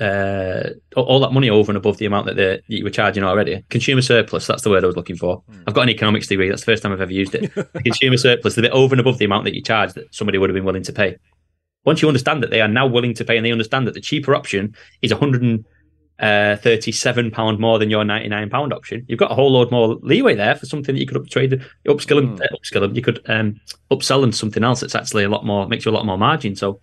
uh, 0.00 0.70
all 0.96 1.20
that 1.20 1.32
money 1.32 1.50
over 1.50 1.70
and 1.70 1.76
above 1.76 1.98
the 1.98 2.06
amount 2.06 2.26
that, 2.26 2.36
that 2.36 2.62
you 2.68 2.84
were 2.84 2.90
charging 2.90 3.24
already. 3.24 3.64
Consumer 3.68 4.00
surplus, 4.00 4.46
that's 4.46 4.62
the 4.62 4.70
word 4.70 4.84
I 4.84 4.86
was 4.86 4.96
looking 4.96 5.16
for. 5.16 5.42
Mm. 5.50 5.64
I've 5.66 5.74
got 5.74 5.82
an 5.82 5.88
economics 5.90 6.28
degree. 6.28 6.48
That's 6.48 6.62
the 6.62 6.72
first 6.72 6.82
time 6.82 6.92
I've 6.92 7.00
ever 7.00 7.12
used 7.12 7.34
it. 7.34 7.52
consumer 7.84 8.16
surplus, 8.16 8.54
the 8.54 8.62
bit 8.62 8.72
over 8.72 8.94
and 8.94 9.00
above 9.00 9.18
the 9.18 9.24
amount 9.24 9.44
that 9.44 9.54
you 9.54 9.62
charge 9.62 9.94
that 9.94 10.14
somebody 10.14 10.38
would 10.38 10.50
have 10.50 10.54
been 10.54 10.64
willing 10.64 10.84
to 10.84 10.92
pay. 10.92 11.16
Once 11.84 12.00
you 12.00 12.08
understand 12.08 12.42
that 12.42 12.50
they 12.50 12.60
are 12.60 12.68
now 12.68 12.86
willing 12.86 13.14
to 13.14 13.24
pay 13.24 13.36
and 13.36 13.44
they 13.44 13.52
understand 13.52 13.86
that 13.86 13.94
the 13.94 14.00
cheaper 14.00 14.34
option 14.34 14.74
is 15.02 15.12
137 15.12 15.64
uh, 16.18 16.56
thirty-seven 16.56 17.30
pound 17.30 17.58
more 17.58 17.78
than 17.78 17.90
your 17.90 18.04
99 18.04 18.50
pound 18.50 18.72
option, 18.72 19.04
you've 19.08 19.18
got 19.18 19.30
a 19.30 19.34
whole 19.34 19.52
load 19.52 19.70
more 19.70 19.96
leeway 20.02 20.34
there 20.34 20.54
for 20.54 20.66
something 20.66 20.94
that 20.94 21.00
you 21.00 21.06
could 21.06 21.16
uptrade, 21.16 21.62
upskill 21.86 22.18
and 22.18 22.38
mm. 22.38 22.42
uh, 22.42 22.56
upskill 22.56 22.80
them. 22.80 22.94
You 22.94 23.02
could 23.02 23.20
um, 23.28 23.60
upsell 23.90 24.20
them 24.20 24.32
something 24.32 24.64
else 24.64 24.80
that's 24.80 24.94
actually 24.94 25.24
a 25.24 25.28
lot 25.28 25.44
more 25.44 25.68
makes 25.68 25.84
you 25.84 25.90
a 25.90 25.94
lot 25.94 26.06
more 26.06 26.18
margin. 26.18 26.56
So 26.56 26.80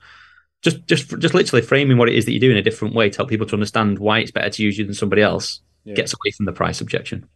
just 0.61 0.85
just 0.87 1.17
just 1.19 1.33
literally 1.33 1.61
framing 1.61 1.97
what 1.97 2.09
it 2.09 2.15
is 2.15 2.25
that 2.25 2.31
you 2.31 2.39
do 2.39 2.51
in 2.51 2.57
a 2.57 2.61
different 2.61 2.95
way 2.95 3.09
to 3.09 3.17
help 3.17 3.29
people 3.29 3.45
to 3.47 3.53
understand 3.53 3.99
why 3.99 4.19
it's 4.19 4.31
better 4.31 4.49
to 4.49 4.63
use 4.63 4.77
you 4.77 4.85
than 4.85 4.93
somebody 4.93 5.21
else 5.21 5.61
yeah. 5.83 5.93
gets 5.95 6.13
away 6.13 6.31
from 6.31 6.45
the 6.45 6.53
price 6.53 6.81
objection. 6.81 7.27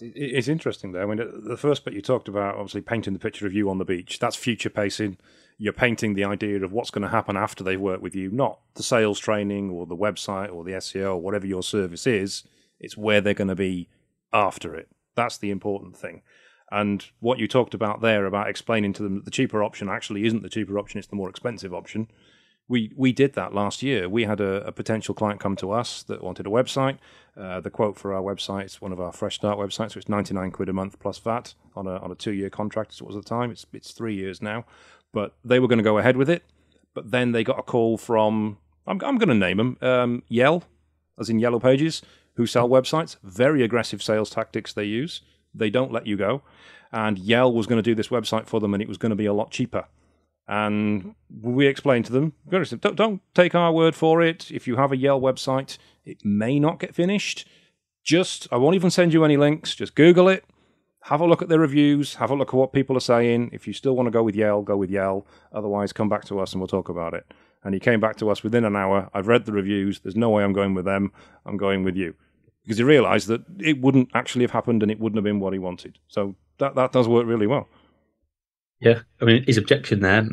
It's 0.00 0.48
interesting 0.48 0.92
though. 0.92 1.02
I 1.02 1.06
mean, 1.06 1.48
the 1.48 1.56
first 1.56 1.84
bit 1.84 1.94
you 1.94 2.02
talked 2.02 2.28
about, 2.28 2.56
obviously 2.56 2.80
painting 2.80 3.12
the 3.12 3.18
picture 3.18 3.46
of 3.46 3.52
you 3.52 3.70
on 3.70 3.78
the 3.78 3.84
beach. 3.84 4.18
That's 4.18 4.36
future 4.36 4.70
pacing. 4.70 5.18
You're 5.58 5.72
painting 5.72 6.14
the 6.14 6.24
idea 6.24 6.62
of 6.64 6.72
what's 6.72 6.90
going 6.90 7.02
to 7.02 7.08
happen 7.08 7.36
after 7.36 7.62
they've 7.62 7.80
worked 7.80 8.02
with 8.02 8.14
you, 8.14 8.30
not 8.30 8.60
the 8.74 8.82
sales 8.82 9.18
training 9.18 9.70
or 9.70 9.86
the 9.86 9.96
website 9.96 10.52
or 10.52 10.64
the 10.64 10.72
SEO 10.72 11.14
or 11.14 11.20
whatever 11.20 11.46
your 11.46 11.62
service 11.62 12.06
is. 12.06 12.44
It's 12.80 12.96
where 12.96 13.20
they're 13.20 13.34
going 13.34 13.48
to 13.48 13.54
be 13.54 13.88
after 14.32 14.74
it. 14.74 14.88
That's 15.14 15.38
the 15.38 15.50
important 15.50 15.96
thing. 15.96 16.22
And 16.70 17.06
what 17.20 17.38
you 17.38 17.46
talked 17.46 17.74
about 17.74 18.00
there 18.00 18.26
about 18.26 18.48
explaining 18.48 18.94
to 18.94 19.02
them 19.02 19.14
that 19.14 19.24
the 19.24 19.30
cheaper 19.30 19.62
option 19.62 19.88
actually 19.88 20.24
isn't 20.26 20.42
the 20.42 20.48
cheaper 20.48 20.78
option; 20.78 20.98
it's 20.98 21.06
the 21.08 21.16
more 21.16 21.30
expensive 21.30 21.72
option 21.72 22.08
we 22.68 22.92
we 22.96 23.12
did 23.12 23.34
that 23.34 23.52
last 23.52 23.82
year. 23.82 24.08
We 24.08 24.24
had 24.24 24.40
a, 24.40 24.66
a 24.66 24.72
potential 24.72 25.14
client 25.14 25.40
come 25.40 25.56
to 25.56 25.70
us 25.70 26.02
that 26.04 26.22
wanted 26.22 26.46
a 26.46 26.50
website. 26.50 26.98
Uh, 27.36 27.60
the 27.60 27.70
quote 27.70 27.98
for 27.98 28.14
our 28.14 28.22
website 28.22 28.66
is 28.66 28.80
one 28.80 28.92
of 28.92 29.00
our 29.00 29.12
fresh 29.12 29.34
start 29.34 29.58
websites, 29.58 29.92
so 29.92 29.98
it's 29.98 30.08
ninety 30.08 30.34
nine 30.34 30.50
quid 30.50 30.68
a 30.68 30.72
month 30.72 30.98
plus 30.98 31.18
VAT 31.18 31.54
on 31.76 31.86
a 31.86 31.96
on 31.96 32.10
a 32.10 32.14
two 32.14 32.32
year 32.32 32.50
contract. 32.50 32.94
It 32.94 33.02
was 33.02 33.16
at 33.16 33.24
the 33.24 33.28
time. 33.28 33.50
It's 33.50 33.66
it's 33.72 33.92
three 33.92 34.14
years 34.14 34.40
now, 34.40 34.64
but 35.12 35.34
they 35.44 35.58
were 35.58 35.68
going 35.68 35.78
to 35.78 35.84
go 35.84 35.98
ahead 35.98 36.16
with 36.16 36.30
it. 36.30 36.42
But 36.94 37.10
then 37.10 37.32
they 37.32 37.44
got 37.44 37.58
a 37.58 37.62
call 37.62 37.98
from 37.98 38.58
I'm 38.86 39.00
I'm 39.04 39.18
going 39.18 39.28
to 39.28 39.34
name 39.34 39.58
them 39.58 39.78
um, 39.82 40.22
Yell, 40.28 40.64
as 41.18 41.28
in 41.28 41.38
Yellow 41.38 41.60
Pages, 41.60 42.02
who 42.36 42.46
sell 42.46 42.68
websites. 42.68 43.16
Very 43.22 43.62
aggressive 43.62 44.02
sales 44.02 44.30
tactics 44.30 44.72
they 44.72 44.84
use. 44.84 45.20
They 45.54 45.70
don't 45.70 45.92
let 45.92 46.06
you 46.06 46.16
go. 46.16 46.42
And 46.92 47.18
Yell 47.18 47.52
was 47.52 47.66
going 47.66 47.78
to 47.78 47.82
do 47.82 47.94
this 47.94 48.08
website 48.08 48.46
for 48.46 48.60
them, 48.60 48.72
and 48.72 48.82
it 48.82 48.88
was 48.88 48.98
going 48.98 49.10
to 49.10 49.16
be 49.16 49.26
a 49.26 49.32
lot 49.32 49.50
cheaper. 49.50 49.86
And 50.46 51.14
we 51.42 51.66
explained 51.66 52.04
to 52.06 52.12
them, 52.12 52.34
don't, 52.50 52.96
don't 52.96 53.22
take 53.34 53.54
our 53.54 53.72
word 53.72 53.94
for 53.94 54.20
it. 54.20 54.50
If 54.50 54.66
you 54.66 54.76
have 54.76 54.92
a 54.92 54.96
Yell 54.96 55.20
website, 55.20 55.78
it 56.04 56.24
may 56.24 56.60
not 56.60 56.78
get 56.78 56.94
finished. 56.94 57.48
Just, 58.02 58.46
I 58.52 58.58
won't 58.58 58.74
even 58.74 58.90
send 58.90 59.14
you 59.14 59.24
any 59.24 59.38
links. 59.38 59.74
Just 59.74 59.94
Google 59.94 60.28
it, 60.28 60.44
have 61.04 61.22
a 61.22 61.26
look 61.26 61.40
at 61.40 61.48
the 61.48 61.58
reviews, 61.58 62.16
have 62.16 62.30
a 62.30 62.34
look 62.34 62.48
at 62.48 62.54
what 62.54 62.74
people 62.74 62.96
are 62.96 63.00
saying. 63.00 63.50
If 63.52 63.66
you 63.66 63.72
still 63.72 63.96
want 63.96 64.06
to 64.06 64.10
go 64.10 64.22
with 64.22 64.36
Yell 64.36 64.62
go 64.62 64.76
with 64.76 64.90
Yell 64.90 65.26
Otherwise, 65.52 65.92
come 65.94 66.10
back 66.10 66.24
to 66.26 66.38
us 66.40 66.52
and 66.52 66.60
we'll 66.60 66.68
talk 66.68 66.90
about 66.90 67.14
it. 67.14 67.24
And 67.62 67.72
he 67.72 67.80
came 67.80 68.00
back 68.00 68.16
to 68.16 68.28
us 68.30 68.42
within 68.42 68.66
an 68.66 68.76
hour. 68.76 69.08
I've 69.14 69.28
read 69.28 69.46
the 69.46 69.52
reviews. 69.52 70.00
There's 70.00 70.16
no 70.16 70.28
way 70.28 70.44
I'm 70.44 70.52
going 70.52 70.74
with 70.74 70.84
them. 70.84 71.10
I'm 71.46 71.56
going 71.56 71.84
with 71.84 71.96
you. 71.96 72.14
because 72.64 72.78
he 72.78 72.84
realised 72.84 73.28
that 73.28 73.42
it 73.60 73.80
wouldn't 73.80 74.10
actually 74.14 74.42
have 74.44 74.50
happened 74.50 74.82
and 74.82 74.90
it 74.90 74.98
wouldn't 74.98 75.16
have 75.16 75.24
been 75.24 75.40
what 75.40 75.52
he 75.52 75.58
wanted. 75.58 75.98
So 76.08 76.34
that 76.58 76.74
that 76.74 76.92
does 76.92 77.06
work 77.08 77.26
really 77.26 77.46
well. 77.46 77.68
Yeah, 78.84 79.00
I 79.20 79.24
mean, 79.24 79.44
his 79.44 79.56
objection 79.56 80.00
there 80.00 80.28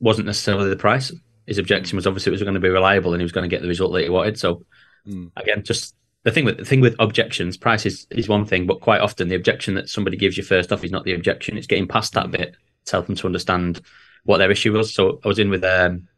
wasn't 0.00 0.26
necessarily 0.26 0.70
the 0.70 0.76
price. 0.76 1.12
His 1.46 1.58
objection 1.58 1.96
was 1.96 2.06
obviously 2.06 2.30
it 2.30 2.32
was 2.32 2.42
going 2.42 2.54
to 2.54 2.60
be 2.60 2.68
reliable 2.68 3.12
and 3.12 3.20
he 3.20 3.24
was 3.24 3.32
going 3.32 3.48
to 3.48 3.54
get 3.54 3.60
the 3.60 3.68
result 3.68 3.92
that 3.92 4.02
he 4.02 4.08
wanted. 4.08 4.38
So 4.38 4.64
mm. 5.06 5.30
again, 5.36 5.62
just 5.62 5.94
the 6.24 6.30
thing 6.30 6.44
with 6.44 6.58
the 6.58 6.64
thing 6.64 6.80
with 6.80 6.96
objections, 6.98 7.56
price 7.56 7.84
is, 7.84 8.06
is 8.10 8.28
one 8.28 8.46
thing, 8.46 8.66
but 8.66 8.80
quite 8.80 9.00
often 9.00 9.28
the 9.28 9.34
objection 9.34 9.74
that 9.74 9.88
somebody 9.88 10.16
gives 10.16 10.36
you 10.36 10.42
first 10.42 10.72
off 10.72 10.82
is 10.82 10.90
not 10.90 11.04
the 11.04 11.14
objection. 11.14 11.58
It's 11.58 11.66
getting 11.66 11.88
past 11.88 12.14
that 12.14 12.30
bit 12.30 12.56
to 12.86 12.92
help 12.92 13.06
them 13.06 13.16
to 13.16 13.26
understand 13.26 13.82
what 14.24 14.38
their 14.38 14.50
issue 14.50 14.72
was. 14.72 14.94
So 14.94 15.20
I 15.24 15.28
was 15.28 15.38
in 15.38 15.50
with 15.50 15.64
um, 15.64 16.08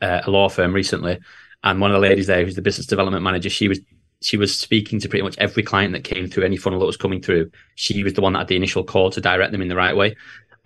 uh, 0.00 0.22
a 0.24 0.30
law 0.30 0.48
firm 0.48 0.72
recently, 0.72 1.18
and 1.62 1.80
one 1.80 1.90
of 1.90 1.94
the 1.94 2.08
ladies 2.08 2.26
there, 2.26 2.44
who's 2.44 2.54
the 2.56 2.62
business 2.62 2.86
development 2.86 3.22
manager, 3.22 3.50
she 3.50 3.68
was 3.68 3.80
she 4.22 4.36
was 4.36 4.58
speaking 4.58 4.98
to 5.00 5.08
pretty 5.08 5.22
much 5.22 5.36
every 5.38 5.62
client 5.62 5.92
that 5.92 6.04
came 6.04 6.26
through 6.26 6.44
any 6.44 6.56
funnel 6.56 6.80
that 6.80 6.86
was 6.86 6.96
coming 6.96 7.20
through. 7.20 7.50
She 7.74 8.02
was 8.02 8.14
the 8.14 8.22
one 8.22 8.32
that 8.32 8.40
had 8.40 8.48
the 8.48 8.56
initial 8.56 8.82
call 8.82 9.10
to 9.10 9.20
direct 9.20 9.52
them 9.52 9.60
in 9.60 9.68
the 9.68 9.76
right 9.76 9.94
way. 9.96 10.16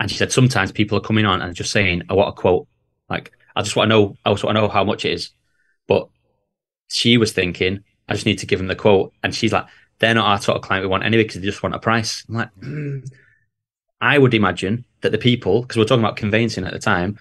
And 0.01 0.11
she 0.11 0.17
said 0.17 0.33
sometimes 0.33 0.73
people 0.73 0.99
are 0.99 1.03
coming 1.03 1.27
on 1.27 1.43
and 1.43 1.55
just 1.55 1.71
saying, 1.71 2.03
"I 2.09 2.15
want 2.15 2.31
a 2.31 2.33
quote." 2.33 2.67
Like 3.09 3.33
I 3.55 3.63
just 3.63 3.77
want 3.77 3.91
to 3.91 3.97
know, 3.97 4.17
I 4.25 4.33
just 4.33 4.43
want 4.43 4.57
to 4.57 4.63
know 4.63 4.69
how 4.69 4.85
much 4.85 5.05
it 5.05 5.13
is. 5.13 5.31
But 5.87 6.09
she 6.89 7.17
was 7.17 7.33
thinking, 7.33 7.85
I 8.09 8.15
just 8.15 8.27
need 8.27 8.39
to 8.39 8.47
give 8.47 8.59
them 8.59 8.69
the 8.69 8.77
quote. 8.77 9.13
And 9.23 9.35
she's 9.35 9.53
like, 9.53 9.67
they're 9.99 10.15
not 10.15 10.27
our 10.27 10.41
sort 10.41 10.57
of 10.57 10.63
client 10.63 10.85
we 10.85 10.89
want 10.89 11.05
anyway 11.05 11.25
because 11.25 11.41
they 11.41 11.47
just 11.47 11.63
want 11.63 11.75
a 11.75 11.79
price. 11.79 12.25
I'm 12.29 12.35
like, 12.35 12.55
mm. 12.61 13.07
I 14.01 14.19
would 14.19 14.35
imagine 14.35 14.85
that 15.03 15.13
the 15.13 15.19
people, 15.19 15.63
because 15.63 15.77
we're 15.77 15.85
talking 15.85 16.03
about 16.03 16.17
conveyancing 16.17 16.65
at 16.65 16.73
the 16.73 16.79
time, 16.79 17.19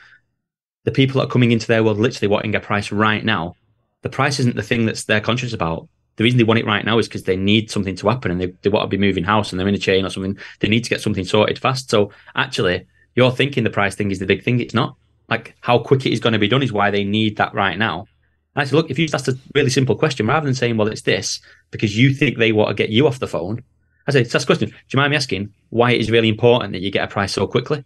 the 0.85 0.91
people 0.91 1.19
that 1.19 1.27
are 1.27 1.31
coming 1.31 1.51
into 1.51 1.67
their 1.67 1.83
world 1.83 1.97
literally 1.97 2.31
wanting 2.31 2.55
a 2.55 2.59
price 2.59 2.91
right 2.91 3.23
now. 3.23 3.55
The 4.01 4.09
price 4.09 4.39
isn't 4.39 4.55
the 4.55 4.63
thing 4.63 4.85
that's 4.85 5.03
they're 5.03 5.19
conscious 5.19 5.51
about. 5.51 5.89
The 6.19 6.25
reason 6.25 6.38
they 6.38 6.43
want 6.43 6.60
it 6.60 6.65
right 6.65 6.84
now 6.84 6.99
is 6.99 7.08
because 7.08 7.23
they 7.23 7.38
need 7.38 7.71
something 7.71 7.95
to 7.95 8.10
happen 8.10 8.29
and 8.29 8.41
they, 8.41 8.47
they 8.62 8.69
want 8.69 8.84
to 8.84 8.89
be 8.89 8.97
moving 8.97 9.23
house 9.23 9.53
and 9.53 9.60
they're 9.60 9.69
in 9.69 9.73
a 9.73 9.77
chain 9.77 10.05
or 10.05 10.10
something. 10.10 10.38
They 10.60 10.67
need 10.67 10.84
to 10.84 10.89
get 10.89 10.99
something 10.99 11.23
sorted 11.23 11.58
fast. 11.58 11.89
So 11.89 12.12
actually, 12.36 12.86
you're 13.15 13.32
thinking 13.32 13.63
the 13.63 13.69
price 13.69 13.95
thing 13.95 14.12
is 14.12 14.19
the 14.19 14.25
big 14.25 14.43
thing. 14.43 14.60
It's 14.60 14.73
not. 14.73 14.97
Like 15.29 15.55
how 15.62 15.79
quick 15.79 16.05
it 16.05 16.12
is 16.12 16.19
going 16.19 16.34
to 16.34 16.39
be 16.39 16.49
done 16.49 16.62
is 16.62 16.73
why 16.73 16.91
they 16.91 17.05
need 17.05 17.38
that 17.38 17.53
right 17.53 17.77
now. 17.77 18.01
And 18.53 18.62
I 18.62 18.65
said, 18.65 18.75
look, 18.75 18.91
if 18.91 18.99
you 18.99 19.08
just 19.08 19.15
asked 19.15 19.29
a 19.29 19.39
really 19.55 19.69
simple 19.69 19.95
question, 19.95 20.27
rather 20.27 20.45
than 20.45 20.55
saying, 20.55 20.75
well, 20.75 20.89
it's 20.89 21.03
this, 21.03 21.39
because 21.71 21.97
you 21.97 22.13
think 22.13 22.38
they 22.38 22.51
want 22.51 22.67
to 22.67 22.73
get 22.73 22.89
you 22.89 23.08
off 23.08 23.19
the 23.19 23.25
phone, 23.25 23.63
I 24.05 24.12
say, 24.12 24.23
that's 24.23 24.43
a 24.43 24.45
question. 24.45 24.71
Do 24.71 24.75
you 24.91 24.97
mind 24.97 25.12
me 25.12 25.15
asking 25.15 25.53
why 25.69 25.91
it 25.91 26.01
is 26.01 26.12
really 26.12 26.27
important 26.27 26.73
that 26.73 26.82
you 26.82 26.91
get 26.91 27.05
a 27.05 27.08
price 27.08 27.32
so 27.32 27.47
quickly? 27.47 27.86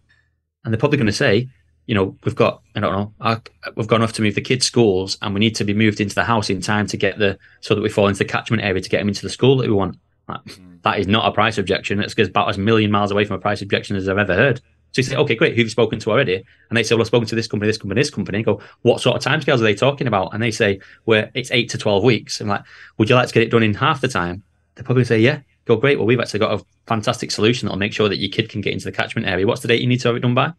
And 0.64 0.74
they're 0.74 0.78
probably 0.80 0.98
going 0.98 1.06
to 1.06 1.12
say, 1.12 1.46
you 1.86 1.94
know, 1.94 2.16
we've 2.24 2.34
got, 2.34 2.62
I 2.74 2.80
don't 2.80 2.92
know, 2.92 3.12
our, 3.20 3.42
we've 3.76 3.86
gone 3.86 4.02
off 4.02 4.12
to 4.14 4.22
move 4.22 4.34
the 4.34 4.40
kids' 4.40 4.66
schools 4.66 5.18
and 5.20 5.34
we 5.34 5.40
need 5.40 5.54
to 5.56 5.64
be 5.64 5.74
moved 5.74 6.00
into 6.00 6.14
the 6.14 6.24
house 6.24 6.50
in 6.50 6.60
time 6.60 6.86
to 6.88 6.96
get 6.96 7.18
the, 7.18 7.38
so 7.60 7.74
that 7.74 7.82
we 7.82 7.88
fall 7.88 8.08
into 8.08 8.18
the 8.18 8.24
catchment 8.24 8.62
area 8.62 8.80
to 8.80 8.88
get 8.88 8.98
them 8.98 9.08
into 9.08 9.22
the 9.22 9.30
school 9.30 9.56
that 9.58 9.66
we 9.66 9.74
want. 9.74 9.98
That, 10.28 10.44
mm. 10.44 10.82
that 10.82 10.98
is 10.98 11.06
not 11.06 11.26
a 11.26 11.32
price 11.32 11.58
objection. 11.58 12.00
It's 12.00 12.14
about 12.18 12.48
as 12.48 12.58
million 12.58 12.90
miles 12.90 13.10
away 13.10 13.24
from 13.24 13.36
a 13.36 13.40
price 13.40 13.60
objection 13.60 13.96
as 13.96 14.08
I've 14.08 14.18
ever 14.18 14.34
heard. 14.34 14.60
So 14.94 15.00
you 15.00 15.02
say, 15.02 15.16
okay, 15.16 15.34
great, 15.34 15.54
who 15.54 15.60
have 15.60 15.66
you 15.66 15.70
spoken 15.70 15.98
to 15.98 16.12
already? 16.12 16.36
And 16.68 16.76
they 16.76 16.84
say, 16.84 16.94
well, 16.94 17.02
I've 17.02 17.08
spoken 17.08 17.26
to 17.26 17.34
this 17.34 17.48
company, 17.48 17.68
this 17.68 17.78
company, 17.78 18.00
this 18.00 18.10
company. 18.10 18.42
go, 18.44 18.60
what 18.82 19.00
sort 19.00 19.16
of 19.16 19.22
timescales 19.24 19.54
are 19.54 19.58
they 19.58 19.74
talking 19.74 20.06
about? 20.06 20.32
And 20.32 20.40
they 20.40 20.52
say, 20.52 20.78
well, 21.04 21.28
it's 21.34 21.50
eight 21.50 21.68
to 21.70 21.78
12 21.78 22.04
weeks. 22.04 22.40
I'm 22.40 22.46
like, 22.46 22.62
would 22.96 23.10
you 23.10 23.16
like 23.16 23.26
to 23.26 23.34
get 23.34 23.42
it 23.42 23.50
done 23.50 23.64
in 23.64 23.74
half 23.74 24.00
the 24.00 24.08
time? 24.08 24.44
They 24.76 24.82
probably 24.84 25.04
say, 25.04 25.18
yeah. 25.18 25.40
Go, 25.64 25.76
great. 25.76 25.98
Well, 25.98 26.06
we've 26.06 26.20
actually 26.20 26.40
got 26.40 26.60
a 26.60 26.64
fantastic 26.86 27.32
solution 27.32 27.66
that'll 27.66 27.78
make 27.78 27.92
sure 27.92 28.08
that 28.08 28.18
your 28.18 28.30
kid 28.30 28.48
can 28.48 28.60
get 28.60 28.72
into 28.72 28.84
the 28.84 28.92
catchment 28.92 29.26
area. 29.26 29.46
What's 29.46 29.62
the 29.62 29.68
date 29.68 29.80
you 29.80 29.88
need 29.88 30.00
to 30.00 30.08
have 30.08 30.16
it 30.16 30.20
done 30.20 30.34
by? 30.34 30.52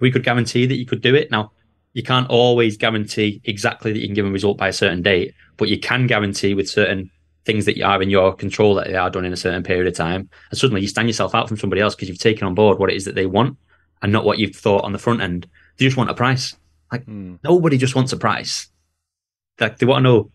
We 0.00 0.10
could 0.10 0.24
guarantee 0.24 0.66
that 0.66 0.76
you 0.76 0.86
could 0.86 1.00
do 1.00 1.14
it. 1.14 1.30
Now, 1.30 1.52
you 1.92 2.02
can't 2.02 2.28
always 2.28 2.76
guarantee 2.76 3.40
exactly 3.44 3.92
that 3.92 3.98
you 3.98 4.06
can 4.06 4.14
give 4.14 4.26
a 4.26 4.30
result 4.30 4.58
by 4.58 4.68
a 4.68 4.72
certain 4.72 5.02
date, 5.02 5.34
but 5.56 5.68
you 5.68 5.78
can 5.78 6.06
guarantee 6.06 6.54
with 6.54 6.68
certain 6.68 7.10
things 7.44 7.64
that 7.66 7.76
you 7.76 7.84
are 7.84 8.00
in 8.00 8.10
your 8.10 8.34
control 8.34 8.74
that 8.76 8.86
they 8.86 8.94
are 8.94 9.10
done 9.10 9.24
in 9.24 9.32
a 9.32 9.36
certain 9.36 9.62
period 9.62 9.86
of 9.86 9.94
time. 9.94 10.28
And 10.50 10.58
suddenly 10.58 10.80
you 10.80 10.88
stand 10.88 11.08
yourself 11.08 11.34
out 11.34 11.48
from 11.48 11.56
somebody 11.56 11.82
else 11.82 11.94
because 11.94 12.08
you've 12.08 12.18
taken 12.18 12.46
on 12.46 12.54
board 12.54 12.78
what 12.78 12.90
it 12.90 12.96
is 12.96 13.04
that 13.04 13.14
they 13.14 13.26
want 13.26 13.58
and 14.00 14.12
not 14.12 14.24
what 14.24 14.38
you've 14.38 14.56
thought 14.56 14.84
on 14.84 14.92
the 14.92 14.98
front 14.98 15.20
end. 15.20 15.46
They 15.76 15.84
just 15.84 15.96
want 15.96 16.10
a 16.10 16.14
price. 16.14 16.56
Like 16.90 17.04
mm. 17.06 17.38
nobody 17.42 17.78
just 17.78 17.94
wants 17.94 18.12
a 18.12 18.16
price. 18.16 18.68
Like 19.60 19.78
they 19.78 19.86
want 19.86 20.04
to 20.04 20.08
know 20.08 20.30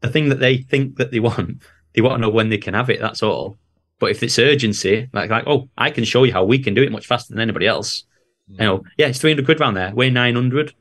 the 0.00 0.08
thing 0.08 0.28
that 0.28 0.40
they 0.40 0.58
think 0.58 0.96
that 0.96 1.10
they 1.10 1.20
want. 1.20 1.62
They 1.94 2.00
want 2.00 2.14
to 2.14 2.20
know 2.22 2.30
when 2.30 2.48
they 2.48 2.58
can 2.58 2.74
have 2.74 2.90
it. 2.90 3.00
That's 3.00 3.22
all. 3.22 3.58
But 3.98 4.10
if 4.10 4.22
it's 4.22 4.38
urgency, 4.38 5.08
like 5.12 5.30
like 5.30 5.44
oh, 5.46 5.68
I 5.76 5.90
can 5.90 6.04
show 6.04 6.24
you 6.24 6.32
how 6.32 6.44
we 6.44 6.58
can 6.58 6.74
do 6.74 6.82
it 6.82 6.92
much 6.92 7.06
faster 7.06 7.32
than 7.32 7.40
anybody 7.40 7.66
else. 7.66 8.04
You 8.60 8.66
know, 8.66 8.84
yeah, 8.98 9.06
it's 9.06 9.18
three 9.18 9.30
hundred 9.30 9.46
quid 9.46 9.60
round 9.60 9.76
there. 9.76 9.92
We're 9.94 10.10
nine 10.10 10.34
hundred, 10.34 10.74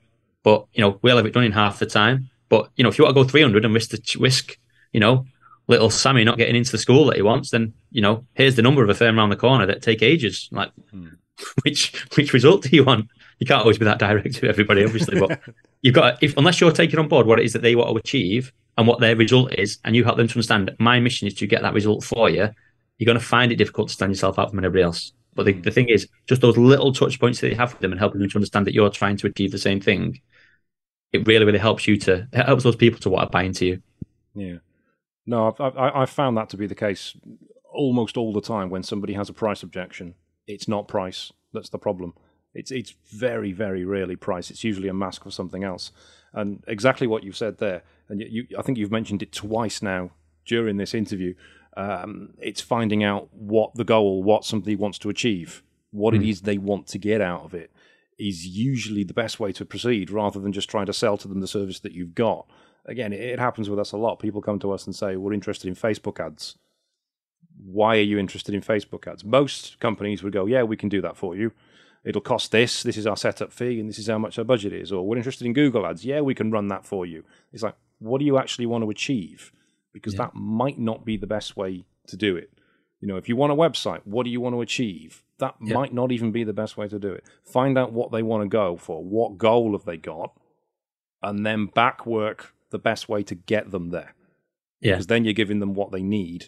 but 0.43 0.65
you 0.73 0.81
know 0.81 0.99
we'll 1.01 1.17
have 1.17 1.25
it 1.25 1.33
done 1.33 1.43
in 1.43 1.51
half 1.51 1.79
the 1.79 1.85
time. 1.85 2.29
But 2.49 2.69
you 2.75 2.83
know, 2.83 2.89
if 2.89 2.97
you 2.97 3.05
want 3.05 3.15
to 3.15 3.23
go 3.23 3.27
three 3.27 3.41
hundred 3.41 3.65
and 3.65 3.73
risk 3.73 3.91
the 3.91 4.17
risk, 4.19 4.57
you 4.91 4.99
know, 4.99 5.25
little 5.67 5.89
Sammy 5.89 6.23
not 6.23 6.37
getting 6.37 6.55
into 6.55 6.71
the 6.71 6.77
school 6.77 7.05
that 7.05 7.15
he 7.15 7.21
wants, 7.21 7.51
then 7.51 7.73
you 7.91 8.01
know, 8.01 8.25
here's 8.33 8.55
the 8.55 8.61
number 8.61 8.83
of 8.83 8.89
a 8.89 8.93
firm 8.93 9.17
around 9.17 9.29
the 9.29 9.35
corner 9.35 9.65
that 9.65 9.81
take 9.81 10.01
ages. 10.01 10.49
Like, 10.51 10.71
mm. 10.93 11.15
which 11.63 11.93
which 12.15 12.33
result 12.33 12.63
do 12.63 12.69
you 12.75 12.83
want? 12.83 13.07
You 13.39 13.47
can't 13.47 13.61
always 13.61 13.77
be 13.77 13.85
that 13.85 13.99
direct 13.99 14.35
to 14.35 14.49
everybody, 14.49 14.83
obviously, 14.83 15.19
but 15.19 15.39
you've 15.81 15.95
got 15.95 16.21
if 16.21 16.35
unless 16.37 16.61
you're 16.61 16.71
taking 16.71 16.99
on 16.99 17.07
board 17.07 17.25
what 17.25 17.39
it 17.39 17.45
is 17.45 17.53
that 17.53 17.61
they 17.61 17.75
want 17.75 17.89
to 17.89 17.97
achieve 17.97 18.51
and 18.77 18.87
what 18.87 18.99
their 18.99 19.15
result 19.15 19.53
is, 19.53 19.79
and 19.83 19.95
you 19.95 20.03
help 20.03 20.17
them 20.17 20.27
to 20.27 20.35
understand 20.35 20.71
my 20.79 20.99
mission 20.99 21.27
is 21.27 21.33
to 21.35 21.47
get 21.47 21.61
that 21.61 21.73
result 21.73 22.03
for 22.03 22.29
you, 22.29 22.49
you're 22.97 23.05
going 23.05 23.19
to 23.19 23.25
find 23.25 23.51
it 23.51 23.55
difficult 23.55 23.87
to 23.87 23.93
stand 23.93 24.11
yourself 24.11 24.37
out 24.37 24.49
from 24.49 24.59
everybody 24.59 24.83
else. 24.83 25.13
But 25.33 25.45
the, 25.45 25.53
hmm. 25.53 25.61
the 25.61 25.71
thing 25.71 25.89
is, 25.89 26.07
just 26.27 26.41
those 26.41 26.57
little 26.57 26.93
touch 26.93 27.19
points 27.19 27.39
that 27.41 27.49
you 27.49 27.55
have 27.55 27.73
with 27.73 27.81
them 27.81 27.91
and 27.91 27.99
helping 27.99 28.19
them 28.19 28.29
to 28.29 28.37
understand 28.37 28.67
that 28.67 28.73
you're 28.73 28.89
trying 28.89 29.17
to 29.17 29.27
achieve 29.27 29.51
the 29.51 29.57
same 29.57 29.79
thing, 29.79 30.19
it 31.13 31.25
really, 31.27 31.45
really 31.45 31.59
helps 31.59 31.87
you 31.87 31.97
to 31.97 32.27
it 32.31 32.45
helps 32.45 32.63
those 32.63 32.75
people 32.75 32.99
to 32.99 33.09
want 33.09 33.27
to 33.27 33.31
buy 33.31 33.43
into 33.43 33.65
you. 33.65 33.81
Yeah. 34.35 34.57
No, 35.25 35.47
I've, 35.47 35.61
I've, 35.61 35.95
I've 35.95 36.09
found 36.09 36.37
that 36.37 36.49
to 36.49 36.57
be 36.57 36.67
the 36.67 36.75
case 36.75 37.15
almost 37.71 38.17
all 38.17 38.33
the 38.33 38.41
time 38.41 38.69
when 38.69 38.83
somebody 38.83 39.13
has 39.13 39.29
a 39.29 39.33
price 39.33 39.63
objection 39.63 40.15
it's 40.47 40.67
not 40.67 40.87
price 40.87 41.31
that's 41.53 41.69
the 41.69 41.77
problem. 41.77 42.13
It's 42.53 42.71
it's 42.71 42.93
very 43.11 43.51
very 43.51 43.85
rarely 43.85 44.15
price. 44.15 44.51
It's 44.51 44.63
usually 44.63 44.89
a 44.89 44.93
mask 44.93 45.23
for 45.23 45.31
something 45.31 45.63
else. 45.63 45.91
And 46.33 46.63
exactly 46.67 47.07
what 47.07 47.23
you've 47.23 47.37
said 47.37 47.57
there, 47.57 47.83
and 48.07 48.21
you, 48.21 48.27
you, 48.29 48.57
I 48.57 48.61
think 48.61 48.77
you've 48.77 48.91
mentioned 48.91 49.21
it 49.21 49.31
twice 49.31 49.81
now 49.81 50.11
during 50.45 50.77
this 50.77 50.93
interview. 50.93 51.33
Um, 51.77 52.33
it's 52.39 52.61
finding 52.61 53.03
out 53.03 53.29
what 53.33 53.75
the 53.75 53.83
goal, 53.83 54.23
what 54.23 54.45
somebody 54.45 54.75
wants 54.75 54.99
to 54.99 55.09
achieve, 55.09 55.63
what 55.91 56.13
mm. 56.13 56.29
it 56.29 56.39
hmm. 56.39 56.45
they 56.45 56.57
want 56.57 56.87
to 56.87 56.97
get 56.97 57.21
out 57.21 57.43
of 57.43 57.53
it, 57.53 57.71
is 58.19 58.45
usually 58.45 59.03
the 59.03 59.13
best 59.13 59.39
way 59.39 59.51
to 59.53 59.65
proceed, 59.65 60.11
rather 60.11 60.39
than 60.39 60.51
just 60.51 60.69
trying 60.69 60.85
to 60.85 60.93
sell 60.93 61.17
to 61.17 61.27
them 61.27 61.39
the 61.39 61.47
service 61.47 61.79
that 61.79 61.93
you've 61.93 62.15
got. 62.15 62.45
Again, 62.85 63.13
it, 63.13 63.21
it 63.21 63.39
happens 63.39 63.69
with 63.69 63.79
us 63.79 63.91
a 63.91 63.97
lot. 63.97 64.19
People 64.19 64.41
come 64.41 64.59
to 64.59 64.71
us 64.71 64.85
and 64.85 64.95
say, 64.95 65.15
"We're 65.15 65.33
interested 65.33 65.67
in 65.67 65.75
Facebook 65.75 66.19
ads." 66.19 66.57
why 67.63 67.97
are 67.97 68.01
you 68.01 68.17
interested 68.17 68.55
in 68.55 68.61
Facebook 68.61 69.07
ads? 69.07 69.23
Most 69.23 69.79
companies 69.79 70.23
would 70.23 70.33
go, 70.33 70.45
yeah, 70.45 70.63
we 70.63 70.77
can 70.77 70.89
do 70.89 71.01
that 71.01 71.17
for 71.17 71.35
you. 71.35 71.51
It'll 72.03 72.21
cost 72.21 72.51
this. 72.51 72.81
This 72.81 72.97
is 72.97 73.05
our 73.05 73.17
setup 73.17 73.53
fee, 73.53 73.79
and 73.79 73.87
this 73.87 73.99
is 73.99 74.07
how 74.07 74.17
much 74.17 74.39
our 74.39 74.43
budget 74.43 74.73
is. 74.73 74.91
Or 74.91 75.07
we're 75.07 75.17
interested 75.17 75.45
in 75.45 75.53
Google 75.53 75.85
ads. 75.85 76.03
Yeah, 76.03 76.21
we 76.21 76.33
can 76.33 76.51
run 76.51 76.67
that 76.69 76.85
for 76.85 77.05
you. 77.05 77.23
It's 77.53 77.61
like, 77.61 77.75
what 77.99 78.17
do 78.17 78.25
you 78.25 78.39
actually 78.39 78.65
want 78.65 78.83
to 78.83 78.89
achieve? 78.89 79.51
Because 79.93 80.13
yeah. 80.13 80.25
that 80.25 80.35
might 80.35 80.79
not 80.79 81.05
be 81.05 81.17
the 81.17 81.27
best 81.27 81.57
way 81.57 81.85
to 82.07 82.17
do 82.17 82.35
it. 82.35 82.51
You 83.01 83.07
know, 83.07 83.17
if 83.17 83.27
you 83.27 83.35
want 83.35 83.51
a 83.51 83.55
website, 83.55 84.01
what 84.05 84.23
do 84.23 84.29
you 84.29 84.39
want 84.39 84.55
to 84.55 84.61
achieve? 84.61 85.23
That 85.39 85.55
yeah. 85.59 85.73
might 85.73 85.93
not 85.93 86.11
even 86.11 86.31
be 86.31 86.43
the 86.43 86.53
best 86.53 86.77
way 86.77 86.87
to 86.87 86.99
do 86.99 87.11
it. 87.11 87.25
Find 87.43 87.77
out 87.77 87.91
what 87.91 88.11
they 88.11 88.21
want 88.21 88.43
to 88.43 88.47
go 88.47 88.77
for. 88.77 89.03
What 89.03 89.37
goal 89.37 89.71
have 89.71 89.85
they 89.85 89.97
got? 89.97 90.33
And 91.23 91.45
then 91.45 91.65
back 91.65 92.05
work 92.05 92.53
the 92.69 92.79
best 92.79 93.09
way 93.09 93.23
to 93.23 93.35
get 93.35 93.71
them 93.71 93.89
there. 93.89 94.15
Yeah. 94.79 94.93
Because 94.93 95.07
then 95.07 95.25
you're 95.25 95.33
giving 95.33 95.59
them 95.59 95.73
what 95.73 95.91
they 95.91 96.03
need 96.03 96.45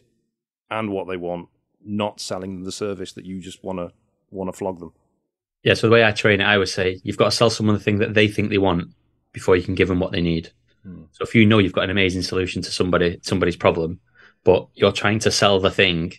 and 0.70 0.92
what 0.92 1.08
they 1.08 1.18
want, 1.18 1.50
not 1.84 2.20
selling 2.20 2.56
them 2.56 2.64
the 2.64 2.72
service 2.72 3.14
that 3.14 3.26
you 3.26 3.40
just 3.40 3.64
want 3.64 3.80
to 3.80 3.92
want 4.30 4.48
to 4.48 4.58
flog 4.58 4.80
them. 4.80 4.94
Yeah. 5.64 5.74
So 5.74 5.88
the 5.88 5.94
way 5.94 6.06
I 6.06 6.12
train 6.12 6.42
it, 6.42 6.46
I 6.46 6.58
would 6.58 6.70
say 6.70 7.00
you've 7.04 7.18
got 7.18 7.26
to 7.26 7.32
sell 7.32 7.50
someone 7.50 7.76
the 7.76 7.84
thing 7.84 8.00
that 8.00 8.14
they 8.14 8.28
think 8.28 8.50
they 8.50 8.58
want 8.58 8.94
before 9.32 9.56
you 9.56 9.64
can 9.64 9.76
give 9.76 9.88
them 9.88 10.00
what 10.00 10.12
they 10.12 10.22
need. 10.22 10.52
Hmm. 10.84 11.04
So 11.12 11.24
if 11.24 11.36
you 11.36 11.46
know 11.46 11.60
you've 11.60 11.74
got 11.74 11.86
an 11.86 11.90
amazing 11.90 12.24
solution 12.24 12.62
to 12.62 12.72
somebody 12.72 13.20
somebody's 13.22 13.56
problem, 13.56 14.00
but 14.44 14.68
you're 14.76 14.92
trying 14.92 15.20
to 15.20 15.32
sell 15.32 15.60
the 15.60 15.72
thing, 15.72 16.14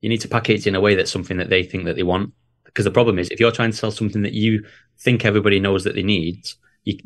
you 0.00 0.08
need 0.08 0.20
to 0.22 0.28
package 0.28 0.60
it 0.60 0.68
in 0.68 0.74
a 0.74 0.80
way 0.80 0.94
that's 0.94 1.10
something 1.10 1.36
that 1.36 1.50
they 1.50 1.62
think 1.62 1.84
that 1.84 1.96
they 1.96 2.02
want. 2.02 2.32
Because 2.64 2.84
the 2.84 2.90
problem 2.90 3.18
is, 3.18 3.30
if 3.30 3.40
you're 3.40 3.52
trying 3.52 3.70
to 3.70 3.76
sell 3.76 3.90
something 3.90 4.22
that 4.22 4.34
you 4.34 4.64
think 4.98 5.24
everybody 5.24 5.60
knows 5.60 5.84
that 5.84 5.94
they 5.94 6.02
need, 6.02 6.46
you, 6.84 6.98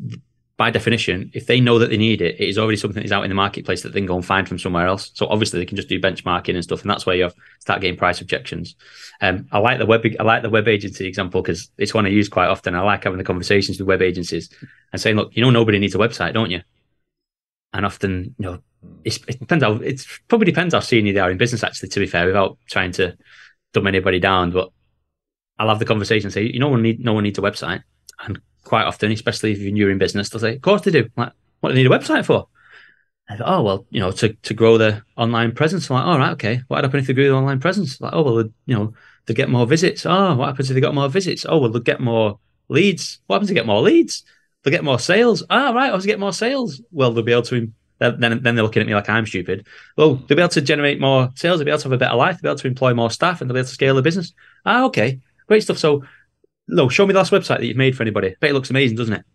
by 0.57 0.69
definition, 0.69 1.31
if 1.33 1.47
they 1.47 1.59
know 1.59 1.79
that 1.79 1.89
they 1.89 1.97
need 1.97 2.21
it, 2.21 2.39
it 2.39 2.47
is 2.47 2.57
already 2.57 2.77
something 2.77 3.01
that's 3.01 3.11
out 3.11 3.23
in 3.23 3.29
the 3.29 3.35
marketplace 3.35 3.81
that 3.81 3.93
they 3.93 3.99
can 3.99 4.05
go 4.05 4.15
and 4.15 4.25
find 4.25 4.47
from 4.47 4.59
somewhere 4.59 4.85
else. 4.85 5.09
So 5.15 5.25
obviously 5.27 5.59
they 5.59 5.65
can 5.65 5.75
just 5.75 5.89
do 5.89 5.99
benchmarking 5.99 6.53
and 6.53 6.63
stuff, 6.63 6.81
and 6.81 6.91
that's 6.91 7.05
where 7.05 7.15
you 7.15 7.31
start 7.59 7.81
getting 7.81 7.97
price 7.97 8.21
objections. 8.21 8.75
Um, 9.21 9.47
I 9.51 9.57
like 9.57 9.79
the 9.79 9.87
web, 9.87 10.05
I 10.19 10.23
like 10.23 10.43
the 10.43 10.51
web 10.51 10.67
agency 10.67 11.07
example 11.07 11.41
because 11.41 11.71
it's 11.77 11.93
one 11.93 12.05
I 12.05 12.09
use 12.09 12.29
quite 12.29 12.47
often. 12.47 12.75
I 12.75 12.81
like 12.81 13.03
having 13.03 13.17
the 13.17 13.23
conversations 13.23 13.79
with 13.79 13.87
web 13.87 14.03
agencies 14.03 14.49
and 14.91 15.01
saying, 15.01 15.15
look, 15.15 15.35
you 15.35 15.41
know, 15.41 15.49
nobody 15.49 15.79
needs 15.79 15.95
a 15.95 15.97
website, 15.97 16.33
don't 16.33 16.51
you? 16.51 16.61
And 17.73 17.85
often, 17.85 18.35
you 18.37 18.45
know, 18.45 18.59
hmm. 18.83 18.95
it 19.03 19.39
depends 19.39 19.63
how 19.63 19.73
it 19.73 20.05
probably 20.27 20.45
depends 20.45 20.73
how 20.73 20.79
senior 20.79 21.13
they 21.13 21.19
are 21.19 21.31
in 21.31 21.37
business. 21.37 21.63
Actually, 21.63 21.89
to 21.89 21.99
be 21.99 22.07
fair, 22.07 22.25
without 22.25 22.57
trying 22.67 22.91
to 22.93 23.17
dumb 23.73 23.87
anybody 23.87 24.19
down, 24.19 24.51
but 24.51 24.69
I'll 25.57 25.69
have 25.69 25.79
the 25.79 25.85
conversation 25.85 26.27
and 26.27 26.33
say, 26.33 26.43
you 26.43 26.59
know, 26.59 26.69
one 26.69 26.81
need 26.81 26.99
no 26.99 27.13
one 27.13 27.23
needs 27.23 27.39
a 27.39 27.41
website, 27.41 27.83
and 28.25 28.39
quite 28.63 28.85
often, 28.85 29.11
especially 29.11 29.51
if 29.51 29.59
you're 29.59 29.71
new 29.71 29.89
in 29.89 29.97
business, 29.97 30.29
they'll 30.29 30.41
say, 30.41 30.55
"Of 30.55 30.61
course 30.61 30.81
they 30.81 30.91
do." 30.91 31.07
Like, 31.15 31.31
what 31.59 31.69
do 31.69 31.75
they 31.75 31.83
need 31.83 31.91
a 31.91 31.97
website 31.97 32.25
for? 32.25 32.47
I 33.29 33.37
thought, 33.37 33.47
oh 33.47 33.61
well, 33.61 33.85
you 33.89 34.01
know, 34.01 34.11
to, 34.11 34.33
to 34.33 34.53
grow 34.53 34.77
the 34.77 35.03
online 35.15 35.53
presence. 35.53 35.89
I'm 35.89 35.95
like, 35.95 36.05
all 36.05 36.17
right, 36.17 36.33
okay. 36.33 36.63
What 36.67 36.83
happens 36.83 37.03
if 37.03 37.07
they 37.07 37.13
grow 37.13 37.29
the 37.29 37.37
online 37.37 37.59
presence? 37.61 38.01
Like, 38.01 38.13
oh 38.13 38.23
well, 38.23 38.43
you 38.65 38.75
know, 38.75 38.93
they 39.25 39.33
get 39.33 39.49
more 39.49 39.65
visits. 39.65 40.05
Oh, 40.05 40.35
what 40.35 40.47
happens 40.47 40.69
if 40.69 40.73
they 40.73 40.81
got 40.81 40.95
more 40.95 41.07
visits? 41.07 41.45
Oh 41.47 41.59
well, 41.59 41.69
they'll 41.69 41.81
get 41.81 42.01
more 42.01 42.39
leads. 42.67 43.19
What 43.27 43.35
happens 43.35 43.49
if 43.49 43.55
they 43.55 43.59
get 43.59 43.67
more 43.67 43.81
leads? 43.81 44.25
They'll 44.63 44.71
get 44.71 44.83
more 44.83 44.99
sales. 44.99 45.43
Ah, 45.49 45.71
right, 45.71 45.91
I'll 45.91 45.99
get 45.99 46.19
more 46.19 46.33
sales. 46.33 46.81
Well, 46.91 47.11
they'll 47.11 47.23
be 47.23 47.31
able 47.31 47.43
to. 47.43 47.71
Then, 47.99 48.19
then 48.19 48.55
they're 48.55 48.63
looking 48.63 48.81
at 48.81 48.87
me 48.87 48.95
like 48.95 49.09
I'm 49.09 49.27
stupid. 49.27 49.67
Well, 49.95 50.15
they'll 50.15 50.35
be 50.35 50.41
able 50.41 50.49
to 50.49 50.61
generate 50.61 50.99
more 50.99 51.29
sales. 51.35 51.59
They'll 51.59 51.65
be 51.65 51.71
able 51.71 51.81
to 51.81 51.85
have 51.85 51.91
a 51.91 51.97
better 51.97 52.15
life. 52.15 52.41
They'll 52.41 52.51
be 52.51 52.53
able 52.53 52.61
to 52.61 52.67
employ 52.67 52.93
more 52.95 53.11
staff, 53.11 53.41
and 53.41 53.49
they'll 53.49 53.53
be 53.53 53.59
able 53.59 53.67
to 53.67 53.73
scale 53.73 53.95
the 53.95 54.01
business. 54.01 54.33
Ah, 54.65 54.85
okay, 54.85 55.19
great 55.47 55.61
stuff. 55.61 55.77
So, 55.77 56.03
no, 56.67 56.89
show 56.89 57.05
me 57.05 57.13
the 57.13 57.19
last 57.19 57.31
website 57.31 57.59
that 57.59 57.65
you've 57.65 57.77
made 57.77 57.95
for 57.95 58.01
anybody. 58.01 58.35
Bet 58.39 58.49
it 58.49 58.53
looks 58.53 58.71
amazing, 58.71 58.97
doesn't 58.97 59.13
it? 59.13 59.25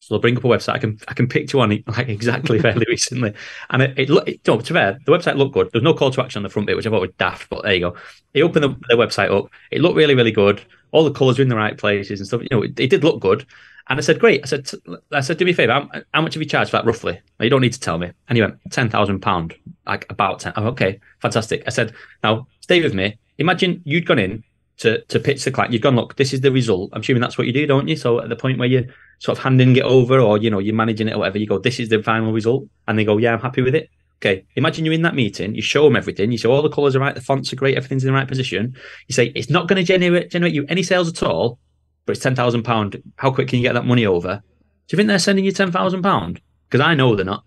So 0.00 0.14
they'll 0.14 0.20
bring 0.20 0.36
up 0.36 0.44
a 0.44 0.46
website. 0.46 0.74
I 0.74 0.78
can 0.78 0.98
I 1.08 1.14
can 1.14 1.26
picture 1.26 1.58
one 1.58 1.82
like 1.86 2.08
exactly 2.08 2.60
fairly 2.60 2.86
recently, 2.88 3.34
and 3.70 3.82
it, 3.82 3.98
it, 3.98 4.08
look. 4.08 4.26
to 4.26 4.56
be 4.58 4.62
fair, 4.62 4.98
the 5.04 5.12
website 5.12 5.36
looked 5.36 5.54
good. 5.54 5.70
There's 5.72 5.82
no 5.82 5.94
call 5.94 6.12
to 6.12 6.22
action 6.22 6.38
on 6.38 6.42
the 6.44 6.48
front 6.48 6.66
bit, 6.66 6.76
which 6.76 6.86
I 6.86 6.90
thought 6.90 7.00
was 7.00 7.10
daft. 7.18 7.48
But 7.50 7.64
there 7.64 7.74
you 7.74 7.80
go. 7.80 7.96
He 8.32 8.42
opened 8.42 8.62
the, 8.62 8.76
the 8.88 8.94
website 8.94 9.36
up. 9.36 9.50
It 9.72 9.80
looked 9.80 9.96
really 9.96 10.14
really 10.14 10.30
good. 10.30 10.62
All 10.92 11.02
the 11.02 11.10
colours 11.10 11.38
were 11.38 11.42
in 11.42 11.48
the 11.48 11.56
right 11.56 11.76
places 11.76 12.20
and 12.20 12.26
stuff. 12.26 12.42
You 12.42 12.48
know, 12.52 12.62
it, 12.62 12.78
it 12.78 12.90
did 12.90 13.02
look 13.02 13.20
good. 13.20 13.46
And 13.88 13.98
I 13.98 14.02
said, 14.02 14.18
great. 14.18 14.42
I 14.42 14.46
said, 14.46 14.68
I 15.12 15.20
said, 15.20 15.38
do 15.38 15.44
me 15.44 15.52
a 15.52 15.54
favor. 15.54 15.88
How, 16.12 16.20
much 16.20 16.34
have 16.34 16.42
you 16.42 16.48
charged 16.48 16.70
for 16.70 16.78
that 16.78 16.86
roughly? 16.86 17.20
you 17.40 17.50
don't 17.50 17.60
need 17.60 17.72
to 17.72 17.80
tell 17.80 17.98
me. 17.98 18.10
And 18.28 18.36
he 18.36 18.42
went, 18.42 18.58
ten 18.70 18.90
thousand 18.90 19.20
pound, 19.20 19.54
like 19.86 20.06
about 20.10 20.40
ten. 20.40 20.52
Oh, 20.56 20.66
okay, 20.68 20.98
fantastic. 21.20 21.62
I 21.66 21.70
said, 21.70 21.92
now 22.24 22.48
stay 22.60 22.82
with 22.82 22.94
me. 22.94 23.16
Imagine 23.38 23.82
you'd 23.84 24.06
gone 24.06 24.18
in 24.18 24.42
to 24.78 25.02
to 25.04 25.20
pitch 25.20 25.44
the 25.44 25.50
client. 25.50 25.72
You've 25.72 25.82
gone, 25.82 25.96
look, 25.96 26.16
this 26.16 26.32
is 26.32 26.40
the 26.40 26.50
result. 26.50 26.90
I'm 26.92 27.00
assuming 27.00 27.20
that's 27.20 27.38
what 27.38 27.46
you 27.46 27.52
do, 27.52 27.66
don't 27.66 27.88
you? 27.88 27.96
So 27.96 28.20
at 28.20 28.28
the 28.28 28.36
point 28.36 28.58
where 28.58 28.68
you're 28.68 28.84
sort 29.20 29.38
of 29.38 29.44
handing 29.44 29.76
it 29.76 29.84
over, 29.84 30.18
or 30.18 30.38
you 30.38 30.50
know, 30.50 30.58
you're 30.58 30.74
managing 30.74 31.08
it 31.08 31.14
or 31.14 31.18
whatever, 31.18 31.38
you 31.38 31.46
go, 31.46 31.58
this 31.58 31.78
is 31.78 31.88
the 31.88 32.02
final 32.02 32.32
result, 32.32 32.64
and 32.88 32.98
they 32.98 33.04
go, 33.04 33.18
yeah, 33.18 33.34
I'm 33.34 33.40
happy 33.40 33.62
with 33.62 33.74
it. 33.74 33.88
Okay, 34.20 34.46
imagine 34.56 34.84
you're 34.84 34.94
in 34.94 35.02
that 35.02 35.14
meeting, 35.14 35.54
you 35.54 35.60
show 35.60 35.84
them 35.84 35.94
everything, 35.94 36.32
you 36.32 36.38
say 36.38 36.48
all 36.48 36.62
the 36.62 36.70
colours 36.70 36.96
are 36.96 37.00
right, 37.00 37.14
the 37.14 37.20
fonts 37.20 37.52
are 37.52 37.56
great, 37.56 37.76
everything's 37.76 38.02
in 38.02 38.08
the 38.08 38.14
right 38.14 38.26
position. 38.26 38.74
You 39.08 39.14
say 39.14 39.26
it's 39.34 39.50
not 39.50 39.68
going 39.68 39.76
to 39.76 39.84
generate 39.84 40.30
generate 40.30 40.54
you 40.54 40.64
any 40.68 40.82
sales 40.82 41.08
at 41.08 41.22
all, 41.22 41.58
but 42.06 42.12
it's 42.12 42.22
ten 42.22 42.34
thousand 42.34 42.62
pound. 42.62 43.02
How 43.16 43.30
quick 43.30 43.48
can 43.48 43.58
you 43.58 43.62
get 43.62 43.74
that 43.74 43.84
money 43.84 44.06
over? 44.06 44.42
Do 44.86 44.94
you 44.94 44.96
think 44.96 45.08
they're 45.08 45.18
sending 45.18 45.44
you 45.44 45.52
ten 45.52 45.72
thousand 45.72 46.02
pound? 46.02 46.40
Because 46.68 46.84
I 46.84 46.94
know 46.94 47.14
they're 47.14 47.24
not. 47.24 47.44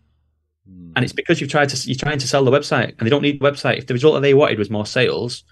Mm. 0.69 0.91
And 0.95 1.03
it's 1.03 1.13
because 1.13 1.41
you've 1.41 1.49
tried 1.49 1.69
to 1.69 1.87
you're 1.87 1.97
trying 1.97 2.19
to 2.19 2.27
sell 2.27 2.43
the 2.43 2.51
website, 2.51 2.89
and 2.97 3.05
they 3.05 3.09
don't 3.09 3.21
need 3.21 3.39
the 3.39 3.45
website. 3.49 3.77
If 3.77 3.87
the 3.87 3.93
result 3.93 4.15
that 4.15 4.21
they 4.21 4.33
wanted 4.33 4.59
was 4.59 4.69
more 4.69 4.85
sales, 4.85 5.43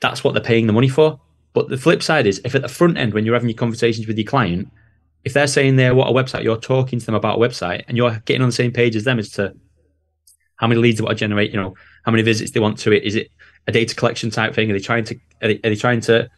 that's 0.00 0.24
what 0.24 0.32
they're 0.32 0.42
paying 0.42 0.66
the 0.66 0.72
money 0.72 0.88
for. 0.88 1.20
But 1.52 1.68
the 1.68 1.76
flip 1.76 2.02
side 2.02 2.26
is, 2.26 2.40
if 2.44 2.54
at 2.54 2.62
the 2.62 2.68
front 2.68 2.98
end, 2.98 3.14
when 3.14 3.26
you're 3.26 3.34
having 3.34 3.48
your 3.48 3.58
conversations 3.58 4.06
with 4.06 4.16
your 4.16 4.26
client, 4.26 4.70
if 5.24 5.32
they're 5.32 5.46
saying 5.46 5.76
they 5.76 5.90
want 5.90 6.10
a 6.10 6.12
website, 6.12 6.44
you're 6.44 6.56
talking 6.56 7.00
to 7.00 7.06
them 7.06 7.14
about 7.14 7.38
a 7.38 7.40
website, 7.40 7.84
and 7.88 7.96
you're 7.96 8.18
getting 8.26 8.42
on 8.42 8.48
the 8.48 8.52
same 8.52 8.72
page 8.72 8.94
as 8.94 9.04
them 9.04 9.18
as 9.18 9.30
to 9.30 9.54
how 10.56 10.66
many 10.66 10.80
leads 10.80 10.98
they 10.98 11.04
want 11.04 11.16
to 11.16 11.20
generate, 11.20 11.50
you 11.50 11.56
know, 11.56 11.74
how 12.04 12.12
many 12.12 12.22
visits 12.22 12.52
they 12.52 12.60
want 12.60 12.78
to 12.78 12.92
it. 12.92 13.02
Is 13.04 13.14
it 13.14 13.30
a 13.66 13.72
data 13.72 13.94
collection 13.94 14.30
type 14.30 14.54
thing? 14.54 14.70
Are 14.70 14.74
they 14.74 14.80
trying 14.80 15.04
to 15.04 15.14
are 15.42 15.48
they, 15.48 15.56
are 15.56 15.70
they 15.70 15.76
trying 15.76 16.00
to 16.02 16.28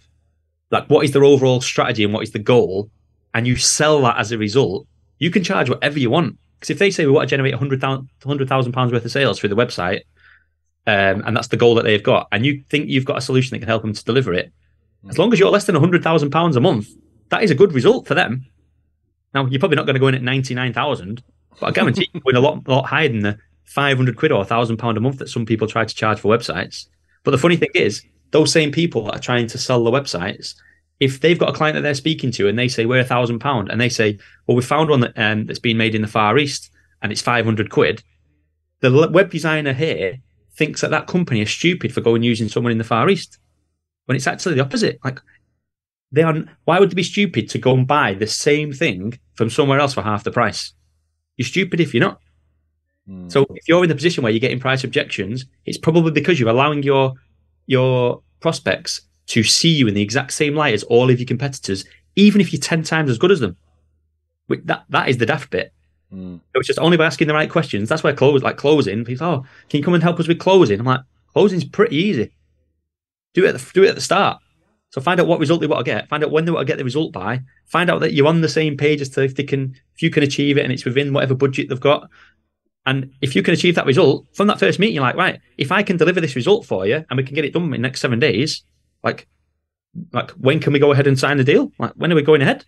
like 0.70 0.86
what 0.86 1.04
is 1.04 1.12
their 1.12 1.24
overall 1.24 1.60
strategy 1.60 2.04
and 2.04 2.12
what 2.12 2.22
is 2.22 2.32
the 2.32 2.38
goal? 2.38 2.90
And 3.34 3.46
you 3.46 3.56
sell 3.56 4.00
that 4.02 4.18
as 4.18 4.32
a 4.32 4.38
result, 4.38 4.86
you 5.18 5.30
can 5.30 5.44
charge 5.44 5.68
whatever 5.68 5.98
you 5.98 6.10
want. 6.10 6.38
Because 6.58 6.70
if 6.70 6.78
they 6.78 6.90
say 6.90 7.06
we 7.06 7.12
want 7.12 7.28
to 7.28 7.30
generate 7.30 7.54
£100,000 7.54 8.72
pounds 8.72 8.92
worth 8.92 9.04
of 9.04 9.10
sales 9.10 9.38
through 9.38 9.48
the 9.48 9.56
website, 9.56 10.02
um, 10.86 11.22
and 11.26 11.36
that's 11.36 11.48
the 11.48 11.56
goal 11.56 11.74
that 11.76 11.84
they've 11.84 12.02
got, 12.02 12.28
and 12.32 12.44
you 12.44 12.62
think 12.68 12.88
you've 12.88 13.04
got 13.04 13.18
a 13.18 13.22
solution 13.22 13.54
that 13.54 13.60
can 13.60 13.68
help 13.68 13.82
them 13.82 13.92
to 13.92 14.04
deliver 14.04 14.34
it, 14.34 14.52
as 15.08 15.18
long 15.18 15.32
as 15.32 15.38
you're 15.38 15.50
less 15.50 15.64
than 15.64 15.76
£100,000 15.76 16.56
a 16.56 16.60
month, 16.60 16.88
that 17.30 17.42
is 17.42 17.50
a 17.50 17.54
good 17.54 17.72
result 17.72 18.06
for 18.06 18.14
them. 18.14 18.44
Now, 19.32 19.46
you're 19.46 19.60
probably 19.60 19.76
not 19.76 19.86
going 19.86 19.94
to 19.94 20.00
go 20.00 20.08
in 20.08 20.14
at 20.14 20.22
99,000, 20.22 21.22
but 21.58 21.66
I 21.66 21.70
guarantee 21.70 22.10
you 22.12 22.20
win 22.24 22.36
a 22.36 22.40
lot, 22.40 22.68
lot 22.68 22.86
higher 22.86 23.08
than 23.08 23.20
the 23.20 23.38
500 23.64 24.16
quid 24.16 24.32
or 24.32 24.38
1,000 24.38 24.76
pound 24.76 24.98
a 24.98 25.00
month 25.00 25.18
that 25.18 25.28
some 25.28 25.46
people 25.46 25.68
try 25.68 25.84
to 25.84 25.94
charge 25.94 26.18
for 26.18 26.36
websites. 26.36 26.88
But 27.22 27.30
the 27.30 27.38
funny 27.38 27.56
thing 27.56 27.70
is, 27.74 28.02
those 28.30 28.52
same 28.52 28.70
people 28.72 29.04
that 29.04 29.16
are 29.16 29.20
trying 29.20 29.46
to 29.48 29.58
sell 29.58 29.82
the 29.82 29.90
websites, 29.90 30.54
if 31.00 31.20
they've 31.20 31.38
got 31.38 31.48
a 31.48 31.52
client 31.52 31.74
that 31.74 31.80
they're 31.80 31.94
speaking 31.94 32.30
to 32.32 32.48
and 32.48 32.58
they 32.58 32.68
say 32.68 32.86
we're 32.86 33.00
a 33.00 33.04
thousand 33.04 33.38
pound 33.38 33.70
and 33.70 33.80
they 33.80 33.88
say, 33.88 34.18
well, 34.46 34.56
we 34.56 34.62
found 34.62 34.90
one 34.90 35.00
that, 35.00 35.12
um, 35.16 35.46
that's 35.46 35.58
been 35.58 35.78
made 35.78 35.94
in 35.94 36.02
the 36.02 36.08
Far 36.08 36.38
East 36.38 36.70
and 37.02 37.10
it's 37.10 37.22
500 37.22 37.70
quid, 37.70 38.02
the 38.80 39.08
web 39.10 39.30
designer 39.30 39.72
here 39.72 40.18
thinks 40.54 40.80
that 40.80 40.90
that 40.90 41.06
company 41.06 41.40
is 41.40 41.50
stupid 41.50 41.92
for 41.92 42.00
going 42.00 42.22
using 42.22 42.48
someone 42.48 42.72
in 42.72 42.78
the 42.78 42.84
Far 42.84 43.08
East 43.08 43.38
when 44.06 44.16
it's 44.16 44.26
actually 44.26 44.54
the 44.54 44.62
opposite. 44.62 44.98
Like 45.02 45.20
they 46.12 46.22
are, 46.22 46.34
why 46.64 46.78
would 46.78 46.90
they 46.90 46.94
be 46.94 47.02
stupid 47.02 47.48
to 47.50 47.58
go 47.58 47.74
and 47.74 47.86
buy 47.86 48.14
the 48.14 48.26
same 48.26 48.72
thing 48.72 49.18
from 49.34 49.48
somewhere 49.48 49.78
else 49.78 49.94
for 49.94 50.02
half 50.02 50.24
the 50.24 50.30
price? 50.30 50.74
You're 51.36 51.46
stupid 51.46 51.80
if 51.80 51.94
you're 51.94 52.02
not. 52.02 52.20
Mm. 53.08 53.32
So 53.32 53.46
if 53.50 53.68
you're 53.68 53.82
in 53.82 53.88
the 53.88 53.94
position 53.94 54.22
where 54.22 54.32
you're 54.32 54.40
getting 54.40 54.60
price 54.60 54.84
objections, 54.84 55.46
it's 55.64 55.78
probably 55.78 56.10
because 56.10 56.38
you're 56.38 56.50
allowing 56.50 56.82
your 56.82 57.14
your 57.66 58.22
prospects 58.40 59.02
to 59.28 59.42
see 59.42 59.68
you 59.68 59.86
in 59.86 59.94
the 59.94 60.02
exact 60.02 60.32
same 60.32 60.54
light 60.54 60.74
as 60.74 60.82
all 60.84 61.10
of 61.10 61.18
your 61.18 61.26
competitors, 61.26 61.84
even 62.16 62.40
if 62.40 62.52
you're 62.52 62.60
10 62.60 62.82
times 62.82 63.10
as 63.10 63.18
good 63.18 63.30
as 63.30 63.40
them. 63.40 63.56
That 64.48 64.84
that 64.88 65.08
is 65.08 65.18
the 65.18 65.26
daft 65.26 65.50
bit. 65.50 65.72
Mm. 66.12 66.40
It's 66.54 66.66
just 66.66 66.80
only 66.80 66.96
by 66.96 67.06
asking 67.06 67.28
the 67.28 67.34
right 67.34 67.48
questions. 67.48 67.88
That's 67.88 68.02
where 68.02 68.14
close 68.14 68.42
like 68.42 68.56
closing. 68.56 69.04
People, 69.04 69.26
oh, 69.26 69.46
can 69.68 69.78
you 69.78 69.84
come 69.84 69.94
and 69.94 70.02
help 70.02 70.18
us 70.18 70.26
with 70.26 70.40
closing? 70.40 70.80
I'm 70.80 70.86
like, 70.86 71.02
closing's 71.32 71.64
pretty 71.64 71.96
easy. 71.96 72.32
Do 73.34 73.44
it 73.44 73.54
at 73.54 73.60
the, 73.60 73.70
do 73.72 73.84
it 73.84 73.90
at 73.90 73.94
the 73.94 74.00
start. 74.00 74.42
So 74.90 75.00
find 75.00 75.20
out 75.20 75.28
what 75.28 75.38
result 75.38 75.60
they 75.60 75.68
want 75.68 75.86
to 75.86 75.90
get. 75.90 76.08
Find 76.08 76.24
out 76.24 76.32
when 76.32 76.44
they 76.44 76.50
want 76.50 76.66
to 76.66 76.70
get 76.72 76.78
the 76.78 76.84
result 76.84 77.12
by. 77.12 77.42
Find 77.66 77.88
out 77.88 78.00
that 78.00 78.12
you're 78.12 78.26
on 78.26 78.40
the 78.40 78.48
same 78.48 78.76
page 78.76 79.00
as 79.00 79.08
to 79.10 79.22
if 79.22 79.36
they 79.36 79.44
can, 79.44 79.76
if 79.94 80.02
you 80.02 80.10
can 80.10 80.24
achieve 80.24 80.58
it 80.58 80.64
and 80.64 80.72
it's 80.72 80.84
within 80.84 81.12
whatever 81.12 81.34
budget 81.34 81.68
they've 81.68 81.78
got. 81.78 82.08
And 82.86 83.12
if 83.20 83.36
you 83.36 83.42
can 83.42 83.54
achieve 83.54 83.74
that 83.74 83.86
result 83.86 84.26
from 84.34 84.46
that 84.46 84.58
first 84.58 84.78
meeting, 84.78 84.94
you're 84.94 85.04
like, 85.04 85.16
right, 85.16 85.40
if 85.58 85.70
I 85.70 85.82
can 85.82 85.96
deliver 85.96 86.20
this 86.20 86.34
result 86.34 86.64
for 86.64 86.86
you 86.86 87.04
and 87.08 87.16
we 87.16 87.22
can 87.22 87.34
get 87.34 87.44
it 87.44 87.52
done 87.52 87.64
in 87.64 87.70
the 87.70 87.78
next 87.78 88.00
seven 88.00 88.18
days, 88.18 88.64
like, 89.02 89.28
like 90.12 90.30
when 90.32 90.60
can 90.60 90.72
we 90.72 90.78
go 90.78 90.92
ahead 90.92 91.06
and 91.06 91.18
sign 91.18 91.36
the 91.36 91.44
deal? 91.44 91.72
Like, 91.78 91.92
when 91.92 92.10
are 92.10 92.16
we 92.16 92.22
going 92.22 92.42
ahead? 92.42 92.64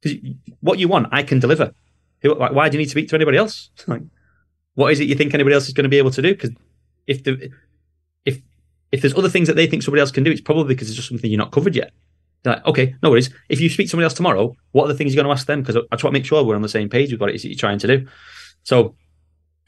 Because 0.00 0.18
what 0.60 0.78
you 0.78 0.88
want, 0.88 1.08
I 1.12 1.22
can 1.22 1.38
deliver. 1.38 1.72
Like, 2.22 2.52
why 2.52 2.68
do 2.68 2.76
you 2.76 2.78
need 2.78 2.86
to 2.86 2.90
speak 2.90 3.08
to 3.10 3.14
anybody 3.14 3.36
else? 3.36 3.70
like, 3.86 4.02
what 4.74 4.92
is 4.92 5.00
it 5.00 5.08
you 5.08 5.14
think 5.14 5.34
anybody 5.34 5.54
else 5.54 5.68
is 5.68 5.74
going 5.74 5.84
to 5.84 5.90
be 5.90 5.98
able 5.98 6.10
to 6.12 6.22
do? 6.22 6.34
Because 6.34 6.50
if 7.06 7.24
the 7.24 7.50
if 8.24 8.40
if 8.92 9.02
there's 9.02 9.14
other 9.14 9.28
things 9.28 9.48
that 9.48 9.54
they 9.54 9.66
think 9.66 9.82
somebody 9.82 10.00
else 10.00 10.10
can 10.10 10.24
do, 10.24 10.30
it's 10.30 10.40
probably 10.40 10.74
because 10.74 10.88
it's 10.88 10.96
just 10.96 11.08
something 11.08 11.30
you're 11.30 11.38
not 11.38 11.52
covered 11.52 11.76
yet. 11.76 11.92
They're 12.42 12.54
like, 12.54 12.66
okay, 12.66 12.94
no 13.02 13.10
worries. 13.10 13.30
If 13.48 13.60
you 13.60 13.68
speak 13.68 13.86
to 13.86 13.90
somebody 13.90 14.04
else 14.04 14.14
tomorrow, 14.14 14.56
what 14.72 14.84
are 14.84 14.88
the 14.88 14.94
things 14.94 15.14
you're 15.14 15.22
going 15.22 15.34
to 15.34 15.38
ask 15.38 15.46
them? 15.46 15.62
Because 15.62 15.76
I, 15.92 15.96
try 15.96 16.08
to 16.08 16.12
make 16.12 16.24
sure 16.24 16.42
we're 16.42 16.56
on 16.56 16.62
the 16.62 16.70
same 16.70 16.88
page 16.88 17.12
with 17.12 17.20
what 17.20 17.28
it 17.28 17.34
is 17.34 17.42
that 17.42 17.48
you're 17.48 17.58
trying 17.58 17.78
to 17.80 17.86
do. 17.86 18.06
So 18.62 18.94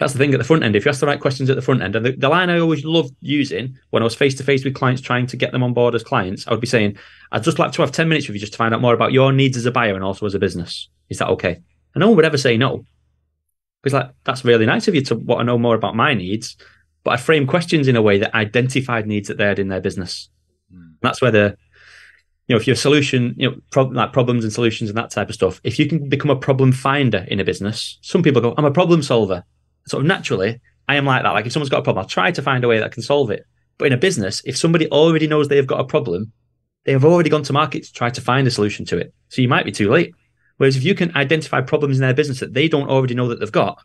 that's 0.03 0.15
the 0.15 0.19
thing 0.19 0.35
at 0.35 0.39
the 0.39 0.45
front 0.45 0.65
end. 0.65 0.75
If 0.75 0.85
you 0.85 0.89
ask 0.89 0.99
the 0.99 1.07
right 1.07 1.21
questions 1.21 1.49
at 1.49 1.55
the 1.55 1.63
front 1.63 1.81
end, 1.81 1.95
and 1.95 2.05
the, 2.05 2.11
the 2.11 2.29
line 2.29 2.51
I 2.51 2.59
always 2.59 2.85
loved 2.85 3.15
using 3.21 3.79
when 3.91 4.03
I 4.03 4.05
was 4.05 4.17
face 4.17 4.35
to 4.35 4.43
face 4.43 4.65
with 4.65 4.75
clients 4.75 5.01
trying 5.01 5.29
to 5.29 5.37
get 5.37 5.53
them 5.53 5.63
on 5.63 5.75
board 5.75 5.95
as 5.95 6.03
clients, 6.03 6.45
I 6.45 6.51
would 6.51 6.61
be 6.61 6.67
saying, 6.67 6.99
I'd 7.31 7.45
just 7.45 7.61
like 7.61 7.71
to 7.73 7.83
have 7.83 7.93
10 7.93 8.09
minutes 8.09 8.27
with 8.27 8.35
you 8.35 8.41
just 8.41 8.53
to 8.55 8.59
find 8.59 8.75
out 8.75 8.81
more 8.81 8.95
about 8.95 9.13
your 9.13 9.33
needs 9.33 9.57
as 9.57 9.65
a 9.65 9.71
buyer 9.71 9.95
and 9.95 10.03
also 10.03 10.27
as 10.27 10.35
a 10.35 10.41
business. 10.41 10.89
Is 11.09 11.19
that 11.19 11.29
okay? 11.29 11.53
And 11.95 12.01
no 12.01 12.09
one 12.09 12.17
would 12.17 12.25
ever 12.25 12.37
say 12.37 12.57
no. 12.57 12.85
Because 13.81 13.95
like, 13.95 14.11
that's 14.25 14.45
really 14.45 14.67
nice 14.67 14.89
of 14.89 14.97
you 14.97 15.03
to 15.03 15.15
want 15.15 15.39
to 15.39 15.45
know 15.45 15.57
more 15.57 15.77
about 15.77 15.95
my 15.95 16.15
needs. 16.15 16.57
But 17.05 17.13
I 17.13 17.17
frame 17.17 17.47
questions 17.47 17.87
in 17.87 17.95
a 17.95 18.03
way 18.03 18.19
that 18.19 18.35
identified 18.35 19.07
needs 19.07 19.29
that 19.29 19.39
they 19.39 19.45
had 19.45 19.61
in 19.61 19.69
their 19.69 19.81
business. 19.81 20.31
Mm. 20.75 20.95
That's 21.01 21.23
where 21.23 21.31
the, 21.31 21.57
you 22.49 22.57
know, 22.57 22.61
if 22.61 22.67
your 22.67 22.75
solution, 22.75 23.37
you 23.39 23.63
know, 23.73 23.83
like 23.83 24.13
problems 24.13 24.43
and 24.43 24.53
solutions 24.53 24.91
and 24.91 24.99
that 24.99 25.11
type 25.11 25.29
of 25.29 25.37
stuff, 25.37 25.61
if 25.63 25.79
you 25.79 25.87
can 25.87 26.09
become 26.09 26.31
a 26.31 26.37
problem 26.37 26.73
finder 26.73 27.25
in 27.29 27.39
a 27.39 27.45
business, 27.45 27.99
some 28.03 28.25
people 28.25 28.43
go, 28.43 28.53
I'm 28.59 28.65
a 28.65 28.73
problem 28.73 29.01
solver 29.05 29.45
sort 29.87 30.03
of 30.03 30.07
naturally, 30.07 30.61
I 30.89 30.97
am 30.97 31.05
like 31.05 31.23
that. 31.23 31.31
Like 31.31 31.47
if 31.47 31.53
someone's 31.53 31.71
got 31.71 31.81
a 31.81 31.83
problem, 31.83 32.03
I'll 32.03 32.09
try 32.09 32.31
to 32.31 32.43
find 32.43 32.65
a 32.65 32.69
way 32.69 32.79
that 32.79 32.87
I 32.87 32.89
can 32.89 33.03
solve 33.03 33.31
it. 33.31 33.45
But 33.79 33.87
in 33.87 33.93
a 33.93 33.99
business, 33.99 34.43
if 34.45 34.57
somebody 34.57 34.89
already 34.91 35.27
knows 35.27 35.49
they've 35.49 35.67
got 35.67 35.81
a 35.81 35.85
problem, 35.85 36.33
they 36.85 36.93
have 36.93 37.05
already 37.05 37.31
gone 37.31 37.43
to 37.45 37.53
market 37.53 37.85
to 37.85 37.93
try 37.93 38.11
to 38.11 38.21
find 38.21 38.47
a 38.47 38.51
solution 38.51 38.85
to 38.87 38.99
it. 38.99 39.15
So 39.29 39.43
you 39.43 39.49
might 39.49 39.65
be 39.65 39.73
too 39.73 39.91
late. 39.91 40.15
Whereas 40.57 40.77
if 40.77 40.85
you 40.85 40.95
can 40.95 41.17
identify 41.17 41.61
problems 41.61 41.97
in 41.97 42.03
their 42.03 42.15
business 42.15 42.41
that 42.41 42.55
they 42.55 42.69
don't 42.69 42.89
already 42.89 43.15
know 43.15 43.29
that 43.29 43.41
they've 43.41 43.51
got, 43.51 43.83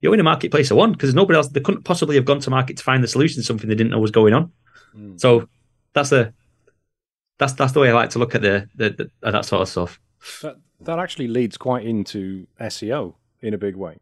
you're 0.00 0.14
in 0.14 0.20
a 0.20 0.24
marketplace 0.24 0.70
of 0.70 0.76
one 0.76 0.92
because 0.92 1.14
nobody 1.14 1.36
else 1.36 1.48
they 1.48 1.60
couldn't 1.60 1.84
possibly 1.84 2.16
have 2.16 2.24
gone 2.24 2.40
to 2.40 2.50
market 2.50 2.76
to 2.76 2.84
find 2.84 3.02
the 3.02 3.08
solution 3.08 3.42
to 3.42 3.46
something 3.46 3.68
they 3.68 3.74
didn't 3.74 3.90
know 3.90 3.98
was 3.98 4.10
going 4.10 4.34
on. 4.34 4.52
Mm. 4.96 5.20
So 5.20 5.48
that's 5.92 6.10
the 6.10 6.32
that's 7.38 7.52
that's 7.54 7.72
the 7.72 7.80
way 7.80 7.90
I 7.90 7.92
like 7.92 8.10
to 8.10 8.18
look 8.18 8.34
at 8.34 8.42
the, 8.42 8.68
the, 8.74 8.90
the 8.90 9.10
that 9.30 9.44
sort 9.44 9.62
of 9.62 9.68
stuff. 9.68 10.00
That 10.42 10.56
that 10.80 10.98
actually 10.98 11.28
leads 11.28 11.56
quite 11.56 11.84
into 11.84 12.46
SEO 12.60 13.14
in 13.40 13.54
a 13.54 13.58
big 13.58 13.76
way 13.76 13.98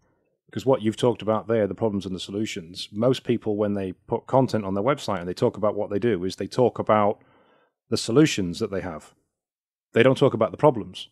because 0.46 0.64
what 0.64 0.82
you've 0.82 0.96
talked 0.96 1.22
about 1.22 1.48
there, 1.48 1.66
the 1.66 1.74
problems 1.74 2.06
and 2.06 2.14
the 2.14 2.20
solutions, 2.20 2.88
most 2.92 3.24
people, 3.24 3.56
when 3.56 3.74
they 3.74 3.92
put 3.92 4.26
content 4.26 4.64
on 4.64 4.74
their 4.74 4.84
website 4.84 5.18
and 5.18 5.28
they 5.28 5.34
talk 5.34 5.56
about 5.56 5.74
what 5.74 5.90
they 5.90 5.98
do, 5.98 6.24
is 6.24 6.36
they 6.36 6.46
talk 6.46 6.78
about 6.78 7.20
the 7.90 7.96
solutions 7.96 8.58
that 8.58 8.70
they 8.70 8.80
have. 8.80 9.14
They 9.92 10.02
don't 10.02 10.18
talk 10.18 10.34
about 10.34 10.50
the 10.50 10.56
problems. 10.56 11.08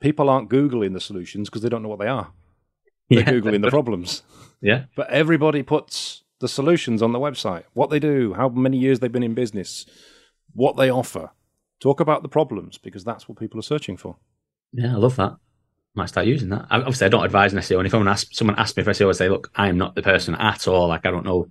People 0.00 0.28
aren't 0.28 0.50
Googling 0.50 0.92
the 0.92 1.00
solutions 1.00 1.48
because 1.48 1.62
they 1.62 1.68
don't 1.68 1.82
know 1.82 1.88
what 1.88 2.00
they 2.00 2.08
are. 2.08 2.32
They're 3.08 3.20
yeah. 3.20 3.30
Googling 3.30 3.62
the 3.62 3.70
problems. 3.70 4.22
Yeah. 4.62 4.84
But 4.96 5.10
everybody 5.10 5.62
puts 5.62 6.24
the 6.40 6.48
solutions 6.48 7.02
on 7.02 7.12
the 7.12 7.18
website 7.18 7.64
what 7.74 7.90
they 7.90 7.98
do, 7.98 8.32
how 8.32 8.48
many 8.48 8.78
years 8.78 9.00
they've 9.00 9.12
been 9.12 9.22
in 9.22 9.34
business, 9.34 9.84
what 10.54 10.78
they 10.78 10.90
offer. 10.90 11.30
Talk 11.78 12.00
about 12.00 12.22
the 12.22 12.30
problems 12.30 12.78
because 12.78 13.04
that's 13.04 13.28
what 13.28 13.38
people 13.38 13.60
are 13.60 13.62
searching 13.62 13.98
for. 13.98 14.16
Yeah, 14.72 14.94
I 14.94 14.96
love 14.96 15.16
that. 15.16 15.36
Might 15.96 16.08
start 16.08 16.26
using 16.26 16.50
that. 16.50 16.66
Obviously, 16.70 17.06
I 17.06 17.10
don't 17.10 17.24
advise 17.24 17.52
an 17.52 17.58
SEO. 17.60 17.78
And 17.78 17.86
if 17.86 17.90
someone 17.90 18.08
asks, 18.08 18.36
someone 18.36 18.58
asks 18.58 18.76
me 18.76 18.82
for 18.82 18.90
SEO, 18.90 19.08
I 19.08 19.12
say, 19.12 19.28
look, 19.28 19.50
I 19.54 19.68
am 19.68 19.78
not 19.78 19.94
the 19.94 20.02
person 20.02 20.34
at 20.34 20.68
all. 20.68 20.88
Like, 20.88 21.06
I 21.06 21.10
don't 21.10 21.24
know. 21.24 21.48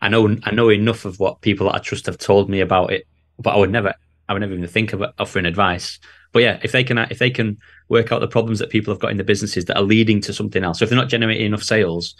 I 0.00 0.08
know, 0.08 0.36
I 0.42 0.50
know 0.50 0.70
enough 0.70 1.04
of 1.04 1.18
what 1.18 1.40
people 1.40 1.66
that 1.66 1.76
I 1.76 1.78
trust 1.78 2.06
have 2.06 2.18
told 2.18 2.50
me 2.50 2.60
about 2.60 2.92
it, 2.92 3.06
but 3.38 3.54
I 3.54 3.56
would 3.56 3.70
never, 3.70 3.94
I 4.28 4.34
would 4.34 4.40
never 4.40 4.52
even 4.52 4.66
think 4.68 4.92
of 4.92 5.02
offering 5.18 5.46
advice. 5.46 5.98
But 6.32 6.42
yeah, 6.42 6.60
if 6.62 6.72
they 6.72 6.84
can, 6.84 6.98
if 6.98 7.18
they 7.18 7.30
can 7.30 7.56
work 7.88 8.12
out 8.12 8.20
the 8.20 8.28
problems 8.28 8.58
that 8.58 8.68
people 8.68 8.92
have 8.92 9.00
got 9.00 9.10
in 9.10 9.16
the 9.16 9.24
businesses 9.24 9.64
that 9.66 9.76
are 9.76 9.82
leading 9.82 10.20
to 10.22 10.34
something 10.34 10.62
else. 10.62 10.78
So 10.78 10.82
if 10.84 10.90
they're 10.90 10.98
not 10.98 11.08
generating 11.08 11.46
enough 11.46 11.62
sales, 11.62 12.14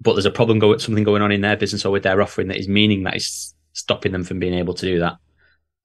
but 0.00 0.12
there's 0.12 0.26
a 0.26 0.30
problem 0.30 0.58
going, 0.58 0.78
something 0.78 1.02
going 1.02 1.22
on 1.22 1.32
in 1.32 1.40
their 1.40 1.56
business 1.56 1.84
or 1.84 1.90
with 1.90 2.04
their 2.04 2.22
offering 2.22 2.48
that 2.48 2.58
is 2.58 2.68
meaning 2.68 3.02
that 3.02 3.16
is 3.16 3.54
stopping 3.72 4.12
them 4.12 4.24
from 4.24 4.38
being 4.38 4.54
able 4.54 4.74
to 4.74 4.86
do 4.86 5.00
that. 5.00 5.16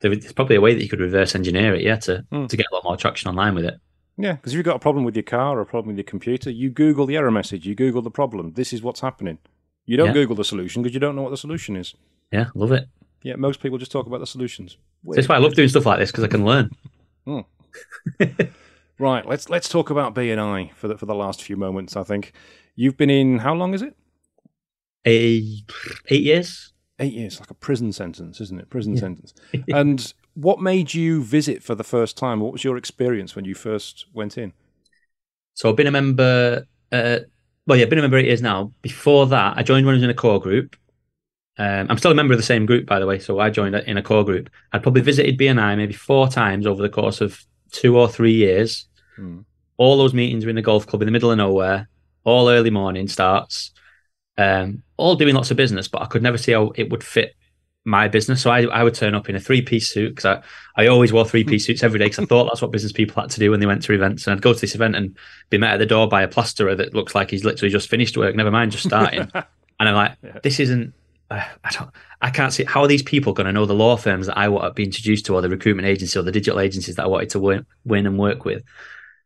There's 0.01 0.33
probably 0.33 0.57
a 0.57 0.61
way 0.61 0.75
that 0.75 0.83
you 0.83 0.89
could 0.89 0.99
reverse 0.99 1.33
engineer 1.33 1.73
it, 1.73 1.81
yeah, 1.81 1.95
to, 1.95 2.25
mm. 2.31 2.47
to 2.47 2.57
get 2.57 2.67
a 2.71 2.75
lot 2.75 2.83
more 2.83 2.97
traction 2.97 3.29
online 3.29 3.55
with 3.55 3.65
it. 3.65 3.75
Yeah, 4.17 4.33
because 4.33 4.53
if 4.53 4.57
you've 4.57 4.65
got 4.65 4.75
a 4.75 4.79
problem 4.79 5.05
with 5.05 5.15
your 5.15 5.23
car 5.23 5.57
or 5.57 5.61
a 5.61 5.65
problem 5.65 5.89
with 5.89 5.97
your 5.97 6.03
computer, 6.03 6.49
you 6.49 6.69
Google 6.69 7.05
the 7.05 7.17
error 7.17 7.31
message, 7.31 7.65
you 7.65 7.73
Google 7.73 8.01
the 8.01 8.11
problem. 8.11 8.53
This 8.53 8.71
is 8.71 8.83
what's 8.83 8.99
happening. 8.99 9.39
You 9.85 9.97
don't 9.97 10.07
yeah. 10.07 10.13
Google 10.13 10.35
the 10.35 10.45
solution 10.45 10.81
because 10.81 10.93
you 10.93 10.99
don't 10.99 11.15
know 11.15 11.23
what 11.23 11.31
the 11.31 11.37
solution 11.37 11.75
is. 11.75 11.95
Yeah, 12.31 12.47
love 12.53 12.71
it. 12.71 12.87
Yeah, 13.23 13.35
most 13.37 13.61
people 13.61 13.77
just 13.77 13.91
talk 13.91 14.05
about 14.05 14.19
the 14.19 14.27
solutions. 14.27 14.77
That's 15.03 15.27
why 15.27 15.35
I 15.35 15.39
love 15.39 15.55
doing 15.55 15.69
stuff 15.69 15.85
like 15.85 15.99
this 15.99 16.11
because 16.11 16.23
I 16.23 16.27
can 16.27 16.45
learn. 16.45 16.71
Mm. 17.25 17.45
right, 18.99 19.25
let's 19.25 19.49
let's 19.49 19.67
talk 19.67 19.89
about 19.89 20.13
BNI 20.13 20.73
for 20.73 20.87
the 20.87 20.97
for 20.97 21.05
the 21.05 21.15
last 21.15 21.41
few 21.41 21.57
moments. 21.57 21.95
I 21.95 22.03
think 22.03 22.33
you've 22.75 22.97
been 22.97 23.09
in 23.09 23.39
how 23.39 23.53
long 23.53 23.73
is 23.73 23.81
it? 23.81 23.95
A, 25.05 25.43
eight 26.09 26.23
years. 26.23 26.71
Eight 26.99 27.13
years, 27.13 27.39
like 27.39 27.49
a 27.49 27.55
prison 27.55 27.91
sentence, 27.91 28.39
isn't 28.39 28.59
it? 28.59 28.69
Prison 28.69 28.93
yeah. 28.93 28.99
sentence. 28.99 29.33
and 29.73 30.13
what 30.33 30.59
made 30.59 30.93
you 30.93 31.23
visit 31.23 31.63
for 31.63 31.75
the 31.75 31.83
first 31.83 32.17
time? 32.17 32.39
What 32.39 32.51
was 32.51 32.63
your 32.63 32.77
experience 32.77 33.35
when 33.35 33.45
you 33.45 33.53
first 33.53 34.05
went 34.13 34.37
in? 34.37 34.53
So 35.53 35.69
I've 35.69 35.75
been 35.75 35.87
a 35.87 35.91
member. 35.91 36.65
Uh, 36.91 37.19
well, 37.65 37.77
yeah, 37.77 37.83
I've 37.83 37.89
been 37.89 37.99
a 37.99 38.03
member 38.03 38.17
eight 38.17 38.25
years 38.25 38.41
now. 38.41 38.73
Before 38.81 39.27
that, 39.27 39.57
I 39.57 39.63
joined 39.63 39.85
when 39.85 39.93
I 39.93 39.97
was 39.97 40.03
in 40.03 40.09
a 40.09 40.15
core 40.15 40.39
group. 40.39 40.75
Um, 41.57 41.87
I'm 41.89 41.97
still 41.99 42.11
a 42.11 42.15
member 42.15 42.33
of 42.33 42.39
the 42.39 42.45
same 42.45 42.65
group, 42.65 42.87
by 42.87 42.99
the 42.99 43.05
way. 43.05 43.19
So 43.19 43.39
I 43.39 43.49
joined 43.49 43.75
in 43.75 43.97
a 43.97 44.01
core 44.01 44.25
group. 44.25 44.49
I'd 44.71 44.81
probably 44.81 45.01
visited 45.01 45.37
BNI 45.37 45.77
maybe 45.77 45.93
four 45.93 46.27
times 46.27 46.65
over 46.65 46.81
the 46.81 46.89
course 46.89 47.21
of 47.21 47.45
two 47.71 47.97
or 47.97 48.09
three 48.09 48.33
years. 48.33 48.87
Hmm. 49.15 49.41
All 49.77 49.97
those 49.97 50.13
meetings 50.13 50.45
were 50.45 50.49
in 50.49 50.55
the 50.55 50.61
golf 50.61 50.87
club 50.87 51.01
in 51.01 51.05
the 51.05 51.11
middle 51.11 51.31
of 51.31 51.37
nowhere. 51.37 51.89
All 52.23 52.49
early 52.49 52.71
morning 52.71 53.07
starts. 53.07 53.71
Um, 54.37 54.81
all 54.97 55.15
doing 55.15 55.35
lots 55.35 55.51
of 55.51 55.57
business, 55.57 55.87
but 55.87 56.01
I 56.01 56.05
could 56.05 56.23
never 56.23 56.37
see 56.37 56.53
how 56.53 56.71
it 56.75 56.89
would 56.89 57.03
fit 57.03 57.35
my 57.85 58.07
business. 58.07 58.41
So 58.41 58.49
I, 58.49 58.63
I 58.63 58.83
would 58.83 58.93
turn 58.93 59.13
up 59.13 59.29
in 59.29 59.35
a 59.35 59.39
three 59.39 59.61
piece 59.61 59.89
suit 59.89 60.15
because 60.15 60.25
I, 60.25 60.81
I 60.81 60.87
always 60.87 61.11
wore 61.11 61.25
three 61.25 61.43
piece 61.43 61.65
suits 61.65 61.83
every 61.83 61.99
day 61.99 62.05
because 62.05 62.19
I 62.19 62.25
thought 62.25 62.45
that's 62.45 62.61
what 62.61 62.71
business 62.71 62.91
people 62.91 63.21
had 63.21 63.29
to 63.31 63.39
do 63.39 63.51
when 63.51 63.59
they 63.59 63.65
went 63.65 63.83
to 63.83 63.93
events. 63.93 64.25
And 64.25 64.35
I'd 64.35 64.41
go 64.41 64.53
to 64.53 64.59
this 64.59 64.75
event 64.75 64.95
and 64.95 65.17
be 65.49 65.57
met 65.57 65.73
at 65.73 65.77
the 65.77 65.85
door 65.85 66.07
by 66.07 66.21
a 66.21 66.27
plasterer 66.27 66.75
that 66.75 66.93
looks 66.93 67.13
like 67.13 67.29
he's 67.29 67.43
literally 67.43 67.71
just 67.71 67.89
finished 67.89 68.17
work, 68.17 68.35
never 68.35 68.51
mind 68.51 68.71
just 68.71 68.85
starting. 68.85 69.29
and 69.33 69.89
I'm 69.89 69.95
like, 69.95 70.17
yeah. 70.23 70.39
this 70.43 70.59
isn't. 70.59 70.93
Uh, 71.29 71.43
I 71.63 71.71
don't. 71.71 71.89
I 72.21 72.29
can't 72.29 72.53
see 72.53 72.63
how 72.63 72.81
are 72.81 72.87
these 72.87 73.03
people 73.03 73.33
going 73.33 73.47
to 73.47 73.51
know 73.51 73.65
the 73.65 73.73
law 73.73 73.97
firms 73.97 74.27
that 74.27 74.37
I 74.37 74.47
want 74.47 74.65
to 74.65 74.71
be 74.71 74.85
introduced 74.85 75.25
to, 75.25 75.35
or 75.35 75.41
the 75.41 75.49
recruitment 75.49 75.87
agency, 75.87 76.17
or 76.17 76.21
the 76.21 76.31
digital 76.31 76.61
agencies 76.61 76.95
that 76.95 77.03
I 77.03 77.07
wanted 77.07 77.31
to 77.31 77.39
win, 77.39 77.65
win 77.83 78.05
and 78.05 78.17
work 78.17 78.45
with. 78.45 78.63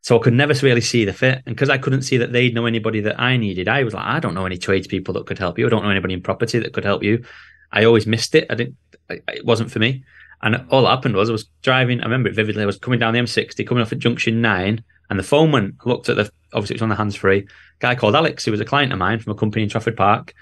So 0.02 0.18
I 0.18 0.24
could 0.24 0.34
never 0.34 0.54
really 0.64 0.82
see 0.82 1.06
the 1.06 1.14
fit. 1.14 1.44
And 1.46 1.56
because 1.56 1.70
I 1.70 1.78
couldn't 1.78 2.04
see 2.04 2.18
that 2.18 2.32
they'd 2.32 2.56
know 2.56 2.66
anybody 2.66 3.02
that 3.02 3.20
I 3.20 3.38
needed, 3.38 3.68
I 3.68 3.84
was 3.84 3.94
like, 3.94 4.06
I 4.06 4.20
don't 4.20 4.34
know 4.34 4.46
any 4.46 4.58
tradespeople 4.58 5.14
that 5.16 5.26
could 5.26 5.38
help 5.38 5.60
you. 5.60 5.68
I 5.68 5.70
don't 5.70 5.84
know 5.84 5.90
anybody 5.90 6.14
in 6.14 6.22
property 6.22 6.60
that 6.60 6.74
could 6.74 6.86
help 6.86 7.04
you. 7.04 7.24
I 7.72 7.86
always 7.86 8.08
missed 8.08 8.36
it. 8.36 8.48
I 8.50 8.56
didn't. 8.56 8.76
It 9.10 9.46
wasn't 9.46 9.72
for 9.72 9.80
me. 9.80 10.04
And 10.42 10.66
all 10.70 10.84
that 10.84 10.90
happened 10.90 11.16
was 11.16 11.30
I 11.30 11.34
was 11.34 11.46
driving. 11.64 12.00
I 12.02 12.04
remember 12.04 12.30
it 12.30 12.36
vividly. 12.36 12.64
I 12.64 12.68
was 12.68 12.78
coming 12.78 13.00
down 13.00 13.14
the 13.14 13.20
M60, 13.20 13.66
coming 13.68 13.82
off 13.82 13.92
at 13.92 14.00
junction 14.00 14.42
nine, 14.42 14.84
and 15.10 15.18
the 15.18 15.24
phone 15.24 15.52
went. 15.52 15.76
I 15.86 15.90
looked 15.90 16.10
at 16.10 16.16
the. 16.16 16.32
Obviously, 16.54 16.76
it 16.76 16.78
was 16.78 16.84
on 16.84 16.90
the 16.90 16.96
hands 16.96 17.16
free. 17.16 17.48
Guy 17.80 17.96
called 17.96 18.16
Alex. 18.16 18.46
who 18.46 18.52
was 18.52 18.62
a 18.62 18.66
client 18.66 18.94
of 18.94 19.00
mine 19.00 19.20
from 19.20 19.32
a 19.32 19.36
company 19.36 19.64
in 19.64 19.70
Trafford 19.70 19.98
Park. 19.98 20.34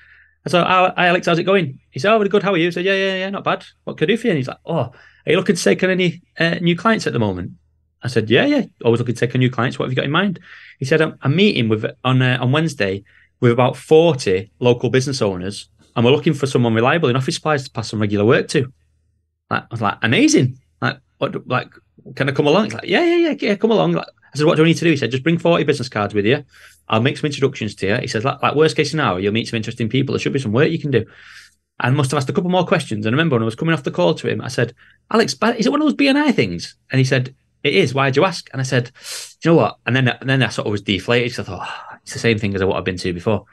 I 0.45 0.49
said, 0.49 0.61
oh, 0.61 0.93
"Hi, 0.95 1.07
Alex. 1.07 1.27
How's 1.27 1.39
it 1.39 1.43
going?" 1.43 1.79
He 1.91 1.99
said, 1.99 2.13
"Oh, 2.13 2.17
really 2.17 2.29
good. 2.29 2.43
How 2.43 2.53
are 2.53 2.57
you?" 2.57 2.67
I 2.67 2.71
said, 2.71 2.85
"Yeah, 2.85 2.93
yeah, 2.93 3.15
yeah. 3.17 3.29
Not 3.29 3.43
bad. 3.43 3.65
What 3.83 3.97
can 3.97 4.05
I 4.05 4.13
do 4.13 4.17
for 4.17 4.27
you?" 4.27 4.31
And 4.31 4.37
he's 4.37 4.47
like, 4.47 4.59
"Oh, 4.65 4.75
are 4.75 4.93
you 5.25 5.37
looking 5.37 5.55
to 5.55 5.63
take 5.63 5.83
on 5.83 5.89
any 5.89 6.21
uh, 6.39 6.55
new 6.61 6.75
clients 6.75 7.07
at 7.07 7.13
the 7.13 7.19
moment?" 7.19 7.53
I 8.03 8.07
said, 8.07 8.29
"Yeah, 8.29 8.45
yeah. 8.45 8.65
Always 8.83 8.99
looking 8.99 9.15
to 9.15 9.19
take 9.19 9.33
on 9.33 9.39
new 9.39 9.49
clients. 9.49 9.79
What 9.79 9.85
have 9.85 9.91
you 9.91 9.95
got 9.95 10.05
in 10.05 10.11
mind?" 10.11 10.39
He 10.77 10.85
said, 10.85 11.01
"I'm, 11.01 11.17
I'm 11.21 11.35
meeting 11.35 11.69
with 11.69 11.85
on 12.03 12.21
uh, 12.21 12.37
on 12.41 12.51
Wednesday 12.51 13.03
with 13.39 13.51
about 13.51 13.77
forty 13.77 14.51
local 14.59 14.89
business 14.89 15.21
owners." 15.21 15.69
And 15.95 16.05
we're 16.05 16.11
looking 16.11 16.33
for 16.33 16.47
someone 16.47 16.73
reliable 16.73 17.09
in 17.09 17.15
office 17.15 17.35
supplies 17.35 17.63
to 17.63 17.71
pass 17.71 17.89
some 17.89 18.01
regular 18.01 18.25
work 18.25 18.47
to. 18.49 18.71
Like, 19.49 19.63
I 19.63 19.67
was 19.71 19.81
like, 19.81 19.97
amazing. 20.01 20.59
Like, 20.81 20.99
what, 21.17 21.47
like, 21.47 21.69
can 22.15 22.29
I 22.29 22.31
come 22.31 22.47
along? 22.47 22.65
He's 22.65 22.73
like, 22.73 22.85
yeah, 22.85 23.03
yeah, 23.03 23.29
yeah, 23.29 23.35
yeah, 23.39 23.55
come 23.55 23.71
along. 23.71 23.93
Like, 23.93 24.07
I 24.33 24.37
said, 24.37 24.45
what 24.45 24.57
do 24.57 24.63
I 24.63 24.67
need 24.67 24.77
to 24.77 24.85
do? 24.85 24.91
He 24.91 24.97
said, 24.97 25.11
just 25.11 25.23
bring 25.23 25.37
40 25.37 25.63
business 25.63 25.89
cards 25.89 26.13
with 26.13 26.25
you. 26.25 26.43
I'll 26.89 27.01
make 27.01 27.17
some 27.17 27.27
introductions 27.27 27.73
to 27.75 27.87
you. 27.87 27.95
He 27.97 28.07
says, 28.07 28.25
like, 28.25 28.41
like 28.41 28.55
worst 28.55 28.75
case 28.75 28.91
scenario, 28.91 29.17
you'll 29.17 29.33
meet 29.33 29.47
some 29.47 29.57
interesting 29.57 29.89
people. 29.89 30.13
There 30.13 30.19
should 30.19 30.33
be 30.33 30.39
some 30.39 30.51
work 30.51 30.69
you 30.69 30.79
can 30.79 30.91
do. 30.91 31.05
And 31.79 31.95
must 31.95 32.11
have 32.11 32.17
asked 32.17 32.29
a 32.29 32.33
couple 32.33 32.49
more 32.49 32.65
questions. 32.65 33.05
And 33.05 33.13
I 33.13 33.17
remember 33.17 33.35
when 33.35 33.41
I 33.43 33.45
was 33.45 33.55
coming 33.55 33.73
off 33.73 33.83
the 33.83 33.91
call 33.91 34.13
to 34.15 34.27
him, 34.27 34.41
I 34.41 34.47
said, 34.49 34.73
Alex, 35.11 35.35
is 35.57 35.65
it 35.65 35.71
one 35.71 35.81
of 35.81 35.87
those 35.87 35.95
BNI 35.95 36.33
things? 36.33 36.75
And 36.91 36.99
he 36.99 37.05
said, 37.05 37.35
it 37.63 37.73
is. 37.73 37.93
Why'd 37.93 38.15
you 38.15 38.23
ask? 38.23 38.47
And 38.51 38.61
I 38.61 38.63
said, 38.63 38.91
you 39.43 39.51
know 39.51 39.57
what? 39.57 39.77
And 39.85 39.95
then, 39.95 40.07
and 40.07 40.29
then 40.29 40.43
I 40.43 40.49
sort 40.49 40.67
of 40.67 40.71
was 40.71 40.83
deflated 40.83 41.31
because 41.31 41.47
I 41.47 41.51
thought, 41.51 41.67
oh, 41.67 41.97
it's 42.03 42.13
the 42.13 42.19
same 42.19 42.37
thing 42.37 42.53
as 42.55 42.63
what 42.63 42.77
I've 42.77 42.83
been 42.83 42.97
to 42.97 43.13
before. 43.13 43.45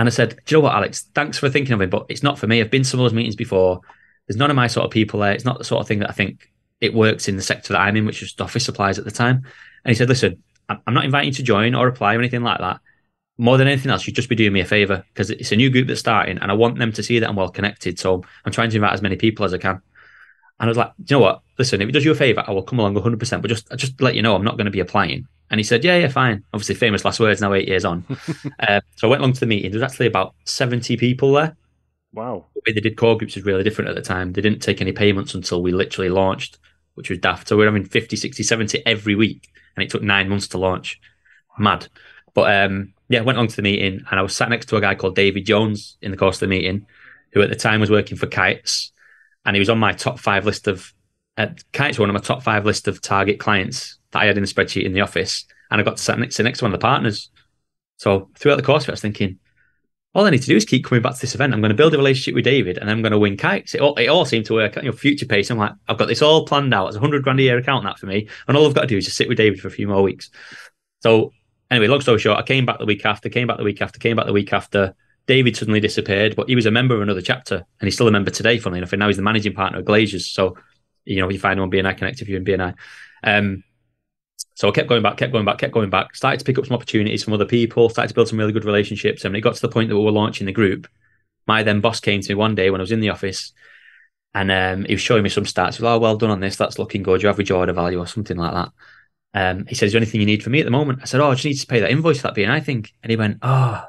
And 0.00 0.08
I 0.08 0.10
said, 0.10 0.40
Do 0.46 0.54
you 0.54 0.56
know 0.56 0.64
what, 0.64 0.74
Alex? 0.74 1.10
Thanks 1.14 1.36
for 1.36 1.50
thinking 1.50 1.74
of 1.74 1.82
it, 1.82 1.90
but 1.90 2.06
it's 2.08 2.22
not 2.22 2.38
for 2.38 2.46
me. 2.46 2.62
I've 2.62 2.70
been 2.70 2.84
to 2.84 2.88
some 2.88 3.00
of 3.00 3.04
those 3.04 3.12
meetings 3.12 3.36
before. 3.36 3.82
There's 4.26 4.38
none 4.38 4.48
of 4.48 4.56
my 4.56 4.66
sort 4.66 4.86
of 4.86 4.90
people 4.90 5.20
there. 5.20 5.32
It's 5.32 5.44
not 5.44 5.58
the 5.58 5.64
sort 5.64 5.82
of 5.82 5.88
thing 5.88 5.98
that 5.98 6.08
I 6.08 6.14
think 6.14 6.50
it 6.80 6.94
works 6.94 7.28
in 7.28 7.36
the 7.36 7.42
sector 7.42 7.74
that 7.74 7.80
I'm 7.80 7.98
in, 7.98 8.06
which 8.06 8.22
was 8.22 8.34
office 8.40 8.64
supplies 8.64 8.98
at 8.98 9.04
the 9.04 9.10
time. 9.10 9.44
And 9.84 9.90
he 9.90 9.94
said, 9.94 10.08
Listen, 10.08 10.42
I'm 10.70 10.94
not 10.94 11.04
inviting 11.04 11.28
you 11.28 11.34
to 11.34 11.42
join 11.42 11.74
or 11.74 11.86
apply 11.86 12.14
or 12.14 12.18
anything 12.18 12.42
like 12.42 12.60
that. 12.60 12.80
More 13.36 13.58
than 13.58 13.68
anything 13.68 13.90
else, 13.90 14.06
you'd 14.06 14.16
just 14.16 14.30
be 14.30 14.36
doing 14.36 14.54
me 14.54 14.60
a 14.60 14.64
favor 14.64 15.04
because 15.12 15.28
it's 15.28 15.52
a 15.52 15.56
new 15.56 15.68
group 15.68 15.86
that's 15.86 16.00
starting 16.00 16.38
and 16.38 16.50
I 16.50 16.54
want 16.54 16.78
them 16.78 16.92
to 16.92 17.02
see 17.02 17.18
that 17.18 17.28
I'm 17.28 17.36
well 17.36 17.50
connected. 17.50 17.98
So 17.98 18.24
I'm 18.46 18.52
trying 18.52 18.70
to 18.70 18.76
invite 18.76 18.94
as 18.94 19.02
many 19.02 19.16
people 19.16 19.44
as 19.44 19.52
I 19.52 19.58
can. 19.58 19.82
And 20.60 20.68
I 20.68 20.70
was 20.70 20.76
like, 20.76 20.92
you 20.98 21.16
know 21.16 21.20
what? 21.20 21.40
Listen, 21.58 21.80
if 21.80 21.88
it 21.88 21.92
does 21.92 22.04
you 22.04 22.12
a 22.12 22.14
favor, 22.14 22.44
I 22.46 22.50
will 22.50 22.62
come 22.62 22.78
along 22.78 22.94
100%, 22.94 23.42
but 23.42 23.48
just, 23.48 23.66
just 23.76 24.00
let 24.00 24.14
you 24.14 24.20
know 24.20 24.34
I'm 24.34 24.44
not 24.44 24.56
going 24.58 24.66
to 24.66 24.70
be 24.70 24.80
applying. 24.80 25.26
And 25.50 25.58
he 25.58 25.64
said, 25.64 25.82
yeah, 25.82 25.96
yeah, 25.96 26.08
fine. 26.08 26.44
Obviously, 26.52 26.74
famous 26.74 27.04
last 27.04 27.18
words 27.18 27.40
now, 27.40 27.54
eight 27.54 27.66
years 27.66 27.84
on. 27.84 28.04
uh, 28.60 28.80
so 28.96 29.08
I 29.08 29.10
went 29.10 29.20
along 29.20 29.32
to 29.32 29.40
the 29.40 29.46
meeting. 29.46 29.70
There 29.70 29.80
was 29.80 29.90
actually 29.90 30.06
about 30.06 30.34
70 30.44 30.96
people 30.98 31.32
there. 31.32 31.56
Wow. 32.12 32.46
The 32.54 32.60
way 32.66 32.74
they 32.74 32.80
did 32.80 32.96
core 32.96 33.16
groups 33.16 33.36
was 33.36 33.44
really 33.44 33.64
different 33.64 33.88
at 33.88 33.96
the 33.96 34.02
time. 34.02 34.32
They 34.32 34.42
didn't 34.42 34.60
take 34.60 34.80
any 34.80 34.92
payments 34.92 35.34
until 35.34 35.62
we 35.62 35.72
literally 35.72 36.10
launched, 36.10 36.58
which 36.94 37.08
was 37.08 37.18
daft. 37.18 37.48
So 37.48 37.56
we 37.56 37.64
are 37.64 37.66
having 37.66 37.84
50, 37.84 38.16
60, 38.16 38.42
70 38.42 38.86
every 38.86 39.14
week. 39.14 39.48
And 39.76 39.82
it 39.82 39.90
took 39.90 40.02
nine 40.02 40.28
months 40.28 40.48
to 40.48 40.58
launch. 40.58 41.00
Mad. 41.58 41.88
But 42.34 42.54
um, 42.54 42.92
yeah, 43.08 43.22
went 43.22 43.38
along 43.38 43.48
to 43.48 43.56
the 43.56 43.62
meeting 43.62 44.04
and 44.10 44.20
I 44.20 44.22
was 44.22 44.36
sat 44.36 44.50
next 44.50 44.66
to 44.66 44.76
a 44.76 44.80
guy 44.80 44.94
called 44.94 45.16
David 45.16 45.46
Jones 45.46 45.96
in 46.02 46.10
the 46.10 46.16
course 46.16 46.36
of 46.36 46.40
the 46.40 46.46
meeting, 46.48 46.86
who 47.32 47.42
at 47.42 47.48
the 47.48 47.56
time 47.56 47.80
was 47.80 47.90
working 47.90 48.16
for 48.16 48.26
Kuits. 48.26 48.90
And 49.44 49.56
he 49.56 49.60
was 49.60 49.70
on 49.70 49.78
my 49.78 49.92
top 49.92 50.18
five 50.18 50.44
list 50.44 50.68
of, 50.68 50.92
Kuits 51.38 51.98
one 51.98 52.10
of 52.10 52.14
my 52.14 52.20
top 52.20 52.42
five 52.42 52.66
list 52.66 52.86
of 52.86 53.00
target 53.00 53.40
clients 53.40 53.98
that 54.10 54.20
I 54.20 54.26
had 54.26 54.36
in 54.36 54.42
the 54.42 54.48
spreadsheet 54.48 54.84
in 54.84 54.92
the 54.92 55.00
office, 55.00 55.46
and 55.70 55.80
I 55.80 55.84
got 55.84 55.96
to 55.96 56.02
sit 56.02 56.18
next, 56.18 56.36
sit 56.36 56.42
next 56.42 56.58
to 56.58 56.66
one 56.66 56.74
of 56.74 56.78
the 56.78 56.84
partners. 56.84 57.30
So 57.96 58.28
throughout 58.36 58.56
the 58.56 58.62
course, 58.62 58.88
I 58.88 58.92
was 58.92 59.00
thinking, 59.00 59.38
all 60.12 60.26
I 60.26 60.30
need 60.30 60.42
to 60.42 60.46
do 60.46 60.56
is 60.56 60.64
keep 60.64 60.84
coming 60.84 61.02
back 61.02 61.14
to 61.14 61.20
this 61.20 61.34
event. 61.34 61.54
I'm 61.54 61.60
going 61.60 61.70
to 61.70 61.76
build 61.76 61.94
a 61.94 61.96
relationship 61.96 62.34
with 62.34 62.44
David, 62.44 62.76
and 62.76 62.90
I'm 62.90 63.00
going 63.00 63.12
to 63.12 63.18
win 63.18 63.36
Kuits. 63.36 63.74
It 63.74 63.80
all, 63.80 63.94
it 63.94 64.08
all 64.08 64.24
seemed 64.24 64.44
to 64.46 64.54
work. 64.54 64.76
You 64.76 64.82
know, 64.82 64.92
future 64.92 65.24
pace. 65.24 65.50
I'm 65.50 65.56
like, 65.56 65.72
I've 65.88 65.96
got 65.96 66.08
this 66.08 66.20
all 66.20 66.44
planned 66.44 66.74
out. 66.74 66.88
It's 66.88 66.96
a 66.96 67.00
hundred 67.00 67.22
grand 67.22 67.40
a 67.40 67.42
year 67.42 67.56
account 67.56 67.84
that 67.84 67.98
for 67.98 68.06
me, 68.06 68.28
and 68.48 68.56
all 68.56 68.66
I've 68.66 68.74
got 68.74 68.82
to 68.82 68.86
do 68.88 68.98
is 68.98 69.04
just 69.04 69.16
sit 69.16 69.28
with 69.28 69.38
David 69.38 69.60
for 69.60 69.68
a 69.68 69.70
few 69.70 69.88
more 69.88 70.02
weeks. 70.02 70.30
So 71.00 71.32
anyway, 71.70 71.86
long 71.86 72.00
story 72.02 72.18
short, 72.18 72.38
I 72.38 72.42
came 72.42 72.66
back 72.66 72.80
the 72.80 72.84
week 72.84 73.06
after, 73.06 73.28
came 73.30 73.46
back 73.46 73.56
the 73.56 73.64
week 73.64 73.80
after, 73.80 73.98
came 73.98 74.16
back 74.16 74.26
the 74.26 74.32
week 74.34 74.52
after. 74.52 74.94
David 75.26 75.56
suddenly 75.56 75.80
disappeared, 75.80 76.34
but 76.36 76.48
he 76.48 76.56
was 76.56 76.66
a 76.66 76.70
member 76.70 76.94
of 76.94 77.02
another 77.02 77.22
chapter, 77.22 77.56
and 77.56 77.86
he's 77.86 77.94
still 77.94 78.08
a 78.08 78.12
member 78.12 78.30
today. 78.30 78.58
Funnily 78.58 78.78
enough, 78.78 78.92
and 78.92 79.00
now 79.00 79.06
he's 79.06 79.16
the 79.16 79.22
managing 79.22 79.54
partner 79.54 79.78
of 79.78 79.84
Glaisyers. 79.84 80.22
So, 80.22 80.56
you 81.04 81.20
know, 81.20 81.28
you 81.30 81.38
find 81.38 81.58
him 81.58 81.64
on 81.64 81.70
BNI 81.70 81.96
Connect 81.96 82.20
if 82.20 82.28
you're 82.28 82.38
in 82.38 82.44
BNI. 82.44 82.74
Um, 83.22 83.64
so 84.54 84.68
I 84.68 84.72
kept 84.72 84.88
going 84.88 85.02
back, 85.02 85.16
kept 85.16 85.32
going 85.32 85.44
back, 85.44 85.58
kept 85.58 85.72
going 85.72 85.90
back. 85.90 86.14
Started 86.14 86.38
to 86.40 86.44
pick 86.44 86.58
up 86.58 86.66
some 86.66 86.74
opportunities 86.74 87.24
from 87.24 87.32
other 87.32 87.46
people. 87.46 87.88
Started 87.88 88.08
to 88.08 88.14
build 88.14 88.28
some 88.28 88.38
really 88.38 88.52
good 88.52 88.64
relationships. 88.64 89.24
And 89.24 89.34
it 89.34 89.40
got 89.40 89.54
to 89.54 89.62
the 89.62 89.68
point 89.68 89.88
that 89.88 89.96
we 89.96 90.04
were 90.04 90.10
launching 90.10 90.46
the 90.46 90.52
group. 90.52 90.86
My 91.46 91.62
then 91.62 91.80
boss 91.80 92.00
came 92.00 92.20
to 92.20 92.28
me 92.28 92.34
one 92.34 92.54
day 92.54 92.70
when 92.70 92.80
I 92.80 92.82
was 92.82 92.92
in 92.92 93.00
the 93.00 93.10
office, 93.10 93.52
and 94.34 94.50
um, 94.52 94.84
he 94.84 94.94
was 94.94 95.00
showing 95.00 95.22
me 95.22 95.28
some 95.28 95.44
stats. 95.44 95.76
He 95.76 95.82
was, 95.82 95.90
"Oh, 95.90 95.98
well 95.98 96.16
done 96.16 96.30
on 96.30 96.40
this. 96.40 96.56
That's 96.56 96.78
looking 96.78 97.02
good. 97.02 97.22
Your 97.22 97.30
average 97.30 97.50
order 97.50 97.72
value 97.72 97.98
or 97.98 98.06
something 98.06 98.36
like 98.36 98.52
that." 98.52 98.70
Um, 99.32 99.66
he 99.66 99.74
said, 99.74 99.86
"Is 99.86 99.92
there 99.92 99.98
anything 99.98 100.20
you 100.20 100.26
need 100.26 100.42
from 100.42 100.52
me 100.52 100.60
at 100.60 100.64
the 100.64 100.70
moment?" 100.70 101.00
I 101.02 101.06
said, 101.06 101.20
"Oh, 101.20 101.30
I 101.30 101.34
just 101.34 101.44
need 101.44 101.54
to 101.54 101.66
pay 101.66 101.80
that 101.80 101.90
invoice 101.90 102.20
for 102.20 102.28
that 102.28 102.36
BNI 102.36 102.62
think." 102.64 102.92
And 103.02 103.10
he 103.10 103.16
went, 103.16 103.38
"Oh, 103.42 103.82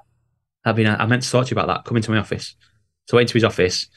nice. 0.65 0.99
I 0.99 1.05
meant 1.05 1.23
to 1.23 1.31
talk 1.31 1.45
to 1.45 1.55
you 1.55 1.59
about 1.59 1.67
that. 1.67 1.85
Come 1.85 1.97
into 1.97 2.11
my 2.11 2.17
office." 2.17 2.55
So 3.07 3.17
I 3.17 3.19
went 3.19 3.29
to 3.29 3.33
his 3.33 3.43
office, 3.43 3.87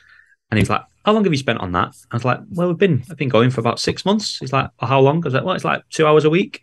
and 0.51 0.59
he's 0.59 0.71
like, 0.71 0.83
"How 1.05 1.13
long 1.13 1.25
have 1.25 1.33
you 1.33 1.39
spent 1.39 1.61
on 1.61 1.73
that?" 1.73 1.95
I 2.11 2.17
was 2.17 2.25
like, 2.25 2.41
"Well, 2.51 2.69
we've 2.69 2.79
been 2.79 3.05
I've 3.11 3.17
been 3.17 3.29
going 3.29 3.51
for 3.51 3.61
about 3.61 3.81
six 3.81 4.05
months." 4.05 4.39
He's 4.39 4.53
like, 4.53 4.71
well, 4.81 4.89
"How 4.89 5.01
long?" 5.01 5.23
I 5.25 5.27
was 5.27 5.35
like, 5.35 5.45
"Well, 5.45 5.55
it's 5.55 5.65
like 5.65 5.83
two 5.91 6.07
hours 6.07 6.25
a 6.25 6.31
week." 6.31 6.63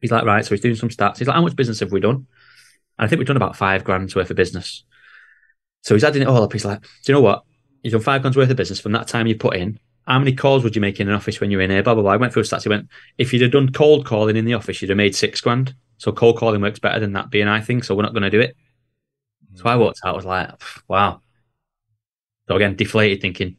He's 0.00 0.10
like, 0.10 0.24
"Right." 0.24 0.44
So 0.44 0.50
he's 0.54 0.60
doing 0.60 0.76
some 0.76 0.88
stats. 0.88 1.18
He's 1.18 1.28
like, 1.28 1.34
"How 1.36 1.42
much 1.42 1.56
business 1.56 1.80
have 1.80 1.92
we 1.92 2.00
done?" 2.00 2.26
And 2.98 3.06
I 3.06 3.08
think 3.08 3.18
we've 3.18 3.26
done 3.26 3.36
about 3.36 3.56
five 3.56 3.84
grand's 3.84 4.14
worth 4.14 4.30
of 4.30 4.36
business. 4.36 4.84
So 5.82 5.94
he's 5.94 6.04
adding 6.04 6.22
it 6.22 6.28
all 6.28 6.42
up. 6.42 6.52
He's 6.52 6.64
like, 6.64 6.82
"Do 6.82 6.88
you 7.06 7.14
know 7.14 7.22
what? 7.22 7.44
You've 7.82 7.92
done 7.92 8.02
five 8.02 8.22
grand's 8.22 8.36
worth 8.36 8.50
of 8.50 8.56
business 8.56 8.80
from 8.80 8.92
that 8.92 9.08
time 9.08 9.26
you 9.26 9.36
put 9.36 9.56
in. 9.56 9.78
how 10.06 10.18
many 10.18 10.34
calls 10.34 10.64
would 10.64 10.74
you 10.74 10.80
make 10.80 10.98
in 10.98 11.08
an 11.08 11.14
office 11.14 11.40
when 11.40 11.50
you're 11.50 11.60
in 11.60 11.70
here? 11.70 11.82
Blah 11.82 11.94
blah 11.94 12.02
blah. 12.02 12.12
I 12.12 12.16
went 12.16 12.32
through 12.32 12.42
stats. 12.42 12.64
He 12.64 12.68
went, 12.68 12.88
if 13.16 13.32
you'd 13.32 13.42
have 13.42 13.52
done 13.52 13.72
cold 13.72 14.04
calling 14.04 14.36
in 14.36 14.44
the 14.44 14.54
office, 14.54 14.82
you'd 14.82 14.90
have 14.90 14.96
made 14.96 15.14
six 15.14 15.40
grand. 15.40 15.74
So 15.98 16.12
cold 16.12 16.36
calling 16.38 16.60
works 16.60 16.78
better 16.78 16.98
than 16.98 17.12
that 17.12 17.30
BNI 17.30 17.64
thing. 17.64 17.82
So 17.82 17.94
we're 17.94 18.02
not 18.02 18.12
going 18.12 18.24
to 18.24 18.30
do 18.30 18.40
it. 18.40 18.56
So 19.54 19.64
I 19.66 19.76
walked 19.76 20.00
out. 20.04 20.12
I 20.12 20.16
was 20.16 20.24
like, 20.24 20.50
wow. 20.88 21.22
So 22.48 22.56
again, 22.56 22.76
deflated, 22.76 23.20
thinking 23.20 23.56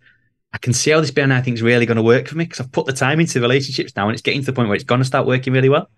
I 0.54 0.58
can 0.58 0.74
see 0.74 0.92
how 0.92 1.00
this 1.00 1.12
BNI 1.12 1.44
thing's 1.44 1.62
really 1.62 1.86
going 1.86 1.98
to 1.98 2.04
work 2.04 2.28
for 2.28 2.36
me 2.36 2.44
because 2.44 2.60
I've 2.60 2.72
put 2.72 2.86
the 2.86 2.94
time 2.94 3.20
into 3.20 3.36
the 3.36 3.42
relationships 3.42 3.96
now, 3.96 4.08
and 4.08 4.14
it's 4.14 4.22
getting 4.22 4.42
to 4.42 4.48
the 4.48 4.54
point 4.54 4.68
where 4.68 4.76
it's 4.76 4.84
going 4.84 5.00
to 5.00 5.06
start 5.06 5.26
working 5.26 5.54
really 5.54 5.70
well. 5.70 5.90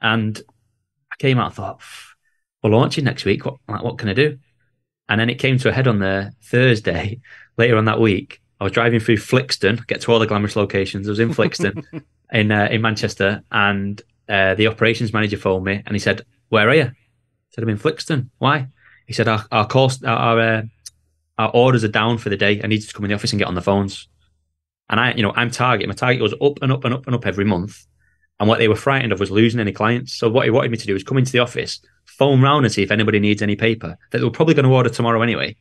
And 0.00 0.40
I 1.10 1.16
came 1.18 1.38
out 1.38 1.46
and 1.46 1.54
thought, 1.54 1.80
we're 2.62 2.70
launching 2.70 3.04
next 3.04 3.24
week. 3.24 3.44
What 3.44 3.56
like, 3.68 3.82
what 3.82 3.98
can 3.98 4.08
I 4.08 4.14
do? 4.14 4.38
And 5.08 5.20
then 5.20 5.30
it 5.30 5.40
came 5.40 5.58
to 5.58 5.68
a 5.68 5.72
head 5.72 5.88
on 5.88 5.98
the 5.98 6.32
Thursday 6.44 7.20
later 7.58 7.76
on 7.76 7.86
that 7.86 8.00
week. 8.00 8.40
I 8.60 8.64
was 8.64 8.72
driving 8.72 9.00
through 9.00 9.16
Flixton, 9.16 9.84
get 9.88 10.00
to 10.02 10.12
all 10.12 10.20
the 10.20 10.26
glamorous 10.26 10.54
locations. 10.54 11.08
I 11.08 11.10
was 11.10 11.18
in 11.18 11.30
Flixton 11.30 11.84
in 12.32 12.52
uh, 12.52 12.68
in 12.70 12.80
Manchester, 12.82 13.42
and 13.50 14.00
uh, 14.28 14.54
the 14.54 14.68
operations 14.68 15.12
manager 15.12 15.36
phoned 15.36 15.64
me 15.64 15.82
and 15.84 15.94
he 15.94 15.98
said, 15.98 16.22
"Where 16.50 16.68
are 16.68 16.74
you?" 16.74 16.84
I 16.84 16.92
said, 17.50 17.64
"I'm 17.64 17.70
in 17.70 17.78
Flixton. 17.78 18.30
Why?" 18.38 18.68
He 19.12 19.16
said, 19.16 19.28
"Our 19.28 19.44
our 19.52 19.66
course, 19.66 20.02
our 20.02 20.40
uh, 20.40 20.62
our 21.36 21.50
orders 21.50 21.84
are 21.84 21.88
down 21.88 22.16
for 22.16 22.30
the 22.30 22.36
day. 22.38 22.62
I 22.64 22.66
need 22.66 22.80
to 22.80 22.92
come 22.94 23.04
in 23.04 23.10
the 23.10 23.14
office 23.14 23.32
and 23.32 23.38
get 23.38 23.48
on 23.48 23.54
the 23.54 23.60
phones." 23.60 24.08
And 24.88 24.98
I, 24.98 25.12
you 25.12 25.22
know, 25.22 25.34
I'm 25.36 25.50
target. 25.50 25.86
My 25.86 25.94
target 25.94 26.20
goes 26.20 26.32
up 26.40 26.58
and 26.62 26.72
up 26.72 26.84
and 26.84 26.94
up 26.94 27.06
and 27.06 27.14
up 27.14 27.26
every 27.26 27.44
month. 27.44 27.86
And 28.40 28.48
what 28.48 28.58
they 28.58 28.68
were 28.68 28.74
frightened 28.76 29.12
of 29.12 29.20
was 29.20 29.30
losing 29.30 29.60
any 29.60 29.72
clients. 29.72 30.14
So 30.14 30.30
what 30.30 30.44
he 30.44 30.50
wanted 30.50 30.70
me 30.70 30.78
to 30.78 30.86
do 30.86 30.94
was 30.94 31.04
come 31.04 31.18
into 31.18 31.30
the 31.30 31.40
office, 31.40 31.80
phone 32.06 32.40
round 32.40 32.64
and 32.64 32.72
see 32.72 32.82
if 32.82 32.90
anybody 32.90 33.20
needs 33.20 33.42
any 33.42 33.54
paper 33.54 33.98
that 34.10 34.18
they 34.18 34.24
were 34.24 34.30
probably 34.30 34.54
going 34.54 34.64
to 34.64 34.72
order 34.72 34.88
tomorrow 34.88 35.20
anyway, 35.20 35.56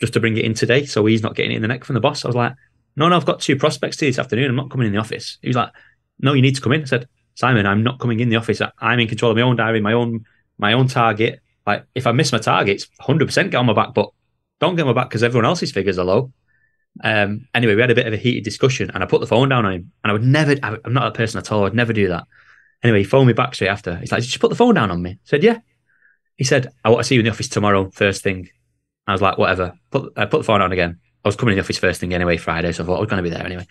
just 0.00 0.14
to 0.14 0.20
bring 0.20 0.36
it 0.38 0.46
in 0.46 0.54
today. 0.54 0.86
So 0.86 1.04
he's 1.04 1.22
not 1.22 1.34
getting 1.34 1.52
it 1.52 1.56
in 1.56 1.62
the 1.62 1.68
neck 1.68 1.84
from 1.84 1.94
the 1.94 2.00
boss. 2.00 2.24
I 2.24 2.28
was 2.28 2.36
like, 2.36 2.54
no, 2.96 3.08
no, 3.08 3.16
I've 3.16 3.26
got 3.26 3.40
two 3.40 3.56
prospects 3.56 3.98
to 3.98 4.06
this 4.06 4.18
afternoon. 4.18 4.48
I'm 4.48 4.56
not 4.56 4.70
coming 4.70 4.86
in 4.86 4.94
the 4.94 4.98
office. 4.98 5.38
He 5.42 5.48
was 5.48 5.56
like, 5.56 5.70
no, 6.18 6.32
you 6.32 6.42
need 6.42 6.56
to 6.56 6.60
come 6.62 6.72
in. 6.72 6.82
I 6.82 6.86
said, 6.86 7.08
Simon, 7.34 7.66
I'm 7.66 7.82
not 7.82 7.98
coming 8.00 8.20
in 8.20 8.30
the 8.30 8.36
office. 8.36 8.60
I'm 8.78 8.98
in 8.98 9.08
control 9.08 9.30
of 9.30 9.36
my 9.36 9.42
own 9.42 9.56
diary, 9.56 9.80
my 9.80 9.92
own 9.92 10.24
my 10.58 10.74
own 10.74 10.88
target. 10.88 11.40
Like 11.66 11.84
if 11.94 12.06
I 12.06 12.12
miss 12.12 12.32
my 12.32 12.38
targets, 12.38 12.88
100% 13.00 13.50
get 13.50 13.54
on 13.54 13.66
my 13.66 13.72
back, 13.72 13.94
but 13.94 14.10
don't 14.60 14.76
get 14.76 14.82
on 14.82 14.94
my 14.94 15.00
back 15.00 15.08
because 15.08 15.22
everyone 15.22 15.46
else's 15.46 15.72
figures 15.72 15.98
are 15.98 16.04
low. 16.04 16.32
Um, 17.02 17.48
anyway, 17.54 17.74
we 17.74 17.80
had 17.80 17.90
a 17.90 17.94
bit 17.94 18.06
of 18.06 18.12
a 18.12 18.18
heated 18.18 18.44
discussion, 18.44 18.90
and 18.92 19.02
I 19.02 19.06
put 19.06 19.20
the 19.20 19.26
phone 19.26 19.48
down 19.48 19.64
on 19.64 19.72
him. 19.72 19.92
And 20.04 20.10
I 20.10 20.12
would 20.12 20.24
never, 20.24 20.54
I'm 20.62 20.92
not 20.92 21.06
a 21.06 21.12
person 21.12 21.38
at 21.38 21.50
all. 21.50 21.64
I'd 21.64 21.74
never 21.74 21.92
do 21.92 22.08
that. 22.08 22.24
Anyway, 22.82 22.98
he 22.98 23.04
phoned 23.04 23.28
me 23.28 23.32
back 23.32 23.54
straight 23.54 23.68
after. 23.68 23.96
He's 23.96 24.12
like, 24.12 24.22
"Did 24.22 24.32
you 24.32 24.40
put 24.40 24.50
the 24.50 24.56
phone 24.56 24.74
down 24.74 24.90
on 24.90 25.02
me?" 25.02 25.12
I 25.12 25.18
said, 25.24 25.44
"Yeah." 25.44 25.58
He 26.36 26.44
said, 26.44 26.72
"I 26.84 26.90
want 26.90 27.02
to 27.02 27.04
see 27.04 27.14
you 27.14 27.20
in 27.20 27.24
the 27.24 27.30
office 27.30 27.48
tomorrow, 27.48 27.90
first 27.90 28.22
thing." 28.22 28.48
I 29.06 29.12
was 29.12 29.22
like, 29.22 29.38
"Whatever." 29.38 29.74
Put 29.90 30.12
I 30.16 30.26
put 30.26 30.38
the 30.38 30.44
phone 30.44 30.60
down 30.60 30.72
again. 30.72 30.98
I 31.24 31.28
was 31.28 31.36
coming 31.36 31.52
in 31.52 31.56
the 31.56 31.62
office 31.62 31.78
first 31.78 32.00
thing 32.00 32.12
anyway, 32.12 32.36
Friday, 32.36 32.72
so 32.72 32.82
I 32.82 32.86
thought 32.86 32.96
I 32.96 33.00
was 33.00 33.08
going 33.08 33.22
to 33.22 33.28
be 33.28 33.34
there 33.34 33.46
anyway. 33.46 33.66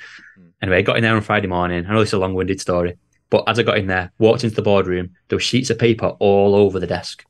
Anyway, 0.61 0.77
I 0.77 0.81
got 0.81 0.95
in 0.95 1.03
there 1.03 1.15
on 1.15 1.21
Friday 1.21 1.47
morning. 1.47 1.85
I 1.85 1.93
know 1.93 1.99
it's 1.99 2.13
a 2.13 2.17
long-winded 2.17 2.61
story, 2.61 2.97
but 3.29 3.43
as 3.47 3.59
I 3.59 3.63
got 3.63 3.77
in 3.77 3.87
there, 3.87 4.13
walked 4.19 4.45
into 4.45 4.55
the 4.55 4.61
boardroom, 4.61 5.09
there 5.27 5.35
were 5.35 5.41
sheets 5.41 5.69
of 5.69 5.77
paper 5.77 6.07
all 6.19 6.55
over 6.55 6.79
the 6.79 6.87
desk 6.87 7.25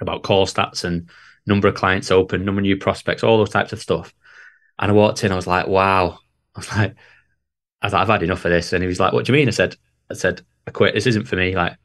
about 0.00 0.22
call 0.22 0.46
stats 0.46 0.84
and 0.84 1.08
number 1.46 1.68
of 1.68 1.74
clients 1.74 2.10
open, 2.10 2.44
number 2.44 2.60
of 2.60 2.64
new 2.64 2.76
prospects, 2.76 3.22
all 3.22 3.38
those 3.38 3.50
types 3.50 3.72
of 3.72 3.80
stuff. 3.80 4.14
And 4.78 4.90
I 4.90 4.94
walked 4.94 5.24
in, 5.24 5.32
I 5.32 5.36
was 5.36 5.46
like, 5.46 5.66
wow. 5.66 6.18
I 6.54 6.58
was 6.58 6.72
like, 6.76 6.96
I've 7.82 8.08
had 8.08 8.22
enough 8.22 8.44
of 8.44 8.50
this. 8.50 8.72
And 8.72 8.82
he 8.82 8.88
was 8.88 9.00
like, 9.00 9.12
What 9.12 9.24
do 9.24 9.32
you 9.32 9.38
mean? 9.38 9.48
I 9.48 9.52
said, 9.52 9.76
I 10.10 10.14
said, 10.14 10.42
I 10.66 10.70
quit. 10.70 10.94
This 10.94 11.06
isn't 11.06 11.26
for 11.26 11.36
me. 11.36 11.54
Like 11.54 11.76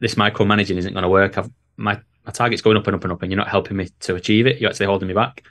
this 0.00 0.14
micromanaging 0.14 0.76
isn't 0.76 0.92
going 0.92 1.02
to 1.02 1.08
work. 1.08 1.38
I've 1.38 1.50
my 1.76 2.00
my 2.24 2.32
target's 2.32 2.62
going 2.62 2.76
up 2.76 2.86
and 2.86 2.96
up 2.96 3.04
and 3.04 3.12
up, 3.12 3.22
and 3.22 3.30
you're 3.30 3.38
not 3.38 3.48
helping 3.48 3.76
me 3.76 3.88
to 4.00 4.14
achieve 4.14 4.46
it. 4.46 4.60
You're 4.60 4.70
actually 4.70 4.86
holding 4.86 5.08
me 5.08 5.14
back. 5.14 5.44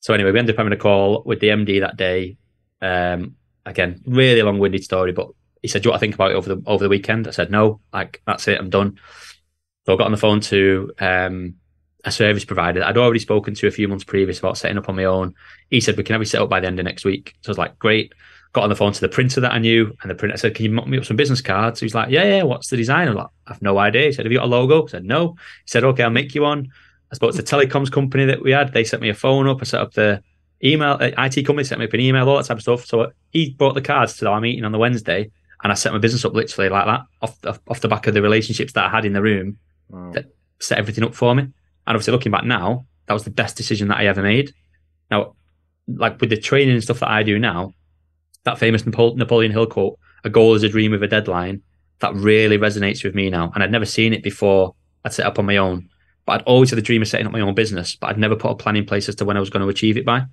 So 0.00 0.12
anyway, 0.12 0.30
we 0.30 0.38
ended 0.38 0.54
up 0.54 0.58
having 0.58 0.72
a 0.72 0.76
call 0.76 1.22
with 1.24 1.40
the 1.40 1.48
MD 1.48 1.80
that 1.80 1.96
day. 1.96 2.36
Um, 2.82 3.36
again, 3.64 4.02
really 4.06 4.42
long-winded 4.42 4.84
story, 4.84 5.12
but 5.12 5.28
he 5.62 5.68
said, 5.68 5.82
"Do 5.82 5.86
you 5.86 5.90
want 5.90 6.00
to 6.00 6.04
think 6.04 6.14
about 6.14 6.32
it 6.32 6.34
over 6.34 6.54
the 6.54 6.62
over 6.66 6.84
the 6.84 6.90
weekend?" 6.90 7.26
I 7.26 7.30
said, 7.30 7.50
"No, 7.50 7.80
like 7.92 8.22
that's 8.26 8.46
it. 8.48 8.58
I'm 8.58 8.70
done." 8.70 8.98
So 9.86 9.94
I 9.94 9.96
got 9.96 10.06
on 10.06 10.12
the 10.12 10.18
phone 10.18 10.40
to 10.40 10.92
um, 10.98 11.54
a 12.04 12.10
service 12.10 12.44
provider 12.44 12.82
I'd 12.82 12.96
already 12.96 13.20
spoken 13.20 13.54
to 13.54 13.66
a 13.68 13.70
few 13.70 13.86
months 13.88 14.04
previous 14.04 14.40
about 14.40 14.58
setting 14.58 14.78
up 14.78 14.88
on 14.88 14.96
my 14.96 15.04
own. 15.04 15.34
He 15.70 15.80
said, 15.80 15.96
We 15.96 16.02
can 16.02 16.14
have 16.14 16.20
you 16.20 16.26
set 16.26 16.42
up 16.42 16.48
by 16.48 16.60
the 16.60 16.66
end 16.66 16.78
of 16.80 16.84
next 16.84 17.04
week. 17.04 17.34
So 17.42 17.50
I 17.50 17.52
was 17.52 17.58
like, 17.58 17.78
Great. 17.78 18.12
Got 18.52 18.64
on 18.64 18.70
the 18.70 18.76
phone 18.76 18.92
to 18.92 19.00
the 19.00 19.08
printer 19.08 19.40
that 19.40 19.52
I 19.52 19.58
knew, 19.58 19.94
and 20.00 20.10
the 20.10 20.14
printer 20.14 20.36
said, 20.36 20.54
Can 20.54 20.64
you 20.64 20.70
mock 20.72 20.88
me 20.88 20.98
up 20.98 21.04
some 21.04 21.16
business 21.16 21.40
cards? 21.40 21.78
He's 21.80 21.94
like, 21.94 22.10
Yeah, 22.10 22.24
yeah, 22.24 22.42
what's 22.42 22.68
the 22.68 22.76
design? 22.76 23.08
I'm 23.08 23.14
like, 23.14 23.28
I 23.46 23.52
have 23.52 23.62
no 23.62 23.78
idea. 23.78 24.06
He 24.06 24.12
said, 24.12 24.24
Have 24.24 24.32
you 24.32 24.38
got 24.38 24.46
a 24.46 24.48
logo? 24.48 24.84
I 24.84 24.88
said, 24.88 25.04
No. 25.04 25.32
He 25.32 25.68
said, 25.68 25.84
Okay, 25.84 26.02
I'll 26.02 26.10
make 26.10 26.34
you 26.34 26.42
one. 26.42 26.68
I 27.12 27.14
spoke 27.14 27.32
to 27.32 27.42
the 27.42 27.44
telecoms 27.44 27.90
company 27.92 28.24
that 28.24 28.42
we 28.42 28.50
had. 28.50 28.72
They 28.72 28.82
set 28.82 29.00
me 29.00 29.08
a 29.08 29.14
phone 29.14 29.46
up. 29.46 29.58
I 29.60 29.64
set 29.64 29.80
up 29.80 29.92
the 29.92 30.22
email, 30.64 30.98
uh, 31.00 31.10
IT 31.18 31.46
company 31.46 31.62
set 31.62 31.78
me 31.78 31.84
up 31.84 31.92
an 31.92 32.00
email, 32.00 32.28
all 32.28 32.38
that 32.38 32.46
type 32.46 32.56
of 32.56 32.62
stuff. 32.62 32.86
So 32.86 33.12
he 33.30 33.50
brought 33.50 33.74
the 33.74 33.82
cards 33.82 34.16
to 34.16 34.28
our 34.28 34.40
meeting 34.40 34.64
on 34.64 34.72
the 34.72 34.78
Wednesday, 34.78 35.30
and 35.62 35.70
I 35.70 35.76
set 35.76 35.92
my 35.92 35.98
business 35.98 36.24
up 36.24 36.34
literally 36.34 36.70
like 36.70 36.86
that 36.86 37.02
off, 37.22 37.36
off, 37.44 37.60
off 37.68 37.80
the 37.80 37.88
back 37.88 38.08
of 38.08 38.14
the 38.14 38.22
relationships 38.22 38.72
that 38.72 38.86
I 38.86 38.88
had 38.88 39.04
in 39.04 39.12
the 39.12 39.22
room 39.22 39.58
wow. 39.88 40.10
that 40.12 40.26
set 40.60 40.78
everything 40.78 41.04
up 41.04 41.14
for 41.14 41.34
me. 41.34 41.42
And 41.42 41.54
obviously, 41.86 42.12
looking 42.12 42.32
back 42.32 42.44
now, 42.44 42.86
that 43.06 43.14
was 43.14 43.24
the 43.24 43.30
best 43.30 43.56
decision 43.56 43.88
that 43.88 43.98
I 43.98 44.06
ever 44.06 44.22
made. 44.22 44.52
Now, 45.10 45.34
like 45.88 46.20
with 46.20 46.30
the 46.30 46.36
training 46.36 46.74
and 46.74 46.82
stuff 46.82 47.00
that 47.00 47.10
I 47.10 47.22
do 47.22 47.38
now, 47.38 47.72
that 48.44 48.58
famous 48.58 48.84
Napoleon 48.86 49.52
Hill 49.52 49.66
quote, 49.66 49.98
a 50.24 50.30
goal 50.30 50.54
is 50.54 50.62
a 50.62 50.68
dream 50.68 50.92
with 50.92 51.02
a 51.02 51.08
deadline, 51.08 51.62
that 52.00 52.14
really 52.14 52.58
resonates 52.58 53.04
with 53.04 53.14
me 53.14 53.30
now. 53.30 53.50
And 53.54 53.62
I'd 53.62 53.70
never 53.70 53.86
seen 53.86 54.12
it 54.12 54.22
before 54.22 54.74
I'd 55.04 55.12
set 55.12 55.26
up 55.26 55.38
on 55.38 55.46
my 55.46 55.56
own. 55.56 55.88
But 56.24 56.40
I'd 56.40 56.44
always 56.44 56.70
had 56.70 56.76
the 56.76 56.82
dream 56.82 57.02
of 57.02 57.08
setting 57.08 57.26
up 57.26 57.32
my 57.32 57.40
own 57.40 57.54
business, 57.54 57.94
but 57.94 58.08
I'd 58.08 58.18
never 58.18 58.34
put 58.34 58.50
a 58.50 58.56
plan 58.56 58.76
in 58.76 58.84
place 58.84 59.08
as 59.08 59.14
to 59.16 59.24
when 59.24 59.36
I 59.36 59.40
was 59.40 59.50
going 59.50 59.62
to 59.62 59.68
achieve 59.68 59.96
it 59.96 60.04
by. 60.04 60.24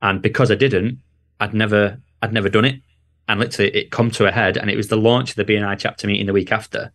And 0.00 0.22
because 0.22 0.50
I 0.50 0.54
didn't, 0.54 1.00
I'd 1.40 1.54
never 1.54 1.98
I'd 2.22 2.32
never 2.32 2.48
done 2.48 2.64
it. 2.64 2.80
And 3.28 3.40
literally 3.40 3.70
it 3.74 3.90
come 3.90 4.10
to 4.12 4.26
a 4.26 4.32
head 4.32 4.56
and 4.56 4.70
it 4.70 4.76
was 4.76 4.88
the 4.88 4.96
launch 4.96 5.30
of 5.30 5.36
the 5.36 5.44
BNI 5.44 5.78
chapter 5.78 6.06
meeting 6.06 6.26
the 6.26 6.32
week 6.32 6.52
after 6.52 6.92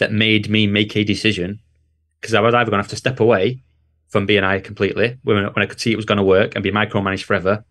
that 0.00 0.12
made 0.12 0.48
me 0.48 0.66
make 0.66 0.96
a 0.96 1.04
decision 1.04 1.60
because 2.20 2.34
I 2.34 2.40
was 2.40 2.54
either 2.54 2.70
going 2.70 2.78
to 2.78 2.82
have 2.82 2.90
to 2.90 2.96
step 2.96 3.20
away 3.20 3.62
from 4.08 4.26
BNI 4.26 4.64
completely 4.64 5.18
when, 5.22 5.44
when 5.44 5.62
I 5.62 5.66
could 5.66 5.78
see 5.78 5.92
it 5.92 5.96
was 5.96 6.04
going 6.04 6.18
to 6.18 6.24
work 6.24 6.54
and 6.54 6.64
be 6.64 6.72
micromanaged 6.72 7.22
forever, 7.22 7.64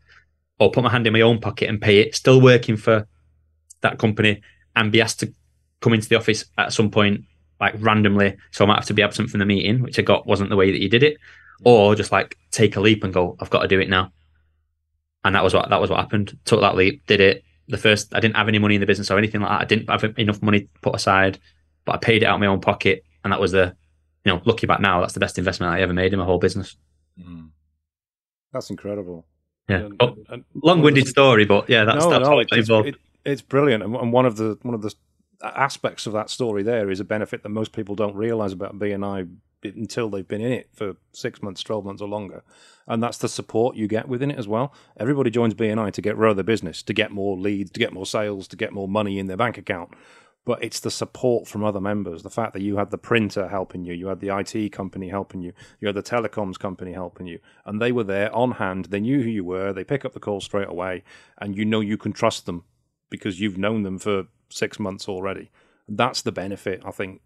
or 0.59 0.71
put 0.71 0.84
my 0.84 0.91
hand 0.91 1.07
in 1.07 1.13
my 1.13 1.21
own 1.21 1.39
pocket 1.39 1.69
and 1.69 1.82
pay 1.82 1.99
it, 1.99 2.15
still 2.15 2.39
working 2.39 2.77
for 2.77 3.07
that 3.82 3.97
company 3.97 4.41
and 4.75 4.91
be 4.91 5.01
asked 5.01 5.19
to 5.21 5.34
come 5.82 5.93
into 5.93 6.07
the 6.07 6.15
office 6.15 6.45
at 6.57 6.71
some 6.71 6.91
point, 6.91 7.21
like 7.59 7.73
randomly. 7.80 8.38
So 8.51 8.63
I 8.63 8.67
might 8.67 8.75
have 8.75 8.86
to 8.86 8.93
be 8.93 9.03
absent 9.03 9.30
from 9.30 9.39
the 9.39 9.45
meeting, 9.45 9.82
which 9.82 9.97
I 9.97 10.03
got 10.03 10.27
wasn't 10.27 10.49
the 10.49 10.55
way 10.55 10.71
that 10.71 10.82
you 10.82 10.89
did 10.89 11.03
it, 11.03 11.17
or 11.63 11.95
just 11.95 12.11
like 12.11 12.38
take 12.51 12.75
a 12.75 12.82
leap 12.82 13.03
and 13.03 13.13
go, 13.13 13.38
I've 13.39 13.49
got 13.49 13.63
to 13.63 13.67
do 13.67 13.80
it 13.80 13.89
now. 13.89 14.11
And 15.23 15.36
that 15.36 15.43
was 15.43 15.53
what 15.53 15.69
that 15.69 15.82
was 15.82 15.89
what 15.89 15.99
happened. 15.99 16.38
Took 16.45 16.61
that 16.61 16.75
leap, 16.75 17.05
did 17.07 17.21
it. 17.21 17.43
The 17.67 17.77
first, 17.77 18.13
I 18.13 18.19
didn't 18.19 18.36
have 18.36 18.47
any 18.47 18.59
money 18.59 18.75
in 18.75 18.82
the 18.82 18.88
business 18.88 19.11
or 19.11 19.17
anything 19.17 19.41
like 19.41 19.49
that. 19.49 19.61
I 19.61 19.65
didn't 19.65 19.89
have 19.89 20.17
enough 20.17 20.41
money 20.41 20.69
put 20.82 20.95
aside, 20.95 21.39
but 21.86 21.95
I 21.95 21.97
paid 21.97 22.23
it 22.23 22.25
out 22.25 22.36
of 22.36 22.39
my 22.41 22.47
own 22.47 22.61
pocket, 22.61 23.03
and 23.23 23.34
that 23.34 23.39
was 23.39 23.51
the 23.51 23.75
you 24.25 24.34
know, 24.34 24.41
looking 24.45 24.67
back 24.67 24.80
now, 24.80 24.99
that's 25.01 25.13
the 25.13 25.19
best 25.19 25.38
investment 25.38 25.73
I 25.73 25.82
ever 25.82 25.93
made 25.93 26.13
in 26.13 26.19
my 26.19 26.25
whole 26.25 26.39
business. 26.39 26.75
Mm. 27.19 27.49
That's 28.51 28.69
incredible. 28.69 29.25
Yeah, 29.67 29.86
and, 29.86 29.95
oh, 29.99 30.15
and 30.30 30.43
long-winded 30.63 31.05
the, 31.05 31.09
story, 31.09 31.45
but 31.45 31.69
yeah, 31.69 31.86
that's, 31.86 32.03
no, 32.03 32.09
that's 32.09 32.27
no, 32.27 32.39
it's, 32.39 32.69
it, 32.69 32.95
it's 33.23 33.41
brilliant. 33.41 33.84
And 33.84 34.11
one 34.11 34.25
of 34.25 34.36
the 34.36 34.57
one 34.63 34.73
of 34.73 34.82
the 34.82 34.93
aspects 35.43 36.07
of 36.07 36.13
that 36.13 36.30
story 36.30 36.63
there 36.63 36.89
is 36.89 36.99
a 36.99 37.03
benefit 37.03 37.43
that 37.43 37.49
most 37.49 37.71
people 37.71 37.93
don't 37.93 38.15
realize 38.15 38.51
about 38.51 38.80
BNI 38.80 39.30
until 39.63 40.09
they've 40.09 40.27
been 40.27 40.41
in 40.41 40.51
it 40.51 40.69
for 40.73 40.95
six 41.11 41.43
months, 41.43 41.61
twelve 41.61 41.86
months, 41.86 42.01
or 42.01 42.07
longer, 42.07 42.41
and 42.88 43.03
that's 43.03 43.19
the 43.19 43.30
support 43.30 43.75
you 43.75 43.88
get 43.88 44.07
within 44.07 44.32
it 44.32 44.39
as 44.39 44.47
well. 44.47 44.73
Everybody 44.97 45.30
joins 45.30 45.53
BNI 45.53 45.93
to 45.93 46.01
get 46.01 46.15
grow 46.15 46.34
their 46.34 46.43
business, 46.43 46.82
to 46.84 46.93
get 46.93 47.11
more 47.11 47.38
leads, 47.38 47.69
to 47.69 47.80
get 47.80 47.93
more 47.93 48.07
sales, 48.07 48.47
to 48.47 48.55
get 48.55 48.73
more 48.73 48.88
money 48.88 49.19
in 49.19 49.27
their 49.27 49.38
bank 49.38 49.59
account 49.59 49.91
but 50.50 50.64
it's 50.64 50.80
the 50.80 50.89
support 50.89 51.47
from 51.47 51.64
other 51.64 51.80
members. 51.80 52.24
The 52.24 52.30
fact 52.32 52.54
that 52.54 52.64
you 52.64 52.78
had 52.78 52.89
the 52.89 52.97
printer 52.97 53.50
helping 53.50 53.86
you, 53.86 53.93
you 53.93 54.08
had 54.08 54.20
the 54.20 54.36
IT 54.36 54.72
company 54.72 55.08
helping 55.08 55.43
you, 55.43 55.54
you 55.80 55.88
had 55.88 55.95
the 55.95 56.02
telecoms 56.02 56.58
company 56.58 56.91
helping 56.91 57.28
you, 57.28 57.38
and 57.66 57.80
they 57.80 57.91
were 57.91 58.04
there 58.04 58.36
on 58.36 58.54
hand. 58.54 58.86
They 58.86 59.00
knew 59.00 59.22
who 59.22 59.30
you 59.30 59.45
were. 59.45 59.74
They 59.74 59.84
pick 59.84 60.06
up 60.06 60.14
the 60.14 60.20
call 60.20 60.41
straight 60.41 60.68
away, 60.68 61.04
and 61.38 61.56
you 61.56 61.66
know 61.66 61.82
you 61.82 61.97
can 61.97 62.14
trust 62.14 62.47
them 62.47 62.64
because 63.12 63.39
you've 63.39 63.60
known 63.60 63.84
them 63.84 64.00
for 64.00 64.24
six 64.50 64.80
months 64.80 65.08
already. 65.08 65.52
That's 65.88 66.24
the 66.24 66.32
benefit 66.32 66.82
I 66.84 66.89
think 66.89 67.22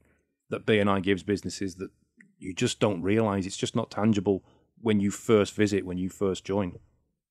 that 0.50 0.66
BNI 0.66 1.02
gives 1.02 1.24
businesses 1.24 1.76
that 1.76 1.92
you 2.40 2.54
just 2.54 2.82
don't 2.82 3.02
realize. 3.02 3.46
It's 3.46 3.56
just 3.56 3.74
not 3.74 3.90
tangible 3.90 4.44
when 4.82 5.00
you 5.00 5.12
first 5.12 5.56
visit, 5.56 5.86
when 5.86 5.98
you 5.98 6.10
first 6.10 6.44
join. 6.44 6.78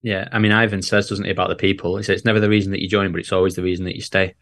Yeah, 0.00 0.30
I 0.32 0.38
mean, 0.38 0.52
Ivan 0.52 0.80
says, 0.80 1.10
doesn't 1.10 1.26
he, 1.26 1.30
about 1.30 1.50
the 1.50 1.54
people? 1.54 1.98
He 1.98 2.02
says 2.02 2.16
it's 2.16 2.24
never 2.24 2.40
the 2.40 2.48
reason 2.48 2.72
that 2.72 2.80
you 2.80 2.88
join, 2.88 3.12
but 3.12 3.20
it's 3.20 3.30
always 3.30 3.56
the 3.56 3.62
reason 3.62 3.84
that 3.84 3.94
you 3.94 4.00
stay. 4.00 4.34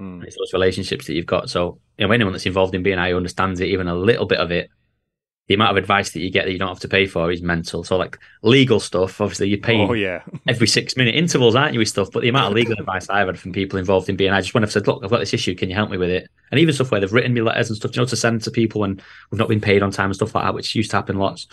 Mm. 0.00 0.24
It's 0.24 0.36
those 0.36 0.52
relationships 0.52 1.06
that 1.06 1.14
you've 1.14 1.26
got. 1.26 1.50
So, 1.50 1.78
you 1.98 2.06
know, 2.06 2.12
anyone 2.12 2.32
that's 2.32 2.46
involved 2.46 2.74
in 2.74 2.82
BNI 2.82 3.16
understands 3.16 3.60
it, 3.60 3.68
even 3.68 3.88
a 3.88 3.94
little 3.94 4.26
bit 4.26 4.38
of 4.40 4.50
it. 4.50 4.70
The 5.46 5.54
amount 5.54 5.72
of 5.72 5.76
advice 5.76 6.10
that 6.12 6.20
you 6.20 6.30
get 6.30 6.46
that 6.46 6.52
you 6.52 6.58
don't 6.58 6.68
have 6.68 6.80
to 6.80 6.88
pay 6.88 7.04
for 7.04 7.30
is 7.30 7.42
mental. 7.42 7.84
So, 7.84 7.98
like 7.98 8.18
legal 8.42 8.80
stuff, 8.80 9.20
obviously, 9.20 9.50
you 9.50 9.58
pay 9.58 9.76
oh, 9.76 9.92
yeah. 9.92 10.22
every 10.48 10.66
six 10.66 10.96
minute 10.96 11.14
intervals, 11.14 11.54
aren't 11.54 11.74
you, 11.74 11.80
with 11.80 11.88
stuff? 11.88 12.08
But 12.10 12.22
the 12.22 12.30
amount 12.30 12.46
of 12.46 12.52
legal 12.54 12.72
advice 12.72 13.10
I've 13.10 13.26
had 13.26 13.38
from 13.38 13.52
people 13.52 13.78
involved 13.78 14.08
in 14.08 14.16
BNI, 14.16 14.40
just 14.40 14.54
when 14.54 14.64
I've 14.64 14.72
said, 14.72 14.86
look, 14.86 15.04
I've 15.04 15.10
got 15.10 15.18
this 15.18 15.34
issue, 15.34 15.54
can 15.54 15.68
you 15.68 15.74
help 15.74 15.90
me 15.90 15.98
with 15.98 16.08
it? 16.08 16.28
And 16.50 16.58
even 16.58 16.74
stuff 16.74 16.90
where 16.90 17.00
they've 17.00 17.12
written 17.12 17.34
me 17.34 17.42
letters 17.42 17.68
and 17.68 17.76
stuff, 17.76 17.94
you 17.94 18.00
know, 18.00 18.06
to 18.06 18.16
send 18.16 18.40
to 18.42 18.50
people 18.50 18.80
when 18.80 19.00
we've 19.30 19.38
not 19.38 19.48
been 19.48 19.60
paid 19.60 19.82
on 19.82 19.90
time 19.90 20.06
and 20.06 20.16
stuff 20.16 20.34
like 20.34 20.44
that, 20.44 20.54
which 20.54 20.74
used 20.74 20.90
to 20.92 20.96
happen 20.96 21.18
lots. 21.18 21.46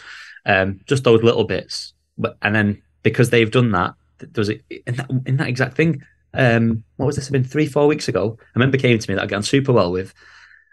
Um, 0.46 0.80
just 0.86 1.04
those 1.04 1.22
little 1.22 1.44
bits. 1.44 1.94
But, 2.18 2.38
and 2.42 2.56
then 2.56 2.82
because 3.04 3.30
they've 3.30 3.52
done 3.52 3.72
that, 3.72 3.96
was 4.36 4.50
a, 4.50 4.60
in 4.88 4.96
that 4.96 5.10
in 5.26 5.38
that 5.38 5.48
exact 5.48 5.76
thing. 5.76 6.04
Um, 6.34 6.84
what 6.96 7.08
was 7.08 7.16
this? 7.16 7.26
Have 7.26 7.34
been 7.34 7.44
three, 7.44 7.66
four 7.66 7.88
weeks 7.88 8.08
ago. 8.08 8.38
A 8.56 8.60
member 8.60 8.78
came 8.78 8.98
to 8.98 9.10
me 9.10 9.16
that 9.16 9.24
I 9.24 9.28
got 9.28 9.38
on 9.38 9.44
super 9.44 9.74
well 9.74 9.92
with, 9.92 10.14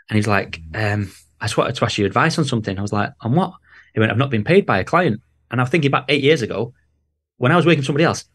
and 0.09 0.16
he's 0.16 0.28
like, 0.28 0.61
um, 0.74 1.11
"I 1.40 1.46
just 1.46 1.56
wanted 1.56 1.74
to 1.76 1.84
ask 1.84 1.98
you 1.98 2.06
advice 2.06 2.38
on 2.38 2.44
something." 2.44 2.78
I 2.78 2.82
was 2.82 2.92
like, 2.92 3.12
"On 3.20 3.34
what?" 3.34 3.52
He 3.94 4.00
went, 4.00 4.12
"I've 4.12 4.18
not 4.18 4.30
been 4.30 4.44
paid 4.44 4.66
by 4.66 4.78
a 4.78 4.84
client." 4.84 5.20
And 5.50 5.61
I 5.61 5.64
was 5.64 5.70
thinking 5.70 5.88
about 5.88 6.04
eight 6.09 6.22
years 6.22 6.42
ago, 6.42 6.74
when 7.38 7.52
I 7.52 7.56
was 7.56 7.66
working 7.66 7.82
for 7.82 7.86
somebody 7.86 8.04
else, 8.04 8.26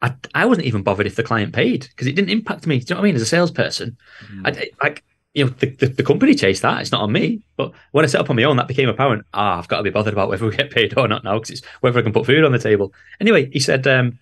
I, 0.00 0.14
I 0.34 0.46
wasn't 0.46 0.66
even 0.66 0.82
bothered 0.82 1.06
if 1.06 1.16
the 1.16 1.22
client 1.22 1.52
paid 1.52 1.88
because 1.88 2.06
it 2.06 2.14
didn't 2.14 2.30
impact 2.30 2.66
me. 2.66 2.78
Do 2.78 2.82
you 2.82 2.94
know 2.94 3.00
what 3.00 3.06
I 3.06 3.08
mean? 3.08 3.16
As 3.16 3.22
a 3.22 3.26
salesperson, 3.26 3.96
mm. 4.26 4.46
I, 4.46 4.70
like 4.82 5.02
you 5.34 5.44
know, 5.44 5.50
the, 5.50 5.70
the, 5.70 5.86
the, 5.86 6.02
company 6.02 6.34
chased 6.34 6.62
that. 6.62 6.80
It's 6.80 6.92
not 6.92 7.02
on 7.02 7.12
me. 7.12 7.42
But 7.56 7.72
when 7.92 8.04
I 8.04 8.08
set 8.08 8.20
up 8.20 8.28
on 8.28 8.36
my 8.36 8.42
own, 8.42 8.56
that 8.56 8.68
became 8.68 8.88
apparent. 8.88 9.24
Ah, 9.32 9.58
I've 9.58 9.68
got 9.68 9.78
to 9.78 9.82
be 9.82 9.90
bothered 9.90 10.12
about 10.12 10.28
whether 10.28 10.46
we 10.46 10.56
get 10.56 10.70
paid 10.70 10.96
or 10.96 11.08
not 11.08 11.24
now 11.24 11.38
because 11.38 11.50
it's 11.50 11.66
whether 11.80 11.98
I 11.98 12.02
can 12.02 12.12
put 12.12 12.26
food 12.26 12.44
on 12.44 12.52
the 12.52 12.58
table. 12.58 12.92
Anyway, 13.20 13.48
he 13.50 13.60
said, 13.60 13.86
um, 13.86 14.18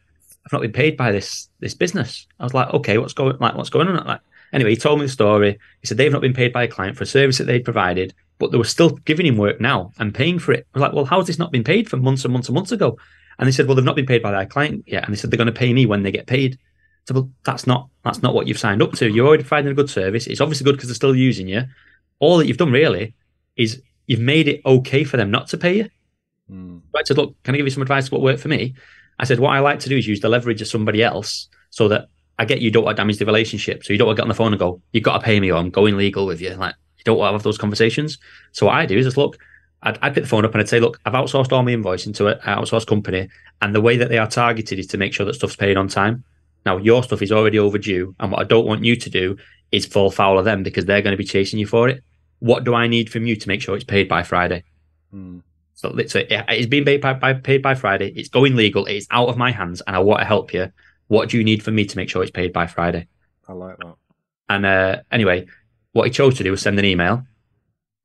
"I've 0.50 0.58
not 0.58 0.62
been 0.62 0.72
paid 0.72 0.96
by 0.96 1.12
this 1.12 1.48
this 1.60 1.74
business." 1.74 2.26
I 2.38 2.44
was 2.44 2.54
like, 2.54 2.72
"Okay, 2.74 2.98
what's 2.98 3.14
going 3.14 3.36
like 3.38 3.54
what's 3.54 3.70
going 3.70 3.88
on?" 3.88 4.04
Like, 4.06 4.20
anyway, 4.52 4.70
he 4.70 4.76
told 4.76 4.98
me 4.98 5.06
the 5.06 5.12
story. 5.12 5.58
He 5.80 5.86
said 5.86 5.96
they've 5.96 6.12
not 6.12 6.22
been 6.22 6.34
paid 6.34 6.52
by 6.52 6.64
a 6.64 6.68
client 6.68 6.96
for 6.96 7.04
a 7.04 7.06
service 7.06 7.38
that 7.38 7.44
they'd 7.44 7.64
provided, 7.64 8.14
but 8.38 8.50
they 8.50 8.58
were 8.58 8.64
still 8.64 8.90
giving 8.90 9.26
him 9.26 9.36
work 9.36 9.60
now 9.60 9.92
and 9.98 10.14
paying 10.14 10.38
for 10.38 10.52
it. 10.52 10.66
I 10.74 10.78
was 10.78 10.82
like, 10.82 10.92
"Well, 10.92 11.04
how 11.04 11.18
has 11.18 11.26
this 11.26 11.38
not 11.38 11.52
been 11.52 11.64
paid 11.64 11.88
for 11.88 11.96
months 11.96 12.24
and 12.24 12.32
months 12.32 12.48
and 12.48 12.54
months 12.54 12.72
ago?" 12.72 12.98
And 13.38 13.46
they 13.46 13.52
said, 13.52 13.66
"Well, 13.66 13.76
they've 13.76 13.84
not 13.84 13.96
been 13.96 14.06
paid 14.06 14.22
by 14.22 14.32
their 14.32 14.46
client 14.46 14.84
yet," 14.86 15.04
and 15.04 15.12
they 15.12 15.18
said 15.18 15.30
they're 15.30 15.38
going 15.38 15.46
to 15.46 15.52
pay 15.52 15.72
me 15.72 15.86
when 15.86 16.02
they 16.02 16.12
get 16.12 16.26
paid. 16.26 16.58
So, 17.06 17.14
well, 17.14 17.30
that's 17.44 17.66
not 17.66 17.88
that's 18.04 18.22
not 18.22 18.34
what 18.34 18.46
you've 18.46 18.58
signed 18.58 18.82
up 18.82 18.92
to. 18.92 19.08
You're 19.08 19.26
already 19.26 19.42
providing 19.42 19.70
a 19.70 19.74
good 19.74 19.90
service. 19.90 20.26
It's 20.26 20.40
obviously 20.40 20.64
good 20.64 20.76
because 20.76 20.88
they're 20.88 20.94
still 20.94 21.16
using 21.16 21.48
you. 21.48 21.64
All 22.18 22.38
that 22.38 22.46
you've 22.46 22.56
done 22.56 22.72
really 22.72 23.14
is 23.56 23.82
you've 24.06 24.20
made 24.20 24.48
it 24.48 24.60
okay 24.66 25.04
for 25.04 25.16
them 25.16 25.30
not 25.30 25.48
to 25.48 25.58
pay 25.58 25.76
you. 25.76 25.90
Mm. 26.50 26.82
I 26.96 27.02
said, 27.04 27.16
look, 27.16 27.34
can 27.44 27.54
I 27.54 27.58
give 27.58 27.66
you 27.66 27.70
some 27.70 27.82
advice 27.82 28.10
what 28.10 28.20
worked 28.20 28.40
for 28.40 28.48
me? 28.48 28.74
I 29.20 29.24
said, 29.24 29.38
what 29.38 29.50
I 29.50 29.60
like 29.60 29.80
to 29.80 29.88
do 29.90 29.98
is 29.98 30.08
use 30.08 30.20
the 30.20 30.30
leverage 30.30 30.62
of 30.62 30.68
somebody 30.68 31.02
else 31.02 31.48
so 31.68 31.88
that 31.88 32.08
I 32.38 32.46
get 32.46 32.62
you 32.62 32.70
don't 32.70 32.84
want 32.84 32.96
to 32.96 33.00
damage 33.02 33.18
the 33.18 33.26
relationship. 33.26 33.84
So 33.84 33.92
you 33.92 33.98
don't 33.98 34.06
want 34.06 34.16
to 34.16 34.22
get 34.22 34.24
on 34.24 34.28
the 34.28 34.34
phone 34.34 34.52
and 34.52 34.58
go, 34.58 34.80
you've 34.92 35.04
got 35.04 35.18
to 35.18 35.24
pay 35.24 35.38
me 35.38 35.52
or 35.52 35.58
I'm 35.58 35.68
going 35.68 35.98
legal 35.98 36.24
with 36.24 36.40
you. 36.40 36.54
Like 36.54 36.74
you 36.96 37.04
don't 37.04 37.18
want 37.18 37.28
to 37.28 37.32
have 37.34 37.42
those 37.42 37.58
conversations. 37.58 38.16
So 38.52 38.64
what 38.64 38.76
I 38.76 38.86
do 38.86 38.96
is 38.96 39.04
just 39.04 39.18
look, 39.18 39.36
I'd, 39.82 39.98
I'd 40.00 40.14
pick 40.14 40.24
the 40.24 40.28
phone 40.28 40.46
up 40.46 40.52
and 40.52 40.60
I'd 40.62 40.68
say, 40.70 40.80
look, 40.80 40.98
I've 41.04 41.12
outsourced 41.12 41.52
all 41.52 41.62
my 41.62 41.72
invoicing 41.72 42.14
to 42.16 42.28
an 42.28 42.38
outsourced 42.40 42.86
company. 42.86 43.28
And 43.60 43.74
the 43.74 43.82
way 43.82 43.98
that 43.98 44.08
they 44.08 44.16
are 44.16 44.26
targeted 44.26 44.78
is 44.78 44.86
to 44.86 44.96
make 44.96 45.12
sure 45.12 45.26
that 45.26 45.34
stuff's 45.34 45.54
paid 45.54 45.76
on 45.76 45.88
time. 45.88 46.24
Now, 46.64 46.78
your 46.78 47.02
stuff 47.02 47.20
is 47.20 47.30
already 47.30 47.58
overdue. 47.58 48.14
And 48.20 48.32
what 48.32 48.40
I 48.40 48.44
don't 48.44 48.66
want 48.66 48.84
you 48.84 48.96
to 48.96 49.10
do 49.10 49.36
is 49.70 49.84
fall 49.84 50.10
foul 50.10 50.38
of 50.38 50.46
them 50.46 50.62
because 50.62 50.86
they're 50.86 51.02
going 51.02 51.12
to 51.12 51.18
be 51.18 51.24
chasing 51.24 51.58
you 51.58 51.66
for 51.66 51.90
it. 51.90 52.02
What 52.38 52.64
do 52.64 52.74
I 52.74 52.86
need 52.86 53.10
from 53.10 53.26
you 53.26 53.36
to 53.36 53.48
make 53.48 53.60
sure 53.60 53.76
it's 53.76 53.84
paid 53.84 54.08
by 54.08 54.22
Friday? 54.22 54.64
Hmm. 55.10 55.40
So 55.80 55.96
it's, 55.96 56.14
it's 56.14 56.66
being 56.66 56.84
paid 56.84 57.00
by, 57.00 57.14
by, 57.14 57.32
paid 57.32 57.62
by 57.62 57.74
Friday. 57.74 58.12
It's 58.14 58.28
going 58.28 58.54
legal. 58.54 58.84
It's 58.84 59.06
out 59.10 59.28
of 59.28 59.38
my 59.38 59.50
hands, 59.50 59.80
and 59.86 59.96
I 59.96 60.00
want 60.00 60.20
to 60.20 60.26
help 60.26 60.52
you. 60.52 60.70
What 61.08 61.30
do 61.30 61.38
you 61.38 61.44
need 61.44 61.62
from 61.62 61.74
me 61.74 61.86
to 61.86 61.96
make 61.96 62.10
sure 62.10 62.22
it's 62.22 62.30
paid 62.30 62.52
by 62.52 62.66
Friday? 62.66 63.08
I 63.48 63.52
like 63.54 63.78
that. 63.78 63.94
And 64.48 64.66
uh, 64.66 65.00
anyway, 65.10 65.46
what 65.92 66.04
he 66.04 66.10
chose 66.10 66.36
to 66.36 66.44
do 66.44 66.50
was 66.50 66.60
send 66.60 66.78
an 66.78 66.84
email. 66.84 67.24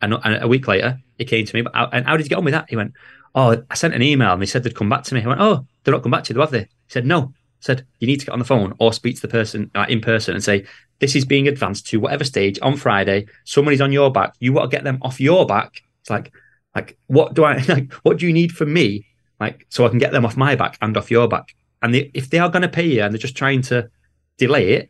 And, 0.02 0.14
and 0.24 0.44
a 0.44 0.48
week 0.48 0.68
later, 0.68 1.00
he 1.18 1.26
came 1.26 1.46
to 1.46 1.56
me. 1.56 1.62
But 1.64 1.74
And 1.92 2.06
how 2.06 2.16
did 2.16 2.26
you 2.26 2.30
get 2.30 2.38
on 2.38 2.46
with 2.46 2.54
that? 2.54 2.70
He 2.70 2.76
went, 2.76 2.94
"Oh, 3.34 3.62
I 3.70 3.76
sent 3.76 3.94
an 3.94 4.02
email, 4.02 4.34
and 4.34 4.42
they 4.42 4.46
said 4.46 4.64
they'd 4.64 4.76
come 4.76 4.90
back 4.90 5.04
to 5.04 5.14
me." 5.14 5.22
He 5.22 5.28
went, 5.28 5.42
"Oh, 5.42 5.66
they're 5.84 5.94
not 5.94 6.04
come 6.04 6.12
back 6.12 6.24
to 6.26 6.34
you, 6.34 6.40
have 6.40 6.52
they?" 6.52 6.62
He 6.62 6.90
said, 6.90 7.06
"No." 7.06 7.34
said 7.66 7.86
you 8.00 8.08
need 8.08 8.20
to 8.20 8.26
get 8.28 8.32
on 8.32 8.40
the 8.40 8.46
phone 8.46 8.76
or 8.80 8.94
speak 8.94 9.16
to 9.16 9.22
the 9.24 9.28
person 9.28 9.72
uh, 9.74 9.86
in 9.90 10.00
person 10.00 10.36
and 10.36 10.44
say 10.44 10.66
this 11.00 11.16
is 11.16 11.26
being 11.26 11.48
advanced 11.48 11.88
to 11.88 12.00
whatever 12.00 12.24
stage 12.24 12.60
on 12.62 12.78
Friday. 12.78 13.26
Somebody's 13.44 13.82
on 13.82 13.92
your 13.92 14.12
back. 14.12 14.34
You 14.40 14.54
want 14.54 14.70
to 14.70 14.78
get 14.78 14.84
them 14.84 15.00
off 15.02 15.20
your 15.20 15.46
back. 15.46 15.82
It's 16.02 16.10
like, 16.10 16.32
like 16.76 16.98
what 17.08 17.34
do 17.34 17.44
I 17.44 17.58
like? 17.68 17.92
What 18.04 18.18
do 18.18 18.28
you 18.28 18.34
need 18.34 18.52
from 18.52 18.74
me? 18.74 19.06
Like 19.40 19.66
so 19.70 19.86
I 19.86 19.90
can 19.90 20.00
get 20.00 20.12
them 20.12 20.26
off 20.26 20.38
my 20.38 20.56
back 20.56 20.78
and 20.82 20.96
off 20.96 21.10
your 21.10 21.28
back. 21.28 21.56
And 21.82 21.94
they, 21.94 22.12
if 22.14 22.30
they 22.30 22.40
are 22.40 22.50
going 22.50 22.62
to 22.62 22.70
pay 22.70 22.86
you 22.86 23.02
and 23.04 23.14
they're 23.14 23.20
just 23.20 23.36
trying 23.36 23.62
to 23.64 23.90
delay 24.38 24.74
it, 24.74 24.90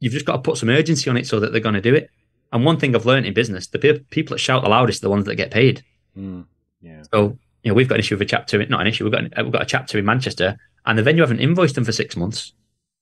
you've 0.00 0.12
just 0.12 0.26
got 0.26 0.36
to 0.36 0.42
put 0.42 0.58
some 0.58 0.68
urgency 0.68 1.10
on 1.10 1.16
it 1.16 1.26
so 1.26 1.40
that 1.40 1.52
they're 1.52 1.60
going 1.60 1.74
to 1.74 1.80
do 1.80 1.94
it. 1.94 2.08
And 2.52 2.64
one 2.64 2.78
thing 2.78 2.94
I've 2.94 3.06
learned 3.06 3.26
in 3.26 3.34
business, 3.34 3.66
the 3.66 4.04
people 4.10 4.34
that 4.34 4.38
shout 4.38 4.62
the 4.62 4.68
loudest 4.68 5.02
are 5.02 5.06
the 5.06 5.10
ones 5.10 5.24
that 5.24 5.34
get 5.34 5.50
paid. 5.50 5.82
Mm, 6.16 6.46
yeah. 6.80 7.02
So 7.12 7.36
you 7.62 7.70
know, 7.70 7.74
we've 7.74 7.88
got 7.88 7.96
an 7.96 8.00
issue 8.00 8.14
with 8.14 8.22
a 8.22 8.26
chapter, 8.26 8.64
not 8.66 8.82
an 8.82 8.86
issue. 8.86 9.04
We've 9.04 9.12
got 9.12 9.22
we've 9.42 9.52
got 9.52 9.62
a 9.62 9.66
chapter 9.66 9.98
in 9.98 10.04
Manchester 10.04 10.56
and 10.86 10.98
the 10.98 11.02
venue 11.02 11.22
haven't 11.22 11.40
invoiced 11.40 11.74
them 11.74 11.84
for 11.84 11.92
six 11.92 12.16
months. 12.16 12.52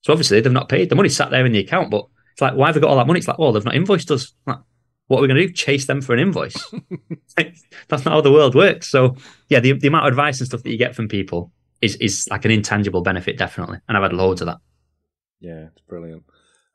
So 0.02 0.12
obviously 0.12 0.40
they've 0.40 0.52
not 0.52 0.68
paid. 0.68 0.88
The 0.88 0.94
money's 0.94 1.16
sat 1.16 1.30
there 1.30 1.44
in 1.44 1.52
the 1.52 1.60
account, 1.60 1.90
but 1.90 2.06
it's 2.32 2.40
like, 2.40 2.54
why 2.54 2.66
have 2.66 2.74
they 2.74 2.80
got 2.80 2.90
all 2.90 2.96
that 2.96 3.06
money? 3.06 3.18
It's 3.18 3.28
like, 3.28 3.38
well, 3.38 3.52
they've 3.52 3.64
not 3.64 3.74
invoiced 3.74 4.10
us. 4.10 4.32
Like, 4.46 4.58
what 5.08 5.18
are 5.18 5.22
we 5.22 5.28
going 5.28 5.40
to 5.40 5.46
do? 5.46 5.52
Chase 5.52 5.86
them 5.86 6.00
for 6.00 6.14
an 6.14 6.20
invoice? 6.20 6.56
That's 7.36 8.04
not 8.04 8.12
how 8.12 8.20
the 8.20 8.32
world 8.32 8.54
works. 8.54 8.88
So 8.88 9.16
yeah, 9.48 9.60
the, 9.60 9.72
the 9.72 9.88
amount 9.88 10.06
of 10.06 10.12
advice 10.12 10.40
and 10.40 10.46
stuff 10.46 10.62
that 10.62 10.70
you 10.70 10.78
get 10.78 10.94
from 10.94 11.08
people 11.08 11.52
is 11.80 11.96
is 11.96 12.28
like 12.30 12.44
an 12.44 12.50
intangible 12.50 13.02
benefit, 13.02 13.36
definitely. 13.36 13.78
And 13.88 13.96
I've 13.96 14.02
had 14.02 14.12
loads 14.12 14.40
of 14.40 14.46
that. 14.46 14.58
Yeah, 15.40 15.66
it's 15.72 15.82
brilliant. 15.88 16.24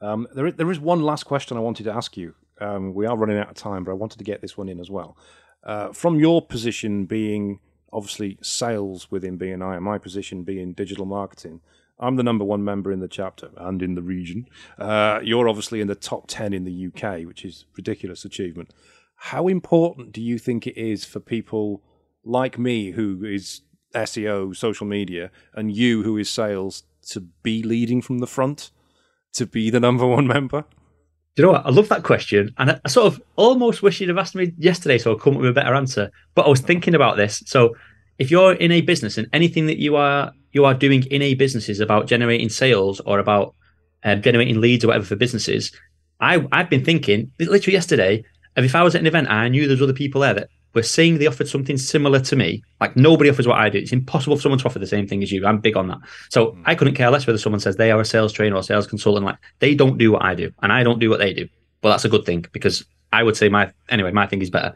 Um, 0.01 0.27
there, 0.33 0.51
there 0.51 0.69
is 0.69 0.79
one 0.79 1.01
last 1.01 1.23
question 1.23 1.57
I 1.57 1.61
wanted 1.61 1.85
to 1.85 1.93
ask 1.93 2.17
you. 2.17 2.35
Um, 2.59 2.93
we 2.93 3.05
are 3.05 3.17
running 3.17 3.37
out 3.37 3.49
of 3.49 3.55
time, 3.55 3.83
but 3.83 3.91
I 3.91 3.95
wanted 3.95 4.17
to 4.17 4.23
get 4.23 4.41
this 4.41 4.57
one 4.57 4.69
in 4.69 4.79
as 4.79 4.89
well. 4.89 5.17
Uh, 5.63 5.91
from 5.91 6.19
your 6.19 6.45
position 6.45 7.05
being 7.05 7.59
obviously 7.93 8.37
sales 8.41 9.09
within 9.09 9.37
BNI, 9.39 9.75
and 9.75 9.85
my 9.85 9.97
position 9.97 10.43
being 10.43 10.73
digital 10.73 11.05
marketing. 11.05 11.61
I'm 11.99 12.15
the 12.15 12.23
number 12.23 12.45
one 12.45 12.63
member 12.63 12.91
in 12.91 12.99
the 12.99 13.07
chapter 13.07 13.49
and 13.57 13.81
in 13.81 13.95
the 13.95 14.01
region. 14.01 14.47
Uh, 14.77 15.19
you're 15.23 15.49
obviously 15.49 15.81
in 15.81 15.87
the 15.87 15.95
top 15.95 16.25
10 16.27 16.53
in 16.53 16.63
the 16.63 16.87
UK, 16.87 17.25
which 17.25 17.43
is 17.43 17.65
ridiculous 17.75 18.23
achievement. 18.23 18.71
How 19.15 19.47
important 19.47 20.11
do 20.11 20.21
you 20.21 20.37
think 20.37 20.67
it 20.67 20.77
is 20.77 21.05
for 21.05 21.19
people 21.19 21.81
like 22.23 22.59
me, 22.59 22.91
who 22.91 23.25
is 23.25 23.61
SEO, 23.95 24.55
social 24.55 24.85
media, 24.85 25.31
and 25.53 25.75
you, 25.75 26.03
who 26.03 26.17
is 26.17 26.29
sales, 26.29 26.83
to 27.09 27.21
be 27.41 27.63
leading 27.63 28.01
from 28.01 28.19
the 28.19 28.27
front, 28.27 28.69
to 29.33 29.47
be 29.47 29.69
the 29.69 29.79
number 29.79 30.05
one 30.05 30.27
member? 30.27 30.65
Do 31.35 31.43
you 31.43 31.45
know 31.45 31.53
what? 31.53 31.65
I 31.65 31.69
love 31.69 31.89
that 31.89 32.03
question. 32.03 32.53
And 32.57 32.71
I, 32.71 32.81
I 32.85 32.89
sort 32.89 33.07
of 33.07 33.21
almost 33.35 33.81
wish 33.81 33.99
you'd 33.99 34.09
have 34.09 34.17
asked 34.17 34.35
me 34.35 34.53
yesterday 34.57 34.97
so 34.97 35.13
I'd 35.13 35.21
come 35.21 35.35
up 35.35 35.41
with 35.41 35.49
a 35.49 35.53
better 35.53 35.75
answer. 35.75 36.11
But 36.35 36.45
I 36.45 36.49
was 36.49 36.61
thinking 36.61 36.95
about 36.95 37.17
this. 37.17 37.43
So 37.45 37.75
if 38.17 38.31
you're 38.31 38.53
in 38.53 38.71
a 38.71 38.81
business 38.81 39.17
and 39.17 39.27
anything 39.33 39.67
that 39.67 39.77
you 39.77 39.95
are 39.95 40.31
you 40.51 40.65
are 40.65 40.73
doing 40.73 41.03
in 41.03 41.21
a 41.21 41.33
business 41.33 41.69
is 41.69 41.79
about 41.79 42.07
generating 42.07 42.49
sales 42.49 42.99
or 43.01 43.19
about 43.19 43.55
um, 44.03 44.21
generating 44.21 44.61
leads 44.61 44.83
or 44.83 44.87
whatever 44.87 45.05
for 45.05 45.15
businesses, 45.15 45.71
I 46.19 46.45
I've 46.51 46.69
been 46.69 46.85
thinking 46.85 47.31
literally 47.39 47.73
yesterday 47.73 48.23
if 48.55 48.75
I 48.75 48.83
was 48.83 48.95
at 48.95 49.01
an 49.01 49.07
event 49.07 49.29
I 49.29 49.49
knew 49.49 49.67
there's 49.67 49.81
other 49.81 49.93
people 49.93 50.21
there 50.21 50.33
that 50.33 50.49
were 50.73 50.83
saying 50.83 51.17
they 51.17 51.27
offered 51.27 51.47
something 51.47 51.77
similar 51.77 52.19
to 52.19 52.35
me, 52.35 52.63
like 52.79 52.95
nobody 52.95 53.29
offers 53.29 53.47
what 53.47 53.57
I 53.57 53.69
do. 53.69 53.79
It's 53.79 53.91
impossible 53.91 54.35
for 54.35 54.41
someone 54.43 54.59
to 54.59 54.65
offer 54.65 54.79
the 54.79 54.87
same 54.87 55.07
thing 55.07 55.23
as 55.23 55.31
you. 55.31 55.45
I'm 55.45 55.59
big 55.59 55.77
on 55.77 55.87
that. 55.87 55.97
So 56.29 56.51
mm. 56.51 56.61
I 56.65 56.75
couldn't 56.75 56.95
care 56.95 57.09
less 57.09 57.25
whether 57.25 57.39
someone 57.39 57.59
says 57.59 57.75
they 57.75 57.91
are 57.91 57.99
a 57.99 58.05
sales 58.05 58.33
trainer 58.33 58.55
or 58.55 58.63
sales 58.63 58.87
consultant. 58.87 59.25
Like 59.25 59.37
they 59.59 59.75
don't 59.75 59.97
do 59.97 60.11
what 60.11 60.23
I 60.23 60.35
do 60.35 60.51
and 60.61 60.71
I 60.71 60.83
don't 60.83 60.99
do 60.99 61.09
what 61.09 61.19
they 61.19 61.33
do. 61.33 61.47
But 61.81 61.91
that's 61.91 62.05
a 62.05 62.09
good 62.09 62.25
thing 62.25 62.45
because 62.51 62.85
I 63.11 63.23
would 63.23 63.37
say 63.37 63.49
my 63.49 63.71
anyway, 63.89 64.11
my 64.11 64.27
thing 64.27 64.41
is 64.41 64.49
better. 64.49 64.75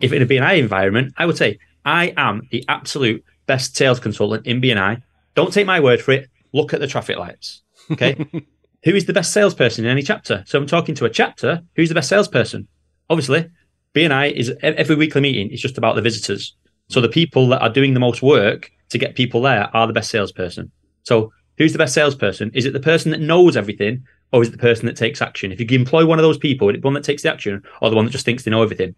If 0.00 0.12
it 0.12 0.16
in 0.16 0.22
a 0.22 0.26
BNI 0.26 0.58
environment, 0.58 1.14
I 1.16 1.26
would 1.26 1.36
say 1.36 1.58
I 1.84 2.12
am 2.16 2.48
the 2.50 2.64
absolute 2.68 3.24
best 3.52 3.76
sales 3.76 4.00
consultant 4.00 4.46
in 4.46 4.62
BNI. 4.62 5.02
Don't 5.34 5.52
take 5.52 5.66
my 5.66 5.78
word 5.78 6.00
for 6.00 6.12
it. 6.12 6.30
Look 6.54 6.72
at 6.72 6.80
the 6.80 6.86
traffic 6.86 7.18
lights. 7.18 7.60
Okay. 7.90 8.14
Who 8.84 8.94
is 8.94 9.04
the 9.04 9.12
best 9.12 9.30
salesperson 9.34 9.84
in 9.84 9.90
any 9.90 10.02
chapter? 10.02 10.42
So 10.46 10.58
I'm 10.58 10.66
talking 10.66 10.94
to 10.94 11.04
a 11.04 11.10
chapter. 11.10 11.62
Who's 11.76 11.90
the 11.90 11.94
best 11.94 12.08
salesperson? 12.08 12.66
Obviously, 13.10 13.50
BNI 13.94 14.32
is 14.32 14.54
every 14.62 14.96
weekly 14.96 15.20
meeting 15.20 15.50
is 15.50 15.60
just 15.60 15.76
about 15.76 15.96
the 15.96 16.00
visitors. 16.00 16.56
So 16.88 17.02
the 17.02 17.10
people 17.10 17.46
that 17.48 17.60
are 17.60 17.68
doing 17.68 17.92
the 17.92 18.00
most 18.00 18.22
work 18.22 18.70
to 18.88 18.96
get 18.96 19.16
people 19.16 19.42
there 19.42 19.68
are 19.76 19.86
the 19.86 19.92
best 19.92 20.10
salesperson. 20.10 20.72
So 21.02 21.30
who's 21.58 21.72
the 21.72 21.78
best 21.78 21.92
salesperson? 21.92 22.50
Is 22.54 22.64
it 22.64 22.72
the 22.72 22.80
person 22.80 23.10
that 23.10 23.20
knows 23.20 23.54
everything, 23.54 24.02
or 24.32 24.40
is 24.40 24.48
it 24.48 24.52
the 24.52 24.66
person 24.68 24.86
that 24.86 24.96
takes 24.96 25.20
action? 25.20 25.52
If 25.52 25.60
you 25.60 25.78
employ 25.78 26.06
one 26.06 26.18
of 26.18 26.22
those 26.22 26.38
people, 26.38 26.70
is 26.70 26.76
it 26.76 26.80
the 26.80 26.86
one 26.86 26.94
that 26.94 27.04
takes 27.04 27.22
the 27.22 27.30
action, 27.30 27.62
or 27.82 27.90
the 27.90 27.96
one 27.96 28.06
that 28.06 28.12
just 28.12 28.24
thinks 28.24 28.44
they 28.44 28.50
know 28.50 28.62
everything? 28.62 28.94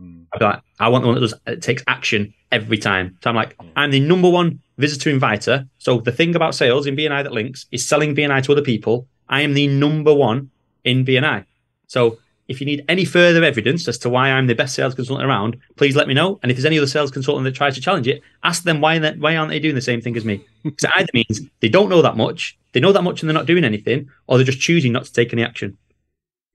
Mm. 0.00 0.26
I'd 0.32 0.38
be 0.38 0.44
like, 0.44 0.60
I 0.80 0.88
want 0.88 1.02
the 1.02 1.08
one 1.08 1.14
that 1.14 1.20
does 1.20 1.34
it 1.46 1.62
takes 1.62 1.82
action 1.86 2.34
every 2.52 2.78
time. 2.78 3.16
So 3.22 3.30
I'm 3.30 3.36
like, 3.36 3.56
mm. 3.56 3.70
I'm 3.76 3.90
the 3.90 4.00
number 4.00 4.28
one 4.28 4.60
visitor 4.78 5.10
inviter. 5.10 5.66
So 5.78 6.00
the 6.00 6.12
thing 6.12 6.34
about 6.34 6.54
sales 6.54 6.86
in 6.86 6.96
BNI 6.96 7.22
that 7.22 7.32
links 7.32 7.66
is 7.70 7.86
selling 7.86 8.14
BNI 8.14 8.42
to 8.44 8.52
other 8.52 8.62
people. 8.62 9.06
I 9.28 9.42
am 9.42 9.54
the 9.54 9.68
number 9.68 10.14
one 10.14 10.50
in 10.84 11.04
BNI. 11.04 11.44
So 11.86 12.18
if 12.48 12.60
you 12.60 12.66
need 12.66 12.84
any 12.88 13.04
further 13.04 13.42
evidence 13.42 13.88
as 13.88 13.96
to 13.98 14.10
why 14.10 14.30
I'm 14.30 14.46
the 14.46 14.54
best 14.54 14.74
sales 14.74 14.94
consultant 14.94 15.26
around, 15.28 15.56
please 15.76 15.96
let 15.96 16.08
me 16.08 16.14
know. 16.14 16.38
And 16.42 16.50
if 16.50 16.56
there's 16.56 16.66
any 16.66 16.76
other 16.76 16.86
sales 16.86 17.10
consultant 17.10 17.44
that 17.44 17.54
tries 17.54 17.74
to 17.76 17.80
challenge 17.80 18.06
it, 18.06 18.20
ask 18.42 18.64
them 18.64 18.80
why 18.80 18.98
why 19.12 19.36
aren't 19.36 19.50
they 19.50 19.60
doing 19.60 19.74
the 19.74 19.80
same 19.80 20.00
thing 20.00 20.16
as 20.16 20.24
me? 20.24 20.44
Because 20.64 20.84
it 20.84 20.90
either 20.96 21.10
means 21.12 21.42
they 21.60 21.68
don't 21.68 21.90
know 21.90 22.00
that 22.00 22.16
much, 22.16 22.58
they 22.72 22.80
know 22.80 22.92
that 22.92 23.02
much 23.02 23.20
and 23.20 23.28
they're 23.28 23.34
not 23.34 23.46
doing 23.46 23.64
anything, 23.64 24.08
or 24.26 24.38
they're 24.38 24.46
just 24.46 24.60
choosing 24.60 24.92
not 24.92 25.04
to 25.04 25.12
take 25.12 25.32
any 25.32 25.42
action 25.42 25.76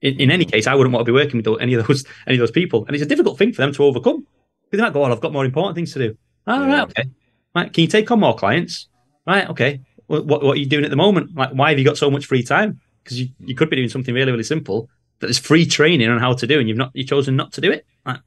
in, 0.02 0.20
in 0.20 0.30
any 0.30 0.44
case, 0.44 0.66
I 0.66 0.74
wouldn't 0.74 0.92
want 0.92 1.06
to 1.06 1.12
be 1.12 1.14
working 1.14 1.42
with 1.42 1.60
any 1.60 1.74
of 1.74 1.86
those 1.86 2.04
any 2.26 2.36
of 2.36 2.40
those 2.40 2.50
people, 2.50 2.86
and 2.86 2.94
it's 2.94 3.04
a 3.04 3.08
difficult 3.08 3.38
thing 3.38 3.52
for 3.52 3.62
them 3.62 3.72
to 3.72 3.84
overcome. 3.84 4.26
Because 4.64 4.78
they 4.78 4.82
might 4.82 4.90
oh, 4.90 4.92
go, 4.92 5.00
"Well, 5.00 5.12
I've 5.12 5.20
got 5.20 5.32
more 5.32 5.44
important 5.44 5.74
things 5.74 5.92
to 5.94 5.98
do." 5.98 6.16
Oh, 6.46 6.66
yeah. 6.66 6.72
right, 6.72 6.82
okay. 6.90 7.10
Right, 7.54 7.72
can 7.72 7.82
you 7.82 7.88
take 7.88 8.10
on 8.10 8.20
more 8.20 8.36
clients? 8.36 8.88
Right, 9.26 9.48
okay. 9.50 9.80
What, 10.06 10.26
what, 10.26 10.42
what 10.42 10.56
are 10.56 10.60
you 10.60 10.66
doing 10.66 10.84
at 10.84 10.90
the 10.90 10.96
moment? 10.96 11.34
Like, 11.34 11.50
why 11.50 11.70
have 11.70 11.78
you 11.78 11.84
got 11.84 11.96
so 11.96 12.10
much 12.10 12.26
free 12.26 12.42
time? 12.42 12.80
Because 13.02 13.20
you, 13.20 13.28
you 13.40 13.54
could 13.54 13.70
be 13.70 13.76
doing 13.76 13.88
something 13.88 14.14
really, 14.14 14.30
really 14.30 14.44
simple 14.44 14.88
that 15.20 15.30
is 15.30 15.38
free 15.38 15.66
training 15.66 16.08
on 16.08 16.18
how 16.18 16.32
to 16.34 16.46
do, 16.46 16.58
and 16.58 16.68
you've 16.68 16.78
not 16.78 16.90
you 16.94 17.04
chosen 17.04 17.36
not 17.36 17.52
to 17.52 17.60
do 17.60 17.70
it. 17.70 17.86
Right. 18.06 18.20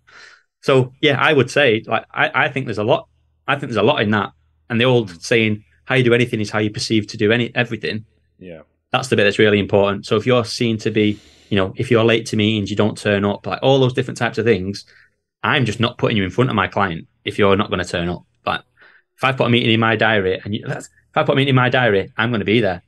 So 0.61 0.93
yeah, 1.01 1.19
I 1.19 1.34
would 1.34 1.49
say 1.49 1.84
like 1.86 2.05
I, 2.11 2.45
I 2.45 2.49
think 2.49 2.67
there's 2.67 2.78
a 2.78 2.84
lot. 2.84 3.07
I 3.47 3.55
think 3.55 3.71
there's 3.71 3.78
a 3.78 3.84
lot 3.84 4.01
in 4.01 4.11
that. 4.11 4.32
And 4.69 4.80
the 4.80 4.86
old 4.86 5.11
hmm. 5.11 5.17
saying, 5.19 5.63
how 5.86 5.95
you 5.95 6.03
do 6.03 6.13
anything 6.13 6.39
is 6.39 6.49
how 6.49 6.59
you 6.59 6.71
perceive 6.71 7.07
to 7.07 7.17
do 7.17 7.32
any 7.32 7.53
everything. 7.55 8.05
Yeah. 8.39 8.61
That's 8.91 9.07
the 9.07 9.15
bit 9.15 9.24
that's 9.24 9.39
really 9.39 9.59
important. 9.59 10.05
So 10.05 10.15
if 10.15 10.26
you're 10.26 10.45
seen 10.45 10.78
to 10.80 10.91
be, 10.91 11.19
you 11.54 11.60
know, 11.60 11.72
if 11.76 11.91
you're 11.91 12.04
late 12.04 12.26
to 12.26 12.36
meetings, 12.36 12.72
you 12.72 12.76
don't 12.76 12.97
turn 12.97 13.24
up, 13.24 13.45
like 13.45 13.60
all 13.62 13.80
those 13.80 13.93
different 13.93 14.18
types 14.18 14.39
of 14.39 14.45
things, 14.45 14.86
I'm 15.43 15.66
just 15.66 15.80
not 15.80 15.99
putting 15.99 16.18
you 16.18 16.24
in 16.24 16.32
front 16.32 16.49
of 16.49 16.56
my 16.56 16.68
client 16.68 17.08
if 17.26 17.38
you're 17.38 17.56
not 17.56 17.70
going 17.70 17.80
to 17.80 17.88
turn 17.88 18.10
up. 18.10 18.24
But 18.43 18.66
if 19.16 19.24
I 19.24 19.34
put 19.34 19.45
a 19.45 19.49
meeting 19.51 19.72
in 19.72 19.80
my 19.80 19.95
diary 19.95 20.41
and 20.43 20.56
you, 20.56 20.66
if 20.66 20.88
I 21.14 21.22
put 21.22 21.34
a 21.34 21.36
meeting 21.36 21.49
in 21.49 21.56
my 21.56 21.70
diary, 21.70 22.12
I'm 22.18 22.32
going 22.32 22.39
to 22.39 22.45
be 22.45 22.60
there. 22.60 22.82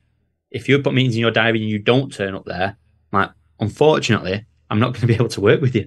If 0.50 0.68
you 0.68 0.80
put 0.80 0.94
meetings 0.94 1.14
in 1.14 1.20
your 1.20 1.30
diary 1.30 1.60
and 1.60 1.70
you 1.70 1.78
don't 1.78 2.12
turn 2.12 2.34
up 2.34 2.44
there, 2.44 2.76
like 3.12 3.30
unfortunately, 3.60 4.44
I'm 4.68 4.80
not 4.80 4.94
going 4.94 5.02
to 5.02 5.06
be 5.06 5.14
able 5.14 5.28
to 5.28 5.40
work 5.40 5.60
with 5.60 5.76
you. 5.76 5.86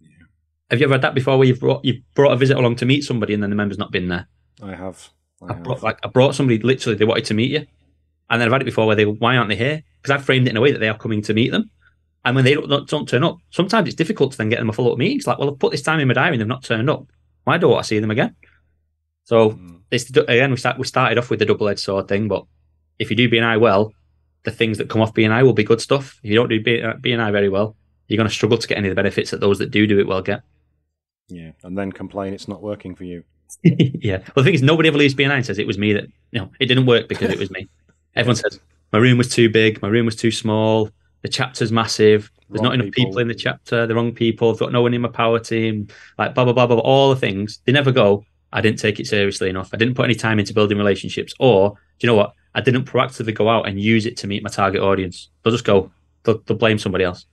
Yeah. 0.00 0.08
Have 0.70 0.80
you 0.80 0.86
ever 0.86 0.94
had 0.94 1.02
that 1.02 1.14
before 1.14 1.36
where 1.36 1.46
you've 1.46 1.60
brought 1.60 1.84
you've 1.84 2.00
brought 2.14 2.32
a 2.32 2.36
visit 2.36 2.56
along 2.56 2.76
to 2.76 2.86
meet 2.86 3.04
somebody 3.04 3.34
and 3.34 3.42
then 3.42 3.50
the 3.50 3.56
member's 3.56 3.76
not 3.76 3.92
been 3.92 4.08
there? 4.08 4.28
I 4.62 4.74
have. 4.74 5.10
I, 5.42 5.52
I 5.52 5.56
brought 5.56 5.82
like 5.82 5.98
I 6.02 6.08
brought 6.08 6.34
somebody 6.34 6.58
literally 6.58 6.96
they 6.96 7.04
wanted 7.04 7.26
to 7.26 7.34
meet 7.34 7.50
you, 7.50 7.66
and 8.30 8.40
then 8.40 8.48
I've 8.48 8.52
had 8.52 8.62
it 8.62 8.64
before 8.64 8.86
where 8.86 8.96
they 8.96 9.04
why 9.04 9.36
aren't 9.36 9.50
they 9.50 9.56
here? 9.56 9.82
Because 10.00 10.14
I've 10.14 10.24
framed 10.24 10.46
it 10.46 10.50
in 10.50 10.56
a 10.56 10.60
way 10.62 10.72
that 10.72 10.78
they 10.78 10.88
are 10.88 10.96
coming 10.96 11.20
to 11.22 11.34
meet 11.34 11.50
them, 11.50 11.70
and 12.24 12.34
when 12.34 12.44
they 12.44 12.54
don't, 12.54 12.88
don't 12.88 13.08
turn 13.08 13.24
up, 13.24 13.36
sometimes 13.50 13.86
it's 13.86 13.96
difficult 13.96 14.32
to 14.32 14.38
then 14.38 14.48
get 14.48 14.58
them 14.58 14.70
a 14.70 14.72
follow 14.72 14.92
up 14.92 14.98
meeting. 14.98 15.18
It's 15.18 15.26
like, 15.26 15.38
well, 15.38 15.50
I've 15.50 15.58
put 15.58 15.72
this 15.72 15.82
time 15.82 16.00
in 16.00 16.08
my 16.08 16.14
diary 16.14 16.34
and 16.34 16.40
they've 16.40 16.48
not 16.48 16.64
turned 16.64 16.88
up. 16.88 17.06
Why 17.44 17.58
do 17.58 17.68
I 17.68 17.72
want 17.72 17.84
to 17.84 17.88
see 17.88 17.98
them 17.98 18.10
again? 18.10 18.34
So 19.24 19.50
mm. 19.50 19.80
it's 19.90 20.10
again 20.10 20.50
we 20.50 20.56
start 20.56 20.78
we 20.78 20.86
started 20.86 21.18
off 21.18 21.30
with 21.30 21.38
the 21.38 21.46
double 21.46 21.68
edged 21.68 21.80
sword 21.80 22.08
thing, 22.08 22.28
but 22.28 22.44
if 22.98 23.10
you 23.10 23.16
do 23.16 23.28
BNI 23.28 23.60
well, 23.60 23.92
the 24.44 24.50
things 24.50 24.78
that 24.78 24.88
come 24.88 25.02
off 25.02 25.14
BNI 25.14 25.42
will 25.42 25.52
be 25.52 25.64
good 25.64 25.80
stuff. 25.80 26.18
If 26.22 26.30
you 26.30 26.36
don't 26.36 26.48
do 26.48 26.62
BNI 26.62 27.32
very 27.32 27.48
well, 27.48 27.76
you're 28.08 28.16
going 28.16 28.28
to 28.28 28.34
struggle 28.34 28.58
to 28.58 28.68
get 28.68 28.78
any 28.78 28.88
of 28.88 28.92
the 28.92 29.02
benefits 29.02 29.30
that 29.30 29.40
those 29.40 29.58
that 29.58 29.70
do 29.70 29.86
do 29.86 29.98
it 29.98 30.06
well 30.06 30.22
get. 30.22 30.42
Yeah, 31.28 31.52
and 31.62 31.76
then 31.76 31.90
complain 31.90 32.34
it's 32.34 32.48
not 32.48 32.62
working 32.62 32.94
for 32.94 33.04
you. 33.04 33.24
yeah. 33.62 34.18
Well, 34.34 34.42
the 34.42 34.44
thing 34.44 34.54
is, 34.54 34.62
nobody 34.62 34.88
ever 34.88 34.98
leaves 34.98 35.14
BNI 35.14 35.24
and 35.24 35.32
I. 35.32 35.40
says 35.42 35.58
it 35.58 35.66
was 35.66 35.78
me 35.78 35.92
that 35.94 36.04
you 36.30 36.40
know 36.40 36.50
it 36.60 36.66
didn't 36.66 36.86
work 36.86 37.08
because 37.08 37.30
it 37.30 37.38
was 37.38 37.50
me. 37.50 37.68
Everyone 38.14 38.36
says 38.36 38.60
my 38.92 38.98
room 38.98 39.18
was 39.18 39.28
too 39.28 39.48
big, 39.50 39.82
my 39.82 39.88
room 39.88 40.06
was 40.06 40.16
too 40.16 40.30
small, 40.30 40.90
the 41.24 41.30
chapter's 41.30 41.72
massive. 41.72 42.30
There's 42.50 42.60
wrong 42.60 42.64
not 42.64 42.74
enough 42.74 42.92
people. 42.92 43.04
people. 43.06 43.18
in 43.20 43.28
the 43.28 43.34
chapter. 43.34 43.86
The 43.86 43.94
wrong 43.94 44.12
people. 44.12 44.50
I've 44.50 44.58
got 44.58 44.72
no 44.72 44.82
one 44.82 44.92
in 44.92 45.00
my 45.00 45.08
power 45.08 45.40
team. 45.40 45.88
Like 46.18 46.34
blah 46.34 46.44
blah 46.44 46.52
blah 46.52 46.66
blah. 46.66 46.78
All 46.78 47.08
the 47.08 47.16
things 47.16 47.60
they 47.64 47.72
never 47.72 47.90
go. 47.90 48.26
I 48.52 48.60
didn't 48.60 48.78
take 48.78 49.00
it 49.00 49.06
seriously 49.06 49.48
enough. 49.48 49.70
I 49.72 49.78
didn't 49.78 49.94
put 49.94 50.04
any 50.04 50.14
time 50.14 50.38
into 50.38 50.52
building 50.52 50.76
relationships. 50.76 51.32
Or 51.40 51.70
do 51.70 51.76
you 52.00 52.08
know 52.08 52.14
what? 52.14 52.34
I 52.54 52.60
didn't 52.60 52.84
proactively 52.84 53.34
go 53.34 53.48
out 53.48 53.66
and 53.66 53.80
use 53.80 54.04
it 54.04 54.18
to 54.18 54.26
meet 54.26 54.42
my 54.42 54.50
target 54.50 54.82
audience. 54.82 55.30
They'll 55.42 55.52
just 55.52 55.64
go. 55.64 55.90
They'll, 56.24 56.42
they'll 56.46 56.58
blame 56.58 56.78
somebody 56.78 57.04
else. 57.04 57.24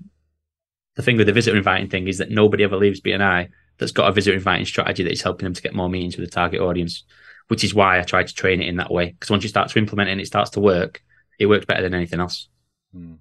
The 0.95 1.03
thing 1.03 1.17
with 1.17 1.27
the 1.27 1.33
visitor 1.33 1.57
inviting 1.57 1.89
thing 1.89 2.07
is 2.07 2.17
that 2.17 2.31
nobody 2.31 2.63
ever 2.63 2.77
leaves 2.77 3.01
BNI 3.01 3.49
that's 3.77 3.91
got 3.91 4.07
a 4.07 4.13
visitor 4.13 4.37
inviting 4.37 4.65
strategy 4.65 5.03
that 5.03 5.11
is 5.11 5.21
helping 5.21 5.43
them 5.43 5.53
to 5.53 5.61
get 5.61 5.75
more 5.75 5.89
meetings 5.89 6.15
with 6.15 6.29
the 6.29 6.33
target 6.33 6.61
audience. 6.61 7.03
Which 7.49 7.65
is 7.65 7.73
why 7.73 7.99
I 7.99 8.03
try 8.03 8.23
to 8.23 8.33
train 8.33 8.61
it 8.61 8.69
in 8.69 8.77
that 8.77 8.91
way. 8.91 9.11
Because 9.11 9.29
once 9.29 9.43
you 9.43 9.49
start 9.49 9.69
to 9.69 9.79
implement 9.79 10.07
it 10.07 10.13
and 10.13 10.21
it 10.21 10.27
starts 10.27 10.51
to 10.51 10.61
work, 10.61 11.03
it 11.37 11.47
works 11.47 11.65
better 11.65 11.81
than 11.81 11.93
anything 11.93 12.21
else. 12.21 12.47
Hmm. 12.95 13.15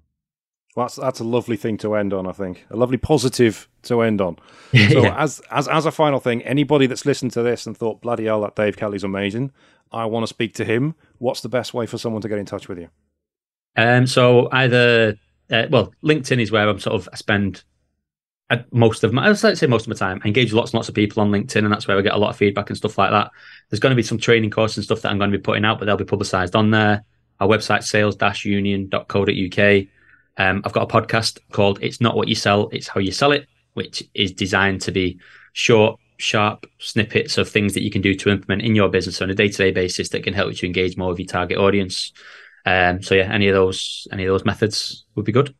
Well, 0.75 0.85
that's 0.85 0.95
that's 0.95 1.19
a 1.19 1.25
lovely 1.25 1.57
thing 1.57 1.77
to 1.79 1.95
end 1.95 2.13
on. 2.13 2.25
I 2.25 2.31
think 2.31 2.65
a 2.69 2.77
lovely 2.77 2.97
positive 2.97 3.67
to 3.83 4.01
end 4.01 4.21
on. 4.21 4.37
So, 4.71 5.03
yeah. 5.03 5.21
as 5.21 5.41
as 5.51 5.67
as 5.67 5.85
a 5.85 5.91
final 5.91 6.21
thing, 6.21 6.41
anybody 6.43 6.87
that's 6.87 7.05
listened 7.05 7.33
to 7.33 7.43
this 7.43 7.67
and 7.67 7.75
thought, 7.75 8.01
"Bloody 8.01 8.25
hell, 8.25 8.39
that 8.41 8.55
Dave 8.55 8.77
Kelly's 8.77 9.03
amazing," 9.03 9.51
I 9.91 10.05
want 10.05 10.23
to 10.23 10.27
speak 10.27 10.53
to 10.55 10.63
him. 10.63 10.95
What's 11.17 11.41
the 11.41 11.49
best 11.49 11.73
way 11.73 11.85
for 11.85 11.97
someone 11.97 12.21
to 12.21 12.29
get 12.29 12.37
in 12.37 12.45
touch 12.45 12.69
with 12.69 12.79
you? 12.79 12.87
Um, 13.75 14.07
so 14.07 14.47
either 14.53 15.17
uh, 15.51 15.67
well, 15.69 15.93
LinkedIn 16.03 16.41
is 16.41 16.51
where 16.51 16.67
I'm 16.69 16.79
sort 16.79 16.95
of 16.95 17.09
I 17.11 17.17
spend 17.17 17.65
uh, 18.49 18.59
most 18.71 19.03
of 19.03 19.11
my 19.11 19.29
I'd 19.29 19.37
say 19.37 19.67
most 19.67 19.83
of 19.83 19.89
my 19.89 19.95
time. 19.95 20.21
I 20.23 20.27
engage 20.27 20.53
lots 20.53 20.71
and 20.71 20.75
lots 20.75 20.87
of 20.87 20.95
people 20.95 21.21
on 21.21 21.31
LinkedIn, 21.31 21.65
and 21.65 21.71
that's 21.71 21.85
where 21.87 21.97
I 21.97 22.01
get 22.01 22.13
a 22.13 22.17
lot 22.17 22.29
of 22.29 22.37
feedback 22.37 22.69
and 22.69 22.77
stuff 22.77 22.97
like 22.97 23.11
that. 23.11 23.31
There's 23.69 23.81
going 23.81 23.91
to 23.91 23.97
be 23.97 24.03
some 24.03 24.17
training 24.17 24.51
courses 24.51 24.77
and 24.77 24.85
stuff 24.85 25.01
that 25.01 25.11
I'm 25.11 25.17
going 25.17 25.31
to 25.31 25.37
be 25.37 25.41
putting 25.41 25.65
out, 25.65 25.79
but 25.79 25.85
they'll 25.85 25.97
be 25.97 26.05
publicised 26.05 26.55
on 26.55 26.71
there. 26.71 27.03
Our 27.41 27.47
website 27.47 27.83
sales-union.co.uk. 27.83 29.87
Um, 30.37 30.61
I've 30.65 30.73
got 30.73 30.91
a 30.91 31.01
podcast 31.01 31.39
called 31.51 31.79
It's 31.81 32.01
Not 32.01 32.15
What 32.15 32.27
You 32.27 32.35
Sell, 32.35 32.69
It's 32.71 32.87
How 32.87 32.99
You 32.99 33.11
Sell 33.11 33.31
It, 33.31 33.47
which 33.73 34.03
is 34.13 34.31
designed 34.31 34.81
to 34.81 34.91
be 34.91 35.19
short, 35.53 35.99
sharp 36.17 36.65
snippets 36.79 37.37
of 37.37 37.49
things 37.49 37.73
that 37.73 37.83
you 37.83 37.91
can 37.91 38.01
do 38.01 38.13
to 38.15 38.29
implement 38.29 38.61
in 38.61 38.75
your 38.75 38.89
business 38.89 39.21
on 39.21 39.29
a 39.29 39.35
day 39.35 39.49
to 39.49 39.57
day 39.57 39.71
basis 39.71 40.09
that 40.09 40.23
can 40.23 40.33
help 40.33 40.49
you 40.49 40.55
to 40.55 40.65
engage 40.65 40.97
more 40.97 41.09
with 41.09 41.19
your 41.19 41.27
target 41.27 41.57
audience. 41.57 42.11
Um, 42.65 43.01
so 43.01 43.15
yeah, 43.15 43.31
any 43.31 43.47
of 43.47 43.55
those 43.55 44.07
any 44.11 44.25
of 44.25 44.33
those 44.33 44.45
methods 44.45 45.05
would 45.15 45.25
be 45.25 45.31
good. 45.31 45.53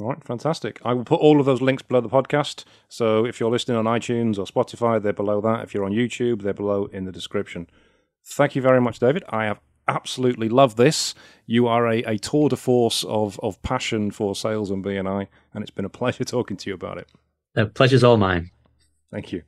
All 0.00 0.08
right, 0.08 0.24
fantastic. 0.24 0.80
I 0.84 0.92
will 0.92 1.04
put 1.04 1.20
all 1.20 1.38
of 1.38 1.46
those 1.46 1.62
links 1.62 1.82
below 1.82 2.00
the 2.00 2.08
podcast. 2.08 2.64
So 2.88 3.24
if 3.24 3.38
you're 3.38 3.50
listening 3.50 3.76
on 3.76 3.84
iTunes 3.84 4.38
or 4.38 4.44
Spotify, 4.44 5.00
they're 5.00 5.12
below 5.12 5.40
that. 5.40 5.62
If 5.62 5.72
you're 5.72 5.84
on 5.84 5.92
YouTube, 5.92 6.42
they're 6.42 6.52
below 6.52 6.86
in 6.86 7.04
the 7.04 7.12
description. 7.12 7.68
Thank 8.24 8.56
you 8.56 8.62
very 8.62 8.80
much, 8.80 8.98
David. 8.98 9.22
I 9.28 9.44
have 9.44 9.60
absolutely 9.88 10.48
love 10.48 10.76
this. 10.76 11.14
You 11.46 11.66
are 11.66 11.86
a, 11.86 12.02
a 12.02 12.18
tour 12.18 12.48
de 12.48 12.56
force 12.56 13.04
of, 13.04 13.38
of 13.42 13.60
passion 13.62 14.10
for 14.10 14.34
sales 14.34 14.70
and 14.70 14.84
BNI, 14.84 15.28
and 15.52 15.62
it's 15.62 15.70
been 15.70 15.84
a 15.84 15.90
pleasure 15.90 16.24
talking 16.36 16.56
to 16.58 16.70
you 16.70 16.74
about 16.74 16.98
it. 16.98 17.08
The 17.54 17.66
pleasure's 17.66 18.04
all 18.04 18.16
mine. 18.16 18.50
Thank 19.12 19.32
you. 19.32 19.42